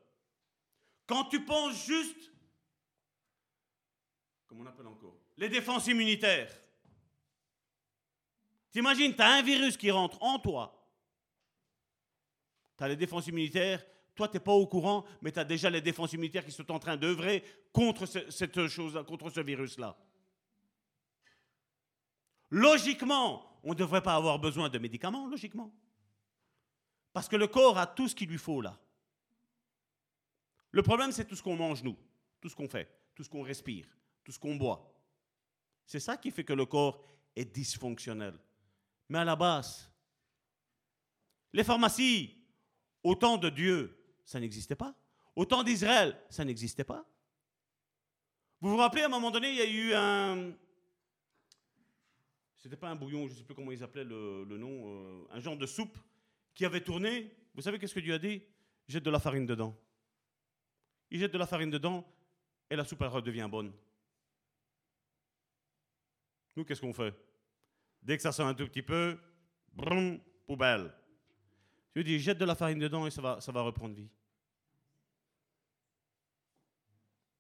quand 1.06 1.26
tu 1.26 1.44
penses 1.44 1.86
juste, 1.86 2.32
comment 4.48 4.62
on 4.62 4.66
appelle 4.66 4.88
encore, 4.88 5.18
les 5.36 5.50
défenses 5.50 5.88
immunitaires, 5.88 6.50
T'imagines, 8.72 9.14
tu 9.14 9.22
as 9.22 9.36
un 9.36 9.42
virus 9.42 9.76
qui 9.76 9.92
rentre 9.92 10.22
en 10.22 10.40
toi. 10.40 10.86
Tu 12.78 12.84
as 12.84 12.90
les 12.90 12.98
défenses 12.98 13.28
immunitaires. 13.28 13.86
Toi, 14.16 14.28
tu 14.30 14.36
n'es 14.36 14.42
pas 14.42 14.52
au 14.52 14.68
courant, 14.68 15.06
mais 15.22 15.32
tu 15.34 15.40
as 15.40 15.46
déjà 15.46 15.70
les 15.70 15.80
défenses 15.80 16.12
immunitaires 16.14 16.46
qui 16.46 16.52
sont 16.52 16.70
en 16.72 16.80
train 16.80 16.98
d'œuvrer 16.98 17.42
contre 17.72 18.06
cette 18.06 18.68
chose, 18.68 19.02
contre 19.08 19.30
ce 19.30 19.40
virus-là. 19.40 19.98
Logiquement, 22.50 23.60
on 23.64 23.70
ne 23.70 23.76
devrait 23.76 24.04
pas 24.04 24.16
avoir 24.16 24.40
besoin 24.40 24.68
de 24.68 24.78
médicaments, 24.78 25.28
logiquement. 25.28 25.74
Parce 27.16 27.30
que 27.30 27.38
le 27.38 27.48
corps 27.48 27.78
a 27.78 27.88
tout 27.88 28.10
ce 28.10 28.14
qu'il 28.14 28.28
lui 28.28 28.38
faut 28.38 28.60
là. 28.60 28.78
Le 30.72 30.84
problème, 30.84 31.14
c'est 31.14 31.24
tout 31.24 31.38
ce 31.38 31.42
qu'on 31.42 31.56
mange, 31.56 31.82
nous, 31.82 31.96
tout 32.42 32.50
ce 32.50 32.56
qu'on 32.58 32.68
fait, 32.68 32.92
tout 33.16 33.24
ce 33.24 33.30
qu'on 33.30 33.42
respire, 33.42 33.88
tout 34.22 34.34
ce 34.34 34.38
qu'on 34.38 34.58
boit. 34.58 34.94
C'est 35.86 36.02
ça 36.02 36.18
qui 36.18 36.30
fait 36.30 36.44
que 36.44 36.52
le 36.52 36.66
corps 36.66 37.02
est 37.34 37.46
dysfonctionnel. 37.46 38.38
Mais 39.08 39.20
à 39.20 39.24
la 39.24 39.38
base, 39.38 39.90
les 41.54 41.64
pharmacies, 41.64 42.36
au 43.02 43.16
temps 43.16 43.38
de 43.38 43.50
Dieu, 43.50 43.98
ça 44.26 44.38
n'existait 44.42 44.76
pas. 44.76 44.94
Au 45.38 45.46
temps 45.46 45.64
d'Israël, 45.64 46.22
ça 46.30 46.44
n'existait 46.44 46.84
pas. 46.84 47.06
Vous 48.60 48.72
vous 48.72 48.78
rappelez, 48.78 49.04
à 49.04 49.06
un 49.06 49.10
moment 49.10 49.32
donné, 49.32 49.52
il 49.52 49.56
y 49.56 49.62
a 49.62 49.70
eu 49.70 49.94
un... 49.94 50.54
C'était 52.58 52.76
pas 52.76 52.90
un 52.90 52.96
bouillon, 52.98 53.26
je 53.30 53.32
ne 53.36 53.38
sais 53.38 53.46
plus 53.46 53.56
comment 53.56 53.72
ils 53.72 53.84
appelaient 53.84 54.04
le, 54.04 54.58
nom, 54.58 54.90
euh, 54.90 55.28
un 55.32 55.40
genre 55.40 55.56
de 55.56 55.66
soupe 55.66 55.98
qui 56.56 56.66
avait 56.66 56.82
tourné. 56.82 57.32
Vous 57.54 57.62
savez 57.62 57.78
qu'est-ce 57.78 57.94
que 57.94 58.00
Dieu 58.00 58.14
a 58.14 58.20
dit? 58.20 58.42
Jette 58.88 59.04
de 59.04 59.12
la 59.12 59.20
farine 59.20 59.46
dedans. 59.46 59.78
Il 61.12 61.20
jette 61.20 61.34
de 61.34 61.38
la 61.38 61.46
farine 61.46 61.70
dedans 61.70 62.04
et 62.70 62.76
la 62.76 62.84
soupe 62.84 63.02
redevient 63.02 63.48
bonne. 63.50 63.72
Nous, 66.56 66.66
qu'est-ce 66.66 66.82
qu'on 66.82 66.94
fait? 66.94 67.14
Dès 68.02 68.16
que 68.18 68.24
ça 68.24 68.32
sent 68.32 68.44
un 68.44 68.54
tout 68.54 68.66
petit 68.66 68.82
peu, 68.82 69.20
brum, 69.74 70.20
poubelle. 70.48 70.94
Je 71.96 72.02
dis, 72.02 72.20
jette 72.20 72.38
de 72.38 72.46
la 72.46 72.56
farine 72.56 72.80
dedans 72.80 73.06
et 73.06 73.12
ça 73.12 73.22
va 73.22 73.62
reprendre 73.62 73.94
vie. 73.96 74.10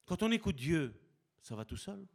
Quand 0.06 0.22
on 0.22 0.32
écoute 0.32 0.56
Dieu, 0.56 0.94
ça 1.42 1.56
va 1.56 1.66
tout 1.66 1.78
seul. 1.78 2.06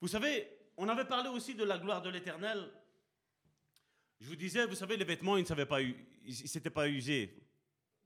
Vous 0.00 0.08
savez, 0.08 0.48
on 0.76 0.88
avait 0.88 1.04
parlé 1.04 1.28
aussi 1.28 1.54
de 1.54 1.64
la 1.64 1.78
gloire 1.78 2.02
de 2.02 2.10
l'Éternel. 2.10 2.70
Je 4.20 4.28
vous 4.28 4.36
disais, 4.36 4.66
vous 4.66 4.74
savez, 4.74 4.96
les 4.96 5.04
vêtements, 5.04 5.36
ils 5.36 5.42
ne 5.42 5.46
savaient 5.46 5.66
pas, 5.66 5.80
ils 5.80 6.48
s'étaient 6.48 6.70
pas 6.70 6.88
usés. 6.88 7.32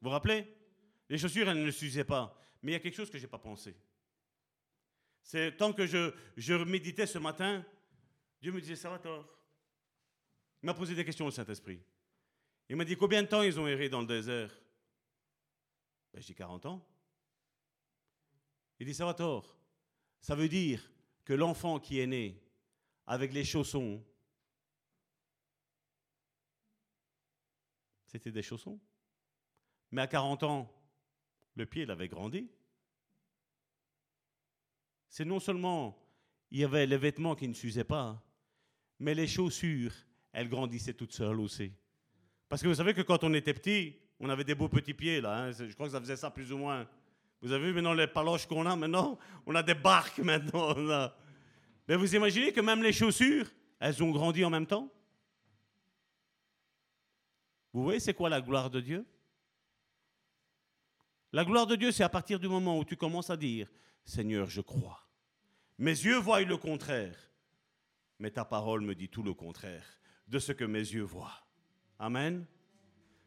Vous 0.00 0.08
vous 0.08 0.10
rappelez? 0.10 0.46
Les 1.08 1.18
chaussures, 1.18 1.48
elles 1.48 1.64
ne 1.64 1.70
s'usaient 1.70 2.04
pas. 2.04 2.38
Mais 2.62 2.72
il 2.72 2.74
y 2.74 2.76
a 2.76 2.80
quelque 2.80 2.96
chose 2.96 3.10
que 3.10 3.18
je 3.18 3.24
n'ai 3.24 3.30
pas 3.30 3.38
pensé. 3.38 3.74
C'est 5.22 5.56
tant 5.56 5.72
que 5.72 5.86
je, 5.86 6.12
je 6.36 6.54
méditais 6.54 7.06
ce 7.06 7.18
matin, 7.18 7.64
Dieu 8.40 8.52
me 8.52 8.60
disait, 8.60 8.76
ça 8.76 8.90
va 8.90 8.98
tort. 8.98 9.28
Il 10.62 10.66
m'a 10.66 10.74
posé 10.74 10.94
des 10.94 11.04
questions 11.04 11.26
au 11.26 11.30
Saint-Esprit. 11.30 11.80
Il 12.68 12.76
m'a 12.76 12.84
dit 12.84 12.96
combien 12.96 13.22
de 13.22 13.28
temps 13.28 13.42
ils 13.42 13.58
ont 13.58 13.66
erré 13.66 13.88
dans 13.88 14.00
le 14.00 14.06
désert 14.06 14.50
ben, 16.12 16.20
dis 16.20 16.34
40 16.34 16.66
ans. 16.66 16.86
Il 18.78 18.86
dit 18.86 18.94
ça 18.94 19.06
va 19.06 19.14
tort. 19.14 19.56
Ça 20.20 20.34
veut 20.34 20.48
dire 20.48 20.90
que 21.24 21.32
l'enfant 21.32 21.78
qui 21.80 22.00
est 22.00 22.06
né 22.06 22.42
avec 23.06 23.32
les 23.32 23.44
chaussons, 23.44 24.04
c'était 28.12 28.30
des 28.30 28.42
chaussons. 28.42 28.78
Mais 29.90 30.02
à 30.02 30.06
40 30.06 30.42
ans, 30.42 30.70
le 31.54 31.64
pied, 31.64 31.82
il 31.82 31.90
avait 31.90 32.08
grandi. 32.08 32.48
C'est 35.08 35.24
non 35.24 35.40
seulement 35.40 35.98
il 36.50 36.60
y 36.60 36.64
avait 36.64 36.86
les 36.86 36.98
vêtements 36.98 37.34
qui 37.34 37.48
ne 37.48 37.54
s'usaient 37.54 37.84
pas, 37.84 38.22
mais 38.98 39.14
les 39.14 39.26
chaussures 39.26 39.94
elle 40.32 40.48
grandissait 40.48 40.94
toute 40.94 41.12
seule 41.12 41.40
aussi. 41.40 41.72
Parce 42.48 42.62
que 42.62 42.68
vous 42.68 42.74
savez 42.74 42.94
que 42.94 43.02
quand 43.02 43.24
on 43.24 43.32
était 43.34 43.54
petit, 43.54 43.96
on 44.20 44.28
avait 44.28 44.44
des 44.44 44.54
beaux 44.54 44.68
petits 44.68 44.94
pieds, 44.94 45.20
là. 45.20 45.44
Hein. 45.44 45.52
Je 45.52 45.72
crois 45.74 45.86
que 45.86 45.92
ça 45.92 46.00
faisait 46.00 46.16
ça 46.16 46.30
plus 46.30 46.52
ou 46.52 46.58
moins. 46.58 46.86
Vous 47.40 47.52
avez 47.52 47.66
vu 47.66 47.74
maintenant 47.74 47.92
les 47.92 48.06
paloches 48.06 48.46
qu'on 48.46 48.64
a 48.66 48.76
maintenant? 48.76 49.18
On 49.46 49.54
a 49.54 49.62
des 49.62 49.74
barques 49.74 50.18
maintenant. 50.22 50.74
Mais 51.88 51.96
vous 51.96 52.14
imaginez 52.14 52.52
que 52.52 52.60
même 52.60 52.82
les 52.82 52.92
chaussures, 52.92 53.46
elles 53.80 54.02
ont 54.02 54.10
grandi 54.10 54.44
en 54.44 54.50
même 54.50 54.66
temps? 54.66 54.90
Vous 57.72 57.82
voyez, 57.82 58.00
c'est 58.00 58.14
quoi 58.14 58.28
la 58.28 58.40
gloire 58.40 58.70
de 58.70 58.80
Dieu? 58.80 59.06
La 61.32 61.44
gloire 61.44 61.66
de 61.66 61.76
Dieu, 61.76 61.92
c'est 61.92 62.04
à 62.04 62.08
partir 62.08 62.38
du 62.38 62.48
moment 62.48 62.78
où 62.78 62.84
tu 62.84 62.96
commences 62.96 63.30
à 63.30 63.36
dire, 63.36 63.70
Seigneur, 64.04 64.50
je 64.50 64.60
crois. 64.60 65.06
Mes 65.78 65.90
yeux 65.90 66.18
voient 66.18 66.42
le 66.42 66.56
contraire, 66.56 67.16
mais 68.18 68.30
ta 68.30 68.44
parole 68.44 68.82
me 68.82 68.94
dit 68.94 69.08
tout 69.08 69.22
le 69.22 69.32
contraire 69.32 69.84
de 70.28 70.38
ce 70.38 70.52
que 70.52 70.64
mes 70.64 70.78
yeux 70.78 71.02
voient. 71.02 71.42
Amen. 71.98 72.44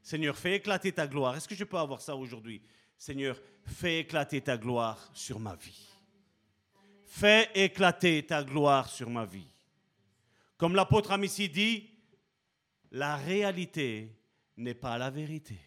Seigneur, 0.01 0.37
fais 0.37 0.57
éclater 0.57 0.91
ta 0.91 1.07
gloire. 1.07 1.35
Est-ce 1.35 1.47
que 1.47 1.55
je 1.55 1.63
peux 1.63 1.77
avoir 1.77 2.01
ça 2.01 2.15
aujourd'hui? 2.15 2.61
Seigneur, 2.97 3.41
fais 3.65 4.01
éclater 4.01 4.41
ta 4.41 4.57
gloire 4.57 5.09
sur 5.13 5.39
ma 5.39 5.55
vie. 5.55 5.87
Fais 7.05 7.49
éclater 7.55 8.25
ta 8.25 8.43
gloire 8.43 8.87
sur 8.89 9.09
ma 9.09 9.25
vie. 9.25 9.47
Comme 10.57 10.75
l'apôtre 10.75 11.11
Amici 11.11 11.49
dit, 11.49 11.89
la 12.91 13.15
réalité 13.17 14.15
n'est 14.57 14.73
pas 14.73 14.97
la 14.97 15.09
vérité. 15.09 15.59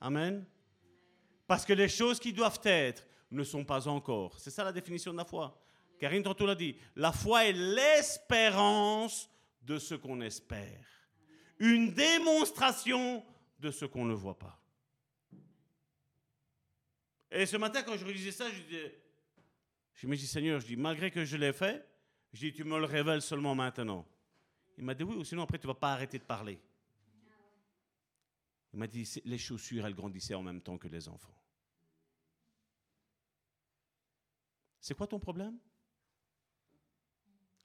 Amen. 0.00 0.44
Parce 1.46 1.64
que 1.64 1.72
les 1.72 1.88
choses 1.88 2.18
qui 2.18 2.32
doivent 2.32 2.60
être 2.64 3.06
ne 3.30 3.44
sont 3.44 3.64
pas 3.64 3.88
encore. 3.88 4.38
C'est 4.38 4.50
ça 4.50 4.64
la 4.64 4.72
définition 4.72 5.12
de 5.12 5.18
la 5.18 5.24
foi. 5.24 5.60
Karine 5.98 6.22
tantôt 6.22 6.46
l'a 6.46 6.54
dit. 6.54 6.76
La 6.96 7.12
foi 7.12 7.46
est 7.46 7.52
l'espérance 7.52 9.30
de 9.62 9.78
ce 9.78 9.94
qu'on 9.94 10.20
espère. 10.20 10.84
Une 11.58 11.92
démonstration 11.92 13.24
de 13.58 13.70
ce 13.70 13.84
qu'on 13.84 14.04
ne 14.04 14.14
voit 14.14 14.38
pas. 14.38 14.60
Et 17.30 17.46
ce 17.46 17.56
matin, 17.56 17.82
quand 17.82 17.96
je 17.96 18.04
relisais 18.04 18.32
ça, 18.32 18.50
je, 18.50 18.60
disais, 18.62 19.00
je 19.94 20.06
me 20.06 20.16
dis, 20.16 20.26
Seigneur, 20.26 20.60
je 20.60 20.66
dis, 20.66 20.76
malgré 20.76 21.10
que 21.10 21.24
je 21.24 21.36
l'ai 21.36 21.52
fait, 21.52 21.84
je 22.32 22.40
dis, 22.40 22.52
tu 22.52 22.64
me 22.64 22.78
le 22.78 22.84
révèles 22.84 23.22
seulement 23.22 23.54
maintenant. 23.54 24.06
Il 24.76 24.84
m'a 24.84 24.94
dit, 24.94 25.04
oui, 25.04 25.16
ou 25.16 25.24
sinon 25.24 25.42
après, 25.42 25.58
tu 25.58 25.66
ne 25.66 25.72
vas 25.72 25.78
pas 25.78 25.92
arrêter 25.92 26.18
de 26.18 26.24
parler. 26.24 26.60
Il 28.74 28.80
m'a 28.80 28.88
dit, 28.88 29.08
les 29.24 29.38
chaussures, 29.38 29.86
elles 29.86 29.94
grandissaient 29.94 30.34
en 30.34 30.42
même 30.42 30.60
temps 30.60 30.76
que 30.78 30.88
les 30.88 31.08
enfants. 31.08 31.36
C'est 34.80 34.96
quoi 34.96 35.06
ton 35.06 35.20
problème? 35.20 35.56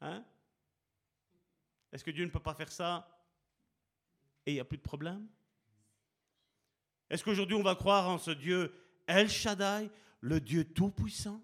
Hein? 0.02 0.24
Est-ce 1.92 2.04
que 2.04 2.12
Dieu 2.12 2.24
ne 2.24 2.30
peut 2.30 2.40
pas 2.40 2.54
faire 2.54 2.72
ça? 2.72 3.26
Et 4.46 4.52
il 4.52 4.54
n'y 4.54 4.60
a 4.60 4.66
plus 4.66 4.78
de 4.78 4.84
problème? 4.84 5.28
Est-ce 7.10 7.24
qu'aujourd'hui 7.24 7.56
on 7.56 7.64
va 7.64 7.74
croire 7.74 8.08
en 8.08 8.20
ce 8.20 8.30
Dieu 8.30 8.72
El 9.08 9.32
Shaddai, 9.32 9.90
le 10.22 10.40
Dieu 10.40 10.64
tout-puissant? 10.64 11.44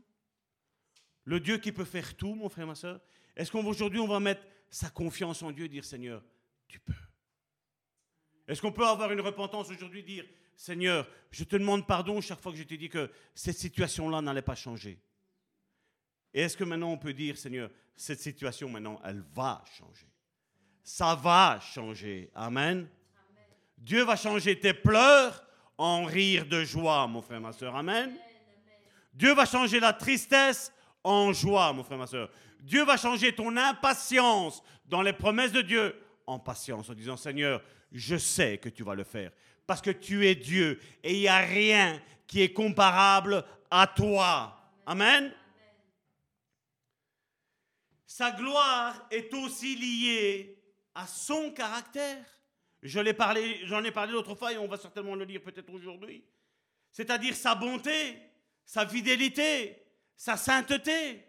Le 1.24 1.40
Dieu 1.40 1.58
qui 1.58 1.72
peut 1.72 1.86
faire 1.86 2.16
tout, 2.16 2.36
mon 2.36 2.50
frère, 2.50 2.68
ma 2.68 2.76
soeur 2.76 3.02
Est-ce 3.36 3.52
qu'aujourd'hui 3.52 4.00
on 4.00 4.08
va 4.08 4.20
mettre 4.20 4.46
sa 4.70 4.92
confiance 4.92 5.42
en 5.42 5.52
Dieu 5.52 5.66
et 5.66 5.70
dire 5.70 5.84
Seigneur, 5.84 6.24
tu 6.68 6.80
peux 6.80 6.94
Est-ce 8.48 8.62
qu'on 8.62 8.72
peut 8.72 8.86
avoir 8.86 9.12
une 9.12 9.22
repentance 9.22 9.70
aujourd'hui 9.70 10.04
dire 10.04 10.26
Seigneur, 10.56 11.08
je 11.32 11.44
te 11.44 11.56
demande 11.56 11.86
pardon 11.86 12.22
chaque 12.22 12.40
fois 12.40 12.52
que 12.52 12.58
je 12.58 12.64
t'ai 12.64 12.78
dit 12.78 12.90
que 12.90 13.10
cette 13.34 13.58
situation-là 13.58 14.22
n'allait 14.22 14.42
pas 14.42 14.56
changer 14.56 15.00
et 16.36 16.42
est-ce 16.42 16.58
que 16.58 16.66
maintenant 16.66 16.92
on 16.92 16.98
peut 16.98 17.14
dire, 17.14 17.38
Seigneur, 17.38 17.70
cette 17.96 18.20
situation 18.20 18.68
maintenant, 18.68 19.00
elle 19.06 19.24
va 19.34 19.64
changer? 19.78 20.06
Ça 20.84 21.16
va 21.16 21.62
changer. 21.62 22.30
Amen. 22.36 22.90
Dieu 23.78 24.04
va 24.04 24.18
changer 24.18 24.60
tes 24.60 24.74
pleurs 24.74 25.42
en 25.78 26.04
rire 26.04 26.46
de 26.46 26.66
joie, 26.66 27.08
mon 27.08 27.22
frère, 27.22 27.40
ma 27.40 27.54
soeur. 27.54 27.74
Amen. 27.74 28.14
Dieu 29.14 29.34
va 29.34 29.46
changer 29.46 29.80
la 29.80 29.94
tristesse 29.94 30.74
en 31.06 31.32
joie, 31.32 31.72
mon 31.72 31.86
frère, 31.86 32.00
ma 32.00 32.06
soeur. 32.06 32.30
Dieu 32.60 32.84
va 32.84 32.98
changer 32.98 33.34
ton 33.34 33.56
impatience 33.56 34.62
dans 34.88 35.02
les 35.02 35.14
promesses 35.14 35.54
de 35.54 35.62
Dieu 35.62 35.96
en 36.28 36.38
patience, 36.38 36.90
en 36.90 36.94
disant, 36.94 37.16
Seigneur, 37.16 37.62
je 37.96 38.18
sais 38.18 38.58
que 38.58 38.70
tu 38.70 38.84
vas 38.84 38.96
le 38.96 39.04
faire. 39.04 39.32
Parce 39.66 39.82
que 39.82 39.90
tu 39.90 40.28
es 40.28 40.36
Dieu 40.36 40.80
et 41.04 41.14
il 41.14 41.22
n'y 41.22 41.28
a 41.28 41.40
rien 41.40 42.02
qui 42.28 42.42
est 42.42 42.54
comparable 42.54 43.44
à 43.72 43.88
toi. 43.88 44.60
Amen. 44.86 45.34
Sa 48.06 48.32
gloire 48.32 49.08
est 49.10 49.34
aussi 49.34 49.76
liée 49.76 50.62
à 50.94 51.08
son 51.08 51.52
caractère. 51.52 52.24
Je 52.82 53.00
l'ai 53.00 53.14
parlé, 53.14 53.66
j'en 53.66 53.84
ai 53.84 53.92
parlé 53.92 54.14
l'autre 54.14 54.36
fois 54.36 54.54
et 54.54 54.58
on 54.58 54.68
va 54.68 54.78
certainement 54.78 55.16
le 55.16 55.26
lire 55.26 55.42
peut-être 55.42 55.74
aujourd'hui. 55.74 56.24
C'est-à-dire 56.92 57.36
sa 57.36 57.56
bonté, 57.56 58.20
sa 58.64 58.88
fidélité, 58.88 59.84
sa 60.16 60.38
sainteté. 60.38 61.26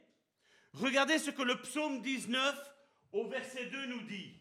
Regardez 0.75 1.19
ce 1.19 1.31
que 1.31 1.43
le 1.43 1.61
psaume 1.61 2.03
19 2.03 2.75
au 3.13 3.27
verset 3.29 3.67
2 3.67 3.87
nous 3.87 4.03
dit. 4.03 4.35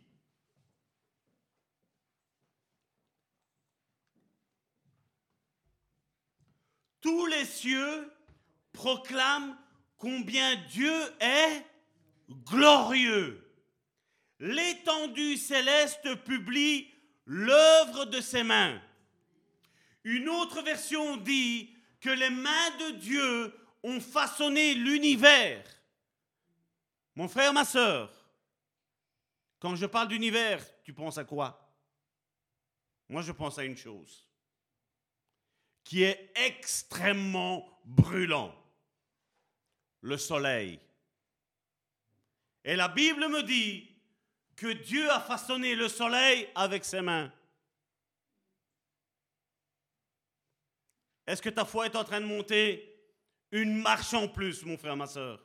Tous 7.05 7.27
les 7.27 7.45
cieux 7.45 8.11
proclament 8.73 9.55
combien 9.95 10.55
Dieu 10.69 10.91
est 11.19 11.63
glorieux. 12.31 13.47
L'étendue 14.39 15.37
céleste 15.37 16.15
publie 16.23 16.91
l'œuvre 17.27 18.05
de 18.05 18.19
ses 18.19 18.41
mains. 18.41 18.81
Une 20.03 20.27
autre 20.29 20.63
version 20.63 21.17
dit 21.17 21.77
que 22.01 22.09
les 22.09 22.31
mains 22.31 22.71
de 22.79 22.91
Dieu 22.97 23.53
ont 23.83 23.99
façonné 23.99 24.73
l'univers. 24.73 25.63
Mon 27.13 27.27
frère, 27.27 27.53
ma 27.53 27.65
soeur, 27.65 28.11
quand 29.59 29.75
je 29.75 29.85
parle 29.85 30.07
d'univers, 30.07 30.59
tu 30.83 30.91
penses 30.91 31.19
à 31.19 31.23
quoi? 31.23 31.71
Moi, 33.09 33.21
je 33.21 33.31
pense 33.31 33.59
à 33.59 33.63
une 33.63 33.77
chose 33.77 34.24
qui 35.85 36.03
est 36.03 36.31
extrêmement 36.35 37.65
brûlant. 37.85 38.53
Le 40.01 40.17
soleil. 40.17 40.79
Et 42.63 42.75
la 42.75 42.89
Bible 42.89 43.27
me 43.29 43.41
dit 43.43 43.89
que 44.55 44.67
Dieu 44.67 45.09
a 45.09 45.19
façonné 45.19 45.75
le 45.75 45.87
soleil 45.87 46.49
avec 46.53 46.83
ses 46.83 47.01
mains. 47.01 47.31
Est-ce 51.25 51.41
que 51.41 51.49
ta 51.49 51.65
foi 51.65 51.85
est 51.85 51.95
en 51.95 52.03
train 52.03 52.21
de 52.21 52.25
monter? 52.25 52.91
Une 53.51 53.81
marche 53.81 54.13
en 54.13 54.27
plus, 54.27 54.63
mon 54.65 54.77
frère, 54.77 54.95
ma 54.95 55.07
soeur 55.07 55.43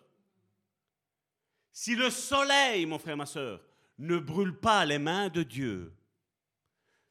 Si 1.73 1.95
le 1.95 2.11
soleil, 2.11 2.85
mon 2.87 2.99
frère, 2.99 3.17
ma 3.17 3.27
soeur, 3.27 3.63
ne 3.99 4.19
brûle 4.19 4.59
pas 4.59 4.85
les 4.85 4.99
mains 4.99 5.29
de 5.29 5.43
Dieu, 5.43 5.95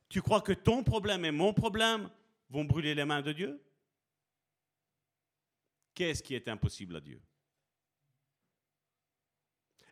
tu 0.08 0.22
crois 0.22 0.42
que 0.42 0.54
ton 0.54 0.84
problème 0.84 1.26
et 1.26 1.32
mon 1.32 1.54
problème? 1.54 2.10
Vont 2.50 2.64
brûler 2.64 2.96
les 2.96 3.06
mains 3.06 3.22
de 3.22 3.32
Dieu? 3.32 3.64
Qu'est-ce 5.94 6.24
qui 6.24 6.36
est 6.36 6.48
impossible 6.48 6.96
à 6.96 7.00
Dieu? 7.02 7.22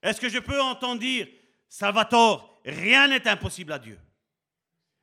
Est-ce 0.01 0.21
que 0.21 0.29
je 0.29 0.39
peux 0.39 0.61
entendre 0.61 0.99
dire, 0.99 1.27
Salvatore, 1.67 2.61
rien 2.63 3.07
n'est 3.07 3.27
impossible 3.27 3.73
à 3.73 3.79
Dieu. 3.79 3.99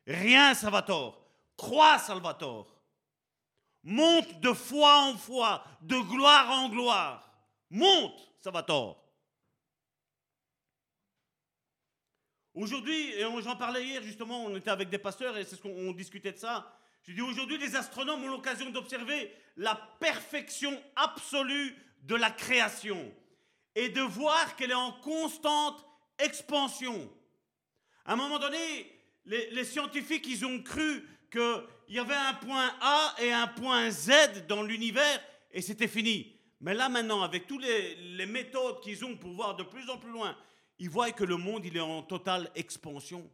Rien, 0.06 0.55
Salvatore. 0.55 1.20
Crois, 1.56 1.98
Salvatore. 1.98 2.70
Monte 3.82 4.40
de 4.40 4.52
foi 4.52 5.10
en 5.10 5.16
foi, 5.16 5.64
de 5.82 5.97
gloire 5.97 6.51
en 6.51 6.68
gloire. 6.70 7.31
Monte, 7.70 8.31
Salvatore. 8.40 9.02
Aujourd'hui, 12.55 13.12
et 13.12 13.22
j'en 13.43 13.56
parlais 13.56 13.85
hier 13.85 14.02
justement, 14.02 14.44
on 14.44 14.56
était 14.56 14.70
avec 14.70 14.89
des 14.89 14.98
pasteurs 14.98 15.36
et 15.36 15.44
c'est 15.44 15.56
ce 15.56 15.60
qu'on 15.60 15.93
discutait 15.93 16.32
de 16.32 16.39
ça. 16.39 16.72
Je 17.06 17.12
dis 17.12 17.20
aujourd'hui, 17.20 17.59
les 17.59 17.76
astronomes 17.76 18.24
ont 18.24 18.31
l'occasion 18.31 18.70
d'observer 18.70 19.31
la 19.56 19.74
perfection 20.01 20.81
absolue 20.97 21.76
de 22.02 22.14
la 22.14 22.31
création 22.31 23.12
et 23.74 23.90
de 23.90 24.01
voir 24.01 24.56
qu'elle 24.56 24.70
est 24.70 24.74
en 24.74 24.93
constante 24.93 25.85
expansion. 26.18 27.10
À 28.06 28.14
un 28.14 28.16
moment 28.16 28.39
donné, 28.39 28.59
les, 29.26 29.64
scientifiques, 29.64 30.26
ils 30.26 30.47
ont 30.47 30.62
cru 30.62 31.06
qu'il 31.31 31.64
y 31.89 31.98
avait 31.98 32.14
un 32.14 32.35
point 32.35 32.74
A 32.81 33.14
et 33.20 33.32
un 33.32 33.48
point 33.48 33.90
Z 33.90 34.47
dans 34.48 34.62
l'univers 34.62 35.20
et 35.51 35.60
c'était 35.60 35.89
fini. 35.89 36.35
Mais 36.60 36.72
là 36.72 36.89
maintenant, 36.89 37.22
avec 37.22 37.47
toutes 37.47 37.62
les, 37.62 38.26
méthodes 38.26 38.81
qu'ils 38.81 39.05
ont 39.05 39.16
pour 39.16 39.32
voir 39.32 39.56
de 39.56 39.62
plus 39.62 39.90
en 39.90 39.98
plus 39.98 40.10
loin, 40.10 40.36
ils 40.78 40.89
voient 40.89 41.10
que 41.12 41.24
le 41.24 41.36
monde, 41.36 41.66
il 41.66 41.76
est 41.76 41.81
en 41.81 42.02
totale 42.02 42.51
expansion. 42.55 43.31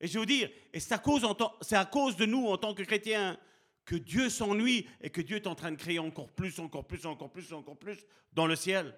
Et 0.00 0.08
je 0.08 0.18
veux 0.18 0.26
dire, 0.26 0.50
et 0.72 0.80
c'est 0.80 0.94
à, 0.94 0.98
cause, 0.98 1.26
c'est 1.60 1.76
à 1.76 1.84
cause 1.84 2.16
de 2.16 2.26
nous 2.26 2.46
en 2.46 2.56
tant 2.56 2.74
que 2.74 2.82
chrétiens 2.82 3.38
que 3.84 3.96
Dieu 3.96 4.30
s'ennuie 4.30 4.86
et 5.00 5.10
que 5.10 5.20
Dieu 5.20 5.36
est 5.36 5.46
en 5.46 5.54
train 5.54 5.72
de 5.72 5.76
créer 5.76 5.98
encore 5.98 6.30
plus, 6.30 6.58
encore 6.58 6.86
plus, 6.86 7.04
encore 7.06 7.30
plus, 7.30 7.52
encore 7.52 7.76
plus 7.76 7.98
dans 8.32 8.46
le 8.46 8.56
ciel. 8.56 8.94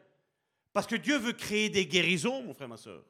Parce 0.72 0.86
que 0.86 0.96
Dieu 0.96 1.18
veut 1.18 1.32
créer 1.32 1.68
des 1.68 1.86
guérisons, 1.86 2.42
mon 2.42 2.54
frère, 2.54 2.68
ma 2.68 2.76
soeur. 2.76 3.04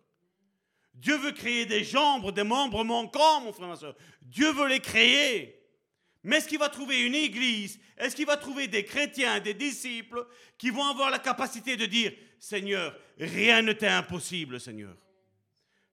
Dieu 0.95 1.17
veut 1.17 1.33
créer 1.33 1.67
des 1.67 1.85
jambes, 1.85 2.33
des 2.33 2.45
membres 2.45 2.85
manquants, 2.85 3.41
mon 3.41 3.53
frère, 3.53 3.69
ma 3.69 3.77
soeur. 3.77 3.97
Dieu 4.23 4.53
veut 4.53 4.69
les 4.69 4.81
créer. 4.81 5.59
Mais 6.23 6.37
est-ce 6.37 6.49
qu'il 6.49 6.59
va 6.59 6.69
trouver 6.69 7.03
une 7.03 7.15
église? 7.15 7.81
Est-ce 7.97 8.15
qu'il 8.15 8.27
va 8.27 8.37
trouver 8.37 8.69
des 8.69 8.85
chrétiens, 8.85 9.41
des 9.41 9.55
disciples 9.55 10.27
qui 10.57 10.71
vont 10.71 10.85
avoir 10.85 11.11
la 11.11 11.19
capacité 11.19 11.77
de 11.77 11.87
dire, 11.87 12.13
Seigneur, 12.39 12.97
rien 13.19 13.63
ne 13.63 13.73
t'est 13.73 13.89
impossible, 13.89 14.61
Seigneur. 14.61 14.97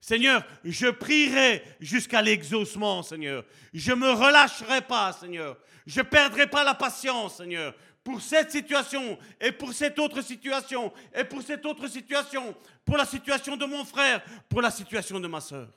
Seigneur, 0.02 0.46
je 0.64 0.88
prierai 0.88 1.62
jusqu'à 1.80 2.22
l'exaucement, 2.22 3.04
Seigneur. 3.04 3.44
Je 3.74 3.92
ne 3.92 3.98
me 3.98 4.12
relâcherai 4.12 4.82
pas, 4.82 5.12
Seigneur. 5.14 5.58
Je 5.86 6.00
ne 6.00 6.06
perdrai 6.06 6.48
pas 6.48 6.64
la 6.64 6.74
patience, 6.74 7.38
Seigneur. 7.38 7.76
Pour 8.04 8.22
cette 8.22 8.52
situation 8.52 9.20
et 9.42 9.52
pour 9.52 9.74
cette 9.74 10.00
autre 10.00 10.22
situation 10.22 10.94
et 11.14 11.26
pour 11.26 11.42
cette 11.42 11.66
autre 11.66 11.88
situation, 11.88 12.56
pour 12.86 12.96
la 12.96 13.06
situation 13.06 13.58
de 13.58 13.66
mon 13.66 13.84
frère, 13.84 14.24
pour 14.48 14.62
la 14.62 14.72
situation 14.72 15.20
de 15.20 15.28
ma 15.28 15.42
soeur. 15.42 15.70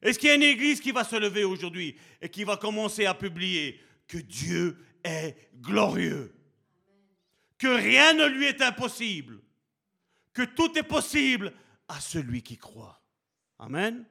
Est-ce 0.00 0.18
qu'il 0.18 0.28
y 0.28 0.32
a 0.32 0.36
une 0.36 0.42
église 0.42 0.80
qui 0.80 0.92
va 0.92 1.02
se 1.02 1.16
lever 1.16 1.44
aujourd'hui 1.44 1.96
et 2.22 2.28
qui 2.28 2.44
va 2.44 2.56
commencer 2.56 3.06
à 3.06 3.14
publier 3.14 3.80
que 4.06 4.18
Dieu 4.18 4.78
est 5.02 5.50
glorieux, 5.56 6.32
que 7.58 7.68
rien 7.68 8.12
ne 8.12 8.26
lui 8.26 8.44
est 8.44 8.62
impossible, 8.62 9.40
que 10.32 10.42
tout 10.42 10.78
est 10.78 10.84
possible 10.84 11.52
à 11.88 12.00
celui 12.00 12.42
qui 12.42 12.56
croit. 12.56 13.00
Amen. 13.58 14.04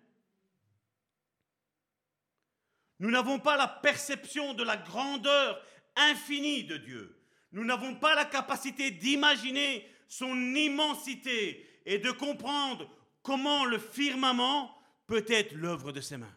Nous 3.00 3.12
n'avons 3.12 3.40
pas 3.40 3.58
la 3.58 3.68
perception 3.68 4.54
de 4.54 4.64
la 4.64 4.78
grandeur 4.78 5.62
infinie 5.96 6.64
de 6.64 6.78
Dieu. 6.78 7.20
Nous 7.52 7.66
n'avons 7.66 7.96
pas 7.96 8.16
la 8.16 8.26
capacité 8.26 8.92
d'imaginer 8.92 9.88
son 10.08 10.36
immensité 10.56 11.68
et 11.86 12.00
de 12.00 12.12
comprendre 12.12 12.90
comment 13.22 13.66
le 13.66 13.78
firmament 13.78 14.76
peut 15.08 15.26
être 15.28 15.54
l'œuvre 15.54 15.92
de 15.92 16.02
ses 16.02 16.18
mains. 16.18 16.36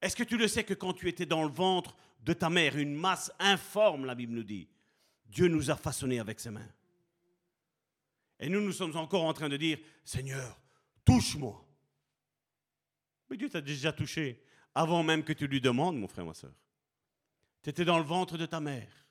Est-ce 0.00 0.16
que 0.16 0.22
tu 0.22 0.36
le 0.36 0.48
sais 0.48 0.64
que 0.64 0.74
quand 0.74 0.94
tu 0.94 1.08
étais 1.08 1.26
dans 1.26 1.42
le 1.42 1.50
ventre 1.50 1.96
de 2.20 2.32
ta 2.32 2.50
mère, 2.50 2.76
une 2.76 2.94
masse 2.94 3.32
informe, 3.38 4.04
la 4.04 4.14
Bible 4.14 4.34
nous 4.34 4.44
dit, 4.44 4.68
Dieu 5.26 5.48
nous 5.48 5.70
a 5.70 5.76
façonnés 5.76 6.20
avec 6.20 6.40
ses 6.40 6.50
mains. 6.50 6.68
Et 8.40 8.48
nous, 8.48 8.60
nous 8.60 8.72
sommes 8.72 8.96
encore 8.96 9.24
en 9.24 9.32
train 9.32 9.48
de 9.48 9.56
dire, 9.56 9.78
Seigneur, 10.04 10.60
touche-moi. 11.04 11.64
Mais 13.28 13.36
Dieu 13.36 13.48
t'a 13.48 13.60
déjà 13.60 13.92
touché 13.92 14.42
avant 14.74 15.02
même 15.02 15.24
que 15.24 15.32
tu 15.32 15.46
lui 15.46 15.60
demandes, 15.60 15.98
mon 15.98 16.08
frère, 16.08 16.24
ma 16.24 16.34
soeur. 16.34 16.54
Tu 17.62 17.70
étais 17.70 17.84
dans 17.84 17.98
le 17.98 18.04
ventre 18.04 18.38
de 18.38 18.46
ta 18.46 18.60
mère. 18.60 19.06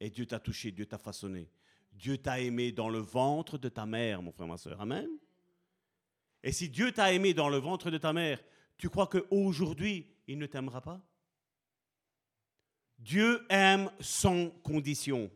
Et 0.00 0.10
Dieu 0.10 0.26
t'a 0.26 0.40
touché, 0.40 0.72
Dieu 0.72 0.86
t'a 0.86 0.98
façonné. 0.98 1.48
Dieu 1.92 2.18
t'a 2.18 2.40
aimé 2.40 2.72
dans 2.72 2.88
le 2.88 2.98
ventre 2.98 3.58
de 3.58 3.68
ta 3.68 3.86
mère, 3.86 4.20
mon 4.22 4.32
frère, 4.32 4.48
ma 4.48 4.58
soeur. 4.58 4.80
Amen. 4.80 5.08
Et 6.42 6.52
si 6.52 6.68
Dieu 6.68 6.92
t'a 6.92 7.12
aimé 7.12 7.32
dans 7.32 7.48
le 7.48 7.56
ventre 7.56 7.90
de 7.90 7.98
ta 7.98 8.12
mère, 8.12 8.42
tu 8.76 8.90
crois 8.90 9.06
qu'aujourd'hui, 9.06 10.06
il 10.26 10.38
ne 10.38 10.46
t'aimera 10.46 10.80
pas? 10.80 11.00
Dieu 12.98 13.44
aime 13.48 13.90
sans 14.00 14.50
condition. 14.62 15.30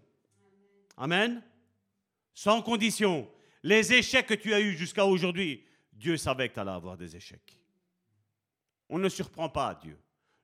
Amen. 0.96 1.42
Sans 2.34 2.62
condition. 2.62 3.30
Les 3.62 3.92
échecs 3.92 4.26
que 4.26 4.34
tu 4.34 4.54
as 4.54 4.60
eus 4.60 4.76
jusqu'à 4.76 5.04
aujourd'hui, 5.04 5.64
Dieu 5.92 6.16
savait 6.16 6.48
que 6.48 6.54
tu 6.54 6.60
allais 6.60 6.70
avoir 6.70 6.96
des 6.96 7.16
échecs. 7.16 7.58
On 8.88 8.98
ne 8.98 9.08
surprend 9.08 9.48
pas 9.48 9.74
Dieu. 9.74 9.98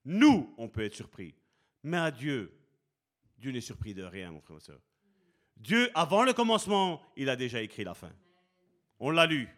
Nous, 0.05 0.55
on 0.59 0.69
peut 0.69 0.85
être 0.85 0.95
surpris. 0.95 1.35
Mais 1.83 1.97
à 1.97 2.11
Dieu, 2.11 2.53
Dieu 3.39 3.51
n'est 3.51 3.61
surpris 3.61 3.95
de 3.95 4.03
rien, 4.03 4.31
mon 4.31 4.41
frère 4.41 4.59
et 4.59 4.61
soeur. 4.61 4.81
Dieu, 5.57 5.91
avant 5.95 6.25
le 6.25 6.33
commencement, 6.33 7.03
il 7.17 7.29
a 7.29 7.37
déjà 7.37 7.63
écrit 7.63 7.85
la 7.85 7.95
fin. 7.95 8.13
On 8.99 9.11
l'a 9.11 9.27
lu. 9.27 9.49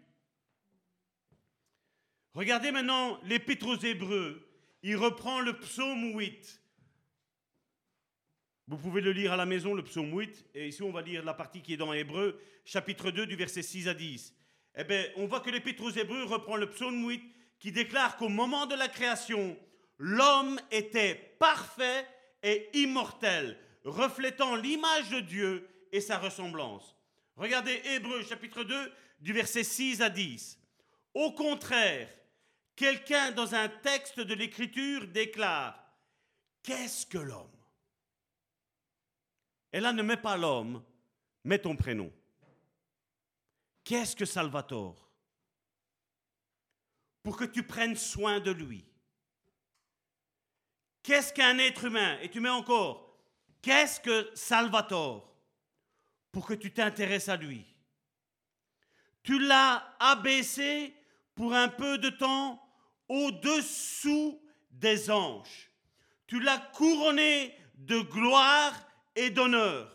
Regardez 2.34 2.70
maintenant 2.70 3.20
l'Épître 3.24 3.66
aux 3.66 3.76
Hébreux. 3.76 4.48
Il 4.82 4.96
reprend 4.96 5.40
le 5.40 5.58
psaume 5.58 6.16
8. 6.16 6.62
Vous 8.68 8.76
pouvez 8.76 9.00
le 9.00 9.12
lire 9.12 9.32
à 9.32 9.36
la 9.36 9.46
maison, 9.46 9.72
le 9.72 9.82
psaume 9.82 10.12
8. 10.12 10.44
Et 10.54 10.68
ici, 10.68 10.82
on 10.82 10.92
va 10.92 11.00
lire 11.00 11.24
la 11.24 11.32
partie 11.32 11.62
qui 11.62 11.72
est 11.72 11.78
dans 11.78 11.94
Hébreux, 11.94 12.38
chapitre 12.66 13.10
2, 13.10 13.24
du 13.24 13.34
verset 13.34 13.62
6 13.62 13.88
à 13.88 13.94
10. 13.94 14.34
Eh 14.76 14.84
bien, 14.84 15.06
on 15.16 15.26
voit 15.26 15.40
que 15.40 15.48
l'Épître 15.48 15.82
aux 15.82 15.90
Hébreux 15.90 16.24
reprend 16.24 16.56
le 16.56 16.68
psaume 16.68 17.08
8 17.08 17.22
qui 17.58 17.72
déclare 17.72 18.18
qu'au 18.18 18.28
moment 18.28 18.66
de 18.66 18.74
la 18.74 18.88
création, 18.88 19.56
l'homme 19.96 20.60
était 20.70 21.14
parfait 21.38 22.06
et 22.42 22.68
immortel, 22.74 23.58
reflétant 23.84 24.54
l'image 24.54 25.08
de 25.08 25.20
Dieu 25.20 25.66
et 25.90 26.02
sa 26.02 26.18
ressemblance. 26.18 26.94
Regardez 27.36 27.80
Hébreux 27.86 28.22
chapitre 28.22 28.64
2 28.64 28.92
du 29.20 29.32
verset 29.32 29.64
6 29.64 30.02
à 30.02 30.10
10. 30.10 30.58
Au 31.14 31.32
contraire, 31.32 32.10
quelqu'un 32.76 33.30
dans 33.30 33.54
un 33.54 33.68
texte 33.68 34.20
de 34.20 34.34
l'Écriture 34.34 35.06
déclare, 35.06 35.82
Qu'est-ce 36.62 37.06
que 37.06 37.16
l'homme? 37.16 37.57
Et 39.78 39.80
là, 39.80 39.92
ne 39.92 40.02
mets 40.02 40.16
pas 40.16 40.36
l'homme, 40.36 40.82
mets 41.44 41.60
ton 41.60 41.76
prénom. 41.76 42.12
Qu'est-ce 43.84 44.16
que 44.16 44.24
Salvatore? 44.24 45.08
Pour 47.22 47.36
que 47.36 47.44
tu 47.44 47.62
prennes 47.62 47.94
soin 47.94 48.40
de 48.40 48.50
lui. 48.50 48.84
Qu'est-ce 51.04 51.32
qu'un 51.32 51.58
être 51.58 51.84
humain? 51.84 52.18
Et 52.22 52.28
tu 52.28 52.40
mets 52.40 52.48
encore, 52.48 53.16
qu'est-ce 53.62 54.00
que 54.00 54.28
Salvatore? 54.34 55.32
Pour 56.32 56.44
que 56.44 56.54
tu 56.54 56.72
t'intéresses 56.72 57.28
à 57.28 57.36
lui. 57.36 57.64
Tu 59.22 59.38
l'as 59.38 59.94
abaissé 60.00 60.92
pour 61.36 61.54
un 61.54 61.68
peu 61.68 61.98
de 61.98 62.10
temps 62.10 62.60
au-dessous 63.08 64.42
des 64.72 65.08
anges. 65.08 65.70
Tu 66.26 66.40
l'as 66.40 66.58
couronné 66.58 67.56
de 67.76 68.00
gloire 68.00 68.74
et 69.18 69.30
d'honneur. 69.30 69.94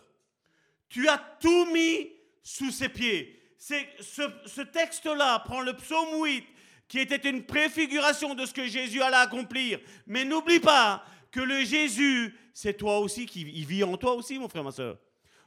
Tu 0.89 1.07
as 1.07 1.17
tout 1.39 1.65
mis 1.71 2.11
sous 2.41 2.71
ses 2.71 2.89
pieds. 2.89 3.39
Ce 3.57 4.61
texte-là 4.61 5.39
prend 5.39 5.61
le 5.61 5.73
psaume 5.73 6.21
8 6.23 6.45
qui 6.87 6.99
était 6.99 7.29
une 7.29 7.43
préfiguration 7.43 8.35
de 8.35 8.45
ce 8.45 8.53
que 8.53 8.67
Jésus 8.67 9.01
allait 9.01 9.15
accomplir. 9.15 9.79
Mais 10.05 10.25
n'oublie 10.25 10.59
pas 10.59 11.03
que 11.31 11.39
le 11.39 11.63
Jésus, 11.63 12.37
c'est 12.53 12.75
toi 12.75 12.99
aussi 12.99 13.25
qui 13.25 13.41
il 13.41 13.65
vit 13.65 13.83
en 13.83 13.97
toi 13.97 14.13
aussi, 14.13 14.37
mon 14.37 14.47
frère, 14.47 14.63
ma 14.63 14.71
soeur. 14.71 14.97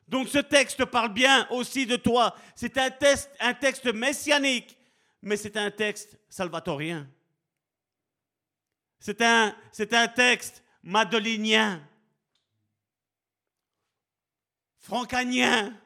Donc 0.09 0.29
ce 0.29 0.39
texte 0.39 0.85
parle 0.87 1.13
bien 1.13 1.47
aussi 1.51 1.87
de 1.87 1.97
toi. 1.97 2.35
C'est 2.55 2.77
un, 2.79 2.91
texte, 2.91 3.31
un 3.41 3.55
texte 3.55 3.87
messianique, 3.93 4.77
mais 5.23 5.37
c'est 5.37 5.57
un 5.57 5.71
texte 5.71 6.19
salvatorien. 6.29 7.09
C'est 8.99 9.21
un, 9.23 9.55
c'est 9.73 9.93
un 9.93 10.09
texte 10.09 10.65
madelinien, 10.83 11.81
francanien, 14.87 15.77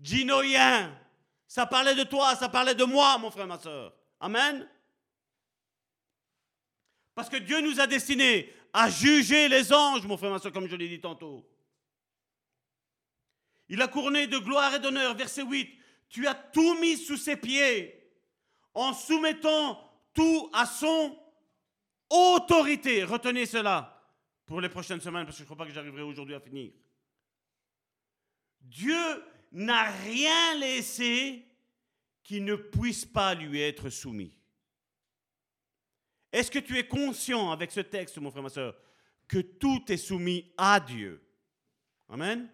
ginoïen. 0.00 0.96
Ça 1.46 1.66
parlait 1.66 1.94
de 1.94 2.04
toi, 2.04 2.34
ça 2.36 2.48
parlait 2.48 2.74
de 2.74 2.84
moi, 2.84 3.18
mon 3.18 3.30
frère, 3.30 3.46
ma 3.46 3.58
soeur. 3.58 3.92
Amen. 4.20 4.68
Parce 7.14 7.28
que 7.28 7.36
Dieu 7.36 7.60
nous 7.60 7.80
a 7.80 7.86
destinés 7.86 8.52
à 8.72 8.88
juger 8.88 9.48
les 9.48 9.72
anges, 9.72 10.06
mon 10.06 10.16
frère, 10.16 10.30
ma 10.30 10.38
soeur, 10.38 10.52
comme 10.52 10.68
je 10.68 10.76
l'ai 10.76 10.88
dit 10.88 11.00
tantôt. 11.00 11.44
Il 13.68 13.82
a 13.82 13.88
couronné 13.88 14.26
de 14.26 14.38
gloire 14.38 14.74
et 14.74 14.78
d'honneur. 14.78 15.14
Verset 15.14 15.42
8. 15.42 15.68
Tu 16.08 16.26
as 16.26 16.34
tout 16.34 16.78
mis 16.80 16.96
sous 16.96 17.16
ses 17.16 17.36
pieds 17.36 18.00
en 18.74 18.92
soumettant 18.92 19.80
tout 20.12 20.50
à 20.52 20.66
son 20.66 21.16
autorité. 22.10 23.04
Retenez 23.04 23.46
cela 23.46 24.02
pour 24.46 24.60
les 24.60 24.68
prochaines 24.68 25.00
semaines 25.00 25.24
parce 25.24 25.36
que 25.36 25.38
je 25.38 25.44
ne 25.44 25.46
crois 25.46 25.56
pas 25.56 25.66
que 25.66 25.74
j'arriverai 25.74 26.02
aujourd'hui 26.02 26.34
à 26.34 26.40
finir. 26.40 26.70
Dieu 28.64 29.24
n'a 29.52 29.90
rien 29.90 30.54
laissé 30.58 31.46
qui 32.22 32.40
ne 32.40 32.56
puisse 32.56 33.04
pas 33.04 33.34
lui 33.34 33.60
être 33.60 33.90
soumis. 33.90 34.36
Est-ce 36.32 36.50
que 36.50 36.58
tu 36.58 36.76
es 36.76 36.88
conscient 36.88 37.50
avec 37.52 37.70
ce 37.70 37.80
texte, 37.80 38.18
mon 38.18 38.30
frère, 38.30 38.42
ma 38.42 38.48
soeur, 38.48 38.76
que 39.28 39.38
tout 39.38 39.84
est 39.92 39.96
soumis 39.96 40.52
à 40.56 40.80
Dieu? 40.80 41.24
Amen. 42.08 42.50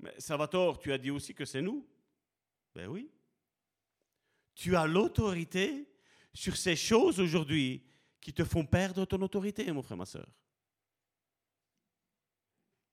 Mais 0.00 0.14
Salvatore, 0.18 0.78
tu 0.78 0.92
as 0.92 0.98
dit 0.98 1.10
aussi 1.10 1.34
que 1.34 1.44
c'est 1.44 1.62
nous 1.62 1.86
Ben 2.74 2.88
oui. 2.88 3.10
Tu 4.54 4.74
as 4.74 4.86
l'autorité 4.86 5.88
sur 6.34 6.56
ces 6.56 6.76
choses 6.76 7.20
aujourd'hui 7.20 7.86
qui 8.20 8.32
te 8.32 8.44
font 8.44 8.66
perdre 8.66 9.04
ton 9.04 9.20
autorité, 9.22 9.70
mon 9.72 9.82
frère, 9.82 9.96
ma 9.96 10.06
soeur. 10.06 10.28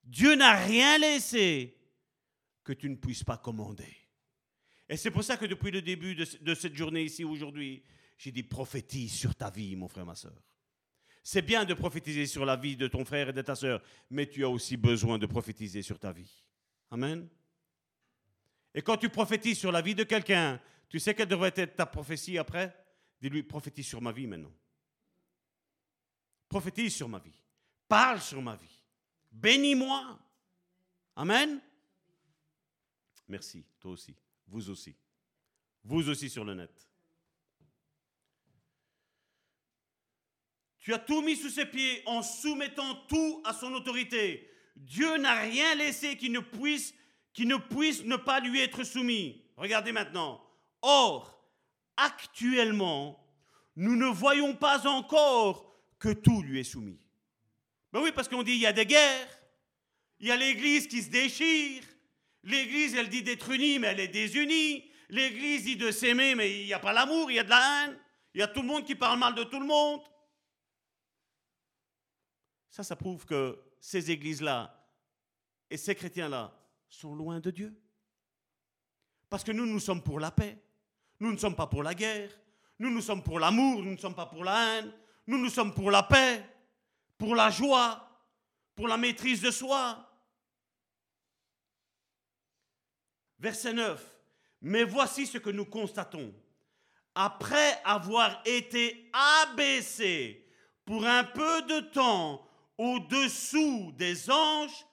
Dieu 0.04 0.34
n'a 0.36 0.54
rien 0.54 0.98
laissé 0.98 1.77
que 2.68 2.74
tu 2.74 2.90
ne 2.90 2.96
puisses 2.96 3.24
pas 3.24 3.38
commander. 3.38 3.96
Et 4.90 4.98
c'est 4.98 5.10
pour 5.10 5.24
ça 5.24 5.38
que 5.38 5.46
depuis 5.46 5.70
le 5.70 5.80
début 5.80 6.14
de, 6.14 6.54
cette 6.54 6.74
journée 6.74 7.02
ici 7.02 7.24
aujourd'hui, 7.24 7.82
j'ai 8.18 8.30
dit 8.30 8.42
prophétise 8.42 9.14
sur 9.14 9.34
ta 9.34 9.48
vie, 9.48 9.74
mon 9.74 9.88
frère, 9.88 10.04
ma 10.04 10.14
soeur. 10.14 10.36
C'est 11.22 11.40
bien 11.40 11.64
de 11.64 11.72
prophétiser 11.72 12.26
sur 12.26 12.44
la 12.44 12.56
vie 12.56 12.76
de 12.76 12.86
ton 12.86 13.06
frère 13.06 13.30
et 13.30 13.32
de 13.32 13.40
ta 13.40 13.54
soeur, 13.54 13.82
mais 14.10 14.26
tu 14.28 14.44
as 14.44 14.50
aussi 14.50 14.76
besoin 14.76 15.18
de 15.18 15.24
prophétiser 15.24 15.80
sur 15.80 15.98
ta 15.98 16.12
vie. 16.12 16.44
Amen. 16.90 17.26
Et 18.74 18.82
quand 18.82 18.98
tu 18.98 19.08
prophétises 19.08 19.58
sur 19.58 19.72
la 19.72 19.80
vie 19.80 19.94
de 19.94 20.04
quelqu'un, 20.04 20.60
tu 20.90 21.00
sais 21.00 21.14
quelle 21.14 21.28
devrait 21.28 21.54
être 21.56 21.74
ta 21.74 21.86
prophétie 21.86 22.36
après? 22.36 22.76
Dis-lui, 23.20 23.42
prophétise 23.44 23.86
sur 23.86 24.02
ma 24.02 24.12
vie 24.12 24.26
maintenant. 24.26 24.52
Prophétise 26.50 26.94
sur 26.94 27.08
ma 27.08 27.18
vie. 27.18 27.42
Parle 27.88 28.20
sur 28.20 28.42
ma 28.42 28.56
vie. 28.56 28.82
Bénis-moi. 29.32 30.18
Amen. 31.16 31.62
Merci, 33.28 33.64
toi 33.78 33.92
aussi. 33.92 34.14
Vous 34.46 34.70
aussi. 34.70 34.96
Vous 35.84 36.08
aussi 36.08 36.30
sur 36.30 36.44
le 36.44 36.54
net. 36.54 36.88
Tu 40.78 40.94
as 40.94 40.98
tout 40.98 41.20
mis 41.20 41.36
sous 41.36 41.50
ses 41.50 41.66
pieds 41.66 42.02
en 42.06 42.22
soumettant 42.22 42.94
tout 43.06 43.42
à 43.44 43.52
son 43.52 43.72
autorité. 43.74 44.50
Dieu 44.74 45.18
n'a 45.18 45.40
rien 45.40 45.74
laissé 45.74 46.16
qui 46.16 46.30
ne 46.30 46.40
puisse 46.40 46.94
qui 47.34 47.46
ne 47.46 47.56
puisse 47.56 48.02
ne 48.04 48.16
pas 48.16 48.40
lui 48.40 48.60
être 48.60 48.82
soumis. 48.82 49.44
Regardez 49.56 49.92
maintenant. 49.92 50.44
Or, 50.82 51.40
actuellement, 51.96 53.24
nous 53.76 53.94
ne 53.94 54.06
voyons 54.06 54.56
pas 54.56 54.88
encore 54.88 55.72
que 55.98 56.12
tout 56.12 56.42
lui 56.42 56.60
est 56.60 56.64
soumis. 56.64 56.98
Ben 57.92 58.00
oui, 58.02 58.10
parce 58.12 58.28
qu'on 58.28 58.42
dit 58.42 58.52
il 58.52 58.60
y 58.60 58.66
a 58.66 58.72
des 58.72 58.86
guerres, 58.86 59.28
il 60.18 60.26
y 60.26 60.30
a 60.32 60.36
l'Église 60.36 60.88
qui 60.88 61.02
se 61.02 61.10
déchire, 61.10 61.84
l'Église 62.44 62.94
elle 62.94 63.08
dit 63.08 63.22
d'être 63.22 63.50
unie, 63.50 63.78
mais 63.78 63.88
elle 63.88 64.00
est 64.00 64.08
désunie, 64.08 64.90
l'Église 65.08 65.64
dit 65.64 65.76
de 65.76 65.90
s'aimer, 65.90 66.34
mais 66.34 66.60
il 66.60 66.66
n'y 66.66 66.72
a 66.72 66.78
pas 66.78 66.92
l'amour, 66.92 67.30
il 67.30 67.34
y 67.34 67.38
a 67.38 67.44
de 67.44 67.50
la 67.50 67.84
haine, 67.84 67.98
il 68.34 68.40
y 68.40 68.42
a 68.42 68.48
tout 68.48 68.62
le 68.62 68.68
monde 68.68 68.84
qui 68.84 68.94
parle 68.94 69.18
mal 69.18 69.34
de 69.34 69.44
tout 69.44 69.60
le 69.60 69.66
monde. 69.66 70.00
Ça, 72.68 72.82
ça 72.82 72.96
prouve 72.96 73.24
que 73.24 73.58
ces 73.80 74.10
églises-là 74.10 74.74
et 75.70 75.76
ces 75.76 75.94
chrétiens-là 75.94 76.54
sont 76.88 77.14
loin 77.14 77.40
de 77.40 77.50
Dieu. 77.50 77.74
Parce 79.28 79.44
que 79.44 79.52
nous, 79.52 79.66
nous 79.66 79.80
sommes 79.80 80.02
pour 80.02 80.20
la 80.20 80.30
paix. 80.30 80.58
Nous 81.20 81.32
ne 81.32 81.36
sommes 81.36 81.56
pas 81.56 81.66
pour 81.66 81.82
la 81.82 81.94
guerre. 81.94 82.30
Nous, 82.78 82.90
nous 82.90 83.02
sommes 83.02 83.22
pour 83.22 83.38
l'amour. 83.40 83.82
Nous 83.82 83.92
ne 83.92 83.96
sommes 83.96 84.14
pas 84.14 84.26
pour 84.26 84.44
la 84.44 84.78
haine. 84.78 84.92
Nous, 85.26 85.38
nous 85.38 85.50
sommes 85.50 85.74
pour 85.74 85.90
la 85.90 86.02
paix, 86.02 86.44
pour 87.18 87.34
la 87.34 87.50
joie, 87.50 88.08
pour 88.74 88.88
la 88.88 88.96
maîtrise 88.96 89.42
de 89.42 89.50
soi. 89.50 90.07
Verset 93.38 93.72
9. 93.72 94.04
Mais 94.62 94.84
voici 94.84 95.26
ce 95.26 95.38
que 95.38 95.50
nous 95.50 95.64
constatons. 95.64 96.34
Après 97.14 97.80
avoir 97.84 98.42
été 98.44 99.10
abaissé 99.42 100.46
pour 100.84 101.06
un 101.06 101.24
peu 101.24 101.62
de 101.62 101.80
temps 101.80 102.46
au-dessous 102.76 103.92
des 103.96 104.30
anges, 104.30 104.86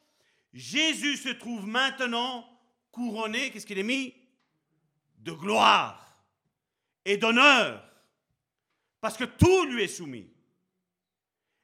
Jésus 0.54 1.18
se 1.18 1.30
trouve 1.30 1.68
maintenant 1.68 2.48
couronné, 2.92 3.52
qu'est-ce 3.52 3.66
qu'il 3.66 3.78
est 3.78 3.84
mis? 3.84 4.14
De 5.18 5.32
gloire 5.32 6.02
et 7.04 7.18
d'honneur, 7.18 7.84
parce 9.00 9.18
que 9.18 9.26
tout 9.26 9.66
lui 9.66 9.84
est 9.84 9.88
soumis. 9.88 10.28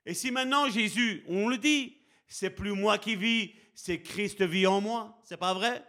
Et 0.06 0.14
si 0.14 0.30
maintenant 0.30 0.70
Jésus, 0.70 1.24
on 1.28 1.48
le 1.48 1.58
dit, 1.58 1.98
c'est 2.28 2.52
plus 2.52 2.74
moi 2.74 2.98
qui 2.98 3.16
vis, 3.16 3.54
c'est 3.74 4.02
Christ 4.02 4.44
vit 4.44 4.68
en 4.68 4.82
moi, 4.82 5.20
c'est 5.24 5.38
pas 5.38 5.54
vrai? 5.54 5.84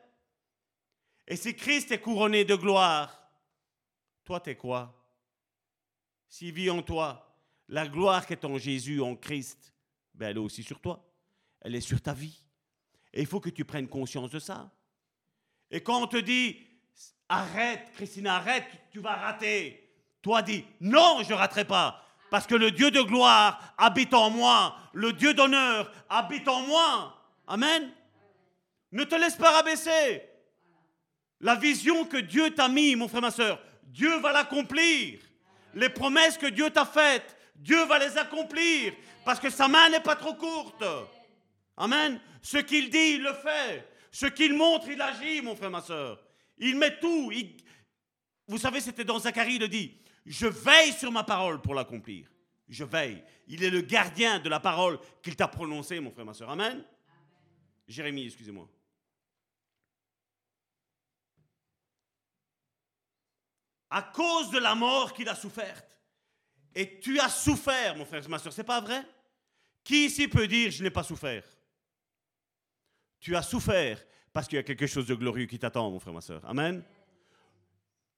Et 1.27 1.37
si 1.37 1.55
Christ 1.55 1.93
est 1.93 2.01
couronné 2.01 2.45
de 2.45 2.55
gloire, 2.55 3.31
toi 4.25 4.41
t'es 4.41 4.57
quoi? 4.57 4.99
S'il 6.29 6.53
vit 6.53 6.71
en 6.71 6.83
toi, 6.83 7.37
la 7.69 7.87
gloire 7.87 8.27
qui 8.27 8.33
est 8.33 8.45
en 8.45 8.59
Jésus, 8.59 9.01
en 9.01 9.17
Christ, 9.17 9.73
ben 10.15 10.31
elle 10.31 10.37
est 10.37 10.41
aussi 10.41 10.63
sur 10.63 10.81
toi, 10.81 11.05
elle 11.61 11.75
est 11.75 11.81
sur 11.81 12.01
ta 12.01 12.13
vie. 12.13 12.41
Et 13.13 13.21
il 13.21 13.27
faut 13.27 13.41
que 13.41 13.51
tu 13.51 13.65
prennes 13.65 13.89
conscience 13.89 14.31
de 14.31 14.39
ça. 14.39 14.71
Et 15.71 15.83
quand 15.83 16.03
on 16.03 16.07
te 16.07 16.17
dit, 16.17 16.59
arrête, 17.29 17.91
Christine, 17.95 18.27
arrête, 18.27 18.67
tu 18.91 19.01
vas 19.01 19.17
rater, 19.17 19.91
toi 20.21 20.43
dis, 20.43 20.65
non, 20.81 21.23
je 21.23 21.31
ne 21.31 21.39
raterai 21.39 21.65
pas. 21.65 22.05
Parce 22.31 22.47
que 22.47 22.55
le 22.55 22.71
Dieu 22.71 22.91
de 22.91 23.03
gloire 23.03 23.75
habite 23.77 24.15
en 24.15 24.31
moi, 24.31 24.77
le 24.95 25.13
Dieu 25.13 25.35
d'honneur 25.35 25.93
habite 26.09 26.49
en 26.49 26.63
moi. 26.63 27.19
Amen. 27.47 27.93
Ne 28.91 29.05
te 29.05 29.15
laisse 29.15 29.37
pas 29.37 29.51
rabaisser. 29.51 30.23
La 31.43 31.57
vision 31.57 32.05
que 32.05 32.17
Dieu 32.17 32.51
t'a 32.51 32.69
mis, 32.69 32.95
mon 32.95 33.09
frère, 33.09 33.21
ma 33.21 33.33
soeur, 33.33 33.61
Dieu 33.83 34.21
va 34.21 34.33
l'accomplir. 34.33 35.19
Les 35.75 35.89
promesses 35.89 36.39
que 36.39 36.47
Dieu 36.47 36.71
t'a 36.71 36.85
faites, 36.85 37.37
Dieu 37.57 37.85
va 37.85 37.99
les 37.99 38.17
accomplir. 38.17 38.95
Parce 39.25 39.41
que 39.41 39.51
sa 39.51 39.69
main 39.69 39.91
n'est 39.91 40.01
pas 40.01 40.17
trop 40.17 40.35
courte. 40.35 40.85
Amen. 41.77 42.21
Ce 42.41 42.59
qu'il 42.59 42.91
dit, 42.91 43.15
il 43.17 43.23
le 43.23 43.35
fait. 43.35 43.89
Ce 44.11 44.27
qu'il 44.27 44.55
montre, 44.55 44.89
il 44.89 45.01
agit, 45.01 45.43
mon 45.43 45.57
frère, 45.57 45.71
ma 45.71 45.81
soeur. 45.81 46.23
Il 46.59 46.77
met 46.77 46.99
tout. 46.99 47.33
Vous 48.47 48.59
savez, 48.59 48.81
c'était 48.81 49.05
dans 49.05 49.19
Zacharie, 49.19 49.55
il 49.55 49.61
le 49.61 49.69
dit. 49.69 49.97
Je 50.25 50.47
veille 50.47 50.93
sur 50.93 51.11
ma 51.11 51.25
parole 51.25 51.61
pour 51.61 51.75
l'accomplir. 51.75 52.29
Je 52.69 52.85
veille. 52.85 53.23
Il 53.49 53.65
est 53.65 53.71
le 53.71 53.81
gardien 53.81 54.39
de 54.39 54.49
la 54.49 54.61
parole 54.61 54.99
qu'il 55.23 55.35
t'a 55.35 55.49
prononcée, 55.49 55.99
mon 55.99 56.13
frère, 56.13 56.25
ma 56.25 56.35
soeur. 56.35 56.51
Amen. 56.51 56.85
Jérémie, 57.89 58.27
excusez-moi. 58.27 58.69
À 63.95 64.01
cause 64.01 64.51
de 64.51 64.59
la 64.59 64.75
mort 64.75 65.13
qu'il 65.13 65.29
a 65.29 65.35
soufferte. 65.35 65.99
Et 66.75 66.99
tu 66.99 67.21
as 67.21 67.29
souffert, 67.29 67.95
mon 67.95 68.07
frère, 68.07 68.27
ma 68.27 68.39
soeur, 68.39 68.53
c'est 68.53 68.65
pas 68.65 68.81
vrai? 68.81 69.05
Qui 69.85 70.07
ici 70.07 70.29
peut 70.29 70.47
dire 70.47 70.71
je 70.71 70.83
n'ai 70.83 70.91
pas 70.91 71.03
souffert? 71.03 71.45
Tu 73.21 73.37
as 73.37 73.43
souffert 73.43 74.03
parce 74.33 74.49
qu'il 74.49 74.57
y 74.57 74.61
a 74.61 74.63
quelque 74.63 74.87
chose 74.87 75.07
de 75.07 75.15
glorieux 75.15 75.45
qui 75.45 75.59
t'attend, 75.59 75.91
mon 75.91 76.01
frère, 76.01 76.15
ma 76.15 76.23
soeur. 76.23 76.41
Amen. 76.49 76.83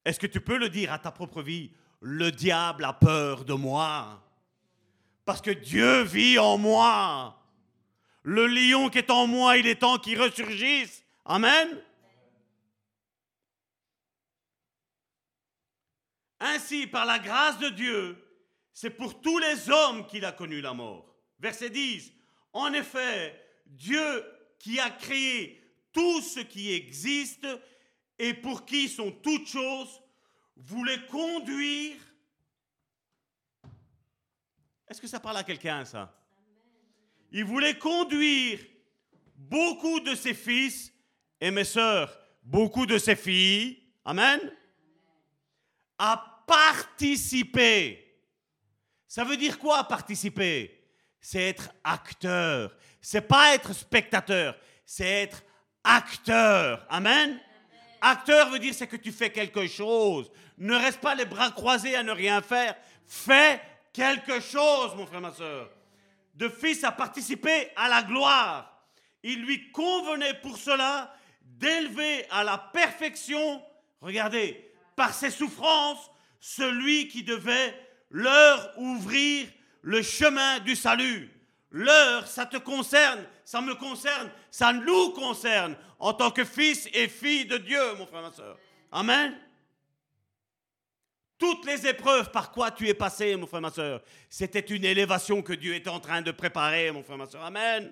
Est-ce 0.05 0.21
que 0.21 0.29
tu 0.29 0.41
peux 0.41 0.59
le 0.59 0.69
dire 0.69 0.93
à 0.93 1.01
ta 1.01 1.11
propre 1.11 1.43
vie? 1.43 1.73
Le 2.01 2.31
diable 2.31 2.85
a 2.85 2.93
peur 2.93 3.45
de 3.45 3.55
moi. 3.55 4.23
Parce 5.25 5.41
que 5.41 5.51
Dieu 5.51 6.03
vit 6.03 6.39
en 6.39 6.57
moi. 6.57 7.43
Le 8.23 8.47
lion 8.47 8.91
qui 8.91 8.99
est 8.99 9.11
en 9.11 9.27
moi, 9.27 9.57
il 9.57 9.67
est 9.67 9.81
temps 9.81 9.99
qu'il 9.99 10.23
ressurgisse. 10.23 11.03
Amen. 11.25 11.69
Ainsi, 16.47 16.87
par 16.87 17.07
la 17.07 17.19
grâce 17.19 17.59
de 17.59 17.71
Dieu, 17.71 18.23
c'est 18.71 18.91
pour 18.91 19.19
tous 19.23 19.39
les 19.39 19.71
hommes 19.71 20.07
qu'il 20.07 20.27
a 20.27 20.33
connu 20.33 20.61
la 20.61 20.75
mort. 20.75 21.16
Verset 21.39 21.71
10. 21.71 22.12
En 22.53 22.71
effet, 22.75 23.43
Dieu 23.65 24.25
qui 24.59 24.79
a 24.79 24.91
créé 24.91 25.62
tout 25.91 26.21
ce 26.21 26.41
qui 26.41 26.71
existe 26.75 27.47
et 28.19 28.35
pour 28.35 28.66
qui 28.66 28.91
sont 28.91 29.11
toutes 29.11 29.47
choses, 29.47 30.03
voulait 30.55 31.07
conduire. 31.07 31.97
Est-ce 34.87 35.01
que 35.01 35.07
ça 35.07 35.21
parle 35.21 35.39
à 35.39 35.45
quelqu'un, 35.45 35.87
ça? 35.87 36.15
Il 37.33 37.47
voulait 37.47 37.79
conduire 37.79 38.61
beaucoup 39.35 40.01
de 40.01 40.15
ses 40.15 40.35
fils 40.35 40.93
et 41.41 41.51
mes 41.51 41.65
sœurs, 41.65 42.15
beaucoup 42.43 42.85
de 42.85 42.99
ses 42.99 43.16
filles, 43.16 43.83
Amen, 44.05 44.39
participer. 46.47 48.01
Ça 49.07 49.25
veut 49.25 49.37
dire 49.37 49.59
quoi 49.59 49.85
participer? 49.85 50.83
C'est 51.21 51.43
être 51.43 51.71
acteur, 51.83 52.75
c'est 53.01 53.27
pas 53.27 53.55
être 53.55 53.73
spectateur, 53.73 54.57
c'est 54.85 55.09
être 55.09 55.43
acteur. 55.83 56.87
Amen? 56.91 57.41
Acteur 58.01 58.51
veut 58.51 58.59
dire 58.59 58.75
c'est 58.75 58.87
que 58.87 58.97
tu 58.97 59.12
fais 59.12 59.31
quelque 59.31 59.66
chose. 59.66 60.31
Ne 60.59 60.75
reste 60.75 61.01
pas 61.01 61.15
les 61.15 61.25
bras 61.25 61.51
croisés 61.51 61.97
à 61.97 62.03
ne 62.03 62.12
rien 62.12 62.43
faire. 62.43 62.77
Fais 63.07 63.61
quelque 63.93 64.41
chose, 64.41 64.95
mon 64.97 65.07
frère, 65.07 65.21
ma 65.21 65.33
soeur. 65.33 65.71
De 66.35 66.49
fils 66.49 66.85
à 66.85 66.93
participer 66.93 67.71
à 67.77 67.89
la 67.89 68.03
gloire. 68.03 68.85
Il 69.23 69.43
lui 69.43 69.71
convenait 69.71 70.35
pour 70.35 70.59
cela 70.59 71.15
d'élever 71.41 72.27
à 72.31 72.45
la 72.45 72.59
perfection, 72.59 73.62
regardez, 74.01 74.71
par 74.97 75.15
ses 75.15 75.31
souffrances, 75.31 76.11
celui 76.45 77.09
qui 77.09 77.23
devait 77.23 77.75
leur 78.11 78.79
ouvrir 78.79 79.49
le 79.81 80.03
chemin 80.03 80.59
du 80.61 80.77
salut. 80.77 81.31
L'heure, 81.71 82.27
ça 82.27 82.45
te 82.45 82.59
concerne, 82.59 83.25
ça 83.47 83.62
me 83.62 83.75
concerne, 83.75 84.31
ça 84.51 84.75
nous 84.75 85.12
concerne 85.12 85.75
en 85.99 86.12
tant 86.12 86.31
que 86.31 86.45
fils 86.45 86.87
et 86.93 87.09
fille 87.09 87.47
de 87.47 87.57
Dieu, 87.57 87.95
mon 87.95 88.07
frère, 88.07 88.21
ma 88.21 88.31
soeur. 88.31 88.59
Amen. 88.93 89.35
Toutes 91.39 91.65
les 91.65 91.87
épreuves 91.87 92.31
par 92.31 92.53
quoi 92.53 92.71
tu 92.71 92.87
es 92.89 92.95
passé, 92.95 93.35
mon 93.37 93.47
frère, 93.47 93.62
ma 93.62 93.71
soeur, 93.71 94.03
c'était 94.29 94.61
une 94.61 94.85
élévation 94.85 95.41
que 95.41 95.55
Dieu 95.55 95.75
était 95.75 95.89
en 95.89 95.99
train 95.99 96.21
de 96.21 96.31
préparer, 96.31 96.93
mon 96.93 97.03
frère, 97.03 97.16
ma 97.16 97.27
soeur. 97.27 97.43
Amen. 97.43 97.91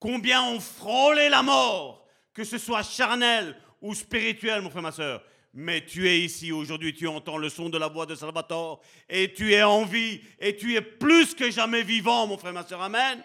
Combien 0.00 0.42
ont 0.42 0.60
frôlé 0.60 1.28
la 1.28 1.44
mort, 1.44 2.04
que 2.34 2.42
ce 2.42 2.58
soit 2.58 2.82
charnel 2.82 3.56
ou 3.80 3.94
spirituel, 3.94 4.60
mon 4.60 4.70
frère, 4.70 4.82
ma 4.82 4.90
soeur. 4.90 5.22
Mais 5.56 5.84
tu 5.84 6.08
es 6.08 6.18
ici 6.18 6.50
aujourd'hui, 6.50 6.92
tu 6.92 7.06
entends 7.06 7.38
le 7.38 7.48
son 7.48 7.68
de 7.68 7.78
la 7.78 7.86
voix 7.86 8.06
de 8.06 8.16
Salvatore 8.16 8.82
et 9.08 9.32
tu 9.32 9.52
es 9.52 9.62
en 9.62 9.84
vie 9.84 10.20
et 10.40 10.56
tu 10.56 10.74
es 10.74 10.80
plus 10.80 11.32
que 11.32 11.48
jamais 11.48 11.84
vivant, 11.84 12.26
mon 12.26 12.36
frère, 12.36 12.52
ma 12.52 12.66
soeur. 12.66 12.82
Amen. 12.82 13.22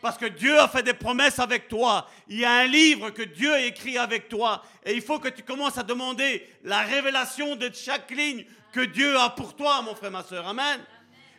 Parce 0.00 0.16
que 0.16 0.24
Dieu 0.24 0.58
a 0.58 0.68
fait 0.68 0.82
des 0.82 0.94
promesses 0.94 1.38
avec 1.38 1.68
toi. 1.68 2.08
Il 2.28 2.38
y 2.38 2.46
a 2.46 2.52
un 2.52 2.66
livre 2.66 3.10
que 3.10 3.22
Dieu 3.22 3.52
a 3.52 3.60
écrit 3.60 3.98
avec 3.98 4.30
toi. 4.30 4.62
Et 4.86 4.94
il 4.94 5.02
faut 5.02 5.18
que 5.18 5.28
tu 5.28 5.42
commences 5.42 5.76
à 5.76 5.82
demander 5.82 6.48
la 6.64 6.80
révélation 6.80 7.56
de 7.56 7.70
chaque 7.74 8.10
ligne 8.10 8.46
que 8.72 8.80
Dieu 8.80 9.18
a 9.18 9.28
pour 9.28 9.54
toi, 9.54 9.82
mon 9.82 9.94
frère, 9.94 10.10
ma 10.10 10.22
soeur. 10.22 10.46
Amen. 10.46 10.80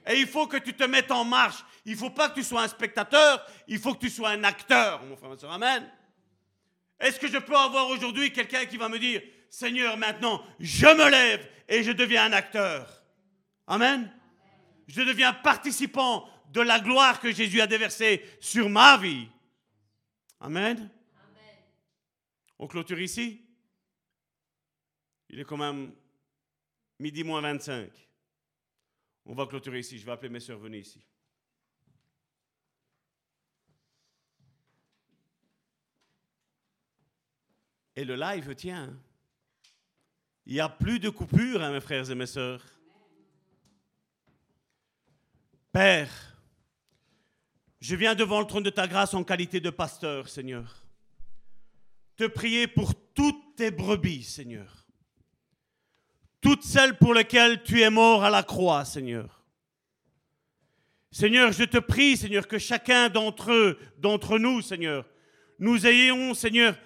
Et 0.08 0.20
il 0.20 0.28
faut 0.28 0.46
que 0.46 0.58
tu 0.58 0.74
te 0.74 0.84
mettes 0.84 1.12
en 1.12 1.24
marche. 1.24 1.64
Il 1.86 1.94
ne 1.94 1.98
faut 1.98 2.12
pas 2.12 2.30
que 2.30 2.36
tu 2.36 2.44
sois 2.44 2.62
un 2.62 2.68
spectateur, 2.68 3.44
il 3.68 3.80
faut 3.80 3.94
que 3.96 4.02
tu 4.02 4.10
sois 4.10 4.30
un 4.30 4.44
acteur, 4.44 5.02
mon 5.04 5.16
frère, 5.18 5.30
ma 5.30 5.38
soeur. 5.38 5.52
Amen. 5.52 5.90
Est-ce 7.00 7.20
que 7.20 7.28
je 7.28 7.38
peux 7.38 7.56
avoir 7.56 7.90
aujourd'hui 7.90 8.32
quelqu'un 8.32 8.66
qui 8.66 8.78
va 8.78 8.90
me 8.90 9.00
dire, 9.00 9.22
Seigneur, 9.50 9.98
maintenant, 9.98 10.44
je 10.60 10.88
me 10.88 11.10
lève 11.10 11.50
et 11.68 11.84
je 11.84 11.92
deviens 11.92 12.26
un 12.26 12.34
acteur. 12.34 13.04
Amen. 13.66 14.12
Je 14.88 15.02
deviens 15.02 15.34
participant 15.34 16.30
de 16.52 16.62
la 16.62 16.80
gloire 16.80 17.20
que 17.20 17.32
Jésus 17.32 17.62
a 17.62 17.68
déversée 17.68 18.24
sur 18.40 18.70
ma 18.70 18.98
vie. 18.98 19.28
Amen. 20.40 20.90
On 22.60 22.68
clôture 22.68 23.00
ici. 23.00 23.44
Il 25.30 25.40
est 25.40 25.44
quand 25.44 25.58
même 25.58 25.94
midi 27.00 27.24
moins 27.24 27.42
25. 27.42 27.92
On 29.26 29.36
va 29.36 29.46
clôturer 29.46 29.80
ici. 29.80 30.00
Je 30.00 30.06
vais 30.06 30.14
appeler 30.14 30.30
mes 30.30 30.40
soeurs. 30.40 30.60
Venez 30.60 30.80
ici. 30.80 31.06
Et 37.96 38.06
le 38.06 38.16
live 38.16 38.56
tient. 38.56 38.98
Il 40.50 40.54
n'y 40.54 40.62
a 40.62 40.70
plus 40.70 41.00
de 41.00 41.10
coupure, 41.10 41.62
hein, 41.62 41.74
mes 41.74 41.82
frères 41.82 42.10
et 42.10 42.16
mes 42.16 42.26
sœurs. 42.26 42.64
Père, 45.74 46.10
je 47.82 47.98
viens 47.98 48.16
devant 48.16 48.40
le 48.40 48.48
trône 48.48 48.64
de 48.64 48.70
ta 48.70 48.88
grâce 48.88 49.14
en 49.14 49.26
qualité 49.26 49.60
de 49.60 49.70
pasteur, 49.70 50.30
Seigneur. 50.30 50.86
Te 52.16 52.28
prier 52.28 52.66
pour 52.66 52.94
toutes 53.14 53.58
tes 53.58 53.72
brebis, 53.72 54.24
Seigneur. 54.24 54.86
Toutes 56.40 56.64
celles 56.64 56.98
pour 56.98 57.14
lesquelles 57.14 57.62
tu 57.64 57.82
es 57.82 57.90
mort 57.90 58.24
à 58.24 58.30
la 58.30 58.42
croix, 58.42 58.86
Seigneur. 58.86 59.44
Seigneur, 61.12 61.52
je 61.52 61.66
te 61.66 61.78
prie, 61.78 62.16
Seigneur, 62.16 62.48
que 62.48 62.58
chacun 62.58 63.10
d'entre 63.10 63.52
eux, 63.52 63.78
d'entre 63.98 64.40
nous, 64.40 64.62
Seigneur, 64.62 65.06
nous 65.60 65.86
ayons, 65.86 66.34
Seigneur, 66.34 66.78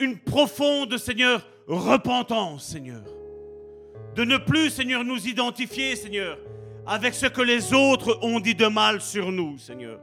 une 0.00 0.18
profonde, 0.18 0.96
Seigneur, 0.98 1.46
repentance, 1.66 2.66
Seigneur. 2.66 3.02
De 4.14 4.24
ne 4.24 4.36
plus, 4.36 4.70
Seigneur, 4.70 5.04
nous 5.04 5.26
identifier, 5.26 5.96
Seigneur, 5.96 6.38
avec 6.86 7.14
ce 7.14 7.26
que 7.26 7.42
les 7.42 7.72
autres 7.72 8.18
ont 8.22 8.40
dit 8.40 8.54
de 8.54 8.66
mal 8.66 9.00
sur 9.00 9.32
nous, 9.32 9.58
Seigneur. 9.58 10.00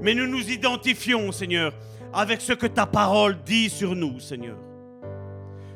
Mais 0.00 0.14
nous 0.14 0.26
nous 0.26 0.50
identifions, 0.50 1.32
Seigneur, 1.32 1.72
avec 2.12 2.40
ce 2.40 2.52
que 2.52 2.66
ta 2.66 2.86
parole 2.86 3.38
dit 3.44 3.68
sur 3.68 3.94
nous, 3.94 4.20
Seigneur. 4.20 4.58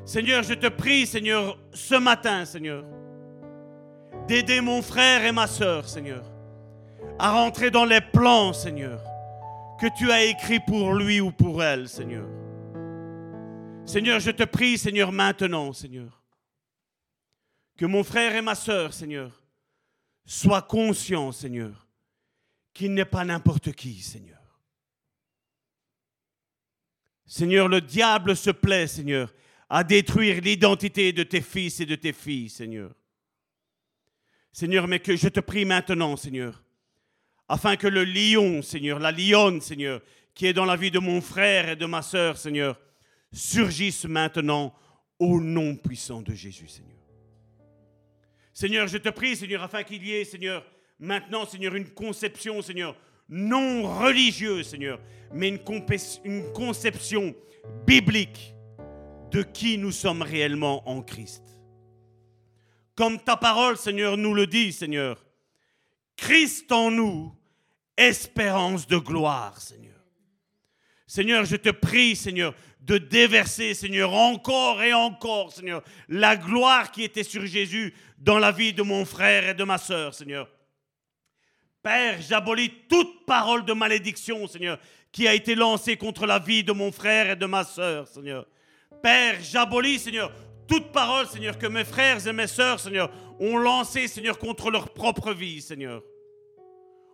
Seigneur, 0.05 0.43
je 0.43 0.55
te 0.55 0.67
prie, 0.69 1.07
Seigneur, 1.07 1.59
ce 1.73 1.95
matin, 1.95 2.45
Seigneur, 2.45 2.85
d'aider 4.27 4.61
mon 4.61 4.83
frère 4.83 5.25
et 5.25 5.33
ma 5.33 5.47
soeur, 5.47 5.89
Seigneur, 5.89 6.25
à 7.19 7.33
rentrer 7.33 7.71
dans 7.71 7.85
les 7.85 8.01
plans, 8.01 8.53
Seigneur, 8.53 9.01
que 9.81 9.87
tu 9.99 10.11
as 10.11 10.25
écrits 10.25 10.61
pour 10.61 10.95
lui 10.95 11.21
ou 11.21 11.31
pour 11.31 11.63
elle, 11.63 11.89
Seigneur. 11.89 12.27
Seigneur, 13.91 14.21
je 14.21 14.31
te 14.31 14.45
prie, 14.45 14.79
Seigneur, 14.79 15.11
maintenant, 15.11 15.73
Seigneur, 15.73 16.23
que 17.77 17.87
mon 17.87 18.05
frère 18.05 18.37
et 18.37 18.41
ma 18.41 18.55
soeur, 18.55 18.95
Seigneur, 18.95 19.43
soient 20.25 20.63
conscients, 20.63 21.33
Seigneur, 21.33 21.89
qu'il 22.73 22.95
n'est 22.95 23.05
pas 23.05 23.25
n'importe 23.25 23.73
qui, 23.73 24.01
Seigneur. 24.01 24.39
Seigneur, 27.27 27.67
le 27.67 27.81
diable 27.81 28.37
se 28.37 28.51
plaît, 28.51 28.87
Seigneur, 28.87 29.35
à 29.69 29.83
détruire 29.83 30.41
l'identité 30.41 31.13
de 31.13 31.25
tes 31.25 31.41
fils 31.41 31.81
et 31.81 31.87
de 31.87 31.97
tes 31.97 32.13
filles, 32.13 32.49
Seigneur. 32.49 32.95
Seigneur, 34.53 34.87
mais 34.87 35.01
que 35.01 35.17
je 35.17 35.27
te 35.27 35.41
prie 35.41 35.65
maintenant, 35.65 36.17
Seigneur, 36.17 36.63
afin 37.49 37.75
que 37.75 37.89
le 37.89 38.05
lion, 38.05 38.63
Seigneur, 38.63 39.01
la 39.01 39.11
lionne, 39.11 39.61
Seigneur, 39.61 40.01
qui 40.33 40.47
est 40.47 40.53
dans 40.53 40.65
la 40.65 40.77
vie 40.77 40.93
de 40.93 41.01
mon 41.01 41.21
frère 41.21 41.71
et 41.71 41.77
de 41.77 41.87
ma 41.87 42.03
sœur, 42.03 42.39
Seigneur, 42.39 42.79
surgissent 43.33 44.07
maintenant 44.07 44.75
au 45.19 45.41
nom 45.41 45.77
puissant 45.77 46.23
de 46.23 46.35
Jésus, 46.35 46.69
Seigneur. 46.69 46.91
Seigneur, 48.53 48.89
je 48.89 48.99
te 48.99 49.09
prie, 49.09 49.37
Seigneur, 49.37 49.63
afin 49.63 49.83
qu'il 49.85 50.05
y 50.05 50.13
ait, 50.13 50.25
Seigneur, 50.25 50.65
maintenant, 50.99 51.47
Seigneur, 51.47 51.75
une 51.75 51.91
conception, 51.91 52.61
Seigneur, 52.63 52.97
non 53.29 53.83
religieuse, 53.99 54.69
Seigneur, 54.69 55.01
mais 55.33 55.49
une, 55.49 55.61
une 56.25 56.53
conception 56.53 57.35
biblique 57.87 58.55
de 59.31 59.43
qui 59.43 59.79
nous 59.79 59.93
sommes 59.93 60.23
réellement 60.23 60.89
en 60.89 61.03
Christ. 61.03 61.45
Comme 62.95 63.19
ta 63.21 63.37
parole, 63.37 63.77
Seigneur, 63.77 64.17
nous 64.17 64.35
le 64.35 64.47
dit, 64.47 64.73
Seigneur, 64.73 65.25
Christ 66.17 66.71
en 66.73 66.91
nous, 66.91 67.35
espérance 67.97 68.87
de 68.87 68.99
gloire, 68.99 69.61
Seigneur. 69.61 69.91
Seigneur, 71.07 71.45
je 71.45 71.57
te 71.57 71.71
prie, 71.71 72.15
Seigneur, 72.15 72.55
de 72.81 72.99
déverser, 72.99 73.75
Seigneur, 73.75 74.13
encore 74.13 74.83
et 74.83 74.93
encore, 74.93 75.53
Seigneur, 75.53 75.83
la 76.09 76.37
gloire 76.37 76.91
qui 76.91 77.03
était 77.05 77.23
sur 77.23 77.45
Jésus 77.47 77.95
dans 78.19 78.39
la 78.39 78.53
vie 78.53 78.73
de 78.73 78.83
mon 78.83 79.05
frère 79.05 79.49
et 79.49 79.55
de 79.55 79.65
ma 79.65 79.79
sœur, 79.79 80.15
Seigneur. 80.15 80.49
Père, 81.83 82.21
j'abolis 82.21 82.73
toute 82.89 83.25
parole 83.27 83.65
de 83.65 83.73
malédiction, 83.73 84.47
Seigneur, 84.47 84.79
qui 85.13 85.27
a 85.27 85.35
été 85.35 85.55
lancée 85.55 85.97
contre 85.97 86.27
la 86.27 86.39
vie 86.39 86.65
de 86.65 86.73
mon 86.73 86.93
frère 86.93 87.31
et 87.31 87.37
de 87.37 87.47
ma 87.47 87.65
sœur, 87.65 88.07
Seigneur. 88.07 88.47
Père, 89.03 89.37
j'abolis, 89.41 89.99
Seigneur, 89.99 90.33
toute 90.67 90.93
parole, 90.93 91.27
Seigneur, 91.27 91.59
que 91.59 91.67
mes 91.67 91.85
frères 91.85 92.27
et 92.27 92.33
mes 92.33 92.47
sœurs, 92.47 92.81
Seigneur, 92.81 93.11
ont 93.41 93.57
lancée, 93.57 94.09
Seigneur, 94.09 94.39
contre 94.39 94.71
leur 94.71 94.91
propre 94.93 95.33
vie, 95.33 95.61
Seigneur. 95.61 96.03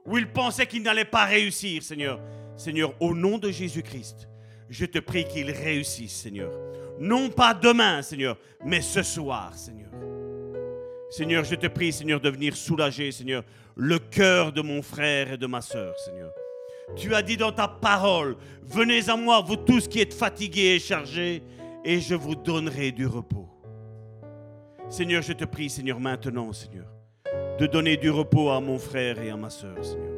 Où 0.04 0.18
ils 0.18 0.30
pensaient 0.30 0.66
qu'ils 0.66 0.82
n'allaient 0.82 1.04
pas 1.04 1.24
réussir, 1.24 1.82
Seigneur. 1.82 2.20
Seigneur, 2.56 2.94
au 3.00 3.14
nom 3.14 3.38
de 3.38 3.50
Jésus-Christ, 3.50 4.28
je 4.68 4.86
te 4.86 4.98
prie 4.98 5.24
qu'ils 5.24 5.50
réussissent, 5.50 6.16
Seigneur. 6.16 6.52
Non 6.98 7.28
pas 7.28 7.54
demain, 7.54 8.02
Seigneur, 8.02 8.36
mais 8.64 8.80
ce 8.80 9.02
soir, 9.02 9.54
Seigneur. 9.54 9.90
Seigneur, 11.10 11.44
je 11.44 11.54
te 11.54 11.66
prie, 11.66 11.92
Seigneur, 11.92 12.20
de 12.20 12.28
venir 12.28 12.56
soulager, 12.56 13.12
Seigneur, 13.12 13.44
le 13.76 13.98
cœur 13.98 14.52
de 14.52 14.62
mon 14.62 14.82
frère 14.82 15.32
et 15.32 15.36
de 15.36 15.46
ma 15.46 15.60
sœur, 15.60 15.96
Seigneur. 15.98 16.32
Tu 16.94 17.14
as 17.14 17.22
dit 17.22 17.36
dans 17.36 17.52
ta 17.52 17.68
parole, 17.68 18.36
venez 18.62 19.08
à 19.08 19.16
moi, 19.16 19.40
vous 19.40 19.56
tous 19.56 19.88
qui 19.88 20.00
êtes 20.00 20.14
fatigués 20.14 20.76
et 20.76 20.78
chargés, 20.78 21.42
et 21.84 22.00
je 22.00 22.14
vous 22.14 22.34
donnerai 22.34 22.92
du 22.92 23.06
repos. 23.06 23.48
Seigneur, 24.88 25.22
je 25.22 25.32
te 25.32 25.44
prie, 25.44 25.68
Seigneur, 25.68 26.00
maintenant, 26.00 26.52
Seigneur, 26.52 26.86
de 27.58 27.66
donner 27.66 27.96
du 27.96 28.10
repos 28.10 28.50
à 28.50 28.60
mon 28.60 28.78
frère 28.78 29.20
et 29.20 29.30
à 29.30 29.36
ma 29.36 29.50
sœur, 29.50 29.84
Seigneur. 29.84 30.14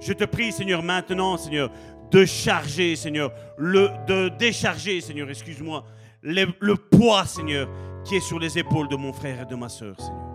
Je 0.00 0.12
te 0.14 0.24
prie, 0.24 0.52
Seigneur, 0.52 0.82
maintenant, 0.82 1.36
Seigneur, 1.36 1.70
de 2.10 2.24
charger, 2.24 2.96
Seigneur, 2.96 3.32
de 3.58 4.28
décharger, 4.36 5.00
Seigneur, 5.00 5.28
excuse-moi, 5.28 5.84
le, 6.22 6.74
poids, 6.74 7.24
Seigneur, 7.24 7.68
qui 8.04 8.16
est 8.16 8.20
sur 8.20 8.38
les 8.38 8.58
épaules 8.58 8.88
de 8.88 8.96
mon 8.96 9.12
frère 9.12 9.42
et 9.42 9.46
de 9.46 9.54
ma 9.54 9.68
soeur, 9.68 9.98
Seigneur. 10.00 10.26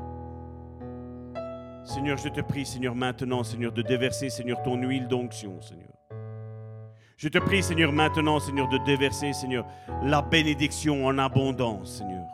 Seigneur, 1.83 2.17
je 2.17 2.29
te 2.29 2.41
prie, 2.41 2.65
Seigneur, 2.65 2.95
maintenant, 2.95 3.43
Seigneur, 3.43 3.71
de 3.71 3.81
déverser, 3.81 4.29
Seigneur, 4.29 4.61
ton 4.63 4.75
huile 4.81 5.07
d'onction, 5.07 5.61
Seigneur. 5.61 5.89
Je 7.17 7.29
te 7.29 7.37
prie, 7.37 7.61
Seigneur, 7.61 7.91
maintenant, 7.91 8.39
Seigneur, 8.39 8.67
de 8.67 8.79
déverser, 8.79 9.33
Seigneur, 9.33 9.65
la 10.03 10.21
bénédiction 10.21 11.05
en 11.05 11.17
abondance, 11.17 11.99
Seigneur, 11.99 12.25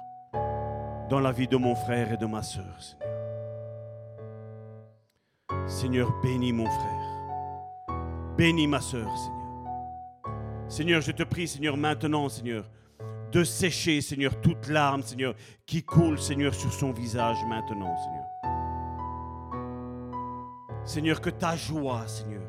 dans 1.10 1.20
la 1.20 1.32
vie 1.32 1.48
de 1.48 1.58
mon 1.58 1.76
frère 1.76 2.14
et 2.14 2.18
de 2.18 2.26
ma 2.26 2.42
soeur, 2.42 2.80
Seigneur. 2.80 3.08
Seigneur, 5.68 6.14
bénis 6.22 6.54
mon 6.54 6.66
frère. 6.66 7.01
Bénis 8.38 8.68
ma 8.68 8.80
soeur, 8.80 9.10
Seigneur. 9.18 9.42
Seigneur, 10.70 11.02
je 11.02 11.12
te 11.12 11.24
prie, 11.24 11.48
Seigneur, 11.48 11.76
maintenant, 11.76 12.30
Seigneur, 12.30 12.64
de 13.32 13.44
sécher, 13.44 14.00
Seigneur, 14.02 14.40
toute 14.40 14.68
larme, 14.68 15.04
Seigneur, 15.04 15.36
qui 15.66 15.84
coule, 15.84 16.18
Seigneur, 16.18 16.54
sur 16.54 16.72
son 16.72 16.92
visage 16.92 17.38
maintenant, 17.48 17.94
Seigneur. 17.98 18.26
Seigneur, 20.86 21.22
que 21.22 21.30
ta 21.30 21.56
joie, 21.58 22.08
Seigneur, 22.08 22.48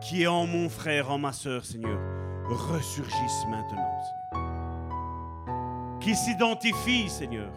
qui 0.00 0.22
est 0.22 0.28
en 0.28 0.46
mon 0.46 0.68
frère, 0.68 1.10
en 1.10 1.18
ma 1.18 1.32
soeur, 1.32 1.64
Seigneur, 1.64 1.98
ressurgisse 2.48 3.46
maintenant, 3.50 3.90
Seigneur. 4.32 5.98
Qui 6.00 6.14
s'identifie, 6.14 7.08
Seigneur, 7.08 7.52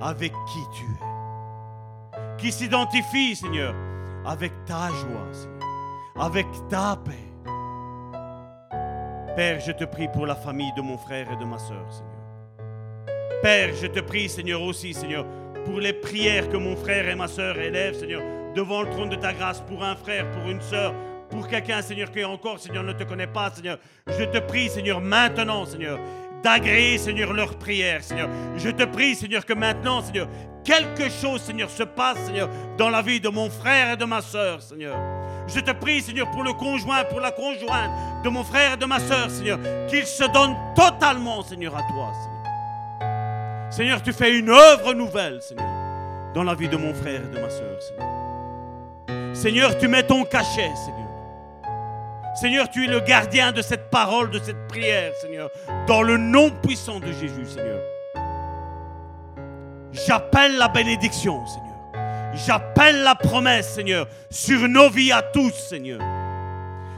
avec 0.00 0.32
qui 0.32 0.60
tu 0.74 0.84
es. 0.84 2.36
Qui 2.36 2.52
s'identifie, 2.52 3.34
Seigneur, 3.36 3.74
avec 4.26 4.52
ta 4.66 4.90
joie, 4.90 5.32
Seigneur 5.32 5.55
avec 6.18 6.46
ta 6.68 6.96
paix. 7.04 7.12
Père, 9.36 9.60
je 9.60 9.72
te 9.72 9.84
prie 9.84 10.08
pour 10.08 10.26
la 10.26 10.34
famille 10.34 10.72
de 10.76 10.80
mon 10.80 10.96
frère 10.96 11.30
et 11.30 11.36
de 11.36 11.44
ma 11.44 11.58
soeur, 11.58 11.86
Seigneur. 11.90 12.16
Père, 13.42 13.74
je 13.80 13.86
te 13.86 14.00
prie, 14.00 14.28
Seigneur, 14.28 14.62
aussi, 14.62 14.94
Seigneur, 14.94 15.26
pour 15.66 15.78
les 15.78 15.92
prières 15.92 16.48
que 16.48 16.56
mon 16.56 16.74
frère 16.74 17.06
et 17.08 17.14
ma 17.14 17.28
soeur 17.28 17.58
élèvent, 17.58 17.94
Seigneur, 17.94 18.22
devant 18.54 18.82
le 18.82 18.90
trône 18.90 19.10
de 19.10 19.16
ta 19.16 19.34
grâce, 19.34 19.60
pour 19.60 19.84
un 19.84 19.94
frère, 19.94 20.30
pour 20.30 20.50
une 20.50 20.62
soeur, 20.62 20.94
pour 21.28 21.48
quelqu'un, 21.48 21.82
Seigneur, 21.82 22.10
qui 22.10 22.24
encore, 22.24 22.58
Seigneur, 22.58 22.82
ne 22.82 22.92
te 22.92 23.04
connaît 23.04 23.26
pas, 23.26 23.50
Seigneur. 23.50 23.78
Je 24.06 24.24
te 24.24 24.38
prie, 24.38 24.70
Seigneur, 24.70 25.02
maintenant, 25.02 25.66
Seigneur, 25.66 25.98
d'agréer, 26.42 26.96
Seigneur, 26.96 27.34
leurs 27.34 27.58
prières, 27.58 28.02
Seigneur. 28.02 28.30
Je 28.56 28.70
te 28.70 28.84
prie, 28.84 29.14
Seigneur, 29.14 29.44
que 29.44 29.52
maintenant, 29.52 30.00
Seigneur, 30.00 30.28
quelque 30.64 31.10
chose, 31.10 31.42
Seigneur, 31.42 31.68
se 31.68 31.82
passe, 31.82 32.18
Seigneur, 32.24 32.48
dans 32.78 32.88
la 32.88 33.02
vie 33.02 33.20
de 33.20 33.28
mon 33.28 33.50
frère 33.50 33.92
et 33.92 33.96
de 33.96 34.04
ma 34.06 34.22
soeur, 34.22 34.62
Seigneur. 34.62 34.96
Je 35.46 35.60
te 35.60 35.70
prie, 35.70 36.02
Seigneur, 36.02 36.30
pour 36.30 36.42
le 36.42 36.52
conjoint, 36.52 37.04
pour 37.04 37.20
la 37.20 37.30
conjointe 37.30 37.90
de 38.24 38.28
mon 38.28 38.42
frère 38.42 38.74
et 38.74 38.76
de 38.76 38.84
ma 38.84 38.98
soeur, 38.98 39.30
Seigneur, 39.30 39.58
qu'il 39.88 40.04
se 40.04 40.24
donne 40.24 40.56
totalement, 40.74 41.42
Seigneur, 41.42 41.76
à 41.76 41.82
toi, 41.82 42.12
Seigneur. 42.12 43.72
Seigneur, 43.72 44.02
tu 44.02 44.12
fais 44.12 44.38
une 44.38 44.50
œuvre 44.50 44.92
nouvelle, 44.94 45.40
Seigneur, 45.42 45.66
dans 46.34 46.42
la 46.42 46.54
vie 46.54 46.68
de 46.68 46.76
mon 46.76 46.92
frère 46.94 47.20
et 47.20 47.34
de 47.34 47.40
ma 47.40 47.48
soeur, 47.48 47.80
Seigneur. 47.80 49.34
Seigneur, 49.36 49.78
tu 49.78 49.86
mets 49.86 50.02
ton 50.02 50.24
cachet, 50.24 50.70
Seigneur. 50.74 51.06
Seigneur, 52.34 52.68
tu 52.68 52.84
es 52.84 52.88
le 52.88 53.00
gardien 53.00 53.52
de 53.52 53.62
cette 53.62 53.88
parole, 53.90 54.30
de 54.30 54.38
cette 54.38 54.68
prière, 54.68 55.12
Seigneur, 55.20 55.50
dans 55.86 56.02
le 56.02 56.16
nom 56.16 56.50
puissant 56.50 57.00
de 57.00 57.12
Jésus, 57.12 57.46
Seigneur. 57.46 57.80
J'appelle 59.92 60.56
la 60.58 60.68
bénédiction, 60.68 61.46
Seigneur. 61.46 61.65
J'appelle 62.44 63.02
la 63.02 63.14
promesse, 63.14 63.74
Seigneur, 63.74 64.06
sur 64.30 64.68
nos 64.68 64.90
vies 64.90 65.12
à 65.12 65.22
tous, 65.22 65.52
Seigneur. 65.52 66.00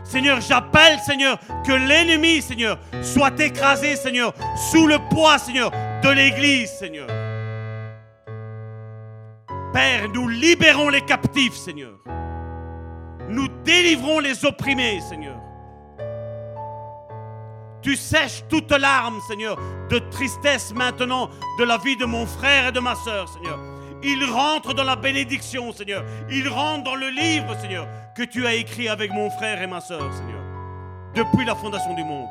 Seigneur, 0.03 0.41
j'appelle, 0.41 0.99
Seigneur, 1.01 1.39
que 1.67 1.73
l'ennemi, 1.73 2.41
Seigneur, 2.41 2.79
soit 3.03 3.39
écrasé, 3.39 3.95
Seigneur, 3.95 4.33
sous 4.71 4.87
le 4.87 4.99
poids, 5.11 5.39
Seigneur, 5.39 5.71
de 6.03 6.09
l'Église, 6.09 6.71
Seigneur. 6.71 7.07
Père, 9.73 10.09
nous 10.15 10.29
libérons 10.29 10.89
les 10.89 11.03
captifs, 11.03 11.55
Seigneur. 11.55 11.93
Nous 13.29 13.49
délivrons 13.65 14.21
les 14.21 14.45
opprimés, 14.47 15.01
Seigneur. 15.03 15.37
Tu 17.83 17.95
sèches 17.95 18.45
toute 18.49 18.73
larme, 18.73 19.21
Seigneur, 19.29 19.57
de 19.91 19.99
tristesse 19.99 20.73
maintenant 20.75 21.29
de 21.59 21.65
la 21.65 21.77
vie 21.77 21.97
de 21.97 22.07
mon 22.07 22.27
frère 22.27 22.69
et 22.69 22.73
de 22.73 22.81
ma 22.81 22.95
soeur, 22.95 23.29
Seigneur. 23.29 23.59
Il 24.03 24.25
rentre 24.25 24.75
dans 24.75 24.85
la 24.85 24.97
bénédiction, 24.97 25.73
Seigneur. 25.73 26.05
Il 26.31 26.49
rentre 26.49 26.85
dans 26.85 26.95
le 26.95 27.09
livre, 27.09 27.57
Seigneur, 27.61 27.87
que 28.15 28.23
tu 28.23 28.47
as 28.47 28.55
écrit 28.55 28.89
avec 28.89 29.13
mon 29.13 29.31
frère 29.31 29.61
et 29.61 29.67
ma 29.67 29.81
soeur, 29.81 30.13
Seigneur. 30.13 30.43
Depuis 31.15 31.45
la 31.45 31.55
fondation 31.55 31.95
du 31.95 32.05
monde. 32.05 32.29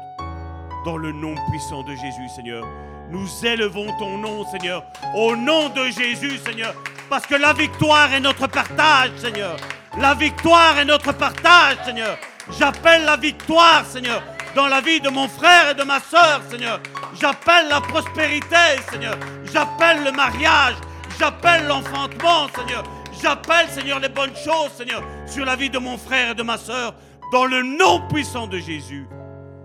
Dans 0.86 0.98
le 0.98 1.12
nom 1.12 1.36
puissant 1.50 1.84
de 1.84 1.94
Jésus, 1.96 2.30
Seigneur. 2.36 2.66
Nous 3.10 3.28
élevons 3.46 3.88
ton 4.00 4.18
nom, 4.18 4.46
Seigneur. 4.46 4.84
Au 5.16 5.36
nom 5.36 5.70
de 5.70 5.86
Jésus, 5.86 6.38
Seigneur. 6.38 6.74
Parce 7.10 7.26
que 7.26 7.36
la 7.36 7.54
victoire 7.54 8.14
est 8.14 8.20
notre 8.20 8.48
partage, 8.48 9.12
Seigneur. 9.18 9.58
La 9.98 10.14
victoire 10.14 10.78
est 10.78 10.86
notre 10.86 11.12
partage, 11.14 11.78
Seigneur. 11.86 12.18
J'appelle 12.58 13.04
la 13.04 13.18
victoire, 13.18 13.86
Seigneur, 13.86 14.24
dans 14.56 14.68
la 14.68 14.80
vie 14.80 15.02
de 15.02 15.10
mon 15.10 15.28
frère 15.28 15.72
et 15.72 15.74
de 15.74 15.84
ma 15.84 16.00
soeur, 16.00 16.42
Seigneur. 16.50 16.80
J'appelle 17.20 17.68
la 17.70 17.82
prospérité, 17.82 18.82
Seigneur. 18.90 19.18
J'appelle 19.52 20.04
le 20.04 20.12
mariage. 20.12 20.76
J'appelle 21.20 21.66
l'enfantement, 21.66 22.48
Seigneur. 22.56 22.84
J'appelle, 23.22 23.68
Seigneur, 23.70 24.00
les 24.00 24.10
bonnes 24.10 24.36
choses, 24.36 24.72
Seigneur, 24.76 25.02
sur 25.26 25.46
la 25.46 25.56
vie 25.56 25.70
de 25.70 25.80
mon 25.80 25.98
frère 25.98 26.32
et 26.32 26.36
de 26.36 26.44
ma 26.44 26.58
soeur, 26.58 26.94
dans 27.32 27.46
le 27.46 27.64
nom 27.64 28.08
puissant 28.08 28.46
de 28.46 28.60
Jésus. 28.60 29.08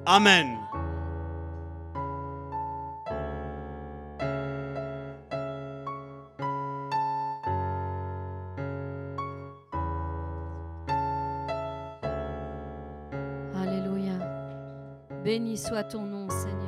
Amen. 0.06 0.56
Alléluia. 13.54 14.12
Béni 15.22 15.58
soit 15.58 15.84
ton 15.84 16.02
nom, 16.02 16.28
Seigneur. 16.30 16.58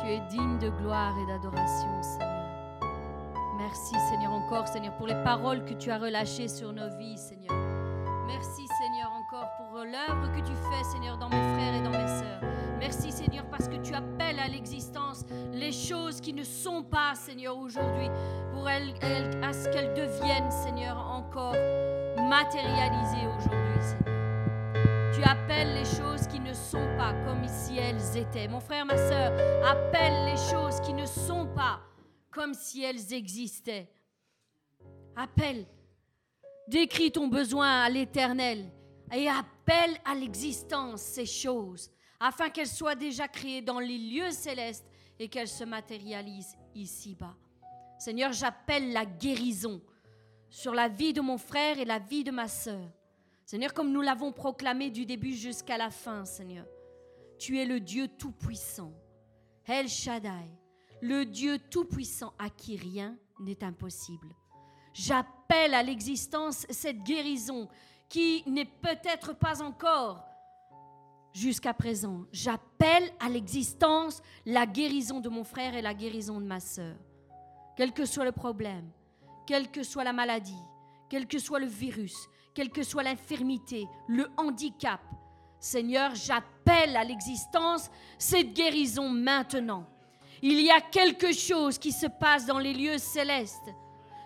Tu 0.00 0.12
es 0.12 0.20
digne 0.30 0.58
de 0.58 0.70
gloire 0.70 1.14
et 1.18 1.26
d'adoration, 1.26 2.02
Seigneur. 2.02 2.41
Merci, 3.72 3.94
Seigneur, 4.10 4.32
encore, 4.34 4.68
Seigneur, 4.68 4.94
pour 4.96 5.06
les 5.06 5.14
paroles 5.24 5.64
que 5.64 5.72
tu 5.72 5.90
as 5.90 5.96
relâchées 5.96 6.46
sur 6.46 6.74
nos 6.74 6.94
vies, 6.98 7.16
Seigneur. 7.16 7.56
Merci, 8.26 8.66
Seigneur, 8.78 9.10
encore 9.12 9.48
pour 9.56 9.78
l'œuvre 9.78 10.30
que 10.30 10.46
tu 10.46 10.52
fais, 10.52 10.84
Seigneur, 10.84 11.16
dans 11.16 11.30
mes 11.30 11.40
frères 11.54 11.74
et 11.76 11.80
dans 11.80 11.88
mes 11.88 12.06
sœurs. 12.06 12.42
Merci, 12.78 13.10
Seigneur, 13.10 13.46
parce 13.46 13.68
que 13.68 13.76
tu 13.76 13.94
appelles 13.94 14.38
à 14.40 14.48
l'existence 14.48 15.24
les 15.54 15.72
choses 15.72 16.20
qui 16.20 16.34
ne 16.34 16.44
sont 16.44 16.82
pas, 16.82 17.14
Seigneur, 17.14 17.56
aujourd'hui, 17.56 18.10
pour 18.52 18.66
qu'elles 18.66 19.94
deviennent, 19.94 20.50
Seigneur, 20.50 20.98
encore 20.98 21.54
matérialisées 22.28 23.26
aujourd'hui, 23.38 23.80
Seigneur. 23.80 25.14
Tu 25.14 25.22
appelles 25.22 25.72
les 25.72 25.86
choses 25.86 26.26
qui 26.26 26.40
ne 26.40 26.52
sont 26.52 26.88
pas 26.98 27.14
comme 27.24 27.48
si 27.48 27.78
elles 27.78 28.18
étaient. 28.18 28.48
Mon 28.48 28.60
frère, 28.60 28.84
ma 28.84 28.98
soeur, 28.98 29.32
appelle 29.66 30.26
les 30.26 30.36
choses 30.36 30.78
qui 30.82 30.92
ne 30.92 31.06
sont 31.06 31.46
pas 31.56 31.80
comme 32.32 32.54
si 32.54 32.82
elles 32.82 33.12
existaient. 33.12 33.88
Appelle. 35.14 35.66
Décris 36.66 37.12
ton 37.12 37.28
besoin 37.28 37.82
à 37.82 37.88
l'Éternel 37.90 38.70
et 39.12 39.28
appelle 39.28 39.96
à 40.04 40.14
l'existence 40.14 41.02
ces 41.02 41.26
choses 41.26 41.90
afin 42.18 42.48
qu'elles 42.50 42.68
soient 42.68 42.94
déjà 42.94 43.28
créées 43.28 43.62
dans 43.62 43.80
les 43.80 43.98
lieux 43.98 44.30
célestes 44.30 44.86
et 45.18 45.28
qu'elles 45.28 45.48
se 45.48 45.64
matérialisent 45.64 46.56
ici-bas. 46.74 47.36
Seigneur, 47.98 48.32
j'appelle 48.32 48.92
la 48.92 49.04
guérison 49.04 49.82
sur 50.48 50.72
la 50.72 50.88
vie 50.88 51.12
de 51.12 51.20
mon 51.20 51.36
frère 51.36 51.78
et 51.78 51.84
la 51.84 51.98
vie 51.98 52.24
de 52.24 52.30
ma 52.30 52.48
sœur. 52.48 52.90
Seigneur, 53.44 53.74
comme 53.74 53.92
nous 53.92 54.00
l'avons 54.00 54.32
proclamé 54.32 54.90
du 54.90 55.04
début 55.04 55.34
jusqu'à 55.34 55.76
la 55.76 55.90
fin, 55.90 56.24
Seigneur, 56.24 56.66
tu 57.38 57.58
es 57.58 57.66
le 57.66 57.80
Dieu 57.80 58.08
Tout-Puissant, 58.08 58.92
El 59.66 59.88
Shaddai, 59.88 60.48
le 61.02 61.24
Dieu 61.24 61.58
Tout-Puissant 61.58 62.32
à 62.38 62.48
qui 62.48 62.76
rien 62.76 63.16
n'est 63.40 63.64
impossible. 63.64 64.28
J'appelle 64.94 65.74
à 65.74 65.82
l'existence 65.82 66.64
cette 66.70 67.02
guérison 67.02 67.68
qui 68.08 68.44
n'est 68.46 68.64
peut-être 68.64 69.34
pas 69.34 69.62
encore 69.62 70.24
jusqu'à 71.32 71.74
présent. 71.74 72.24
J'appelle 72.30 73.10
à 73.18 73.28
l'existence 73.28 74.22
la 74.46 74.64
guérison 74.64 75.18
de 75.18 75.28
mon 75.28 75.42
frère 75.42 75.74
et 75.74 75.82
la 75.82 75.92
guérison 75.92 76.40
de 76.40 76.46
ma 76.46 76.60
sœur. 76.60 76.94
Quel 77.76 77.92
que 77.92 78.04
soit 78.04 78.24
le 78.24 78.32
problème, 78.32 78.88
quelle 79.46 79.70
que 79.72 79.82
soit 79.82 80.04
la 80.04 80.12
maladie, 80.12 80.62
quel 81.10 81.26
que 81.26 81.38
soit 81.38 81.58
le 81.58 81.66
virus, 81.66 82.28
quelle 82.54 82.70
que 82.70 82.84
soit 82.84 83.02
l'infirmité, 83.02 83.88
le 84.06 84.28
handicap, 84.36 85.00
Seigneur, 85.58 86.14
j'appelle 86.14 86.96
à 86.96 87.04
l'existence 87.04 87.90
cette 88.18 88.52
guérison 88.52 89.08
maintenant. 89.08 89.86
Il 90.42 90.60
y 90.60 90.70
a 90.70 90.80
quelque 90.80 91.32
chose 91.32 91.78
qui 91.78 91.92
se 91.92 92.06
passe 92.06 92.46
dans 92.46 92.58
les 92.58 92.74
lieux 92.74 92.98
célestes. 92.98 93.70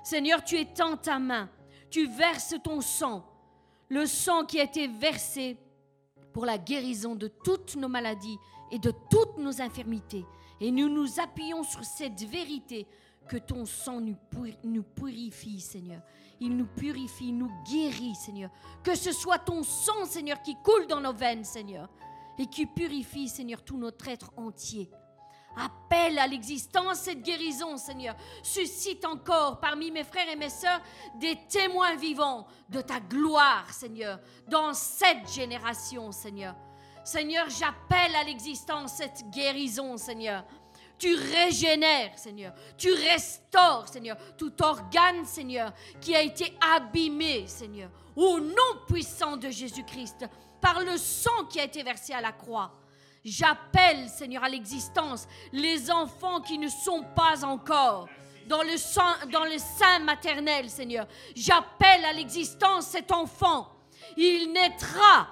Seigneur, 0.03 0.43
tu 0.45 0.57
étends 0.57 0.97
ta 0.97 1.19
main, 1.19 1.51
tu 1.91 2.07
verses 2.07 2.55
ton 2.65 2.81
sang, 2.81 3.25
le 3.89 4.07
sang 4.07 4.45
qui 4.45 4.59
a 4.59 4.65
été 4.65 4.87
versé 4.89 5.59
pour 6.33 6.47
la 6.47 6.59
guérison 6.59 7.15
de 7.15 7.29
toutes 7.29 7.77
nos 7.77 7.89
maladies 7.89 8.39
et 8.71 8.79
de 8.79 8.93
toutes 9.11 9.39
nos 9.39 9.61
infirmités. 9.61 10.25
Et 10.61 10.71
nous 10.71 10.89
nous 10.89 11.21
appuyons 11.21 11.63
sur 11.63 11.85
cette 11.85 12.23
vérité 12.23 12.87
que 13.29 13.37
ton 13.37 13.67
sang 13.67 14.01
nous, 14.01 14.17
puri- 14.31 14.57
nous 14.65 14.83
purifie, 14.85 15.61
Seigneur. 15.61 16.01
Il 16.41 16.57
nous 16.57 16.67
purifie, 16.67 17.33
nous 17.33 17.51
guérit, 17.71 18.15
Seigneur. 18.15 18.51
Que 18.83 18.95
ce 18.95 19.13
soit 19.13 19.39
ton 19.39 19.63
sang, 19.63 20.05
Seigneur, 20.07 20.41
qui 20.43 20.55
coule 20.63 20.87
dans 20.87 21.01
nos 21.01 21.13
veines, 21.13 21.45
Seigneur, 21.45 21.89
et 22.39 22.47
qui 22.47 22.67
purifie, 22.67 23.29
Seigneur, 23.29 23.63
tout 23.63 23.77
notre 23.77 24.09
être 24.09 24.31
entier. 24.37 24.89
Appelle 25.57 26.19
à 26.19 26.27
l'existence 26.27 26.99
cette 26.99 27.23
guérison, 27.23 27.77
Seigneur. 27.79 28.15
Suscite 28.43 29.05
encore 29.05 29.59
parmi 29.59 29.91
mes 29.91 30.05
frères 30.05 30.29
et 30.29 30.37
mes 30.37 30.51
sœurs 30.51 30.83
des 31.15 31.37
témoins 31.49 31.97
vivants 31.97 32.47
de 32.69 32.83
ta 32.83 33.01
gloire, 33.01 33.73
Seigneur, 33.73 34.21
dans 34.47 34.75
cette 34.75 35.33
génération, 35.33 36.13
Seigneur. 36.13 36.55
Seigneur, 37.05 37.49
j'appelle 37.49 38.15
à 38.17 38.25
l'existence 38.25 38.95
cette 38.95 39.31
guérison, 39.31 39.97
Seigneur. 39.97 40.45
Tu 40.99 41.15
régénères, 41.15 42.19
Seigneur. 42.19 42.53
Tu 42.77 42.93
restaures, 42.93 43.89
Seigneur, 43.89 44.17
tout 44.37 44.63
organe, 44.63 45.25
Seigneur, 45.25 45.73
qui 46.01 46.15
a 46.17 46.23
été 46.23 46.57
abîmé, 46.75 47.47
Seigneur. 47.47 47.91
Au 48.15 48.41
nom 48.41 48.85
puissant 48.89 49.37
de 49.37 49.51
Jésus-Christ, 49.51 50.27
par 50.61 50.81
le 50.81 50.97
sang 50.97 51.45
qui 51.51 51.61
a 51.61 51.65
été 51.65 51.83
versé 51.83 52.13
à 52.13 52.21
la 52.21 52.33
croix. 52.33 52.73
J'appelle, 53.27 54.09
Seigneur, 54.09 54.45
à 54.45 54.49
l'existence 54.49 55.27
les 55.53 55.91
enfants 55.91 56.41
qui 56.41 56.59
ne 56.59 56.69
sont 56.69 57.03
pas 57.17 57.45
encore 57.45 58.09
dans 58.47 58.63
le, 58.63 58.77
sein 58.77 59.99
maternel, 59.99 60.71
Seigneur. 60.71 61.09
J'appelle 61.35 62.05
à 62.05 62.13
l'existence 62.13 62.87
cet 62.87 63.11
enfant. 63.11 63.69
Il 64.17 64.53
naîtra 64.53 65.27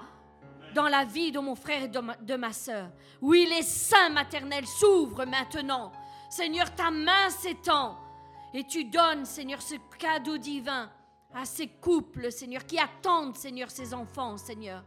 dans 0.73 0.89
la 0.89 1.05
vie 1.05 1.31
de 1.31 1.39
mon 1.39 1.55
frère 1.55 1.83
et 1.83 1.87
de 1.87 1.99
ma, 1.99 2.17
de 2.17 2.37
sœur. 2.51 2.89
Oui, 3.21 3.47
les 3.49 3.63
seins 3.63 4.09
maternels 4.09 4.67
s'ouvrent 4.67 5.23
maintenant. 5.23 5.93
Seigneur, 6.29 6.75
ta 6.75 6.91
main 6.91 7.29
s'étend 7.29 7.97
et 8.53 8.65
tu 8.65 8.83
donnes, 8.83 9.23
Seigneur, 9.23 9.61
ce 9.61 9.75
cadeau 9.97 10.37
divin 10.37 10.91
à 11.33 11.45
ces 11.45 11.67
couples, 11.67 12.29
Seigneur, 12.29 12.65
qui 12.65 12.77
attendent, 12.77 13.37
Seigneur, 13.37 13.71
ces 13.71 13.93
enfants, 13.93 14.35
Seigneur 14.35 14.83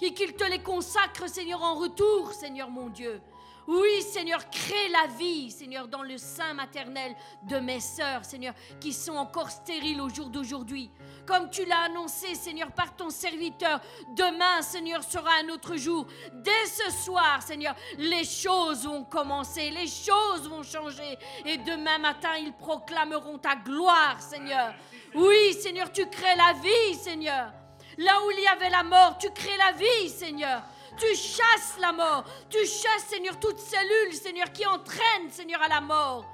et 0.00 0.12
qu'il 0.14 0.34
te 0.34 0.44
les 0.44 0.62
consacre, 0.62 1.28
Seigneur, 1.28 1.62
en 1.62 1.74
retour, 1.74 2.32
Seigneur 2.32 2.70
mon 2.70 2.88
Dieu. 2.88 3.20
Oui, 3.66 4.00
Seigneur, 4.00 4.48
crée 4.48 4.88
la 4.90 5.08
vie, 5.18 5.50
Seigneur, 5.50 5.88
dans 5.88 6.02
le 6.02 6.18
sein 6.18 6.54
maternel 6.54 7.16
de 7.42 7.58
mes 7.58 7.80
sœurs, 7.80 8.24
Seigneur, 8.24 8.54
qui 8.78 8.92
sont 8.92 9.16
encore 9.16 9.50
stériles 9.50 10.00
au 10.00 10.08
jour 10.08 10.28
d'aujourd'hui. 10.28 10.88
Comme 11.26 11.50
tu 11.50 11.64
l'as 11.64 11.86
annoncé, 11.86 12.36
Seigneur, 12.36 12.70
par 12.70 12.94
ton 12.94 13.10
serviteur, 13.10 13.80
demain, 14.14 14.62
Seigneur, 14.62 15.02
sera 15.02 15.30
un 15.44 15.48
autre 15.48 15.74
jour. 15.76 16.06
Dès 16.32 16.66
ce 16.66 16.92
soir, 16.92 17.42
Seigneur, 17.42 17.74
les 17.98 18.22
choses 18.22 18.86
vont 18.86 19.02
commencer, 19.02 19.70
les 19.70 19.88
choses 19.88 20.48
vont 20.48 20.62
changer. 20.62 21.18
Et 21.44 21.56
demain 21.56 21.98
matin, 21.98 22.36
ils 22.38 22.52
proclameront 22.52 23.38
ta 23.38 23.56
gloire, 23.56 24.20
Seigneur. 24.20 24.74
Oui, 25.12 25.54
Seigneur, 25.54 25.90
tu 25.90 26.06
crées 26.08 26.36
la 26.36 26.52
vie, 26.52 26.94
Seigneur. 26.94 27.52
Là 27.98 28.20
où 28.24 28.30
il 28.30 28.40
y 28.40 28.46
avait 28.46 28.70
la 28.70 28.82
mort, 28.82 29.16
tu 29.18 29.30
crées 29.30 29.56
la 29.56 29.72
vie, 29.72 30.08
Seigneur. 30.08 30.62
Tu 30.98 31.14
chasses 31.14 31.78
la 31.80 31.92
mort. 31.92 32.24
Tu 32.48 32.58
chasses, 32.58 33.06
Seigneur, 33.08 33.38
toute 33.38 33.58
cellule, 33.58 34.12
Seigneur, 34.12 34.52
qui 34.52 34.66
entraîne, 34.66 35.30
Seigneur, 35.30 35.62
à 35.62 35.68
la 35.68 35.80
mort. 35.80 36.24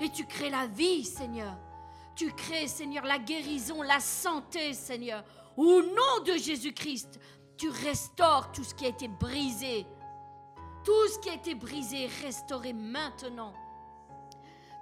Et 0.00 0.10
tu 0.10 0.26
crées 0.26 0.50
la 0.50 0.66
vie, 0.66 1.04
Seigneur. 1.04 1.56
Tu 2.14 2.32
crées, 2.32 2.68
Seigneur, 2.68 3.04
la 3.04 3.18
guérison, 3.18 3.82
la 3.82 4.00
santé, 4.00 4.72
Seigneur. 4.72 5.22
Au 5.56 5.82
nom 5.82 6.22
de 6.24 6.32
Jésus-Christ, 6.32 7.20
tu 7.56 7.68
restaures 7.68 8.52
tout 8.52 8.64
ce 8.64 8.74
qui 8.74 8.84
a 8.86 8.88
été 8.88 9.08
brisé. 9.08 9.86
Tout 10.84 11.08
ce 11.08 11.18
qui 11.18 11.30
a 11.30 11.34
été 11.34 11.54
brisé 11.54 12.08
restauré 12.22 12.72
maintenant. 12.72 13.52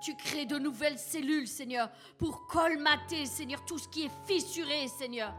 Tu 0.02 0.14
crées 0.16 0.44
de 0.44 0.59
nouvelles 0.59 0.98
cellules, 0.98 1.48
Seigneur, 1.48 1.88
pour 2.18 2.46
colmater, 2.46 3.24
Seigneur, 3.24 3.64
tout 3.64 3.78
ce 3.78 3.88
qui 3.88 4.05
est 4.05 4.10
fissuré, 4.26 4.86
Seigneur. 4.88 5.34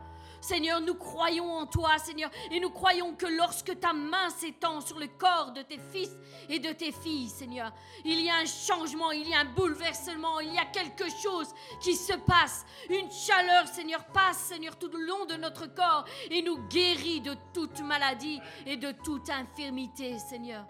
Seigneur, 0.46 0.80
nous 0.80 0.94
croyons 0.94 1.52
en 1.52 1.66
toi, 1.66 1.98
Seigneur, 1.98 2.30
et 2.52 2.60
nous 2.60 2.70
croyons 2.70 3.16
que 3.16 3.26
lorsque 3.26 3.80
ta 3.80 3.94
main 3.94 4.30
s'étend 4.30 4.80
sur 4.80 5.00
le 5.00 5.08
corps 5.08 5.52
de 5.54 5.64
tes 5.64 5.80
fils 5.92 6.12
et 6.48 6.60
de 6.60 6.72
tes 6.72 6.92
filles, 6.92 7.30
Seigneur, 7.30 7.74
il 8.04 8.22
y 8.22 8.30
a 8.30 8.36
un 8.36 8.46
changement, 8.46 9.12
il 9.12 9.28
y 9.28 9.34
a 9.34 9.40
un 9.40 9.46
bouleversement, 9.46 10.40
il 10.42 10.54
y 10.54 10.60
a 10.60 10.66
quelque 10.66 11.10
chose 11.10 11.52
qui 11.82 11.96
se 11.96 12.14
passe. 12.14 12.64
Une 12.92 13.10
chaleur, 13.12 13.68
Seigneur, 13.68 14.06
passe, 14.06 14.38
Seigneur, 14.38 14.78
tout 14.78 14.92
le 14.94 15.04
long 15.04 15.26
de 15.26 15.34
notre 15.34 15.66
corps 15.74 16.06
et 16.30 16.44
nous 16.44 16.60
guérit 16.68 17.22
de 17.22 17.36
toute 17.52 17.82
maladie 17.82 18.40
et 18.68 18.78
de 18.78 18.92
toute 18.92 19.32
infirmité, 19.32 20.20
Seigneur. 20.20 20.68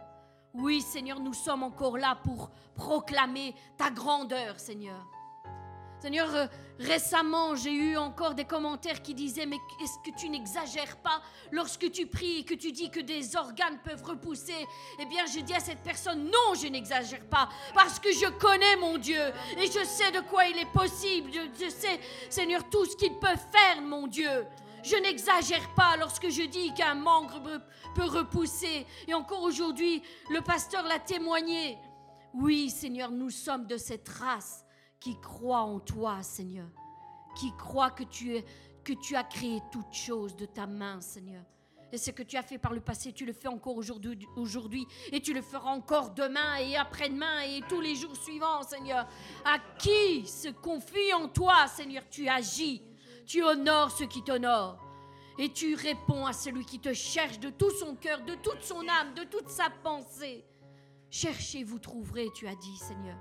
Oui, 0.53 0.79
Seigneur, 0.79 1.19
nous 1.19 1.33
sommes 1.33 1.63
encore 1.63 1.97
là 1.97 2.17
pour 2.23 2.49
proclamer 2.75 3.53
ta 3.77 3.89
grandeur, 3.91 4.57
Seigneur. 4.57 5.05
Seigneur, 6.01 6.33
euh, 6.35 6.45
récemment, 6.79 7.55
j'ai 7.55 7.71
eu 7.71 7.97
encore 7.97 8.35
des 8.35 8.45
commentaires 8.45 9.01
qui 9.01 9.13
disaient, 9.13 9.45
mais 9.45 9.59
est-ce 9.81 9.97
que 10.09 10.15
tu 10.15 10.29
n'exagères 10.29 10.97
pas 10.97 11.21
lorsque 11.51 11.89
tu 11.91 12.05
pries 12.05 12.39
et 12.39 12.43
que 12.43 12.53
tu 12.53 12.71
dis 12.71 12.89
que 12.89 12.99
des 12.99 13.35
organes 13.35 13.79
peuvent 13.83 14.03
repousser? 14.03 14.67
Eh 14.99 15.05
bien, 15.05 15.25
je 15.25 15.39
dis 15.39 15.53
à 15.53 15.59
cette 15.59 15.81
personne, 15.81 16.25
non, 16.25 16.53
je 16.61 16.67
n'exagère 16.67 17.25
pas, 17.25 17.49
parce 17.73 17.99
que 17.99 18.11
je 18.11 18.27
connais 18.39 18.75
mon 18.75 18.97
Dieu 18.97 19.21
et 19.57 19.65
je 19.67 19.83
sais 19.85 20.11
de 20.11 20.19
quoi 20.19 20.45
il 20.47 20.57
est 20.57 20.71
possible. 20.71 21.31
Je, 21.33 21.69
sais, 21.69 21.99
Seigneur, 22.29 22.69
tout 22.69 22.85
ce 22.85 22.95
qu'il 22.95 23.17
peut 23.17 23.27
faire, 23.51 23.81
mon 23.81 24.07
Dieu. 24.07 24.45
Je 24.83 24.97
n'exagère 24.97 25.73
pas 25.73 25.97
lorsque 25.97 26.29
je 26.29 26.43
dis 26.43 26.71
qu'un 26.73 26.93
membre 26.93 27.41
peut 27.95 28.05
repousser. 28.05 28.85
Et 29.07 29.13
encore 29.15 29.41
aujourd'hui, 29.41 30.03
le 30.29 30.41
pasteur 30.41 30.83
l'a 30.83 30.99
témoigné. 30.99 31.79
Oui, 32.33 32.69
Seigneur, 32.69 33.09
nous 33.09 33.31
sommes 33.31 33.65
de 33.65 33.77
cette 33.77 34.07
race 34.09 34.64
qui 35.05 35.19
croit 35.19 35.59
en 35.59 35.79
toi, 35.79 36.23
Seigneur, 36.23 36.65
qui 37.35 37.55
croit 37.57 37.91
que 37.91 38.03
tu, 38.03 38.35
es, 38.35 38.43
que 38.83 38.93
tu 38.93 39.15
as 39.15 39.23
créé 39.23 39.61
toutes 39.71 39.93
choses 39.93 40.35
de 40.35 40.47
ta 40.47 40.65
main, 40.65 40.99
Seigneur. 40.99 41.43
Et 41.91 41.99
ce 41.99 42.09
que 42.09 42.23
tu 42.23 42.37
as 42.37 42.41
fait 42.41 42.57
par 42.57 42.73
le 42.73 42.81
passé, 42.81 43.13
tu 43.13 43.23
le 43.23 43.31
fais 43.31 43.47
encore 43.47 43.75
aujourd'hui, 43.75 44.27
aujourd'hui 44.35 44.87
et 45.11 45.21
tu 45.21 45.35
le 45.35 45.43
feras 45.43 45.69
encore 45.69 46.09
demain 46.15 46.55
et 46.55 46.75
après-demain 46.75 47.41
et 47.41 47.61
tous 47.69 47.81
les 47.81 47.93
jours 47.93 48.15
suivants, 48.15 48.63
Seigneur. 48.63 49.07
À 49.45 49.59
qui 49.77 50.25
se 50.25 50.49
confie 50.49 51.13
en 51.13 51.27
toi, 51.27 51.67
Seigneur, 51.67 52.01
tu 52.09 52.27
agis. 52.27 52.81
Tu 53.27 53.43
honores 53.43 53.91
ceux 53.91 54.07
qui 54.07 54.23
t'honorent. 54.23 54.83
Et 55.37 55.53
tu 55.53 55.75
réponds 55.75 56.25
à 56.25 56.33
celui 56.33 56.65
qui 56.65 56.79
te 56.79 56.93
cherche 56.93 57.39
de 57.39 57.51
tout 57.51 57.71
son 57.79 57.95
cœur, 57.95 58.25
de 58.25 58.33
toute 58.33 58.63
son 58.63 58.81
âme, 58.87 59.13
de 59.13 59.23
toute 59.25 59.49
sa 59.49 59.69
pensée. 59.69 60.43
Cherchez, 61.11 61.63
vous 61.63 61.77
trouverez, 61.77 62.29
tu 62.33 62.47
as 62.47 62.55
dit, 62.55 62.77
Seigneur. 62.77 63.17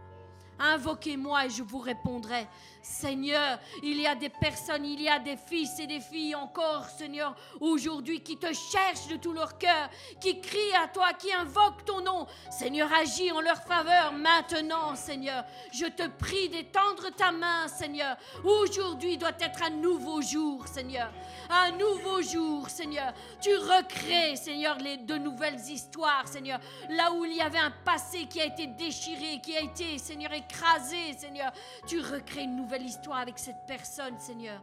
Invoquez-moi 0.59 1.47
et 1.47 1.51
je 1.51 1.63
vous 1.63 1.79
répondrai. 1.79 2.47
Seigneur, 2.85 3.59
il 3.83 3.99
y 3.99 4.07
a 4.07 4.15
des 4.15 4.29
personnes, 4.29 4.85
il 4.85 5.01
y 5.01 5.09
a 5.09 5.19
des 5.19 5.37
fils 5.37 5.79
et 5.81 5.87
des 5.87 6.01
filles 6.01 6.35
encore, 6.35 6.85
Seigneur, 6.91 7.35
aujourd'hui 7.59 8.23
qui 8.23 8.37
te 8.37 8.53
cherchent 8.53 9.09
de 9.09 9.17
tout 9.17 9.33
leur 9.33 9.57
cœur, 9.57 9.89
qui 10.21 10.39
crient 10.41 10.77
à 10.83 10.89
toi, 10.89 11.15
qui 11.15 11.33
invoquent 11.33 11.85
ton 11.87 12.03
nom. 12.03 12.27
Seigneur, 12.51 12.93
agis 12.93 13.33
en 13.33 13.41
leur 13.41 13.63
faveur 13.63 14.13
maintenant, 14.13 14.95
Seigneur. 14.97 15.45
Je 15.73 15.87
te 15.87 16.07
prie 16.09 16.51
d'étendre 16.51 17.11
ta 17.17 17.33
main, 17.33 17.69
Seigneur. 17.69 18.19
Aujourd'hui 18.45 19.17
doit 19.17 19.31
être 19.41 19.63
un 19.63 19.71
nouveau 19.71 20.21
jour, 20.21 20.69
Seigneur. 20.69 21.11
Un 21.49 21.73
nouveau 21.73 22.21
jour, 22.21 22.69
Seigneur. 22.69 23.15
Tu 23.41 23.57
recrées, 23.57 24.37
Seigneur, 24.37 24.77
les 24.77 24.99
de 24.99 25.17
nouvelles 25.17 25.61
histoires, 25.71 26.29
Seigneur. 26.29 26.61
Là 26.91 27.13
où 27.13 27.25
il 27.25 27.35
y 27.35 27.41
avait 27.41 27.59
un 27.59 27.73
passé 27.85 28.27
qui 28.27 28.43
a 28.43 28.45
été 28.45 28.67
déchiré, 28.67 29.41
qui 29.43 29.57
a 29.57 29.63
été, 29.63 29.97
Seigneur, 29.97 30.33
écrasé, 30.45 31.13
Seigneur. 31.17 31.53
Tu 31.87 32.01
recrées 32.01 32.43
une 32.43 32.57
nouvelle 32.57 32.83
l'histoire 32.83 33.19
avec 33.19 33.39
cette 33.39 33.67
personne, 33.67 34.19
Seigneur. 34.19 34.63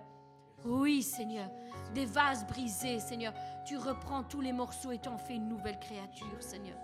Oui, 0.66 1.02
Seigneur. 1.02 1.50
Des 1.94 2.06
vases 2.06 2.46
brisés, 2.46 3.00
Seigneur. 3.00 3.34
Tu 3.66 3.78
reprends 3.78 4.24
tous 4.24 4.42
les 4.42 4.54
morceaux 4.54 4.92
et 4.92 5.00
t'en 5.00 5.18
fais 5.18 5.36
une 5.36 5.48
nouvelle 5.48 5.80
créature, 5.80 6.42
Seigneur. 6.42 6.78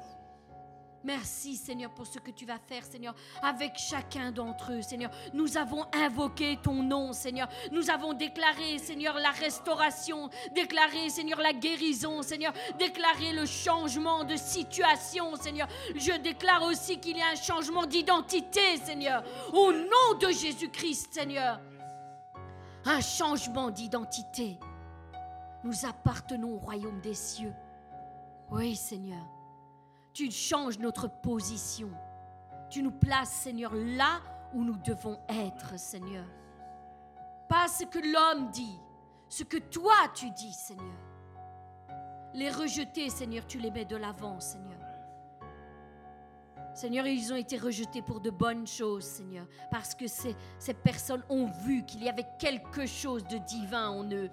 Merci 1.08 1.56
Seigneur 1.56 1.90
pour 1.92 2.06
ce 2.06 2.20
que 2.20 2.32
tu 2.32 2.46
vas 2.46 2.60
faire 2.60 2.84
Seigneur 2.84 3.16
avec 3.42 3.78
chacun 3.78 4.30
d'entre 4.30 4.74
eux 4.74 4.82
Seigneur. 4.82 5.10
Nous 5.34 5.56
avons 5.56 5.86
invoqué 5.94 6.60
ton 6.62 6.84
nom 6.84 7.14
Seigneur. 7.14 7.48
Nous 7.72 7.90
avons 7.90 8.12
déclaré 8.12 8.78
Seigneur 8.78 9.16
la 9.16 9.32
restauration, 9.32 10.30
déclaré 10.54 11.08
Seigneur 11.08 11.40
la 11.40 11.54
guérison 11.54 12.22
Seigneur, 12.24 12.52
déclaré 12.78 13.32
le 13.32 13.46
changement 13.46 14.26
de 14.26 14.36
situation 14.36 15.38
Seigneur. 15.38 15.70
Je 15.96 16.12
déclare 16.18 16.64
aussi 16.64 17.00
qu'il 17.00 17.16
y 17.16 17.22
a 17.22 17.30
un 17.32 17.36
changement 17.36 17.86
d'identité 17.86 18.76
Seigneur. 18.76 19.24
Au 19.54 19.72
nom 19.72 20.20
de 20.20 20.28
Jésus-Christ 20.28 21.14
Seigneur. 21.14 21.62
Un 22.84 23.00
changement 23.00 23.70
d'identité. 23.70 24.60
Nous 25.64 25.86
appartenons 25.86 26.56
au 26.56 26.58
royaume 26.58 27.00
des 27.00 27.14
cieux. 27.14 27.54
Oui 28.52 28.76
Seigneur. 28.76 29.37
Tu 30.18 30.32
changes 30.32 30.80
notre 30.80 31.08
position. 31.08 31.92
Tu 32.72 32.82
nous 32.82 32.90
places, 32.90 33.30
Seigneur, 33.30 33.72
là 33.76 34.20
où 34.52 34.64
nous 34.64 34.78
devons 34.78 35.20
être, 35.30 35.78
Seigneur. 35.78 36.26
Pas 37.48 37.68
ce 37.68 37.84
que 37.84 38.00
l'homme 38.00 38.50
dit, 38.50 38.80
ce 39.30 39.44
que 39.44 39.58
toi 39.58 39.94
tu 40.16 40.32
dis, 40.32 40.54
Seigneur. 40.54 40.98
Les 42.34 42.50
rejeter, 42.50 43.12
Seigneur, 43.12 43.46
tu 43.46 43.60
les 43.60 43.70
mets 43.70 43.86
de 43.86 43.96
l'avant, 43.96 44.40
Seigneur. 44.40 44.82
Seigneur, 46.74 47.06
ils 47.06 47.32
ont 47.32 47.36
été 47.36 47.56
rejetés 47.60 48.02
pour 48.02 48.20
de 48.20 48.32
bonnes 48.32 48.66
choses, 48.66 49.04
Seigneur, 49.06 49.46
parce 49.70 49.94
que 49.94 50.08
ces, 50.08 50.36
ces 50.58 50.74
personnes 50.74 51.24
ont 51.30 51.46
vu 51.46 51.86
qu'il 51.86 52.04
y 52.04 52.10
avait 52.10 52.28
quelque 52.40 52.88
chose 52.88 53.24
de 53.28 53.38
divin 53.38 53.90
en 53.90 54.12
eux. 54.12 54.32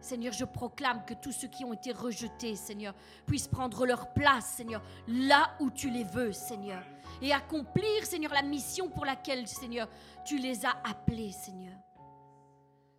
Seigneur, 0.00 0.32
je 0.32 0.44
proclame 0.44 1.04
que 1.04 1.14
tous 1.14 1.32
ceux 1.32 1.48
qui 1.48 1.64
ont 1.64 1.72
été 1.72 1.92
rejetés, 1.92 2.56
Seigneur, 2.56 2.94
puissent 3.26 3.48
prendre 3.48 3.86
leur 3.86 4.12
place, 4.12 4.46
Seigneur, 4.46 4.82
là 5.06 5.50
où 5.60 5.70
tu 5.70 5.90
les 5.90 6.04
veux, 6.04 6.32
Seigneur. 6.32 6.82
Et 7.20 7.32
accomplir, 7.32 8.04
Seigneur, 8.04 8.32
la 8.32 8.42
mission 8.42 8.88
pour 8.88 9.04
laquelle, 9.04 9.46
Seigneur, 9.48 9.88
tu 10.24 10.38
les 10.38 10.64
as 10.64 10.76
appelés, 10.84 11.32
Seigneur. 11.32 11.74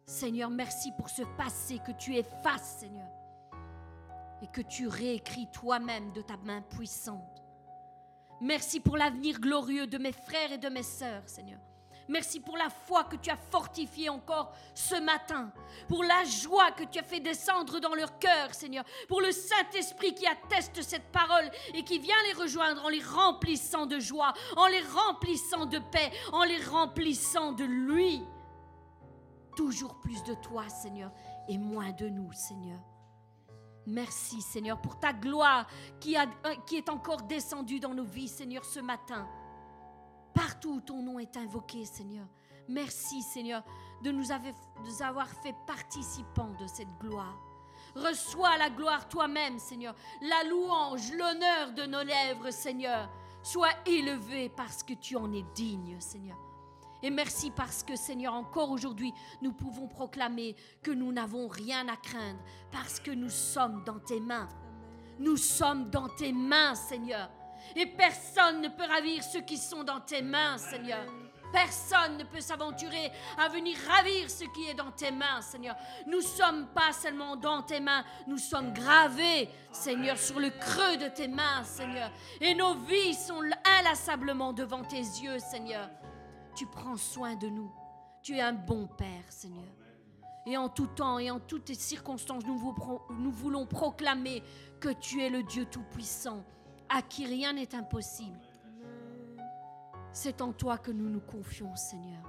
Seigneur, 0.06 0.50
merci 0.50 0.92
pour 0.92 1.10
ce 1.10 1.22
passé 1.38 1.80
que 1.86 1.92
tu 1.92 2.16
effaces, 2.16 2.80
Seigneur. 2.80 3.08
Et 4.42 4.48
que 4.48 4.62
tu 4.62 4.88
réécris 4.88 5.48
toi-même 5.52 6.12
de 6.14 6.22
ta 6.22 6.38
main 6.38 6.62
puissante. 6.62 7.44
Merci 8.42 8.80
pour 8.80 8.98
l'avenir 8.98 9.40
glorieux 9.40 9.86
de 9.86 9.98
mes 9.98 10.14
frères 10.14 10.52
et 10.52 10.58
de 10.58 10.70
mes 10.70 10.84
sœurs, 10.84 11.28
Seigneur. 11.28 11.60
Merci 12.10 12.40
pour 12.40 12.58
la 12.58 12.72
foi 12.72 13.04
que 13.04 13.18
tu 13.18 13.30
as 13.30 13.38
fortifiée 13.38 14.10
encore 14.10 14.52
ce 14.74 14.96
matin, 14.96 15.52
pour 15.88 16.04
la 16.04 16.24
joie 16.24 16.72
que 16.72 16.84
tu 16.84 16.98
as 16.98 17.04
fait 17.04 17.20
descendre 17.20 17.80
dans 17.80 17.94
leur 17.94 18.18
cœur, 18.18 18.56
Seigneur, 18.56 18.84
pour 19.08 19.22
le 19.22 19.32
Saint-Esprit 19.32 20.16
qui 20.16 20.26
atteste 20.26 20.82
cette 20.82 21.12
parole 21.12 21.52
et 21.76 21.84
qui 21.84 22.00
vient 22.00 22.16
les 22.26 22.34
rejoindre 22.34 22.84
en 22.84 22.90
les 22.90 23.04
remplissant 23.04 23.86
de 23.86 24.00
joie, 24.00 24.34
en 24.58 24.66
les 24.66 24.82
remplissant 24.82 25.68
de 25.68 25.78
paix, 25.78 26.12
en 26.34 26.44
les 26.46 26.58
remplissant 26.58 27.52
de 27.52 27.64
lui. 27.64 28.24
Toujours 29.56 30.00
plus 30.00 30.24
de 30.24 30.34
toi, 30.34 30.68
Seigneur, 30.68 31.12
et 31.48 31.60
moins 31.60 31.92
de 31.92 32.10
nous, 32.10 32.34
Seigneur. 32.34 32.80
Merci, 33.86 34.42
Seigneur, 34.42 34.82
pour 34.82 35.00
ta 35.00 35.14
gloire 35.14 35.68
qui, 36.00 36.18
a, 36.18 36.26
euh, 36.48 36.56
qui 36.66 36.76
est 36.76 36.90
encore 36.90 37.22
descendue 37.24 37.80
dans 37.80 37.94
nos 37.94 38.04
vies, 38.04 38.28
Seigneur, 38.28 38.66
ce 38.66 38.80
matin 38.80 39.28
partout 40.34 40.76
où 40.76 40.82
ton 40.82 41.02
nom 41.02 41.20
est 41.20 41.38
invoqué, 41.38 41.86
Seigneur. 41.86 42.28
Merci, 42.68 43.22
Seigneur, 43.22 43.64
de 44.04 44.12
nous 44.12 44.32
avoir 45.02 45.28
fait 45.28 45.56
participants 45.66 46.52
de 46.60 46.68
cette 46.68 46.98
gloire. 47.00 47.38
Reçois 47.96 48.58
la 48.58 48.70
gloire 48.70 49.08
toi-même, 49.10 49.58
Seigneur, 49.58 49.96
la 50.22 50.48
louange, 50.48 51.12
l'honneur 51.12 51.72
de 51.74 51.84
nos 51.84 52.04
lèvres, 52.04 52.52
Seigneur. 52.52 53.10
Sois 53.42 53.72
élevé 53.86 54.50
parce 54.50 54.84
que 54.84 54.94
tu 54.94 55.16
en 55.16 55.32
es 55.34 55.44
digne, 55.56 56.00
Seigneur. 56.00 56.38
Et 57.02 57.10
merci 57.10 57.50
parce 57.50 57.82
que, 57.82 57.96
Seigneur, 57.96 58.34
encore 58.34 58.72
aujourd'hui, 58.72 59.14
nous 59.42 59.54
pouvons 59.54 59.88
proclamer 59.88 60.56
que 60.84 60.92
nous 60.92 61.12
n'avons 61.12 61.48
rien 61.48 61.88
à 61.88 61.96
craindre 61.96 62.40
parce 62.72 63.00
que 63.00 63.12
nous 63.12 63.30
sommes 63.30 63.84
dans 63.86 64.00
tes 64.00 64.20
mains. 64.20 64.50
Nous 65.18 65.38
sommes 65.38 65.90
dans 65.90 66.10
tes 66.10 66.34
mains, 66.34 66.76
Seigneur. 66.76 67.30
Et 67.76 67.86
personne 67.86 68.62
ne 68.62 68.68
peut 68.70 68.86
ravir 68.86 69.24
ceux 69.24 69.42
qui 69.42 69.58
sont 69.58 69.84
dans 69.84 70.00
tes 70.00 70.22
mains, 70.22 70.58
Seigneur. 70.58 71.06
Personne 71.52 72.18
ne 72.18 72.24
peut 72.26 72.42
s'aventurer 72.42 73.12
à 73.40 73.50
venir 73.50 73.76
ravir 73.88 74.30
ce 74.30 74.44
qui 74.54 74.66
est 74.70 74.76
dans 74.76 74.92
tes 74.92 75.10
mains, 75.10 75.42
Seigneur. 75.42 75.76
Nous 76.06 76.22
sommes 76.22 76.68
pas 76.76 76.94
seulement 76.94 77.36
dans 77.36 77.64
tes 77.64 77.80
mains, 77.80 78.04
nous 78.28 78.38
sommes 78.38 78.72
gravés, 78.72 79.50
Seigneur, 79.72 80.18
sur 80.20 80.40
le 80.40 80.52
creux 80.52 80.98
de 80.98 81.08
tes 81.08 81.28
mains, 81.28 81.64
Seigneur. 81.64 82.12
Et 82.40 82.54
nos 82.54 82.76
vies 82.76 83.16
sont 83.16 83.42
inlassablement 83.80 84.54
devant 84.54 84.84
tes 84.84 84.98
yeux, 85.00 85.40
Seigneur. 85.40 85.90
Tu 86.56 86.68
prends 86.68 86.98
soin 86.98 87.36
de 87.36 87.48
nous. 87.48 87.72
Tu 88.22 88.36
es 88.38 88.42
un 88.42 88.54
bon 88.54 88.86
Père, 88.86 89.24
Seigneur. 89.30 89.74
Et 90.46 90.56
en 90.56 90.70
tout 90.70 90.88
temps 90.88 91.18
et 91.18 91.32
en 91.32 91.40
toutes 91.40 91.74
circonstances, 91.74 92.44
vous 92.44 92.74
pro- 92.74 93.02
nous 93.10 93.32
voulons 93.32 93.66
proclamer 93.66 94.44
que 94.80 94.90
tu 94.90 95.24
es 95.24 95.30
le 95.30 95.42
Dieu 95.44 95.66
Tout-Puissant, 95.66 96.44
à 96.90 97.02
qui 97.02 97.26
rien 97.26 97.54
n'est 97.54 97.76
impossible. 97.76 98.40
C'est 100.12 100.42
en 100.42 100.52
toi 100.52 100.78
que 100.78 100.92
nous 100.92 101.10
nous 101.10 101.22
confions, 101.22 101.76
Seigneur. 101.76 102.24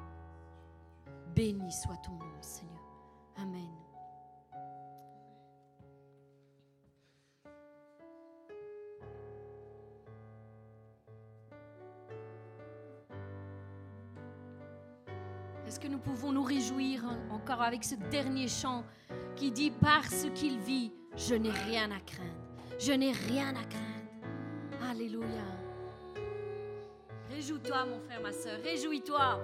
Béni 1.34 1.72
soit 1.72 1.96
ton 1.96 2.12
nom, 2.12 2.42
Seigneur. 2.42 2.70
Amen. 3.36 3.68
Est-ce 15.66 15.78
que 15.78 15.86
nous 15.86 15.98
pouvons 15.98 16.32
nous 16.32 16.42
réjouir 16.42 17.04
encore 17.30 17.62
avec 17.62 17.84
ce 17.84 17.94
dernier 17.94 18.48
chant 18.48 18.84
qui 19.36 19.52
dit 19.52 19.70
Parce 19.70 20.26
qu'il 20.34 20.58
vit, 20.58 20.92
je 21.16 21.34
n'ai 21.36 21.50
rien 21.50 21.90
à 21.92 22.00
craindre. 22.00 22.30
Je 22.78 22.92
n'ai 22.92 23.12
rien 23.12 23.50
à 23.50 23.64
craindre. 23.64 23.99
Alléluia. 24.88 25.44
Réjouis-toi, 27.30 27.86
mon 27.86 28.00
frère, 28.00 28.20
ma 28.22 28.32
soeur. 28.32 28.58
Réjouis-toi. 28.64 29.40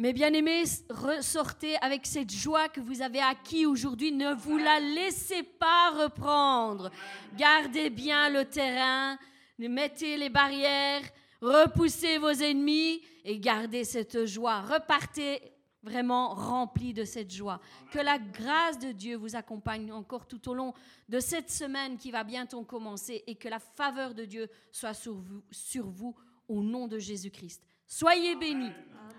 Mes 0.00 0.12
bien-aimés, 0.12 0.62
ressortez 0.90 1.74
avec 1.78 2.06
cette 2.06 2.30
joie 2.30 2.68
que 2.68 2.80
vous 2.80 3.02
avez 3.02 3.18
acquis 3.18 3.66
aujourd'hui. 3.66 4.12
Ne 4.12 4.32
vous 4.32 4.56
la 4.56 4.78
laissez 4.78 5.42
pas 5.42 5.90
reprendre. 5.90 6.92
Gardez 7.36 7.90
bien 7.90 8.30
le 8.30 8.44
terrain, 8.44 9.18
mettez 9.58 10.16
les 10.16 10.30
barrières, 10.30 11.02
repoussez 11.40 12.18
vos 12.18 12.30
ennemis 12.30 13.02
et 13.24 13.40
gardez 13.40 13.82
cette 13.82 14.24
joie. 14.24 14.60
Repartez 14.60 15.40
vraiment 15.82 16.28
remplis 16.28 16.94
de 16.94 17.02
cette 17.02 17.32
joie. 17.34 17.60
Que 17.90 17.98
la 17.98 18.20
grâce 18.20 18.78
de 18.78 18.92
Dieu 18.92 19.16
vous 19.16 19.34
accompagne 19.34 19.90
encore 19.90 20.28
tout 20.28 20.48
au 20.48 20.54
long 20.54 20.74
de 21.08 21.18
cette 21.18 21.50
semaine 21.50 21.98
qui 21.98 22.12
va 22.12 22.22
bientôt 22.22 22.62
commencer 22.62 23.24
et 23.26 23.34
que 23.34 23.48
la 23.48 23.58
faveur 23.58 24.14
de 24.14 24.24
Dieu 24.24 24.48
soit 24.70 24.94
sur 24.94 25.14
vous, 25.14 25.42
sur 25.50 25.90
vous 25.90 26.14
au 26.46 26.62
nom 26.62 26.86
de 26.86 27.00
Jésus-Christ. 27.00 27.64
Soyez 27.84 28.36
bénis. 28.36 28.70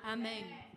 Amen. 0.05 0.68